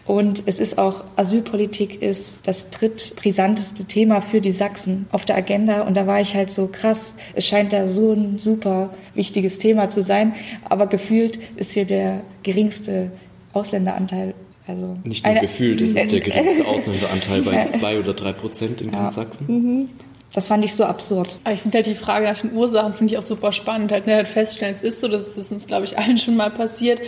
Und 0.06 0.44
es 0.46 0.60
ist 0.60 0.78
auch, 0.78 1.04
Asylpolitik 1.16 2.02
ist 2.02 2.40
das 2.44 2.70
drittbrisanteste 2.70 3.86
Thema 3.86 4.22
für 4.22 4.42
die 4.42 4.52
Sachsen 4.52 5.08
auf 5.12 5.26
der 5.26 5.38
Agenda. 5.38 5.82
Und 5.82 5.96
da 5.96 6.08
war 6.08 6.22
ich 6.22 6.36
halt 6.36 6.52
so 6.52 6.68
krass. 6.68 7.16
Es 7.36 7.46
scheint 7.46 7.74
da 7.74 7.88
so 7.88 8.14
ein 8.14 8.40
super 8.40 8.92
wichtiges 9.14 9.60
Thema 9.60 9.90
zu 9.90 10.02
sein. 10.02 10.34
Aber 10.68 10.88
gefühlt 10.88 11.40
ist 11.58 11.74
hier 11.74 11.86
der 11.86 12.22
geringste 12.44 13.12
Ausländeranteil 13.54 14.34
also 14.68 14.98
Nicht 15.04 15.26
nur 15.26 15.32
eine, 15.32 15.42
gefühlt, 15.42 15.82
es 15.82 15.96
ist 15.96 16.12
der 16.12 16.20
geringste 16.20 16.68
Ausländeranteil 16.68 17.42
bei 17.42 17.66
zwei 17.66 17.98
oder 17.98 18.14
drei 18.14 18.34
Prozent 18.34 18.82
in 18.82 18.92
ganz 18.92 19.16
ja. 19.16 19.24
Sachsen. 19.24 19.48
Mhm. 19.48 19.90
Das 20.34 20.48
fand 20.48 20.64
ich 20.64 20.76
so 20.76 20.86
absurd. 20.86 21.40
Aber 21.44 21.56
ich 21.56 21.62
finde 21.62 21.78
halt 21.78 21.88
die 21.88 21.96
Frage 21.96 22.26
nach 22.26 22.40
den 22.40 22.54
Ursachen 22.54 22.94
finde 22.94 23.14
ich 23.14 23.18
auch 23.18 23.24
super 23.24 23.52
spannend. 23.52 23.92
Halt, 23.92 24.06
ne, 24.06 24.16
halt 24.16 24.28
feststellen, 24.28 24.76
es 24.76 24.84
ist 24.84 25.02
so, 25.02 25.08
das 25.08 25.38
ist 25.38 25.52
uns, 25.52 25.66
glaube 25.66 25.86
ich, 25.86 25.98
allen 25.98 26.20
schon 26.20 26.36
mal 26.36 26.52
passiert. 26.52 27.02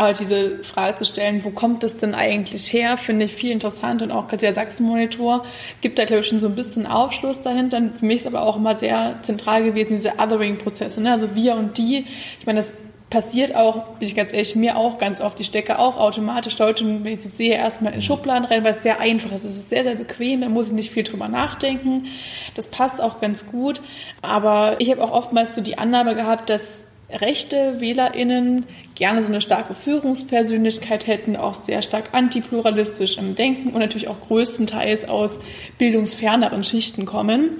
Aber 0.00 0.14
diese 0.14 0.64
Frage 0.64 0.96
zu 0.96 1.04
stellen, 1.04 1.44
wo 1.44 1.50
kommt 1.50 1.82
das 1.82 1.98
denn 1.98 2.14
eigentlich 2.14 2.72
her, 2.72 2.96
finde 2.96 3.26
ich 3.26 3.34
viel 3.34 3.50
interessant. 3.50 4.00
Und 4.00 4.10
auch 4.12 4.28
gerade 4.28 4.38
der 4.38 4.54
Sachsen-Monitor 4.54 5.44
gibt 5.82 5.98
da, 5.98 6.06
glaube 6.06 6.22
ich, 6.22 6.26
schon 6.26 6.40
so 6.40 6.46
ein 6.46 6.54
bisschen 6.54 6.86
Aufschluss 6.86 7.42
dahinter. 7.42 7.82
Für 7.98 8.06
mich 8.06 8.20
ist 8.20 8.26
aber 8.26 8.40
auch 8.40 8.56
immer 8.56 8.74
sehr 8.74 9.18
zentral 9.20 9.62
gewesen, 9.62 9.90
diese 9.90 10.14
Othering-Prozesse. 10.18 11.02
Ne? 11.02 11.12
Also 11.12 11.34
wir 11.34 11.54
und 11.54 11.76
die. 11.76 12.06
Ich 12.38 12.46
meine, 12.46 12.60
das 12.60 12.72
passiert 13.10 13.54
auch, 13.54 13.88
bin 13.98 14.08
ich 14.08 14.14
ganz 14.14 14.32
ehrlich, 14.32 14.56
mir 14.56 14.78
auch 14.78 14.96
ganz 14.96 15.20
oft. 15.20 15.38
Ich 15.38 15.48
stecke 15.48 15.78
auch 15.78 15.98
automatisch 15.98 16.56
Leute, 16.56 16.82
wenn 16.86 17.04
ich 17.04 17.20
sie 17.20 17.28
sehe, 17.28 17.56
erstmal 17.56 17.92
in 17.92 18.00
Schubladen 18.00 18.46
rein, 18.46 18.64
weil 18.64 18.70
es 18.70 18.82
sehr 18.82 19.00
einfach 19.00 19.32
ist. 19.32 19.44
Es 19.44 19.54
ist 19.54 19.68
sehr, 19.68 19.84
sehr 19.84 19.96
bequem, 19.96 20.40
da 20.40 20.48
muss 20.48 20.68
ich 20.68 20.72
nicht 20.72 20.92
viel 20.92 21.04
drüber 21.04 21.28
nachdenken. 21.28 22.06
Das 22.54 22.68
passt 22.68 23.02
auch 23.02 23.20
ganz 23.20 23.52
gut. 23.52 23.82
Aber 24.22 24.76
ich 24.78 24.90
habe 24.90 25.04
auch 25.04 25.12
oftmals 25.12 25.54
so 25.54 25.60
die 25.60 25.76
Annahme 25.76 26.14
gehabt, 26.14 26.48
dass 26.48 26.86
rechte 27.12 27.80
WählerInnen 27.80 28.64
gerne 28.94 29.22
so 29.22 29.28
eine 29.28 29.40
starke 29.40 29.74
Führungspersönlichkeit 29.74 31.06
hätten, 31.06 31.36
auch 31.36 31.54
sehr 31.54 31.82
stark 31.82 32.12
antipluralistisch 32.12 33.18
im 33.18 33.34
Denken 33.34 33.70
und 33.70 33.80
natürlich 33.80 34.08
auch 34.08 34.20
größtenteils 34.20 35.08
aus 35.08 35.40
bildungsferneren 35.78 36.64
Schichten 36.64 37.06
kommen. 37.06 37.50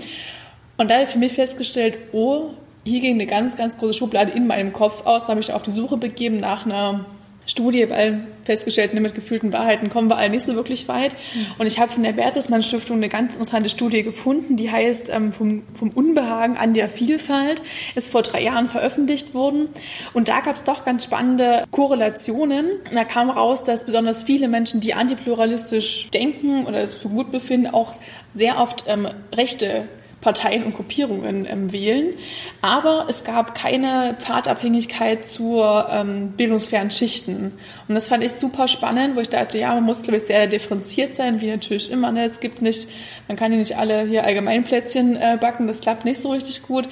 Und 0.76 0.88
da 0.90 0.94
habe 0.94 1.04
ich 1.04 1.10
für 1.10 1.18
mich 1.18 1.32
festgestellt, 1.32 1.98
oh, 2.12 2.50
hier 2.84 3.00
ging 3.00 3.14
eine 3.14 3.26
ganz, 3.26 3.56
ganz 3.56 3.78
große 3.78 3.94
Schublade 3.94 4.32
in 4.32 4.46
meinem 4.46 4.72
Kopf 4.72 5.04
aus. 5.06 5.22
Da 5.22 5.28
habe 5.28 5.40
ich 5.40 5.52
auf 5.52 5.62
die 5.62 5.70
Suche 5.70 5.96
begeben 5.96 6.40
nach 6.40 6.64
einer 6.64 7.04
Studie, 7.50 7.90
weil 7.90 8.26
festgestellt, 8.44 8.94
mit 8.94 9.14
gefühlten 9.14 9.52
Wahrheiten 9.52 9.90
kommen 9.90 10.08
wir 10.08 10.16
alle 10.16 10.30
nicht 10.30 10.44
so 10.44 10.54
wirklich 10.54 10.88
weit. 10.88 11.14
Und 11.58 11.66
ich 11.66 11.78
habe 11.78 11.92
von 11.92 12.02
der 12.02 12.12
Bertelsmann 12.12 12.62
Stiftung 12.62 12.96
eine 12.96 13.08
ganz 13.08 13.32
interessante 13.34 13.68
Studie 13.68 14.02
gefunden, 14.02 14.56
die 14.56 14.70
heißt 14.70 15.10
ähm, 15.10 15.32
vom, 15.32 15.62
vom 15.74 15.90
Unbehagen 15.90 16.56
an 16.56 16.74
der 16.74 16.88
Vielfalt, 16.88 17.62
ist 17.94 18.10
vor 18.10 18.22
drei 18.22 18.42
Jahren 18.42 18.68
veröffentlicht 18.68 19.34
worden. 19.34 19.68
Und 20.12 20.28
da 20.28 20.40
gab 20.40 20.56
es 20.56 20.64
doch 20.64 20.84
ganz 20.84 21.04
spannende 21.04 21.64
Korrelationen. 21.70 22.70
Und 22.88 22.94
da 22.94 23.04
kam 23.04 23.30
raus, 23.30 23.64
dass 23.64 23.84
besonders 23.84 24.22
viele 24.22 24.48
Menschen, 24.48 24.80
die 24.80 24.94
antipluralistisch 24.94 26.08
denken 26.10 26.66
oder 26.66 26.82
es 26.82 26.94
für 26.94 27.08
gut 27.08 27.30
befinden, 27.30 27.68
auch 27.68 27.94
sehr 28.34 28.58
oft 28.58 28.84
ähm, 28.86 29.08
rechte 29.32 29.88
Parteien 30.20 30.64
und 30.64 30.74
Gruppierungen 30.74 31.46
ähm, 31.48 31.72
wählen. 31.72 32.14
Aber 32.60 33.06
es 33.08 33.24
gab 33.24 33.54
keine 33.54 34.16
Pfadabhängigkeit 34.18 35.26
zur 35.26 35.88
ähm, 35.90 36.32
bildungsfernen 36.32 36.90
Schichten. 36.90 37.52
Und 37.88 37.94
das 37.94 38.08
fand 38.08 38.22
ich 38.22 38.32
super 38.32 38.68
spannend, 38.68 39.16
wo 39.16 39.20
ich 39.20 39.30
dachte, 39.30 39.58
ja, 39.58 39.74
man 39.74 39.84
muss, 39.84 40.02
glaube 40.02 40.18
ich, 40.18 40.24
sehr 40.24 40.46
differenziert 40.46 41.16
sein, 41.16 41.40
wie 41.40 41.50
natürlich 41.50 41.90
immer. 41.90 42.12
Ne? 42.12 42.24
Es 42.24 42.40
gibt 42.40 42.62
nicht, 42.62 42.88
man 43.28 43.36
kann 43.36 43.52
ja 43.52 43.58
nicht 43.58 43.76
alle 43.76 44.02
hier 44.02 44.24
Allgemeinplätzchen 44.24 45.16
äh, 45.16 45.38
backen, 45.40 45.66
das 45.66 45.80
klappt 45.80 46.04
nicht 46.04 46.20
so 46.20 46.30
richtig 46.32 46.62
gut. 46.62 46.88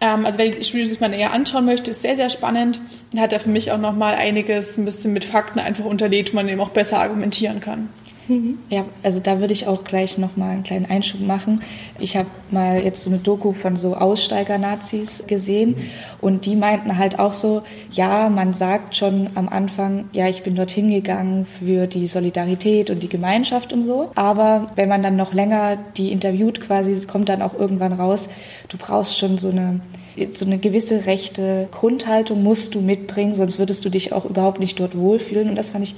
Ähm, 0.00 0.24
also 0.26 0.38
wenn 0.38 0.52
ich 0.52 0.70
die 0.70 0.86
sich 0.86 1.00
mal 1.00 1.08
näher 1.08 1.32
anschauen 1.32 1.64
möchte, 1.64 1.90
ist 1.90 2.02
sehr, 2.02 2.16
sehr 2.16 2.30
spannend. 2.30 2.80
Hat 3.16 3.32
er 3.32 3.40
für 3.40 3.50
mich 3.50 3.72
auch 3.72 3.78
nochmal 3.78 4.14
einiges 4.14 4.76
ein 4.78 4.84
bisschen 4.84 5.12
mit 5.12 5.24
Fakten 5.24 5.58
einfach 5.58 5.84
unterlegt, 5.84 6.32
wo 6.32 6.36
man 6.36 6.48
eben 6.48 6.60
auch 6.60 6.70
besser 6.70 7.00
argumentieren 7.00 7.60
kann. 7.60 7.88
Mhm. 8.28 8.58
Ja, 8.68 8.84
also 9.02 9.20
da 9.20 9.40
würde 9.40 9.54
ich 9.54 9.66
auch 9.66 9.84
gleich 9.84 10.18
nochmal 10.18 10.50
einen 10.50 10.62
kleinen 10.62 10.86
Einschub 10.86 11.20
machen. 11.20 11.62
Ich 11.98 12.16
habe 12.16 12.28
mal 12.50 12.82
jetzt 12.84 13.02
so 13.02 13.08
eine 13.08 13.18
Doku 13.18 13.52
von 13.52 13.76
so 13.76 13.96
Aussteiger-Nazis 13.96 15.24
gesehen 15.26 15.76
und 16.20 16.44
die 16.44 16.54
meinten 16.54 16.98
halt 16.98 17.18
auch 17.18 17.32
so, 17.32 17.62
ja, 17.90 18.28
man 18.28 18.52
sagt 18.52 18.96
schon 18.96 19.30
am 19.34 19.48
Anfang, 19.48 20.10
ja, 20.12 20.28
ich 20.28 20.42
bin 20.42 20.56
dorthin 20.56 20.90
gegangen 20.90 21.46
für 21.46 21.86
die 21.86 22.06
Solidarität 22.06 22.90
und 22.90 23.02
die 23.02 23.08
Gemeinschaft 23.08 23.72
und 23.72 23.82
so. 23.82 24.10
Aber 24.14 24.70
wenn 24.76 24.90
man 24.90 25.02
dann 25.02 25.16
noch 25.16 25.32
länger 25.32 25.78
die 25.96 26.12
interviewt 26.12 26.60
quasi, 26.60 27.06
kommt 27.06 27.30
dann 27.30 27.40
auch 27.40 27.54
irgendwann 27.54 27.94
raus, 27.94 28.28
du 28.68 28.76
brauchst 28.76 29.18
schon 29.18 29.38
so 29.38 29.48
eine 29.48 29.80
so 30.32 30.44
eine 30.44 30.58
gewisse 30.58 31.06
rechte 31.06 31.68
Grundhaltung 31.70 32.42
musst 32.42 32.74
du 32.74 32.80
mitbringen, 32.80 33.36
sonst 33.36 33.60
würdest 33.60 33.84
du 33.84 33.88
dich 33.88 34.12
auch 34.12 34.24
überhaupt 34.24 34.58
nicht 34.58 34.80
dort 34.80 34.96
wohlfühlen. 34.96 35.48
Und 35.48 35.54
das 35.54 35.70
fand 35.70 35.84
ich 35.84 35.94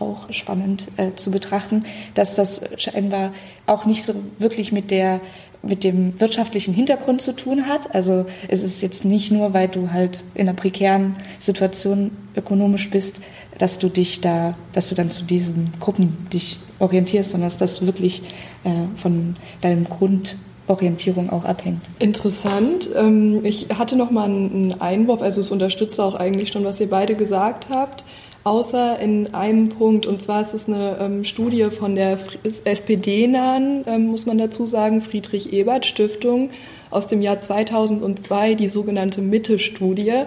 auch 0.00 0.32
spannend 0.32 0.88
äh, 0.96 1.14
zu 1.14 1.30
betrachten, 1.30 1.84
dass 2.14 2.34
das 2.34 2.62
scheinbar 2.76 3.32
auch 3.66 3.84
nicht 3.84 4.04
so 4.04 4.14
wirklich 4.38 4.72
mit 4.72 4.90
der 4.90 5.20
mit 5.62 5.84
dem 5.84 6.18
wirtschaftlichen 6.18 6.72
Hintergrund 6.72 7.20
zu 7.20 7.32
tun 7.32 7.66
hat. 7.66 7.94
Also 7.94 8.26
es 8.48 8.62
ist 8.62 8.82
jetzt 8.82 9.04
nicht 9.04 9.30
nur, 9.30 9.52
weil 9.52 9.68
du 9.68 9.92
halt 9.92 10.24
in 10.34 10.48
einer 10.48 10.56
prekären 10.56 11.16
Situation 11.38 12.12
ökonomisch 12.34 12.88
bist, 12.90 13.20
dass 13.58 13.78
du 13.78 13.88
dich 13.88 14.20
da, 14.22 14.54
dass 14.72 14.88
du 14.88 14.94
dann 14.94 15.10
zu 15.10 15.24
diesen 15.24 15.72
Gruppen 15.78 16.16
dich 16.32 16.58
orientierst, 16.78 17.30
sondern 17.30 17.48
dass 17.48 17.58
das 17.58 17.84
wirklich 17.84 18.22
äh, 18.64 18.70
von 18.96 19.36
deinem 19.60 19.84
Grundorientierung 19.84 21.28
auch 21.28 21.44
abhängt. 21.44 21.82
Interessant. 21.98 22.88
Ähm, 22.96 23.44
ich 23.44 23.66
hatte 23.78 23.96
noch 23.96 24.10
mal 24.10 24.24
einen 24.24 24.80
Einwurf, 24.80 25.20
also 25.20 25.42
es 25.42 25.50
unterstützt 25.50 26.00
auch 26.00 26.14
eigentlich 26.14 26.52
schon, 26.52 26.64
was 26.64 26.80
ihr 26.80 26.88
beide 26.88 27.16
gesagt 27.16 27.66
habt 27.68 28.04
außer 28.44 28.98
in 29.00 29.34
einem 29.34 29.68
Punkt. 29.68 30.06
Und 30.06 30.22
zwar 30.22 30.40
ist 30.40 30.54
es 30.54 30.66
eine 30.66 30.96
ähm, 31.00 31.24
Studie 31.24 31.64
von 31.70 31.94
der 31.94 32.18
SPD-nahen, 32.64 33.84
ähm, 33.86 34.06
muss 34.06 34.26
man 34.26 34.38
dazu 34.38 34.66
sagen, 34.66 35.02
Friedrich-Ebert-Stiftung 35.02 36.50
aus 36.90 37.06
dem 37.06 37.22
Jahr 37.22 37.40
2002, 37.40 38.54
die 38.54 38.68
sogenannte 38.68 39.20
Mitte-Studie. 39.20 40.24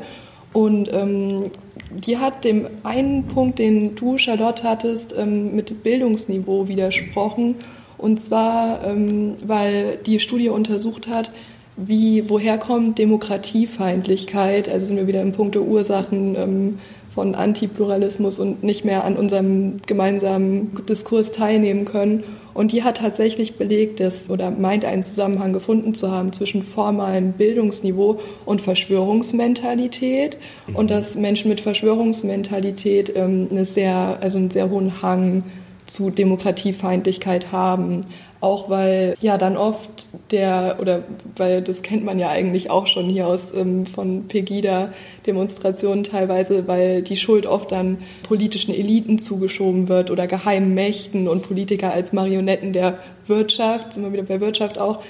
Und 0.53 0.91
ähm, 0.93 1.51
die 1.89 2.18
hat 2.18 2.45
dem 2.45 2.68
einen 2.84 3.26
Punkt, 3.26 3.59
den 3.59 3.95
du, 3.95 4.18
Charlotte, 4.18 4.64
hattest, 4.64 5.16
ähm, 5.18 5.55
mit 5.55 5.84
Bildungsniveau 5.84 6.68
widersprochen. 6.68 7.55
Und 7.97 8.20
zwar, 8.20 8.86
ähm, 8.86 9.36
weil 9.45 9.97
die 10.05 10.20
Studie 10.20 10.49
untersucht 10.49 11.07
hat, 11.07 11.32
wie, 11.76 12.30
woher 12.30 12.59
kommt 12.59 12.99
Demokratiefeindlichkeit? 12.99 14.70
Also 14.70 14.86
sind 14.86 14.97
wir 14.97 15.07
wieder 15.07 15.22
im 15.22 15.32
Punkt 15.32 15.55
der 15.55 15.64
Ursachen, 15.64 16.36
ähm, 16.36 16.80
von 17.14 17.36
Antipluralismus 17.36 18.39
und 18.39 18.64
nicht 18.64 18.86
mehr 18.86 19.03
an 19.03 19.16
unserem 19.16 19.82
gemeinsamen 19.86 20.72
Diskurs 20.88 21.32
teilnehmen 21.32 21.86
können. 21.86 22.24
Und 22.53 22.72
die 22.72 22.84
hat 22.84 22.97
tatsächlich 22.97 23.55
belegt, 23.55 23.99
dass 23.99 24.30
oder 24.30 24.51
meint 24.51 24.86
einen 24.86 25.01
Zusammenhang 25.01 25.53
gefunden 25.53 25.95
zu 25.95 26.11
haben 26.11 26.34
zwischen 26.34 26.61
formalem 26.61 27.34
Bildungsniveau 27.34 28.20
und 28.45 28.61
Verschwörungsmentalität 28.61 30.38
mhm. 30.68 30.76
und 30.76 30.91
dass 30.91 31.16
Menschen 31.16 31.49
mit 31.49 31.61
Verschwörungsmentalität 31.61 33.11
ähm, 33.16 33.47
eine 33.49 33.66
sehr, 33.66 34.20
also 34.22 34.38
einen 34.38 34.51
sehr 34.51 34.70
hohen 34.70 35.01
Hang 35.01 35.43
zu 35.88 36.09
Demokratiefeindlichkeit 36.09 37.51
haben 37.51 38.05
auch 38.44 38.70
weil 38.70 39.16
ja 39.22 39.38
dann 39.38 39.56
oft 39.56 40.08
der, 40.32 40.78
oder 40.82 41.04
weil 41.38 41.62
das 41.62 41.82
kennt 41.82 42.04
man 42.04 42.20
ja 42.20 42.28
eigentlich 42.28 42.70
auch 42.70 42.88
schon 42.88 43.08
hier 43.08 43.26
aus 43.26 43.54
ähm, 43.54 43.86
von 43.86 44.28
Pegida-Demonstrationen 44.28 46.04
teilweise, 46.04 46.68
weil 46.68 47.04
die 47.04 47.16
Schuld 47.16 47.46
oft 47.46 47.72
dann 47.72 48.00
politischen 48.24 48.74
Eliten 48.74 49.18
zugeschoben 49.18 49.88
wird 49.88 50.12
oder 50.12 50.28
geheimen 50.28 50.74
Mächten 50.74 51.30
und 51.30 51.44
Politiker 51.44 51.94
als 51.94 52.12
Marionetten 52.12 52.74
der 52.74 53.00
Wirtschaft, 53.28 53.94
sind 53.94 54.04
wir 54.04 54.12
wieder 54.12 54.24
bei 54.24 54.41
Wirtschaft 54.41 54.78
auch, 54.78 55.02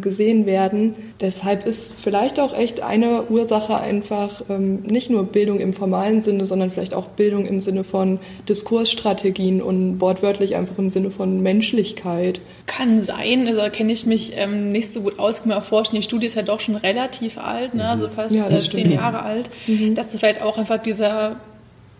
gesehen 0.00 0.46
werden. 0.46 0.94
Deshalb 1.20 1.66
ist 1.66 1.92
vielleicht 1.92 2.38
auch 2.38 2.56
echt 2.56 2.82
eine 2.82 3.24
Ursache 3.30 3.76
einfach 3.76 4.42
ähm, 4.48 4.82
nicht 4.82 5.10
nur 5.10 5.24
Bildung 5.24 5.58
im 5.60 5.72
formalen 5.72 6.20
Sinne, 6.20 6.44
sondern 6.44 6.70
vielleicht 6.70 6.94
auch 6.94 7.08
Bildung 7.08 7.46
im 7.46 7.62
Sinne 7.62 7.84
von 7.84 8.18
Diskursstrategien 8.48 9.62
und 9.62 10.00
wortwörtlich 10.00 10.56
einfach 10.56 10.78
im 10.78 10.90
Sinne 10.90 11.10
von 11.10 11.42
Menschlichkeit. 11.42 12.40
Kann 12.66 13.00
sein, 13.00 13.46
also 13.46 13.60
da 13.60 13.70
kenne 13.70 13.92
ich 13.92 14.06
mich 14.06 14.32
ähm, 14.36 14.70
nicht 14.70 14.92
so 14.92 15.02
gut 15.02 15.18
aus, 15.18 15.40
kann 15.40 15.48
mir 15.48 15.54
erforschen. 15.54 15.96
Die 15.96 16.02
Studie 16.02 16.26
ist 16.26 16.36
ja 16.36 16.42
doch 16.42 16.60
schon 16.60 16.76
relativ 16.76 17.38
alt, 17.38 17.74
ne? 17.74 17.88
also 17.88 18.08
fast 18.08 18.34
ja, 18.34 18.48
äh, 18.48 18.60
zehn 18.60 18.92
Jahre 18.92 19.22
alt. 19.22 19.50
Mhm. 19.66 19.94
Dass 19.94 20.10
vielleicht 20.10 20.42
auch 20.42 20.58
einfach 20.58 20.78
dieser 20.78 21.36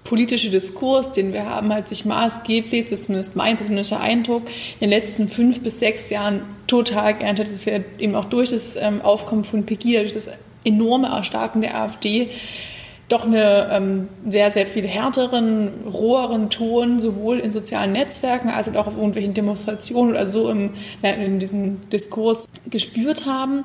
politische 0.04 0.50
Diskurs, 0.50 1.12
den 1.12 1.32
wir 1.32 1.48
haben, 1.48 1.72
hat 1.74 1.88
sich 1.88 2.04
maßgeblich, 2.04 2.84
das 2.84 3.00
ist 3.00 3.06
zumindest 3.06 3.36
mein 3.36 3.56
persönlicher 3.56 4.00
Eindruck, 4.00 4.42
in 4.78 4.90
den 4.90 4.90
letzten 4.90 5.28
fünf 5.28 5.62
bis 5.62 5.78
sechs 5.78 6.10
Jahren 6.10 6.42
total 6.66 7.14
geändert. 7.14 7.48
Das 7.48 7.64
wird 7.64 7.84
eben 7.98 8.14
auch 8.14 8.26
durch 8.26 8.50
das 8.50 8.76
ähm, 8.76 9.00
Aufkommen 9.00 9.44
von 9.44 9.64
Pegida, 9.64 10.00
durch 10.00 10.14
das 10.14 10.30
enorme 10.64 11.08
Erstarken 11.08 11.62
der 11.62 11.80
AfD, 11.80 12.28
doch 13.08 13.24
eine 13.24 13.68
ähm, 13.70 14.08
sehr, 14.28 14.50
sehr 14.50 14.66
viel 14.66 14.86
härteren, 14.86 15.68
roheren 15.86 16.48
Ton, 16.48 17.00
sowohl 17.00 17.38
in 17.38 17.52
sozialen 17.52 17.92
Netzwerken 17.92 18.48
als 18.48 18.68
auch 18.74 18.86
auf 18.86 18.96
irgendwelchen 18.96 19.34
Demonstrationen 19.34 20.12
oder 20.12 20.26
so 20.26 20.48
im, 20.48 20.70
in 21.02 21.38
diesem 21.38 21.88
Diskurs 21.90 22.48
gespürt 22.66 23.26
haben. 23.26 23.64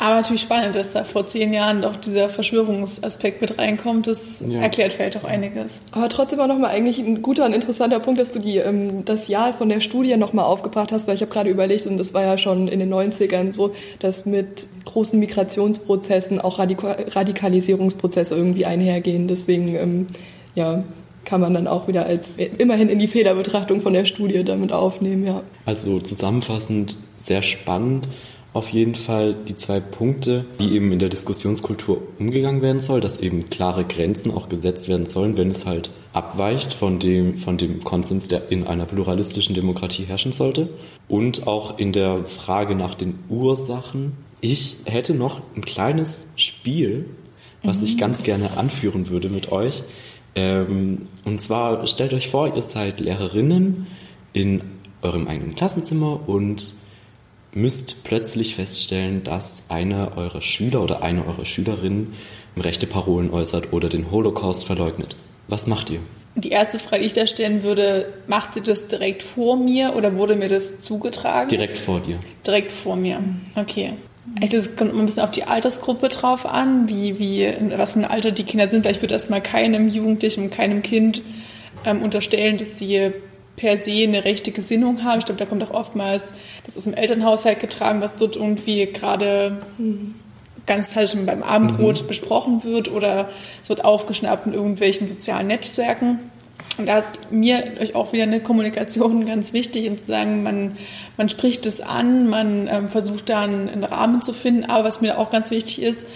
Aber 0.00 0.14
natürlich 0.14 0.42
spannend, 0.42 0.76
dass 0.76 0.92
da 0.92 1.02
vor 1.02 1.26
zehn 1.26 1.52
Jahren 1.52 1.82
doch 1.82 1.96
dieser 1.96 2.28
Verschwörungsaspekt 2.28 3.40
mit 3.40 3.58
reinkommt. 3.58 4.06
Das 4.06 4.40
ja. 4.46 4.60
erklärt 4.60 4.92
vielleicht 4.92 5.16
auch 5.16 5.24
einiges. 5.24 5.72
Aber 5.90 6.08
trotzdem 6.08 6.38
auch 6.38 6.46
nochmal 6.46 6.70
eigentlich 6.70 7.00
ein 7.00 7.20
guter 7.20 7.44
und 7.44 7.52
interessanter 7.52 7.98
Punkt, 7.98 8.20
dass 8.20 8.30
du 8.30 8.38
die, 8.38 8.58
ähm, 8.58 9.04
das 9.04 9.26
Jahr 9.26 9.52
von 9.54 9.68
der 9.68 9.80
Studie 9.80 10.16
nochmal 10.16 10.44
aufgebracht 10.44 10.92
hast, 10.92 11.08
weil 11.08 11.16
ich 11.16 11.20
habe 11.20 11.32
gerade 11.32 11.50
überlegt, 11.50 11.86
und 11.86 11.98
das 11.98 12.14
war 12.14 12.22
ja 12.22 12.38
schon 12.38 12.68
in 12.68 12.78
den 12.78 12.94
90ern 12.94 13.50
so, 13.52 13.72
dass 13.98 14.24
mit 14.24 14.68
großen 14.84 15.18
Migrationsprozessen 15.18 16.40
auch 16.40 16.60
Radika 16.60 16.96
Radikalisierungsprozesse 17.08 18.36
irgendwie 18.36 18.66
einhergehen. 18.66 19.26
Deswegen, 19.26 19.74
ähm, 19.74 20.06
ja, 20.54 20.84
kann 21.24 21.40
man 21.40 21.52
dann 21.52 21.66
auch 21.66 21.88
wieder 21.88 22.06
als 22.06 22.36
immerhin 22.36 22.88
in 22.88 23.00
die 23.00 23.08
Fehlerbetrachtung 23.08 23.80
von 23.80 23.92
der 23.92 24.06
Studie 24.06 24.44
damit 24.44 24.72
aufnehmen, 24.72 25.26
ja. 25.26 25.42
Also 25.66 25.98
zusammenfassend 25.98 26.96
sehr 27.16 27.42
spannend 27.42 28.08
auf 28.58 28.70
jeden 28.70 28.96
Fall 28.96 29.34
die 29.34 29.54
zwei 29.54 29.78
Punkte, 29.78 30.44
wie 30.58 30.74
eben 30.74 30.90
in 30.90 30.98
der 30.98 31.08
Diskussionskultur 31.08 32.02
umgegangen 32.18 32.60
werden 32.60 32.82
soll, 32.82 33.00
dass 33.00 33.20
eben 33.20 33.50
klare 33.50 33.84
Grenzen 33.84 34.34
auch 34.34 34.48
gesetzt 34.48 34.88
werden 34.88 35.06
sollen, 35.06 35.36
wenn 35.36 35.52
es 35.52 35.64
halt 35.64 35.90
abweicht 36.12 36.74
von 36.74 36.98
dem, 36.98 37.38
von 37.38 37.56
dem 37.56 37.84
Konsens, 37.84 38.26
der 38.26 38.50
in 38.50 38.66
einer 38.66 38.84
pluralistischen 38.84 39.54
Demokratie 39.54 40.02
herrschen 40.06 40.32
sollte. 40.32 40.68
Und 41.06 41.46
auch 41.46 41.78
in 41.78 41.92
der 41.92 42.24
Frage 42.24 42.74
nach 42.74 42.96
den 42.96 43.20
Ursachen. 43.28 44.14
Ich 44.40 44.78
hätte 44.86 45.14
noch 45.14 45.40
ein 45.54 45.62
kleines 45.62 46.26
Spiel, 46.34 47.06
was 47.62 47.78
mhm. 47.78 47.84
ich 47.84 47.96
ganz 47.96 48.24
gerne 48.24 48.56
anführen 48.56 49.08
würde 49.08 49.28
mit 49.28 49.52
euch. 49.52 49.84
Ähm, 50.34 51.06
und 51.24 51.40
zwar 51.40 51.86
stellt 51.86 52.12
euch 52.12 52.28
vor, 52.28 52.56
ihr 52.56 52.62
seid 52.62 52.98
Lehrerinnen 52.98 53.86
in 54.32 54.62
eurem 55.00 55.28
eigenen 55.28 55.54
Klassenzimmer 55.54 56.28
und 56.28 56.74
müsst 57.60 58.04
plötzlich 58.04 58.54
feststellen, 58.54 59.24
dass 59.24 59.64
einer 59.68 60.16
eurer 60.16 60.40
Schüler 60.40 60.82
oder 60.82 61.02
eine 61.02 61.26
eurer 61.26 61.44
Schülerinnen 61.44 62.14
rechte 62.56 62.86
Parolen 62.86 63.30
äußert 63.30 63.72
oder 63.72 63.88
den 63.88 64.10
Holocaust 64.10 64.66
verleugnet. 64.66 65.16
Was 65.48 65.66
macht 65.66 65.90
ihr? 65.90 66.00
Die 66.34 66.50
erste 66.50 66.78
Frage, 66.78 67.02
die 67.02 67.06
ich 67.06 67.14
da 67.14 67.26
stellen 67.26 67.64
würde, 67.64 68.12
macht 68.26 68.54
sie 68.54 68.60
das 68.60 68.86
direkt 68.86 69.22
vor 69.22 69.56
mir 69.56 69.96
oder 69.96 70.16
wurde 70.16 70.36
mir 70.36 70.48
das 70.48 70.80
zugetragen? 70.80 71.48
Direkt 71.48 71.78
vor 71.78 72.00
dir. 72.00 72.18
Direkt 72.46 72.70
vor 72.70 72.96
mir. 72.96 73.20
Okay. 73.56 73.92
Ich 74.40 74.50
glaube, 74.50 74.56
es 74.56 74.76
kommt 74.76 74.94
ein 74.94 75.06
bisschen 75.06 75.22
auf 75.24 75.30
die 75.30 75.44
Altersgruppe 75.44 76.08
drauf 76.08 76.46
an, 76.46 76.88
wie, 76.88 77.18
wie, 77.18 77.52
was 77.76 77.92
für 77.94 78.00
ein 78.00 78.04
Alter 78.04 78.30
die 78.30 78.44
Kinder 78.44 78.68
sind. 78.68 78.82
Vielleicht 78.82 79.02
würde 79.02 79.14
erstmal 79.14 79.40
keinem 79.40 79.88
Jugendlichen, 79.88 80.50
keinem 80.50 80.82
Kind 80.82 81.22
ähm, 81.84 82.02
unterstellen, 82.02 82.58
dass 82.58 82.78
sie 82.78 83.12
per 83.58 83.76
se 83.76 84.04
eine 84.04 84.24
rechte 84.24 84.52
Gesinnung 84.52 85.04
haben. 85.04 85.18
Ich 85.18 85.26
glaube, 85.26 85.38
da 85.38 85.44
kommt 85.44 85.62
auch 85.62 85.72
oftmals 85.72 86.34
das 86.64 86.76
aus 86.76 86.84
dem 86.84 86.94
Elternhaushalt 86.94 87.60
getragen, 87.60 88.00
was 88.00 88.16
dort 88.16 88.36
irgendwie 88.36 88.86
gerade 88.86 89.58
mhm 89.76 90.14
ganz 90.68 90.92
falsch 90.92 91.16
beim 91.26 91.42
Abendbrot 91.42 92.02
mhm. 92.02 92.06
besprochen 92.06 92.62
wird 92.62 92.92
oder 92.92 93.30
es 93.60 93.68
wird 93.68 93.84
aufgeschnappt 93.84 94.46
in 94.46 94.52
irgendwelchen 94.52 95.08
sozialen 95.08 95.48
Netzwerken. 95.48 96.20
Und 96.76 96.86
da 96.86 96.98
ist 96.98 97.32
mir 97.32 97.64
auch 97.94 98.12
wieder 98.12 98.24
eine 98.24 98.40
Kommunikation 98.40 99.26
ganz 99.26 99.52
wichtig 99.52 99.88
und 99.88 99.98
zu 99.98 100.06
sagen, 100.06 100.44
man, 100.44 100.76
man 101.16 101.28
spricht 101.28 101.66
es 101.66 101.80
an, 101.80 102.28
man 102.28 102.68
ähm, 102.68 102.88
versucht 102.88 103.28
da 103.28 103.40
einen, 103.40 103.68
einen 103.68 103.84
Rahmen 103.84 104.22
zu 104.22 104.32
finden. 104.32 104.64
Aber 104.66 104.84
was 104.84 105.00
mir 105.00 105.18
auch 105.18 105.30
ganz 105.30 105.50
wichtig 105.50 105.82
ist, 105.82 106.06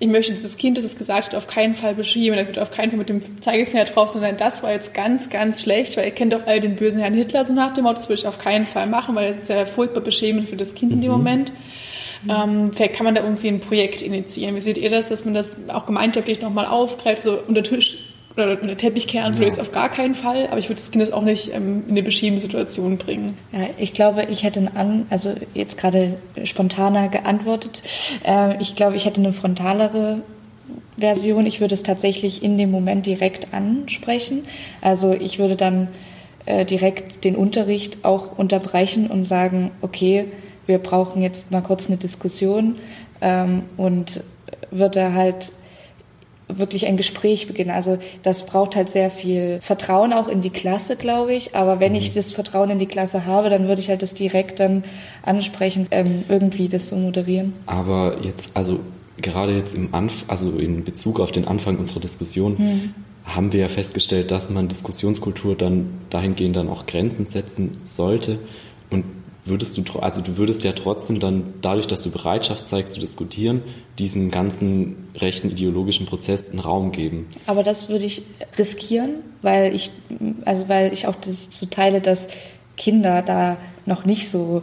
ich 0.00 0.08
möchte 0.08 0.34
dieses 0.34 0.56
Kind, 0.56 0.76
das 0.76 0.84
es 0.84 0.98
gesagt 0.98 1.28
hat, 1.28 1.34
auf 1.34 1.46
keinen 1.46 1.74
Fall 1.74 1.94
beschrieben. 1.94 2.36
Da 2.36 2.46
wird 2.46 2.58
auf 2.58 2.70
keinen 2.70 2.90
Fall 2.90 2.98
mit 2.98 3.08
dem 3.08 3.40
Zeigefinger 3.40 3.84
drauf, 3.84 4.08
sondern 4.08 4.36
das 4.36 4.62
war 4.62 4.72
jetzt 4.72 4.92
ganz, 4.92 5.30
ganz 5.30 5.62
schlecht, 5.62 5.96
weil 5.96 6.06
ihr 6.06 6.10
kennt 6.10 6.32
doch 6.32 6.46
alle 6.46 6.60
den 6.60 6.76
bösen 6.76 7.00
Herrn 7.00 7.14
Hitler 7.14 7.44
so 7.44 7.52
nach 7.52 7.72
dem 7.72 7.84
Motto, 7.84 7.96
das 7.96 8.08
würde 8.08 8.20
ich 8.20 8.26
auf 8.26 8.38
keinen 8.38 8.66
Fall 8.66 8.86
machen, 8.86 9.14
weil 9.14 9.32
das 9.32 9.42
ist 9.42 9.48
ja 9.48 9.64
furchtbar 9.66 10.00
beschämend 10.00 10.48
für 10.48 10.56
das 10.56 10.74
Kind 10.74 10.92
in 10.92 11.00
dem 11.00 11.12
mhm. 11.12 11.18
Moment. 11.18 11.52
Ähm, 12.28 12.72
vielleicht 12.72 12.94
kann 12.94 13.04
man 13.04 13.14
da 13.14 13.22
irgendwie 13.22 13.48
ein 13.48 13.60
Projekt 13.60 14.02
initiieren. 14.02 14.56
Wie 14.56 14.60
seht 14.60 14.78
ihr 14.78 14.90
das, 14.90 15.08
dass 15.08 15.24
man 15.24 15.34
das 15.34 15.56
auch 15.68 15.86
gemeinschaftlich 15.86 16.40
nochmal 16.40 16.66
aufgreift, 16.66 17.22
so 17.22 17.38
unter 17.46 17.62
Tisch 17.62 17.98
oder 18.36 18.56
kehren 18.56 19.34
würde 19.34 19.46
ich 19.46 19.52
es 19.52 19.60
auf 19.60 19.72
gar 19.72 19.88
keinen 19.88 20.14
Fall, 20.14 20.48
aber 20.48 20.58
ich 20.58 20.68
würde 20.68 20.80
das 20.80 20.90
Kind 20.90 21.12
auch 21.12 21.22
nicht 21.22 21.54
ähm, 21.54 21.84
in 21.86 21.92
eine 21.92 22.02
beschämende 22.02 22.40
Situation 22.40 22.98
bringen. 22.98 23.36
Ja, 23.52 23.68
ich 23.78 23.94
glaube, 23.94 24.24
ich 24.24 24.42
hätte 24.42 24.68
an, 24.74 25.06
also 25.10 25.34
jetzt 25.54 25.78
gerade 25.78 26.18
spontaner 26.42 27.08
geantwortet, 27.08 27.82
äh, 28.24 28.60
ich 28.60 28.74
glaube, 28.74 28.96
ich 28.96 29.04
hätte 29.04 29.20
eine 29.20 29.32
frontalere 29.32 30.22
Version. 30.98 31.46
Ich 31.46 31.60
würde 31.60 31.74
es 31.74 31.82
tatsächlich 31.82 32.42
in 32.42 32.58
dem 32.58 32.70
Moment 32.70 33.06
direkt 33.06 33.52
ansprechen. 33.52 34.44
Also 34.80 35.12
ich 35.12 35.38
würde 35.38 35.56
dann 35.56 35.88
äh, 36.46 36.64
direkt 36.64 37.24
den 37.24 37.36
Unterricht 37.36 38.04
auch 38.04 38.38
unterbrechen 38.38 39.08
und 39.08 39.24
sagen, 39.24 39.70
okay, 39.80 40.26
wir 40.66 40.78
brauchen 40.78 41.22
jetzt 41.22 41.50
mal 41.50 41.60
kurz 41.60 41.88
eine 41.88 41.96
Diskussion 41.96 42.76
ähm, 43.20 43.64
und 43.76 44.22
würde 44.70 45.14
halt 45.14 45.52
wirklich 46.48 46.86
ein 46.86 46.96
Gespräch 46.96 47.46
beginnen. 47.46 47.70
Also 47.70 47.98
das 48.22 48.46
braucht 48.46 48.76
halt 48.76 48.88
sehr 48.88 49.10
viel 49.10 49.60
Vertrauen 49.62 50.12
auch 50.12 50.28
in 50.28 50.42
die 50.42 50.50
Klasse, 50.50 50.96
glaube 50.96 51.34
ich. 51.34 51.54
Aber 51.54 51.80
wenn 51.80 51.94
ich 51.94 52.10
mhm. 52.10 52.14
das 52.14 52.32
Vertrauen 52.32 52.70
in 52.70 52.78
die 52.78 52.86
Klasse 52.86 53.26
habe, 53.26 53.50
dann 53.50 53.66
würde 53.66 53.80
ich 53.80 53.88
halt 53.88 54.02
das 54.02 54.14
direkt 54.14 54.60
dann 54.60 54.84
ansprechen, 55.22 55.86
ähm, 55.90 56.24
irgendwie 56.28 56.68
das 56.68 56.88
zu 56.88 56.96
moderieren. 56.96 57.54
Aber 57.66 58.18
jetzt, 58.22 58.50
also 58.54 58.80
gerade 59.16 59.56
jetzt 59.56 59.74
im 59.74 59.94
Anf 59.94 60.24
also 60.28 60.58
in 60.58 60.84
Bezug 60.84 61.20
auf 61.20 61.32
den 61.32 61.46
Anfang 61.46 61.78
unserer 61.78 62.00
Diskussion, 62.00 62.58
hm. 62.58 62.94
haben 63.24 63.52
wir 63.52 63.60
ja 63.60 63.68
festgestellt, 63.68 64.30
dass 64.30 64.50
man 64.50 64.68
Diskussionskultur 64.68 65.56
dann 65.56 65.88
dahingehend 66.10 66.56
dann 66.56 66.68
auch 66.68 66.86
Grenzen 66.86 67.26
setzen 67.26 67.78
sollte. 67.84 68.38
Und 68.90 69.04
würdest 69.44 69.76
du, 69.76 69.98
also 69.98 70.20
du 70.20 70.36
würdest 70.36 70.64
ja 70.64 70.72
trotzdem 70.72 71.20
dann 71.20 71.54
dadurch, 71.62 71.86
dass 71.86 72.02
du 72.02 72.10
Bereitschaft 72.10 72.68
zeigst 72.68 72.94
zu 72.94 73.00
diskutieren, 73.00 73.62
diesen 73.98 74.30
ganzen 74.30 75.08
rechten 75.14 75.50
ideologischen 75.50 76.06
Prozess 76.06 76.50
einen 76.50 76.58
Raum 76.58 76.90
geben. 76.92 77.28
Aber 77.46 77.62
das 77.62 77.88
würde 77.88 78.04
ich 78.04 78.22
riskieren, 78.58 79.20
weil 79.42 79.74
ich, 79.74 79.90
also 80.44 80.68
weil 80.68 80.92
ich 80.92 81.06
auch 81.06 81.14
das 81.14 81.48
so 81.50 81.66
teile, 81.66 82.00
dass 82.00 82.28
Kinder 82.76 83.22
da 83.22 83.56
noch 83.86 84.04
nicht 84.04 84.28
so 84.28 84.62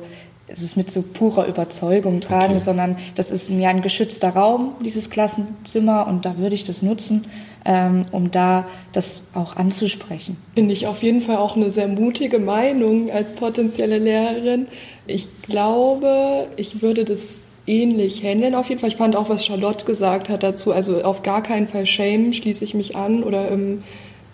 es 0.54 0.62
ist 0.62 0.76
mit 0.76 0.92
so 0.92 1.02
purer 1.02 1.48
Überzeugung 1.48 2.22
tragen, 2.22 2.54
okay. 2.54 2.60
sondern 2.60 2.98
das 3.16 3.32
ist 3.32 3.50
ja 3.50 3.70
ein 3.70 3.82
geschützter 3.82 4.30
Raum, 4.30 4.76
dieses 4.84 5.10
Klassenzimmer, 5.10 6.08
und 6.08 6.26
da 6.26 6.38
würde 6.38 6.56
ich 6.56 6.66
das 6.66 6.82
nutzen, 6.82 7.28
ähm, 7.64 8.06
um 8.12 8.32
da 8.32 8.68
das 8.92 9.24
auch 9.34 9.56
anzusprechen. 9.56 10.38
Finde 10.56 10.74
ich 10.74 10.88
auf 10.88 11.04
jeden 11.04 11.22
Fall 11.22 11.38
auch 11.38 11.56
eine 11.56 11.72
sehr 11.72 11.88
mutige 11.88 12.40
Meinung 12.40 13.10
als 13.12 13.34
potenzielle 13.34 14.00
Lehrerin. 14.00 14.68
Ich 15.08 15.28
glaube, 15.44 16.48
ich 16.58 16.82
würde 16.82 17.06
das 17.06 17.38
ähnlich 17.68 18.24
handeln 18.24 18.56
auf 18.56 18.70
jeden 18.70 18.80
Fall. 18.80 18.90
Ich 18.90 18.98
fand 18.98 19.16
auch, 19.16 19.30
was 19.30 19.46
Charlotte 19.46 19.86
gesagt 19.86 20.30
hat 20.30 20.44
dazu, 20.44 20.72
also 20.72 21.04
auf 21.04 21.24
gar 21.24 21.44
keinen 21.44 21.68
Fall 21.68 21.86
Shame 21.86 22.34
schließe 22.34 22.64
ich 22.64 22.74
mich 22.74 22.96
an 22.96 23.24
oder 23.24 23.52
ähm, 23.52 23.84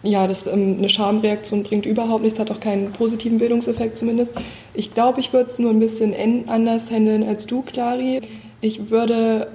ja, 0.03 0.27
das 0.27 0.47
ähm, 0.47 0.75
eine 0.77 0.89
Schamreaktion 0.89 1.63
bringt 1.63 1.85
überhaupt 1.85 2.23
nichts, 2.23 2.39
hat 2.39 2.51
auch 2.51 2.59
keinen 2.59 2.93
positiven 2.93 3.39
Bildungseffekt 3.39 3.95
zumindest. 3.95 4.33
Ich 4.73 4.93
glaube, 4.93 5.19
ich 5.19 5.33
würde 5.33 5.47
es 5.47 5.59
nur 5.59 5.71
ein 5.71 5.79
bisschen 5.79 6.15
anders 6.47 6.89
handeln 6.91 7.23
als 7.23 7.45
du, 7.45 7.61
Clari. 7.61 8.21
Ich 8.61 8.89
würde 8.89 9.47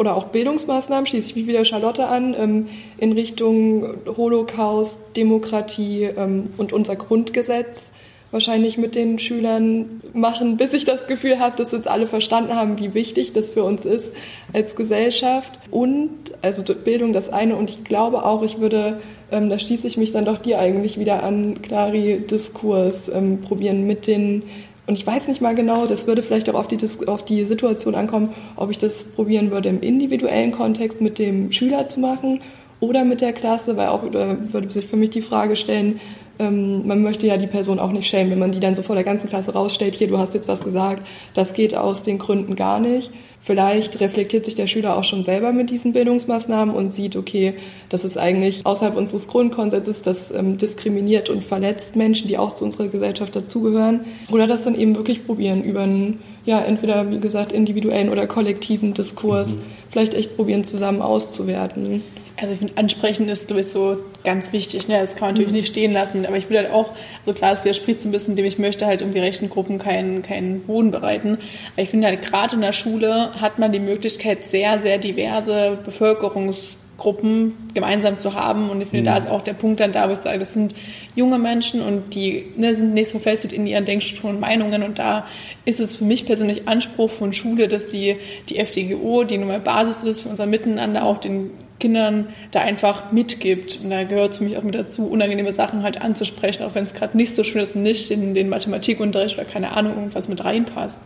oder 0.00 0.16
auch 0.16 0.28
Bildungsmaßnahmen, 0.28 1.04
schließe 1.04 1.28
ich 1.28 1.36
mich 1.36 1.46
wieder 1.46 1.62
Charlotte 1.66 2.06
an, 2.06 2.34
ähm, 2.38 2.68
in 2.96 3.12
Richtung 3.12 3.96
Holocaust, 4.16 4.98
Demokratie 5.14 6.04
ähm, 6.04 6.48
und 6.56 6.72
unser 6.72 6.96
Grundgesetz 6.96 7.89
wahrscheinlich 8.30 8.78
mit 8.78 8.94
den 8.94 9.18
Schülern 9.18 10.00
machen, 10.12 10.56
bis 10.56 10.72
ich 10.72 10.84
das 10.84 11.06
Gefühl 11.06 11.38
habe, 11.38 11.56
dass 11.56 11.72
jetzt 11.72 11.88
alle 11.88 12.06
verstanden 12.06 12.54
haben, 12.54 12.78
wie 12.78 12.94
wichtig 12.94 13.32
das 13.32 13.50
für 13.50 13.64
uns 13.64 13.84
ist 13.84 14.10
als 14.52 14.76
Gesellschaft. 14.76 15.52
Und, 15.70 16.10
also 16.42 16.62
Bildung 16.62 17.12
das 17.12 17.28
eine, 17.28 17.56
und 17.56 17.70
ich 17.70 17.84
glaube 17.84 18.24
auch, 18.24 18.42
ich 18.42 18.60
würde, 18.60 19.00
ähm, 19.32 19.50
da 19.50 19.58
schließe 19.58 19.86
ich 19.86 19.96
mich 19.96 20.12
dann 20.12 20.24
doch 20.24 20.38
dir 20.38 20.58
eigentlich 20.58 20.98
wieder 20.98 21.22
an, 21.22 21.60
Clari, 21.62 22.24
Diskurs 22.30 23.08
ähm, 23.08 23.40
probieren 23.40 23.86
mit 23.86 24.06
den 24.06 24.42
und 24.86 24.98
ich 24.98 25.06
weiß 25.06 25.28
nicht 25.28 25.40
mal 25.40 25.54
genau, 25.54 25.86
das 25.86 26.08
würde 26.08 26.20
vielleicht 26.20 26.50
auch 26.50 26.54
auf 26.54 26.66
die, 26.66 26.78
auf 27.06 27.24
die 27.24 27.44
Situation 27.44 27.94
ankommen, 27.94 28.30
ob 28.56 28.72
ich 28.72 28.78
das 28.78 29.04
probieren 29.04 29.52
würde, 29.52 29.68
im 29.68 29.82
individuellen 29.82 30.50
Kontext 30.50 31.00
mit 31.00 31.20
dem 31.20 31.52
Schüler 31.52 31.86
zu 31.86 32.00
machen 32.00 32.40
oder 32.80 33.04
mit 33.04 33.20
der 33.20 33.32
Klasse, 33.32 33.76
weil 33.76 33.86
auch 33.86 34.02
würde 34.02 34.68
sich 34.68 34.86
für 34.86 34.96
mich 34.96 35.10
die 35.10 35.22
Frage 35.22 35.54
stellen, 35.54 36.00
ähm, 36.40 36.86
man 36.86 37.02
möchte 37.02 37.26
ja 37.26 37.36
die 37.36 37.46
Person 37.46 37.78
auch 37.78 37.92
nicht 37.92 38.08
schämen, 38.08 38.32
wenn 38.32 38.38
man 38.38 38.52
die 38.52 38.60
dann 38.60 38.74
so 38.74 38.82
vor 38.82 38.96
der 38.96 39.04
ganzen 39.04 39.28
Klasse 39.28 39.52
rausstellt, 39.52 39.94
hier, 39.94 40.08
du 40.08 40.18
hast 40.18 40.34
jetzt 40.34 40.48
was 40.48 40.64
gesagt, 40.64 41.06
das 41.34 41.52
geht 41.52 41.76
aus 41.76 42.02
den 42.02 42.18
Gründen 42.18 42.56
gar 42.56 42.80
nicht. 42.80 43.12
Vielleicht 43.42 44.00
reflektiert 44.00 44.44
sich 44.44 44.54
der 44.54 44.66
Schüler 44.66 44.96
auch 44.96 45.04
schon 45.04 45.22
selber 45.22 45.52
mit 45.52 45.70
diesen 45.70 45.92
Bildungsmaßnahmen 45.92 46.74
und 46.74 46.90
sieht, 46.90 47.16
okay, 47.16 47.54
das 47.88 48.04
ist 48.04 48.18
eigentlich 48.18 48.66
außerhalb 48.66 48.96
unseres 48.96 49.28
Grundkonsenses, 49.28 50.02
das 50.02 50.30
ähm, 50.30 50.58
diskriminiert 50.58 51.30
und 51.30 51.44
verletzt 51.44 51.96
Menschen, 51.96 52.28
die 52.28 52.36
auch 52.36 52.52
zu 52.52 52.64
unserer 52.64 52.88
Gesellschaft 52.88 53.34
dazugehören. 53.36 54.00
Oder 54.30 54.46
das 54.46 54.64
dann 54.64 54.74
eben 54.74 54.94
wirklich 54.94 55.26
probieren 55.26 55.62
über 55.62 55.82
einen, 55.82 56.20
ja, 56.44 56.60
entweder, 56.60 57.10
wie 57.10 57.20
gesagt, 57.20 57.52
individuellen 57.52 58.10
oder 58.10 58.26
kollektiven 58.26 58.92
Diskurs, 58.92 59.56
mhm. 59.56 59.60
vielleicht 59.90 60.14
echt 60.14 60.36
probieren, 60.36 60.64
zusammen 60.64 61.00
auszuwerten. 61.00 62.02
Also 62.40 62.54
ich 62.54 62.58
finde, 62.58 62.76
ansprechen 62.78 63.28
ist 63.28 63.48
sowieso 63.48 63.98
ganz 64.24 64.52
wichtig. 64.52 64.88
Ne? 64.88 64.98
Das 64.98 65.14
kann 65.14 65.28
man 65.28 65.30
natürlich 65.32 65.50
mhm. 65.50 65.56
nicht 65.58 65.68
stehen 65.68 65.92
lassen. 65.92 66.24
Aber 66.24 66.36
ich 66.36 66.48
will 66.48 66.56
halt 66.56 66.70
auch, 66.70 66.92
so 67.24 67.34
klar, 67.34 67.52
es 67.52 67.64
widerspricht 67.64 68.00
so 68.00 68.08
ein 68.08 68.12
bisschen 68.12 68.34
dem, 68.36 68.46
ich 68.46 68.58
möchte 68.58 68.86
halt 68.86 69.02
um 69.02 69.12
die 69.12 69.20
rechten 69.20 69.50
Gruppen 69.50 69.78
keinen, 69.78 70.22
keinen 70.22 70.62
Boden 70.62 70.90
bereiten. 70.90 71.38
Aber 71.74 71.82
ich 71.82 71.90
finde 71.90 72.06
halt, 72.06 72.22
gerade 72.22 72.54
in 72.54 72.62
der 72.62 72.72
Schule 72.72 73.34
hat 73.40 73.58
man 73.58 73.72
die 73.72 73.78
Möglichkeit, 73.78 74.46
sehr, 74.46 74.80
sehr 74.80 74.96
diverse 74.96 75.78
Bevölkerungsgruppen 75.84 77.52
gemeinsam 77.74 78.18
zu 78.18 78.32
haben. 78.32 78.70
Und 78.70 78.80
ich 78.80 78.88
finde, 78.88 79.02
mhm. 79.02 79.14
da 79.14 79.18
ist 79.18 79.28
auch 79.28 79.42
der 79.42 79.54
Punkt 79.54 79.80
dann 79.80 79.92
da, 79.92 80.08
wo 80.08 80.14
ich 80.14 80.20
sage, 80.20 80.38
das 80.38 80.54
sind 80.54 80.74
junge 81.14 81.38
Menschen 81.38 81.82
und 81.82 82.14
die 82.14 82.46
ne, 82.56 82.74
sind 82.74 82.94
nicht 82.94 83.10
so 83.10 83.18
verfestigt 83.18 83.52
in 83.52 83.66
ihren 83.66 83.84
Denkstrukturen 83.84 84.36
und 84.36 84.40
Meinungen. 84.40 84.82
Und 84.82 84.98
da 84.98 85.26
ist 85.66 85.78
es 85.78 85.96
für 85.96 86.04
mich 86.04 86.24
persönlich 86.24 86.66
Anspruch 86.66 87.10
von 87.10 87.34
Schule, 87.34 87.68
dass 87.68 87.90
sie 87.90 88.16
die 88.48 88.56
FDGO, 88.56 89.24
die 89.24 89.36
nun 89.36 89.48
mal 89.48 89.60
Basis 89.60 90.04
ist 90.04 90.22
für 90.22 90.30
unser 90.30 90.46
Miteinander, 90.46 91.04
auch 91.04 91.18
den 91.18 91.50
Kindern 91.80 92.28
da 92.52 92.60
einfach 92.60 93.10
mitgibt. 93.10 93.80
Und 93.82 93.90
da 93.90 94.04
gehört 94.04 94.32
es 94.32 94.38
für 94.38 94.44
mich 94.44 94.56
auch 94.56 94.62
mit 94.62 94.76
dazu, 94.76 95.08
unangenehme 95.10 95.50
Sachen 95.50 95.82
halt 95.82 96.00
anzusprechen, 96.00 96.62
auch 96.62 96.74
wenn 96.74 96.84
es 96.84 96.94
gerade 96.94 97.16
nicht 97.16 97.34
so 97.34 97.42
schön 97.42 97.60
ist 97.60 97.74
und 97.74 97.82
nicht 97.82 98.10
in 98.12 98.34
den 98.34 98.48
Mathematikunterricht 98.48 99.36
oder 99.36 99.44
keine 99.44 99.72
Ahnung, 99.72 99.94
irgendwas 99.94 100.28
mit 100.28 100.44
reinpasst. 100.44 101.00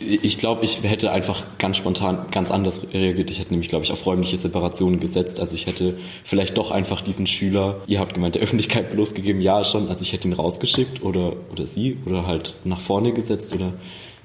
Ich 0.00 0.38
glaube, 0.38 0.64
ich 0.64 0.82
hätte 0.82 1.12
einfach 1.12 1.44
ganz 1.58 1.76
spontan 1.76 2.26
ganz 2.32 2.50
anders 2.50 2.92
reagiert. 2.92 3.30
Ich 3.30 3.38
hätte 3.38 3.50
nämlich, 3.50 3.68
glaube 3.68 3.84
ich, 3.84 3.92
auf 3.92 4.04
räumliche 4.04 4.36
Separationen 4.36 4.98
gesetzt. 4.98 5.38
Also 5.38 5.54
ich 5.54 5.66
hätte 5.66 5.96
vielleicht 6.24 6.58
doch 6.58 6.72
einfach 6.72 7.02
diesen 7.02 7.26
Schüler, 7.28 7.82
ihr 7.86 8.00
habt 8.00 8.14
gemeint, 8.14 8.34
der 8.34 8.42
Öffentlichkeit 8.42 8.90
bloßgegeben, 8.90 9.40
ja 9.40 9.62
schon. 9.62 9.88
Also 9.88 10.02
ich 10.02 10.12
hätte 10.12 10.26
ihn 10.26 10.34
rausgeschickt 10.34 11.02
oder, 11.02 11.34
oder 11.52 11.66
sie 11.66 11.98
oder 12.04 12.26
halt 12.26 12.54
nach 12.64 12.80
vorne 12.80 13.12
gesetzt 13.12 13.54
oder 13.54 13.74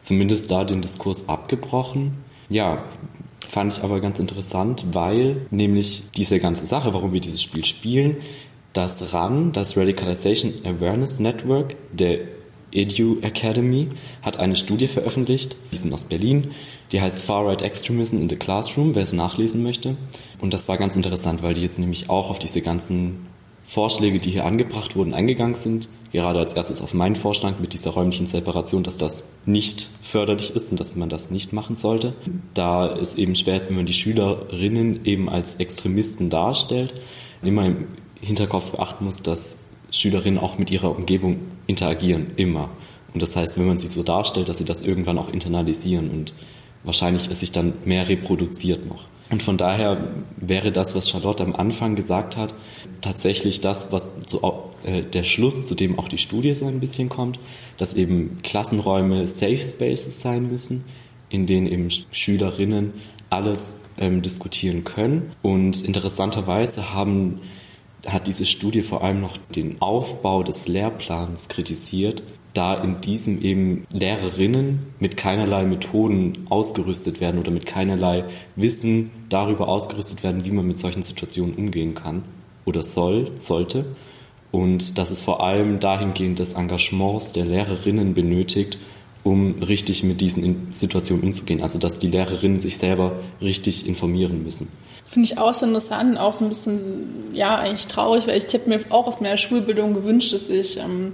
zumindest 0.01 0.49
da 0.49 0.63
den 0.63 0.81
Diskurs 0.81 1.29
abgebrochen. 1.29 2.23
Ja, 2.49 2.83
Fand 3.49 3.73
ich 3.73 3.83
aber 3.83 4.01
ganz 4.01 4.19
interessant, 4.19 4.85
weil 4.91 5.47
nämlich 5.51 6.03
diese 6.15 6.39
ganze 6.39 6.65
Sache, 6.65 6.93
warum 6.93 7.13
wir 7.13 7.21
dieses 7.21 7.41
Spiel 7.41 7.63
spielen, 7.63 8.17
das 8.73 9.13
RAN, 9.13 9.53
das 9.53 9.77
Radicalization 9.77 10.53
Awareness 10.63 11.19
Network, 11.19 11.75
der 11.91 12.19
Edu 12.71 13.19
Academy 13.21 13.87
hat 14.21 14.37
eine 14.37 14.55
Studie 14.55 14.87
veröffentlicht, 14.87 15.55
die 15.71 15.77
sind 15.77 15.93
aus 15.93 16.05
Berlin, 16.05 16.51
die 16.91 17.01
heißt 17.01 17.21
Far 17.21 17.45
Right 17.45 17.61
Extremism 17.61 18.17
in 18.17 18.29
the 18.29 18.35
Classroom, 18.35 18.93
wer 18.93 19.03
es 19.03 19.13
nachlesen 19.13 19.63
möchte. 19.63 19.95
Und 20.39 20.53
das 20.53 20.67
war 20.67 20.77
ganz 20.77 20.95
interessant, 20.95 21.41
weil 21.41 21.53
die 21.53 21.61
jetzt 21.61 21.79
nämlich 21.79 22.09
auch 22.09 22.29
auf 22.29 22.39
diese 22.39 22.61
ganzen 22.61 23.27
Vorschläge, 23.67 24.19
die 24.19 24.31
hier 24.31 24.45
angebracht 24.45 24.95
wurden, 24.95 25.13
eingegangen 25.13 25.55
sind. 25.55 25.89
Gerade 26.13 26.39
als 26.39 26.53
erstes 26.53 26.81
auf 26.81 26.93
meinen 26.93 27.17
Vorschlag 27.17 27.59
mit 27.59 27.73
dieser 27.73 27.91
räumlichen 27.91 28.25
Separation, 28.25 28.81
dass 28.81 28.95
das 28.95 29.27
nicht 29.45 29.89
förderlich 30.01 30.55
ist 30.55 30.71
und 30.71 30.79
dass 30.79 30.95
man 30.95 31.09
das 31.09 31.31
nicht 31.31 31.51
machen 31.51 31.75
sollte. 31.75 32.13
Da 32.53 32.95
es 32.95 33.15
eben 33.15 33.35
schwer 33.35 33.57
ist, 33.57 33.67
wenn 33.67 33.75
man 33.75 33.85
die 33.85 33.93
Schülerinnen 33.93 35.05
eben 35.05 35.27
als 35.27 35.55
Extremisten 35.55 36.29
darstellt, 36.29 36.93
immer 37.43 37.65
im 37.65 37.87
Hinterkopf 38.21 38.71
beachten 38.71 39.03
muss, 39.03 39.21
dass 39.21 39.59
Schülerinnen 39.91 40.39
auch 40.39 40.57
mit 40.57 40.71
ihrer 40.71 40.95
Umgebung 40.95 41.39
interagieren, 41.67 42.27
immer. 42.37 42.69
Und 43.13 43.21
das 43.21 43.35
heißt, 43.35 43.59
wenn 43.59 43.67
man 43.67 43.77
sie 43.77 43.87
so 43.89 44.01
darstellt, 44.01 44.47
dass 44.47 44.59
sie 44.59 44.65
das 44.65 44.81
irgendwann 44.81 45.17
auch 45.17 45.27
internalisieren 45.27 46.09
und 46.09 46.33
wahrscheinlich 46.85 47.29
es 47.29 47.41
sich 47.41 47.51
dann 47.51 47.73
mehr 47.83 48.07
reproduziert 48.07 48.87
noch. 48.87 49.03
Und 49.29 49.43
von 49.43 49.57
daher 49.57 50.07
wäre 50.37 50.71
das, 50.71 50.95
was 50.95 51.09
Charlotte 51.09 51.43
am 51.43 51.55
Anfang 51.55 51.95
gesagt 51.95 52.37
hat, 52.37 52.55
tatsächlich 53.01 53.59
das, 53.61 53.91
was 53.91 54.09
zu, 54.25 54.41
äh, 54.83 55.03
der 55.03 55.23
Schluss, 55.23 55.67
zu 55.67 55.75
dem 55.75 55.99
auch 55.99 56.07
die 56.07 56.17
Studie 56.17 56.55
so 56.55 56.65
ein 56.65 56.79
bisschen 56.79 57.09
kommt, 57.09 57.39
dass 57.77 57.93
eben 57.93 58.39
Klassenräume 58.43 59.27
Safe 59.27 59.57
Spaces 59.57 60.21
sein 60.21 60.49
müssen, 60.49 60.85
in 61.29 61.45
denen 61.45 61.67
eben 61.67 61.89
Schülerinnen 62.11 62.93
alles 63.29 63.83
ähm, 63.97 64.21
diskutieren 64.21 64.85
können. 64.85 65.33
Und 65.41 65.83
interessanterweise 65.83 66.93
haben 66.93 67.41
hat 68.05 68.27
diese 68.27 68.45
Studie 68.45 68.83
vor 68.83 69.03
allem 69.03 69.19
noch 69.19 69.37
den 69.53 69.81
Aufbau 69.81 70.43
des 70.43 70.67
Lehrplans 70.67 71.49
kritisiert, 71.49 72.23
da 72.57 72.73
in 72.81 73.01
diesem 73.01 73.41
eben 73.41 73.85
Lehrerinnen 73.91 74.79
mit 74.99 75.15
keinerlei 75.15 75.65
Methoden 75.65 76.47
ausgerüstet 76.49 77.21
werden 77.21 77.39
oder 77.39 77.51
mit 77.51 77.67
keinerlei 77.67 78.25
Wissen 78.55 79.11
darüber 79.29 79.67
ausgerüstet 79.67 80.23
werden, 80.23 80.43
wie 80.43 80.51
man 80.51 80.65
mit 80.65 80.79
solchen 80.79 81.03
Situationen 81.03 81.53
umgehen 81.53 81.93
kann 81.93 82.23
oder 82.65 82.81
soll, 82.81 83.31
sollte. 83.37 83.85
Und 84.49 84.97
dass 84.97 85.11
es 85.11 85.21
vor 85.21 85.43
allem 85.43 85.79
dahingehend 85.79 86.39
des 86.39 86.53
Engagements 86.53 87.31
der 87.31 87.45
Lehrerinnen 87.45 88.15
benötigt, 88.15 88.79
um 89.23 89.61
richtig 89.61 90.03
mit 90.03 90.21
diesen 90.21 90.69
Situationen 90.73 91.23
umzugehen. 91.23 91.61
Also 91.61 91.77
dass 91.77 91.99
die 91.99 92.07
Lehrerinnen 92.07 92.59
sich 92.59 92.77
selber 92.77 93.19
richtig 93.39 93.87
informieren 93.87 94.43
müssen. 94.43 94.71
Finde 95.05 95.27
ich 95.31 95.37
auch 95.37 95.53
so 95.53 95.65
interessant, 95.65 96.17
auch 96.17 96.33
so 96.33 96.45
ein 96.45 96.49
bisschen, 96.49 97.33
ja, 97.33 97.55
eigentlich 97.55 97.87
traurig, 97.87 98.25
weil 98.27 98.37
ich 98.37 98.51
hätte 98.51 98.67
mir 98.67 98.79
auch 98.89 99.07
aus 99.07 99.21
meiner 99.21 99.37
Schulbildung 99.37 99.93
gewünscht, 99.93 100.33
dass 100.33 100.49
ich 100.49 100.77
ähm, 100.77 101.13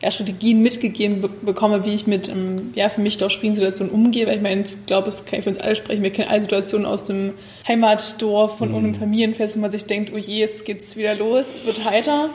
ja, 0.00 0.10
Strategien 0.12 0.62
mitgegeben 0.62 1.20
be 1.20 1.28
bekomme, 1.28 1.84
wie 1.84 1.94
ich 1.94 2.06
mit 2.06 2.28
ähm, 2.28 2.72
ja, 2.74 2.88
für 2.88 3.00
mich 3.00 3.18
doch 3.18 3.30
Spielsituationen 3.30 3.92
umgehe. 3.92 4.26
Weil 4.26 4.36
ich 4.36 4.42
meine, 4.42 4.62
ich 4.62 4.86
glaube, 4.86 5.06
das 5.06 5.24
kann 5.24 5.40
ich 5.40 5.44
für 5.44 5.50
uns 5.50 5.58
alle 5.58 5.74
sprechen. 5.74 6.02
Wir 6.02 6.12
kennen 6.12 6.28
alle 6.28 6.40
Situationen 6.40 6.86
aus 6.86 7.06
dem 7.06 7.34
Heimatdorf 7.66 8.58
von 8.58 8.70
mhm. 8.70 8.94
Familienfest, 8.94 9.56
wo 9.56 9.60
man 9.60 9.70
sich 9.70 9.86
denkt, 9.86 10.12
oh 10.14 10.18
je, 10.18 10.38
jetzt 10.38 10.64
geht's 10.64 10.96
wieder 10.96 11.14
los, 11.14 11.66
wird 11.66 11.84
heiter. 11.84 12.30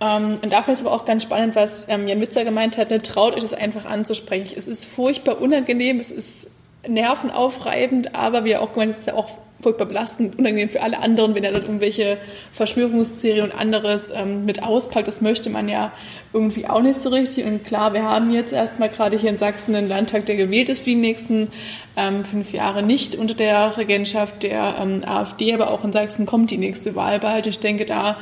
Ähm, 0.00 0.38
und 0.42 0.52
dafür 0.52 0.74
ist 0.74 0.84
aber 0.84 0.92
auch 0.92 1.06
ganz 1.06 1.22
spannend, 1.22 1.56
was 1.56 1.86
ähm, 1.88 2.06
Jan 2.06 2.20
Witzer 2.20 2.44
gemeint 2.44 2.76
hat, 2.76 2.90
ne, 2.90 3.00
traut 3.00 3.34
euch 3.34 3.42
das 3.42 3.54
einfach 3.54 3.86
anzusprechen. 3.86 4.54
Es 4.58 4.68
ist 4.68 4.84
furchtbar 4.84 5.40
unangenehm, 5.40 5.98
es 5.98 6.10
ist 6.10 6.50
nervenaufreibend, 6.86 8.14
aber 8.14 8.44
wie 8.44 8.50
er 8.50 8.60
auch 8.60 8.74
gemeint, 8.74 8.92
es 8.92 9.00
ist 9.00 9.06
ja 9.06 9.14
auch 9.14 9.30
furchtbar 9.60 9.86
belastend, 9.86 10.38
unangenehm 10.38 10.68
für 10.68 10.82
alle 10.82 10.98
anderen, 10.98 11.34
wenn 11.34 11.44
er 11.44 11.52
dann 11.52 11.62
irgendwelche 11.62 12.18
Verschwörungstheorien 12.52 13.44
und 13.44 13.52
anderes 13.52 14.12
ähm, 14.14 14.44
mit 14.44 14.62
auspackt. 14.62 15.08
Das 15.08 15.20
möchte 15.20 15.50
man 15.50 15.68
ja 15.68 15.92
irgendwie 16.32 16.66
auch 16.66 16.82
nicht 16.82 17.00
so 17.00 17.08
richtig. 17.08 17.44
Und 17.46 17.64
klar, 17.64 17.94
wir 17.94 18.02
haben 18.02 18.32
jetzt 18.32 18.52
erstmal 18.52 18.90
gerade 18.90 19.16
hier 19.18 19.30
in 19.30 19.38
Sachsen 19.38 19.74
einen 19.74 19.88
Landtag, 19.88 20.26
der 20.26 20.36
gewählt 20.36 20.68
ist 20.68 20.80
für 20.80 20.90
die 20.90 20.96
nächsten 20.96 21.48
ähm, 21.96 22.24
fünf 22.24 22.52
Jahre, 22.52 22.82
nicht 22.82 23.14
unter 23.14 23.34
der 23.34 23.78
Regentschaft 23.78 24.42
der 24.42 24.76
ähm, 24.80 25.02
AfD, 25.06 25.54
aber 25.54 25.70
auch 25.70 25.84
in 25.84 25.92
Sachsen 25.92 26.26
kommt 26.26 26.50
die 26.50 26.58
nächste 26.58 26.94
Wahl 26.94 27.18
bald. 27.18 27.46
Ich 27.46 27.58
denke, 27.58 27.86
da 27.86 28.18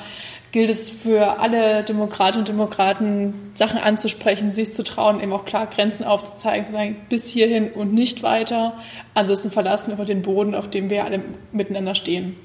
gilt 0.54 0.70
es 0.70 0.88
für 0.88 1.40
alle 1.40 1.82
Demokratinnen 1.82 2.42
und 2.42 2.48
Demokraten, 2.48 3.34
Sachen 3.56 3.76
anzusprechen, 3.76 4.54
sich 4.54 4.72
zu 4.72 4.84
trauen, 4.84 5.20
eben 5.20 5.32
auch 5.32 5.44
klar 5.44 5.66
Grenzen 5.66 6.04
aufzuzeigen, 6.04 6.66
zu 6.66 6.72
sagen, 6.72 6.96
bis 7.08 7.26
hierhin 7.26 7.72
und 7.72 7.92
nicht 7.92 8.22
weiter. 8.22 8.74
Ansonsten 9.14 9.50
verlassen 9.50 9.98
wir 9.98 10.04
den 10.04 10.22
Boden, 10.22 10.54
auf 10.54 10.70
dem 10.70 10.90
wir 10.90 11.06
alle 11.06 11.22
miteinander 11.50 11.96
stehen. 11.96 12.36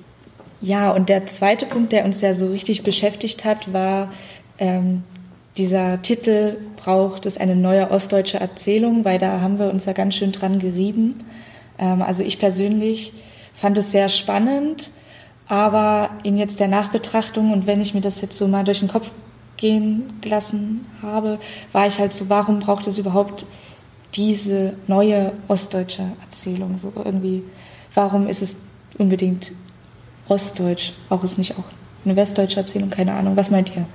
Ja, 0.60 0.91
und 0.91 1.07
der 1.07 1.27
zweite 1.27 1.68
Punkt, 1.68 1.91
der 1.91 2.03
uns 2.03 2.19
ja 2.22 2.34
so 2.34 2.48
richtig 2.48 2.81
beschäftigt 2.81 3.45
hat, 3.45 3.72
war 3.73 4.11
ähm, 4.57 5.03
dieser 5.56 6.02
Titel, 6.02 6.57
braucht 6.77 7.27
es 7.27 7.38
eine 7.38 7.56
neue 7.56 7.91
ostdeutsche 7.91 8.40
Erzählung, 8.40 9.06
weil 9.06 9.19
da 9.19 9.40
haben 9.40 9.60
wir 9.60 9.69
uns 9.69 9.86
ja 9.86 9.94
ganz 9.94 10.15
schön 10.15 10.31
dran 10.31 10.57
gerieben. 10.57 11.23
Ähm, 11.77 12.02
also 12.02 12.23
ich 12.23 12.40
persönlich 12.40 13.14
fand 13.53 13.77
es 13.77 13.91
sehr 13.91 14.10
spannend 14.10 14.90
aber 15.49 16.11
in 16.21 16.38
jetzt 16.38 16.59
der 16.59 16.67
Nachbetrachtung 16.67 17.51
und 17.51 17.65
wenn 17.65 17.81
ich 17.81 17.95
mir 17.95 18.01
das 18.01 18.21
jetzt 18.21 18.38
so 18.38 18.47
mal 18.47 18.63
durch 18.63 18.80
den 18.80 18.88
Kopf 18.88 19.11
gehen 19.57 20.13
gelassen 20.21 20.85
habe, 21.01 21.39
war 21.73 21.88
ich 21.88 21.99
halt 21.99 22.13
so, 22.13 22.30
warum 22.30 22.59
braucht 22.59 22.88
es 22.88 22.97
überhaupt 22.97 23.45
diese 24.13 24.73
neue 24.88 25.34
ostdeutsche 25.47 26.03
Erzählung? 26.21 26.77
So 26.77 26.93
irgendwie, 26.95 27.43
warum 27.95 28.27
ist 28.27 28.43
es 28.43 28.59
unbedingt 28.97 29.51
ostdeutsch? 30.27 30.93
Braucht 31.09 31.23
es 31.23 31.38
nicht 31.39 31.57
auch 31.57 31.65
eine 32.05 32.15
westdeutsche 32.15 32.59
Erzählung? 32.59 32.91
Keine 32.91 33.13
Ahnung. 33.13 33.35
Was 33.35 33.49
meint 33.49 33.76
ihr? 33.76 33.85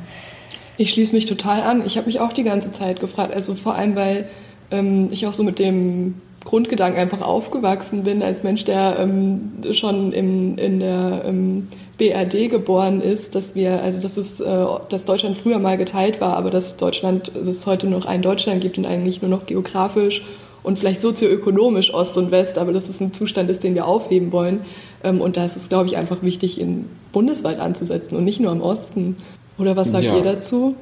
Ich 0.77 0.91
schließe 0.91 1.15
mich 1.15 1.27
total 1.27 1.63
an. 1.63 1.87
Ich 1.87 1.97
habe 1.97 2.07
mich 2.07 2.19
auch 2.19 2.33
die 2.33 2.43
ganze 2.43 2.73
Zeit 2.73 2.99
gefragt. 2.99 3.33
Also 3.33 3.55
vor 3.55 3.77
allem, 3.77 3.95
weil 3.95 4.29
ähm, 4.73 5.09
ich 5.13 5.25
auch 5.29 5.33
so 5.33 5.45
mit 5.45 5.61
dem 5.61 6.21
Grundgedanken 6.45 7.01
einfach 7.01 7.23
aufgewachsen 7.23 8.05
bin, 8.05 8.23
als 8.23 8.43
Mensch, 8.43 8.65
der 8.65 8.99
ähm, 8.99 9.53
schon 9.73 10.13
im, 10.13 10.59
in 10.59 10.81
der 10.81 11.23
ähm, 11.25 11.69
BRD 11.99 12.51
geboren 12.51 13.01
ist, 13.01 13.35
dass 13.35 13.55
wir, 13.55 13.83
also 13.83 14.01
dass 14.01 14.17
es, 14.17 14.41
äh, 14.41 14.67
dass 14.89 15.05
Deutschland 15.05 15.37
früher 15.37 15.59
mal 15.59 15.79
geteilt 15.79 16.21
war, 16.21 16.37
aber 16.37 16.51
dass 16.51 16.77
Deutschland, 16.77 17.33
dass 17.35 17.47
es 17.47 17.67
heute 17.67 17.87
noch 17.87 18.05
ein 18.05 18.23
Deutschland 18.23 18.61
gibt 18.61 18.79
und 18.79 18.87
eigentlich 18.87 19.23
nur 19.23 19.31
noch 19.31 19.47
geografisch 19.47 20.23
und 20.63 20.79
vielleicht 20.79 21.03
sozioökonomisch 21.03 21.95
Ost 21.95 22.19
und 22.19 22.31
West, 22.31 22.59
aber 22.59 22.73
dass 22.73 22.89
es 22.89 23.01
ein 23.01 23.13
Zustand 23.13 23.49
ist, 23.51 23.63
den 23.63 23.75
wir 23.75 23.87
aufheben 23.87 24.33
wollen. 24.33 24.61
Ähm, 25.03 25.21
und 25.21 25.37
da 25.37 25.45
ist 25.45 25.57
es, 25.57 25.69
glaube 25.69 25.87
ich, 25.87 25.97
einfach 25.97 26.23
wichtig, 26.23 26.61
ihn 26.61 26.89
bundesweit 27.13 27.61
anzusetzen 27.61 28.17
und 28.17 28.25
nicht 28.25 28.41
nur 28.41 28.53
im 28.53 28.61
Osten. 28.61 29.17
Oder 29.59 29.77
was 29.77 29.91
sagt 29.93 30.05
ja. 30.05 30.17
ihr 30.17 30.25
dazu? 30.25 30.75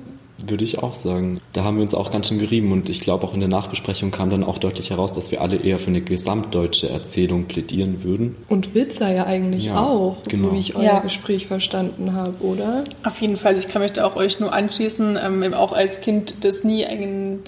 Würde 0.46 0.64
ich 0.64 0.78
auch 0.78 0.94
sagen. 0.94 1.40
Da 1.52 1.64
haben 1.64 1.76
wir 1.76 1.82
uns 1.82 1.94
auch 1.94 2.10
ganz 2.10 2.28
schön 2.28 2.38
gerieben 2.38 2.72
und 2.72 2.88
ich 2.88 3.00
glaube 3.00 3.26
auch 3.26 3.34
in 3.34 3.40
der 3.40 3.48
Nachbesprechung 3.48 4.10
kam 4.10 4.30
dann 4.30 4.44
auch 4.44 4.58
deutlich 4.58 4.90
heraus, 4.90 5.12
dass 5.12 5.30
wir 5.30 5.40
alle 5.40 5.56
eher 5.56 5.78
für 5.78 5.88
eine 5.88 6.00
gesamtdeutsche 6.00 6.88
Erzählung 6.88 7.44
plädieren 7.44 8.02
würden. 8.02 8.36
Und 8.48 8.74
Witzer 8.74 9.14
ja 9.14 9.26
eigentlich 9.26 9.66
ja, 9.66 9.80
auch, 9.80 10.22
genau. 10.28 10.48
so 10.48 10.54
wie 10.54 10.58
ich 10.58 10.74
euer 10.74 10.82
ja. 10.82 10.98
Gespräch 11.00 11.46
verstanden 11.46 12.12
habe, 12.12 12.34
oder? 12.44 12.84
Auf 13.04 13.20
jeden 13.20 13.36
Fall, 13.36 13.56
ich 13.56 13.68
kann 13.68 13.82
mich 13.82 13.92
da 13.92 14.04
auch 14.04 14.16
euch 14.16 14.40
nur 14.40 14.52
anschließen. 14.52 15.18
Ähm, 15.22 15.54
auch 15.54 15.72
als 15.72 16.00
Kind, 16.00 16.44
das 16.44 16.64
nie 16.64 16.84
einen 16.84 17.40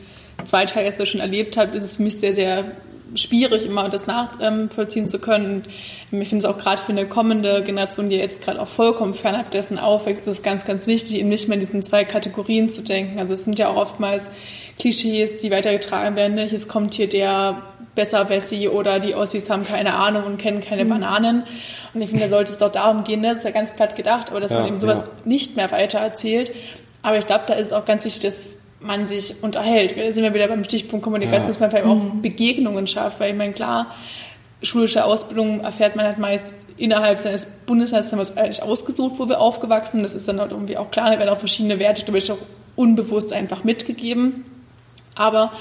Zweiteil 0.44 0.84
jetzt 0.84 1.06
schon 1.06 1.20
erlebt 1.20 1.56
hat, 1.56 1.74
ist 1.74 1.84
es 1.84 1.96
für 1.96 2.02
mich 2.02 2.18
sehr, 2.18 2.34
sehr 2.34 2.64
schwierig, 3.14 3.64
immer 3.64 3.88
das 3.88 4.06
nachvollziehen 4.06 5.08
zu 5.08 5.18
können. 5.18 5.64
Und 6.10 6.20
ich 6.20 6.28
finde 6.28 6.46
es 6.46 6.52
auch 6.52 6.58
gerade 6.58 6.80
für 6.80 6.92
eine 6.92 7.06
kommende 7.06 7.62
Generation, 7.62 8.08
die 8.08 8.16
jetzt 8.16 8.42
gerade 8.42 8.60
auch 8.60 8.68
vollkommen 8.68 9.14
fernab 9.14 9.50
dessen 9.50 9.78
aufwächst, 9.78 10.26
ist 10.26 10.38
es 10.38 10.42
ganz, 10.42 10.64
ganz 10.64 10.86
wichtig, 10.86 11.16
eben 11.16 11.28
nicht 11.28 11.48
mehr 11.48 11.54
in 11.54 11.60
diesen 11.60 11.82
zwei 11.82 12.04
Kategorien 12.04 12.70
zu 12.70 12.82
denken. 12.82 13.18
Also 13.18 13.34
es 13.34 13.44
sind 13.44 13.58
ja 13.58 13.68
auch 13.68 13.76
oftmals 13.76 14.30
Klischees, 14.78 15.36
die 15.38 15.50
weitergetragen 15.50 16.16
werden. 16.16 16.34
Nicht? 16.34 16.52
Es 16.52 16.68
kommt 16.68 16.94
hier 16.94 17.08
der 17.08 17.62
besser 17.94 18.28
Wessi 18.28 18.68
oder 18.68 18.98
die 18.98 19.14
Ossis 19.14 19.48
haben 19.50 19.64
keine 19.64 19.94
Ahnung 19.94 20.24
und 20.24 20.36
kennen 20.38 20.60
keine 20.60 20.84
mhm. 20.84 20.90
Bananen. 20.90 21.42
Und 21.92 22.02
ich 22.02 22.10
finde, 22.10 22.24
da 22.24 22.28
sollte 22.28 22.50
es 22.50 22.58
doch 22.58 22.72
darum 22.72 23.04
gehen, 23.04 23.20
ne? 23.20 23.28
das 23.28 23.38
ist 23.38 23.44
ja 23.44 23.50
ganz 23.50 23.74
platt 23.74 23.94
gedacht, 23.96 24.30
aber 24.30 24.40
dass 24.40 24.50
ja, 24.50 24.58
man 24.58 24.68
eben 24.68 24.76
sowas 24.76 25.02
ja. 25.02 25.08
nicht 25.24 25.56
mehr 25.56 25.70
weiter 25.70 26.00
erzählt. 26.00 26.50
Aber 27.02 27.18
ich 27.18 27.26
glaube, 27.26 27.44
da 27.46 27.54
ist 27.54 27.68
es 27.68 27.72
auch 27.72 27.84
ganz 27.84 28.04
wichtig, 28.04 28.22
dass 28.22 28.44
man 28.85 29.06
sich 29.06 29.43
unterhält. 29.43 29.97
Da 29.97 30.12
sind 30.12 30.23
wir 30.23 30.35
wieder 30.35 30.48
beim 30.48 30.65
Stichpunkt 30.65 31.05
Kommunikation, 31.05 31.43
ja. 31.43 31.47
dass 31.47 31.61
man 31.61 31.70
vielleicht 31.70 31.86
auch 31.86 31.94
mhm. 31.94 32.23
Begegnungen 32.23 32.86
schafft, 32.86 33.20
weil 33.20 33.31
ich 33.31 33.36
meine, 33.36 33.52
klar, 33.52 33.94
schulische 34.62 35.05
Ausbildung 35.05 35.61
erfährt 35.61 35.97
man 35.97 36.06
halt 36.06 36.19
meist 36.19 36.55
innerhalb 36.77 37.19
seines 37.19 37.47
Bundeslandes, 37.66 38.11
haben 38.11 38.19
wir 38.19 38.23
es 38.23 38.36
eigentlich 38.36 38.62
ausgesucht, 38.62 39.15
wo 39.19 39.28
wir 39.28 39.40
aufgewachsen. 39.40 40.02
Das 40.02 40.15
ist 40.15 40.27
dann 40.28 40.40
halt 40.40 40.52
irgendwie 40.52 40.77
auch 40.77 40.90
klar, 40.90 41.11
da 41.11 41.19
werden 41.19 41.31
auch 41.31 41.39
verschiedene 41.39 41.78
Werte, 41.78 42.02
glaube 42.02 42.19
ich, 42.19 42.31
auch 42.32 42.39
unbewusst 42.77 43.32
einfach 43.32 43.65
mitgegeben. 43.65 44.44
Aber 45.15 45.52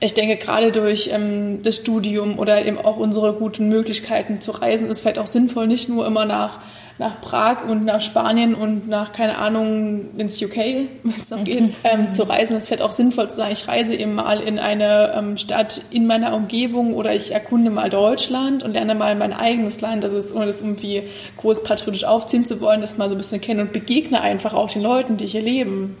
ich 0.00 0.14
denke, 0.14 0.36
gerade 0.36 0.72
durch 0.72 1.10
ähm, 1.12 1.62
das 1.62 1.76
Studium 1.76 2.38
oder 2.38 2.64
eben 2.64 2.78
auch 2.78 2.96
unsere 2.96 3.32
guten 3.32 3.68
Möglichkeiten 3.68 4.40
zu 4.40 4.52
reisen, 4.52 4.90
ist 4.90 5.00
vielleicht 5.00 5.18
auch 5.18 5.26
sinnvoll, 5.26 5.66
nicht 5.66 5.88
nur 5.88 6.06
immer 6.06 6.24
nach 6.24 6.58
nach 6.98 7.20
Prag 7.20 7.64
und 7.64 7.84
nach 7.84 8.00
Spanien 8.00 8.54
und 8.54 8.88
nach, 8.88 9.12
keine 9.12 9.38
Ahnung, 9.38 10.16
ins 10.18 10.42
UK, 10.42 10.56
wenn 10.56 11.14
es 11.16 11.30
noch 11.30 11.44
geht, 11.44 11.74
ähm, 11.84 12.12
zu 12.12 12.28
reisen. 12.28 12.56
Es 12.56 12.68
fällt 12.68 12.82
auch 12.82 12.92
sinnvoll 12.92 13.30
zu 13.30 13.36
sagen, 13.36 13.52
ich 13.52 13.68
reise 13.68 13.94
eben 13.94 14.14
mal 14.14 14.40
in 14.40 14.58
eine 14.58 15.14
ähm, 15.16 15.36
Stadt 15.36 15.82
in 15.90 16.06
meiner 16.06 16.34
Umgebung 16.34 16.94
oder 16.94 17.14
ich 17.14 17.32
erkunde 17.32 17.70
mal 17.70 17.88
Deutschland 17.88 18.64
und 18.64 18.72
lerne 18.72 18.96
mal 18.96 19.14
mein 19.14 19.32
eigenes 19.32 19.80
Land, 19.80 20.02
das 20.02 20.12
ist, 20.12 20.34
ohne 20.34 20.46
das 20.46 20.60
irgendwie 20.60 21.04
groß 21.36 21.62
patriotisch 21.62 22.04
aufziehen 22.04 22.44
zu 22.44 22.60
wollen, 22.60 22.80
das 22.80 22.98
mal 22.98 23.08
so 23.08 23.14
ein 23.14 23.18
bisschen 23.18 23.40
kennen 23.40 23.60
und 23.60 23.72
begegne 23.72 24.20
einfach 24.20 24.52
auch 24.52 24.70
den 24.70 24.82
Leuten, 24.82 25.16
die 25.16 25.26
hier 25.26 25.42
leben. 25.42 25.96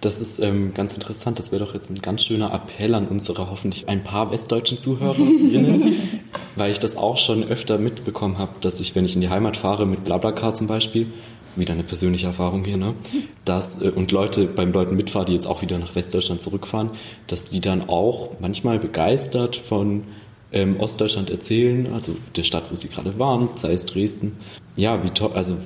Das 0.00 0.20
ist 0.20 0.38
ähm, 0.38 0.74
ganz 0.74 0.94
interessant. 0.94 1.38
Das 1.38 1.50
wäre 1.50 1.64
doch 1.64 1.74
jetzt 1.74 1.90
ein 1.90 2.00
ganz 2.00 2.24
schöner 2.24 2.52
Appell 2.52 2.94
an 2.94 3.08
unsere 3.08 3.50
hoffentlich 3.50 3.88
ein 3.88 4.04
paar 4.04 4.30
westdeutschen 4.30 4.78
Zuhörerinnen, 4.78 6.20
weil 6.56 6.70
ich 6.70 6.78
das 6.78 6.96
auch 6.96 7.16
schon 7.16 7.42
öfter 7.42 7.78
mitbekommen 7.78 8.38
habe, 8.38 8.52
dass 8.60 8.80
ich, 8.80 8.94
wenn 8.94 9.04
ich 9.04 9.16
in 9.16 9.20
die 9.20 9.28
Heimat 9.28 9.56
fahre 9.56 9.86
mit 9.86 10.04
Blablacar 10.04 10.54
zum 10.54 10.68
Beispiel, 10.68 11.08
wieder 11.56 11.72
eine 11.72 11.82
persönliche 11.82 12.26
Erfahrung 12.26 12.64
hier, 12.64 12.76
ne? 12.76 12.94
Dass, 13.44 13.82
äh, 13.82 13.90
und 13.90 14.12
Leute, 14.12 14.46
beim 14.46 14.72
Leuten 14.72 14.94
mitfahren, 14.94 15.26
die 15.26 15.34
jetzt 15.34 15.46
auch 15.46 15.62
wieder 15.62 15.78
nach 15.78 15.94
Westdeutschland 15.96 16.40
zurückfahren, 16.40 16.90
dass 17.26 17.50
die 17.50 17.60
dann 17.60 17.88
auch 17.88 18.30
manchmal 18.38 18.78
begeistert 18.78 19.56
von 19.56 20.04
ähm, 20.52 20.78
Ostdeutschland 20.78 21.30
erzählen, 21.30 21.92
also 21.92 22.16
der 22.36 22.44
Stadt, 22.44 22.64
wo 22.70 22.76
sie 22.76 22.88
gerade 22.88 23.18
waren, 23.18 23.48
sei 23.56 23.72
es 23.72 23.86
Dresden. 23.86 24.38
Ja, 24.78 25.02
wie 25.02 25.10
toll, 25.10 25.32
also 25.34 25.56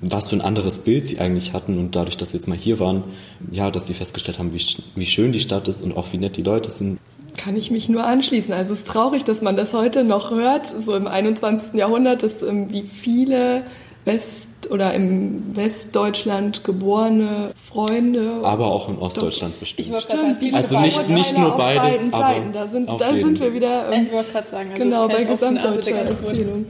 was 0.00 0.30
für 0.30 0.36
ein 0.36 0.40
anderes 0.40 0.80
Bild 0.80 1.06
sie 1.06 1.20
eigentlich 1.20 1.52
hatten 1.52 1.78
und 1.78 1.94
dadurch, 1.94 2.16
dass 2.16 2.30
sie 2.30 2.38
jetzt 2.38 2.48
mal 2.48 2.56
hier 2.56 2.80
waren, 2.80 3.04
ja, 3.50 3.70
dass 3.70 3.86
sie 3.86 3.94
festgestellt 3.94 4.38
haben, 4.38 4.52
wie, 4.52 4.64
wie 4.94 5.06
schön 5.06 5.32
die 5.32 5.40
Stadt 5.40 5.68
ist 5.68 5.82
und 5.82 5.96
auch 5.96 6.12
wie 6.12 6.16
nett 6.18 6.36
die 6.36 6.42
Leute 6.42 6.70
sind. 6.70 6.98
Kann 7.36 7.56
ich 7.56 7.70
mich 7.70 7.88
nur 7.88 8.04
anschließen. 8.04 8.52
Also 8.54 8.72
es 8.72 8.80
ist 8.80 8.88
traurig, 8.88 9.24
dass 9.24 9.42
man 9.42 9.56
das 9.56 9.74
heute 9.74 10.04
noch 10.04 10.30
hört, 10.30 10.66
so 10.66 10.94
im 10.94 11.06
21. 11.06 11.74
Jahrhundert, 11.74 12.22
dass 12.22 12.42
wie 12.42 12.82
viele 12.82 13.64
West- 14.06 14.70
oder 14.70 14.94
im 14.94 15.54
Westdeutschland 15.54 16.64
geborene 16.64 17.50
Freunde. 17.62 18.40
Aber 18.42 18.66
auch 18.66 18.88
in 18.88 18.96
Ostdeutschland 18.98 19.60
bestimmt. 19.60 19.86
Ich 19.86 19.92
wollte 19.92 20.06
gerade 20.06 20.22
sagen, 20.22 20.36
viele 20.36 20.56
Also 20.56 20.80
nicht, 20.80 21.08
nicht 21.10 21.36
nur 21.36 21.50
beides, 21.58 22.12
aber 22.12 22.24
Seiten. 22.24 22.52
Da 22.52 22.66
sind, 22.66 22.88
auf 22.88 23.00
da 23.00 23.10
jeden. 23.10 23.24
sind 23.26 23.40
wir 23.40 23.52
wieder 23.52 23.92
ähm, 23.92 24.06
Ich 24.06 24.12
wollte 24.12 24.32
gerade 24.32 24.48
sagen, 24.48 24.70
also 24.70 24.82
genau 24.82 25.08
das 25.08 25.16
bei 25.16 25.28
also 25.28 25.32
gesamtdeutscher 25.32 25.82
der 25.82 26.04
ganz 26.04 26.16
gut. 26.18 26.28
Erzählung. 26.28 26.66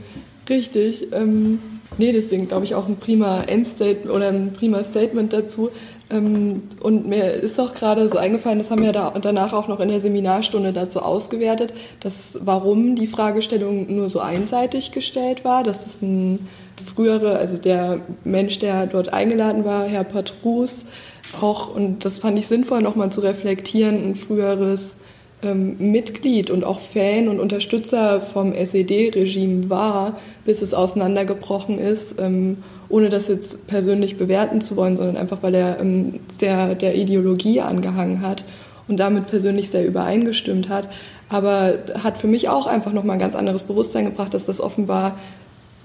Richtig. 0.49 1.07
Ähm, 1.13 1.59
nee, 1.97 2.11
deswegen 2.11 2.47
glaube 2.47 2.65
ich 2.65 2.75
auch 2.75 2.87
ein 2.87 2.97
prima 2.97 3.43
Endstatement 3.43 4.15
oder 4.15 4.29
ein 4.29 4.53
prima 4.53 4.83
Statement 4.83 5.33
dazu. 5.33 5.69
Ähm, 6.09 6.63
und 6.79 7.07
mir 7.07 7.33
ist 7.33 7.59
auch 7.59 7.73
gerade 7.73 8.07
so 8.07 8.17
eingefallen, 8.17 8.59
das 8.59 8.71
haben 8.71 8.81
wir 8.81 8.93
da 8.93 9.13
danach 9.21 9.53
auch 9.53 9.67
noch 9.67 9.79
in 9.79 9.89
der 9.89 9.99
Seminarstunde 9.99 10.73
dazu 10.73 11.01
ausgewertet, 11.01 11.73
dass 11.99 12.39
warum 12.41 12.95
die 12.95 13.07
Fragestellung 13.07 13.93
nur 13.93 14.09
so 14.09 14.19
einseitig 14.19 14.91
gestellt 14.91 15.43
war. 15.43 15.63
Das 15.63 15.85
ist 15.85 16.01
ein 16.01 16.47
frühere, 16.95 17.37
also 17.37 17.57
der 17.57 18.01
Mensch, 18.23 18.59
der 18.59 18.85
dort 18.85 19.11
eingeladen 19.11 19.65
war, 19.65 19.85
Herr 19.85 20.03
Patrus, 20.03 20.85
auch, 21.41 21.73
und 21.75 22.05
das 22.05 22.19
fand 22.19 22.39
ich 22.39 22.47
sinnvoll, 22.47 22.81
nochmal 22.81 23.11
zu 23.11 23.21
reflektieren, 23.21 24.11
ein 24.11 24.15
früheres 24.15 24.97
ähm, 25.43 25.75
Mitglied 25.79 26.49
und 26.49 26.63
auch 26.63 26.79
Fan 26.79 27.27
und 27.27 27.39
Unterstützer 27.39 28.21
vom 28.21 28.53
SED-Regime 28.53 29.69
war, 29.69 30.19
bis 30.45 30.61
es 30.61 30.73
auseinandergebrochen 30.73 31.77
ist, 31.77 32.19
ähm, 32.19 32.57
ohne 32.89 33.09
das 33.09 33.27
jetzt 33.27 33.67
persönlich 33.67 34.17
bewerten 34.17 34.61
zu 34.61 34.75
wollen, 34.75 34.95
sondern 34.95 35.17
einfach, 35.17 35.39
weil 35.41 35.53
er 35.53 35.79
ähm, 35.79 36.21
sehr 36.29 36.73
der 36.73 36.95
Ideologie 36.95 37.61
angehangen 37.61 38.21
hat 38.21 38.45
und 38.87 38.97
damit 38.97 39.27
persönlich 39.27 39.69
sehr 39.69 39.85
übereingestimmt 39.85 40.69
hat. 40.69 40.89
Aber 41.29 41.73
hat 42.01 42.17
für 42.17 42.27
mich 42.27 42.49
auch 42.49 42.65
einfach 42.65 42.93
nochmal 42.93 43.17
ein 43.17 43.19
ganz 43.19 43.35
anderes 43.35 43.63
Bewusstsein 43.63 44.05
gebracht, 44.05 44.33
dass 44.33 44.45
das 44.45 44.61
offenbar 44.61 45.19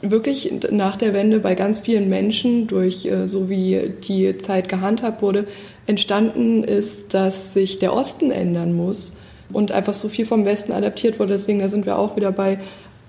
wirklich 0.00 0.52
nach 0.70 0.96
der 0.96 1.12
Wende 1.12 1.40
bei 1.40 1.54
ganz 1.54 1.80
vielen 1.80 2.08
Menschen 2.08 2.68
durch 2.68 3.04
äh, 3.04 3.26
so 3.26 3.50
wie 3.50 3.92
die 4.08 4.38
Zeit 4.38 4.68
gehandhabt 4.68 5.20
wurde, 5.20 5.46
entstanden 5.86 6.64
ist, 6.64 7.12
dass 7.12 7.52
sich 7.52 7.78
der 7.78 7.92
Osten 7.92 8.30
ändern 8.30 8.74
muss 8.74 9.12
und 9.52 9.72
einfach 9.72 9.94
so 9.94 10.08
viel 10.08 10.26
vom 10.26 10.44
Westen 10.44 10.72
adaptiert 10.72 11.18
wurde. 11.18 11.32
Deswegen 11.32 11.60
da 11.60 11.68
sind 11.68 11.86
wir 11.86 11.98
auch 11.98 12.16
wieder 12.16 12.32
bei 12.32 12.58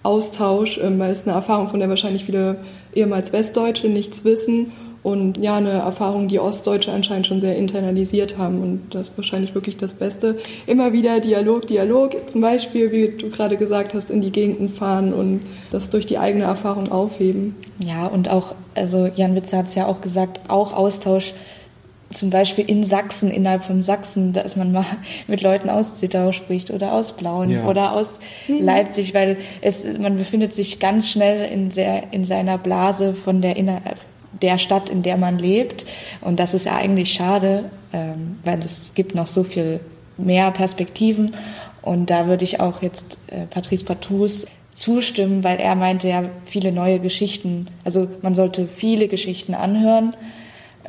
Austausch, 0.04 0.80
ähm, 0.82 1.00
weil 1.00 1.12
es 1.12 1.26
eine 1.26 1.36
Erfahrung, 1.36 1.70
von 1.70 1.80
der 1.80 1.90
wahrscheinlich 1.90 2.26
viele 2.26 2.58
ehemals 2.94 3.34
Westdeutsche 3.34 3.88
nichts 3.88 4.26
wissen 4.26 4.72
und 5.04 5.38
ja, 5.38 5.58
eine 5.58 5.72
Erfahrung, 5.72 6.30
die 6.30 6.40
Ostdeutsche 6.40 6.92
anscheinend 6.92 7.28
schon 7.28 7.42
sehr 7.42 7.58
internalisiert 7.58 8.38
haben 8.38 8.62
und 8.62 8.96
das 8.96 9.10
ist 9.10 9.18
wahrscheinlich 9.18 9.54
wirklich 9.54 9.76
das 9.76 9.96
Beste. 9.96 10.38
Immer 10.66 10.94
wieder 10.94 11.20
Dialog, 11.20 11.68
Dialog, 11.68 12.30
zum 12.30 12.40
Beispiel, 12.40 12.92
wie 12.92 13.10
du 13.10 13.30
gerade 13.30 13.58
gesagt 13.58 13.94
hast, 13.94 14.10
in 14.10 14.22
die 14.22 14.32
Gegenden 14.32 14.70
fahren 14.70 15.14
und 15.14 15.42
das 15.72 15.90
durch 15.90 16.06
die 16.06 16.18
eigene 16.18 16.46
Erfahrung 16.46 16.90
aufheben. 16.90 17.56
Ja, 17.80 18.08
und 18.08 18.30
auch, 18.30 18.56
also 18.76 19.10
Jan 19.14 19.36
Witzer 19.36 19.58
hat 19.58 19.66
es 19.66 19.76
ja 19.76 19.88
auch 19.88 20.00
gesagt, 20.00 20.50
auch 20.50 20.74
Austausch 20.74 21.34
zum 22.14 22.30
Beispiel 22.30 22.66
in 22.66 22.84
Sachsen, 22.84 23.30
innerhalb 23.30 23.64
von 23.64 23.84
Sachsen, 23.84 24.34
dass 24.34 24.56
man 24.56 24.72
mal 24.72 24.86
mit 25.28 25.42
Leuten 25.42 25.70
aus 25.70 25.98
Zittau 25.98 26.32
spricht 26.32 26.72
oder 26.72 26.94
aus 26.94 27.16
Blauen 27.18 27.50
Ja. 27.50 27.66
oder 27.66 27.94
aus 27.94 28.20
Leipzig, 28.48 29.14
weil 29.14 29.38
es, 29.62 29.98
man 29.98 30.18
befindet 30.18 30.54
sich 30.54 30.80
ganz 30.80 31.10
schnell 31.10 31.52
in, 31.52 31.72
sehr, 31.72 32.12
in 32.12 32.26
seiner 32.26 32.58
Blase 32.58 33.14
von 33.14 33.42
der, 33.42 33.56
inner, 33.56 33.82
der 34.42 34.58
Stadt, 34.58 34.90
in 34.90 35.04
der 35.04 35.18
man 35.18 35.40
lebt. 35.40 35.86
Und 36.22 36.40
das 36.40 36.54
ist 36.54 36.66
ja 36.66 36.76
eigentlich 36.76 37.14
schade, 37.14 37.66
ähm, 37.92 38.38
weil 38.44 38.62
es 38.64 38.94
gibt 38.96 39.16
noch 39.16 39.28
so 39.28 39.44
viel 39.44 39.80
mehr 40.18 40.52
Perspektiven. 40.52 41.36
Und 41.82 42.10
da 42.10 42.28
würde 42.28 42.44
ich 42.44 42.60
auch 42.60 42.82
jetzt 42.82 43.18
äh, 43.28 43.46
Patrice 43.46 43.84
Patus 43.84 44.48
zustimmen, 44.74 45.44
weil 45.44 45.60
er 45.60 45.76
meinte 45.76 46.08
ja 46.08 46.24
viele 46.46 46.72
neue 46.72 47.00
Geschichten. 47.00 47.68
Also 47.84 48.08
man 48.22 48.36
sollte 48.36 48.68
viele 48.68 49.08
Geschichten 49.08 49.54
anhören 49.54 50.16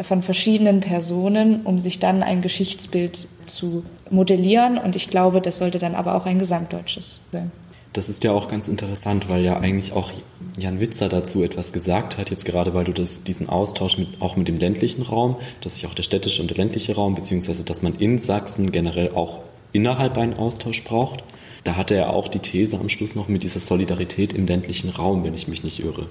von 0.02 0.22
verschiedenen 0.22 0.80
Personen, 0.80 1.62
um 1.62 1.78
sich 1.78 1.98
dann 1.98 2.22
ein 2.22 2.42
Geschichtsbild 2.42 3.28
zu 3.44 3.84
modellieren. 4.10 4.78
Und 4.78 4.96
ich 4.96 5.08
glaube, 5.08 5.40
das 5.40 5.58
sollte 5.58 5.78
dann 5.78 5.94
aber 5.94 6.14
auch 6.14 6.26
ein 6.26 6.38
gesamtdeutsches 6.38 7.20
sein. 7.32 7.52
Das 7.92 8.08
ist 8.08 8.24
ja 8.24 8.32
auch 8.32 8.48
ganz 8.48 8.66
interessant, 8.66 9.28
weil 9.28 9.44
ja 9.44 9.58
eigentlich 9.58 9.92
auch 9.92 10.10
Jan 10.58 10.80
Witzer 10.80 11.08
dazu 11.08 11.44
etwas 11.44 11.72
gesagt 11.72 12.18
hat, 12.18 12.28
jetzt 12.28 12.44
gerade 12.44 12.74
weil 12.74 12.84
du 12.84 12.92
das, 12.92 13.22
diesen 13.22 13.48
Austausch 13.48 13.98
mit, 13.98 14.20
auch 14.20 14.34
mit 14.34 14.48
dem 14.48 14.58
ländlichen 14.58 15.02
Raum, 15.02 15.36
dass 15.60 15.76
sich 15.76 15.86
auch 15.86 15.94
der 15.94 16.02
städtische 16.02 16.42
und 16.42 16.50
der 16.50 16.56
ländliche 16.56 16.96
Raum, 16.96 17.14
beziehungsweise 17.14 17.64
dass 17.64 17.82
man 17.82 17.94
in 17.94 18.18
Sachsen 18.18 18.72
generell 18.72 19.12
auch 19.12 19.38
innerhalb 19.72 20.18
einen 20.18 20.34
Austausch 20.34 20.82
braucht. 20.82 21.22
Da 21.62 21.76
hatte 21.76 21.94
er 21.94 22.10
auch 22.10 22.26
die 22.26 22.40
These 22.40 22.78
am 22.78 22.88
Schluss 22.88 23.14
noch 23.14 23.28
mit 23.28 23.44
dieser 23.44 23.60
Solidarität 23.60 24.32
im 24.32 24.46
ländlichen 24.46 24.90
Raum, 24.90 25.22
wenn 25.22 25.34
ich 25.34 25.46
mich 25.46 25.62
nicht 25.62 25.78
irre. 25.78 26.08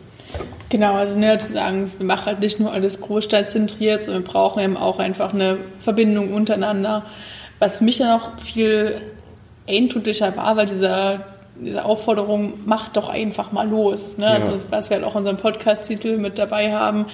Genau, 0.69 0.95
also 0.95 1.17
nur 1.17 1.37
zu 1.39 1.53
sagen, 1.53 1.89
wir 1.97 2.05
machen 2.05 2.25
halt 2.25 2.39
nicht 2.39 2.59
nur 2.59 2.71
alles 2.71 2.99
großstadtzentriert, 3.01 4.05
sondern 4.05 4.23
wir 4.23 4.31
brauchen 4.31 4.63
eben 4.63 4.77
auch 4.77 4.99
einfach 4.99 5.33
eine 5.33 5.57
Verbindung 5.83 6.33
untereinander. 6.33 7.03
Was 7.59 7.79
mich 7.79 7.99
dann 7.99 8.19
auch 8.19 8.39
viel 8.39 9.01
eindrücklicher 9.67 10.35
war, 10.35 10.57
weil 10.57 10.65
dieser, 10.65 11.25
diese 11.55 11.85
Aufforderung, 11.85 12.65
macht 12.65 12.97
doch 12.97 13.09
einfach 13.09 13.51
mal 13.51 13.69
los. 13.69 14.17
Ne? 14.17 14.25
Ja. 14.25 14.33
Also 14.33 14.51
das, 14.51 14.71
was 14.71 14.89
wir 14.89 14.97
halt 14.97 15.05
auch 15.05 15.13
in 15.13 15.19
unserem 15.19 15.37
Podcast-Titel 15.37 16.17
mit 16.17 16.37
dabei 16.37 16.73
haben. 16.73 17.05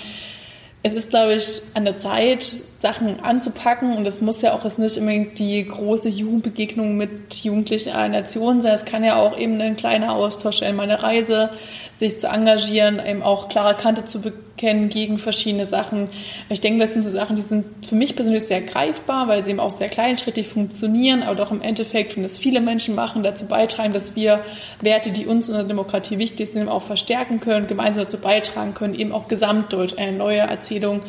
Es 0.82 0.94
ist, 0.94 1.10
glaube 1.10 1.34
ich, 1.34 1.62
an 1.74 1.84
der 1.84 1.98
Zeit, 1.98 2.56
Sachen 2.80 3.20
anzupacken 3.20 3.98
und 3.98 4.06
es 4.06 4.22
muss 4.22 4.42
ja 4.42 4.54
auch 4.54 4.64
jetzt 4.64 4.80
nicht 4.80 4.98
unbedingt 4.98 5.38
die 5.38 5.66
große 5.66 6.08
Jugendbegegnung 6.08 6.96
mit 6.96 7.36
Jugendlichen 7.36 7.92
einer 7.92 8.22
Nation 8.22 8.62
sein. 8.62 8.74
Es 8.74 8.86
kann 8.86 9.04
ja 9.04 9.18
auch 9.18 9.38
eben 9.38 9.60
ein 9.60 9.76
kleiner 9.76 10.14
Austausch 10.14 10.60
sein, 10.60 10.78
mal 10.78 10.84
eine 10.84 11.04
Reise, 11.04 11.50
sich 11.96 12.18
zu 12.20 12.28
engagieren, 12.28 13.02
eben 13.06 13.22
auch 13.22 13.50
klare 13.50 13.76
Kante 13.76 14.06
zu 14.06 14.22
bekennen 14.60 14.90
gegen 14.90 15.18
verschiedene 15.18 15.66
Sachen. 15.66 16.10
Ich 16.50 16.60
denke, 16.60 16.82
das 16.82 16.92
sind 16.92 17.04
so 17.04 17.10
Sachen, 17.10 17.38
die 17.38 17.42
sind 17.42 17.66
für 17.86 17.96
mich 17.96 18.16
persönlich 18.16 18.44
sehr 18.44 18.62
greifbar, 18.62 19.30
weil 19.30 19.42
sie 19.42 19.52
eben 19.52 19.62
auch 19.62 19.72
sehr 19.72 19.88
kleinschrittig 19.88 20.48
funktionieren, 20.48 21.24
aber 21.24 21.36
doch 21.36 21.52
im 21.52 21.62
Endeffekt, 21.62 22.18
wenn 22.18 22.24
das 22.24 22.38
viele 22.38 22.60
Menschen 22.60 22.94
machen, 22.94 23.24
dazu 23.24 23.46
beitragen, 23.46 23.94
dass 23.94 24.18
wir 24.18 24.44
Werte, 24.82 25.12
die 25.12 25.28
uns 25.28 25.48
in 25.48 25.56
der 25.56 25.64
Demokratie 25.64 26.18
wichtig 26.18 26.50
sind, 26.50 26.68
auch 26.68 26.84
verstärken 26.84 27.40
können, 27.40 27.68
gemeinsam 27.68 28.04
dazu 28.04 28.18
beitragen 28.18 28.74
können, 28.74 28.96
eben 28.96 29.14
auch 29.14 29.30
gesamtdeutsch 29.30 29.98
eine 29.98 30.18
neue 30.18 30.40
Erzählung 30.40 31.02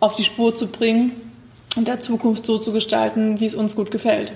auf 0.00 0.16
die 0.16 0.24
Spur 0.24 0.54
zu 0.54 0.68
bringen 0.68 1.12
und 1.76 1.86
der 1.86 2.00
Zukunft 2.00 2.46
so 2.46 2.56
zu 2.56 2.72
gestalten, 2.72 3.40
wie 3.40 3.46
es 3.46 3.54
uns 3.54 3.76
gut 3.76 3.90
gefällt. 3.90 4.32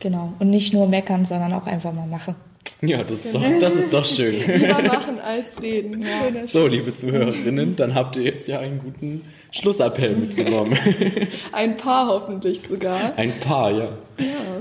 Genau. 0.00 0.32
Und 0.40 0.50
nicht 0.50 0.74
nur 0.74 0.88
meckern, 0.88 1.24
sondern 1.24 1.52
auch 1.52 1.66
einfach 1.66 1.92
mal 1.92 2.08
machen. 2.08 2.34
Ja, 2.82 3.02
das 3.02 3.24
ist 3.24 3.34
doch, 3.34 3.42
das 3.60 3.74
ist 3.74 3.92
doch 3.92 4.04
schön. 4.04 4.34
Lieber 4.46 4.82
machen 4.82 5.18
als 5.18 5.60
reden. 5.62 6.04
Schöner 6.04 6.44
So, 6.44 6.66
liebe 6.66 6.94
Zuhörerinnen, 6.94 7.76
dann 7.76 7.94
habt 7.94 8.16
ihr 8.16 8.22
jetzt 8.22 8.46
ja 8.48 8.58
einen 8.58 8.78
guten 8.78 9.22
Schlussappell 9.50 10.16
mitgenommen. 10.16 10.78
Ein 11.52 11.76
paar 11.76 12.08
hoffentlich 12.08 12.62
sogar. 12.62 13.16
Ein 13.16 13.40
paar, 13.40 13.70
ja. 13.70 13.88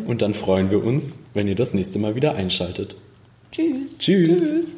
Und 0.05 0.21
dann 0.21 0.33
freuen 0.33 0.71
wir 0.71 0.83
uns, 0.83 1.19
wenn 1.33 1.47
ihr 1.47 1.55
das 1.55 1.73
nächste 1.73 1.99
Mal 1.99 2.15
wieder 2.15 2.35
einschaltet. 2.35 2.95
Tschüss. 3.51 3.97
Tschüss. 3.99 4.27
Tschüss. 4.27 4.73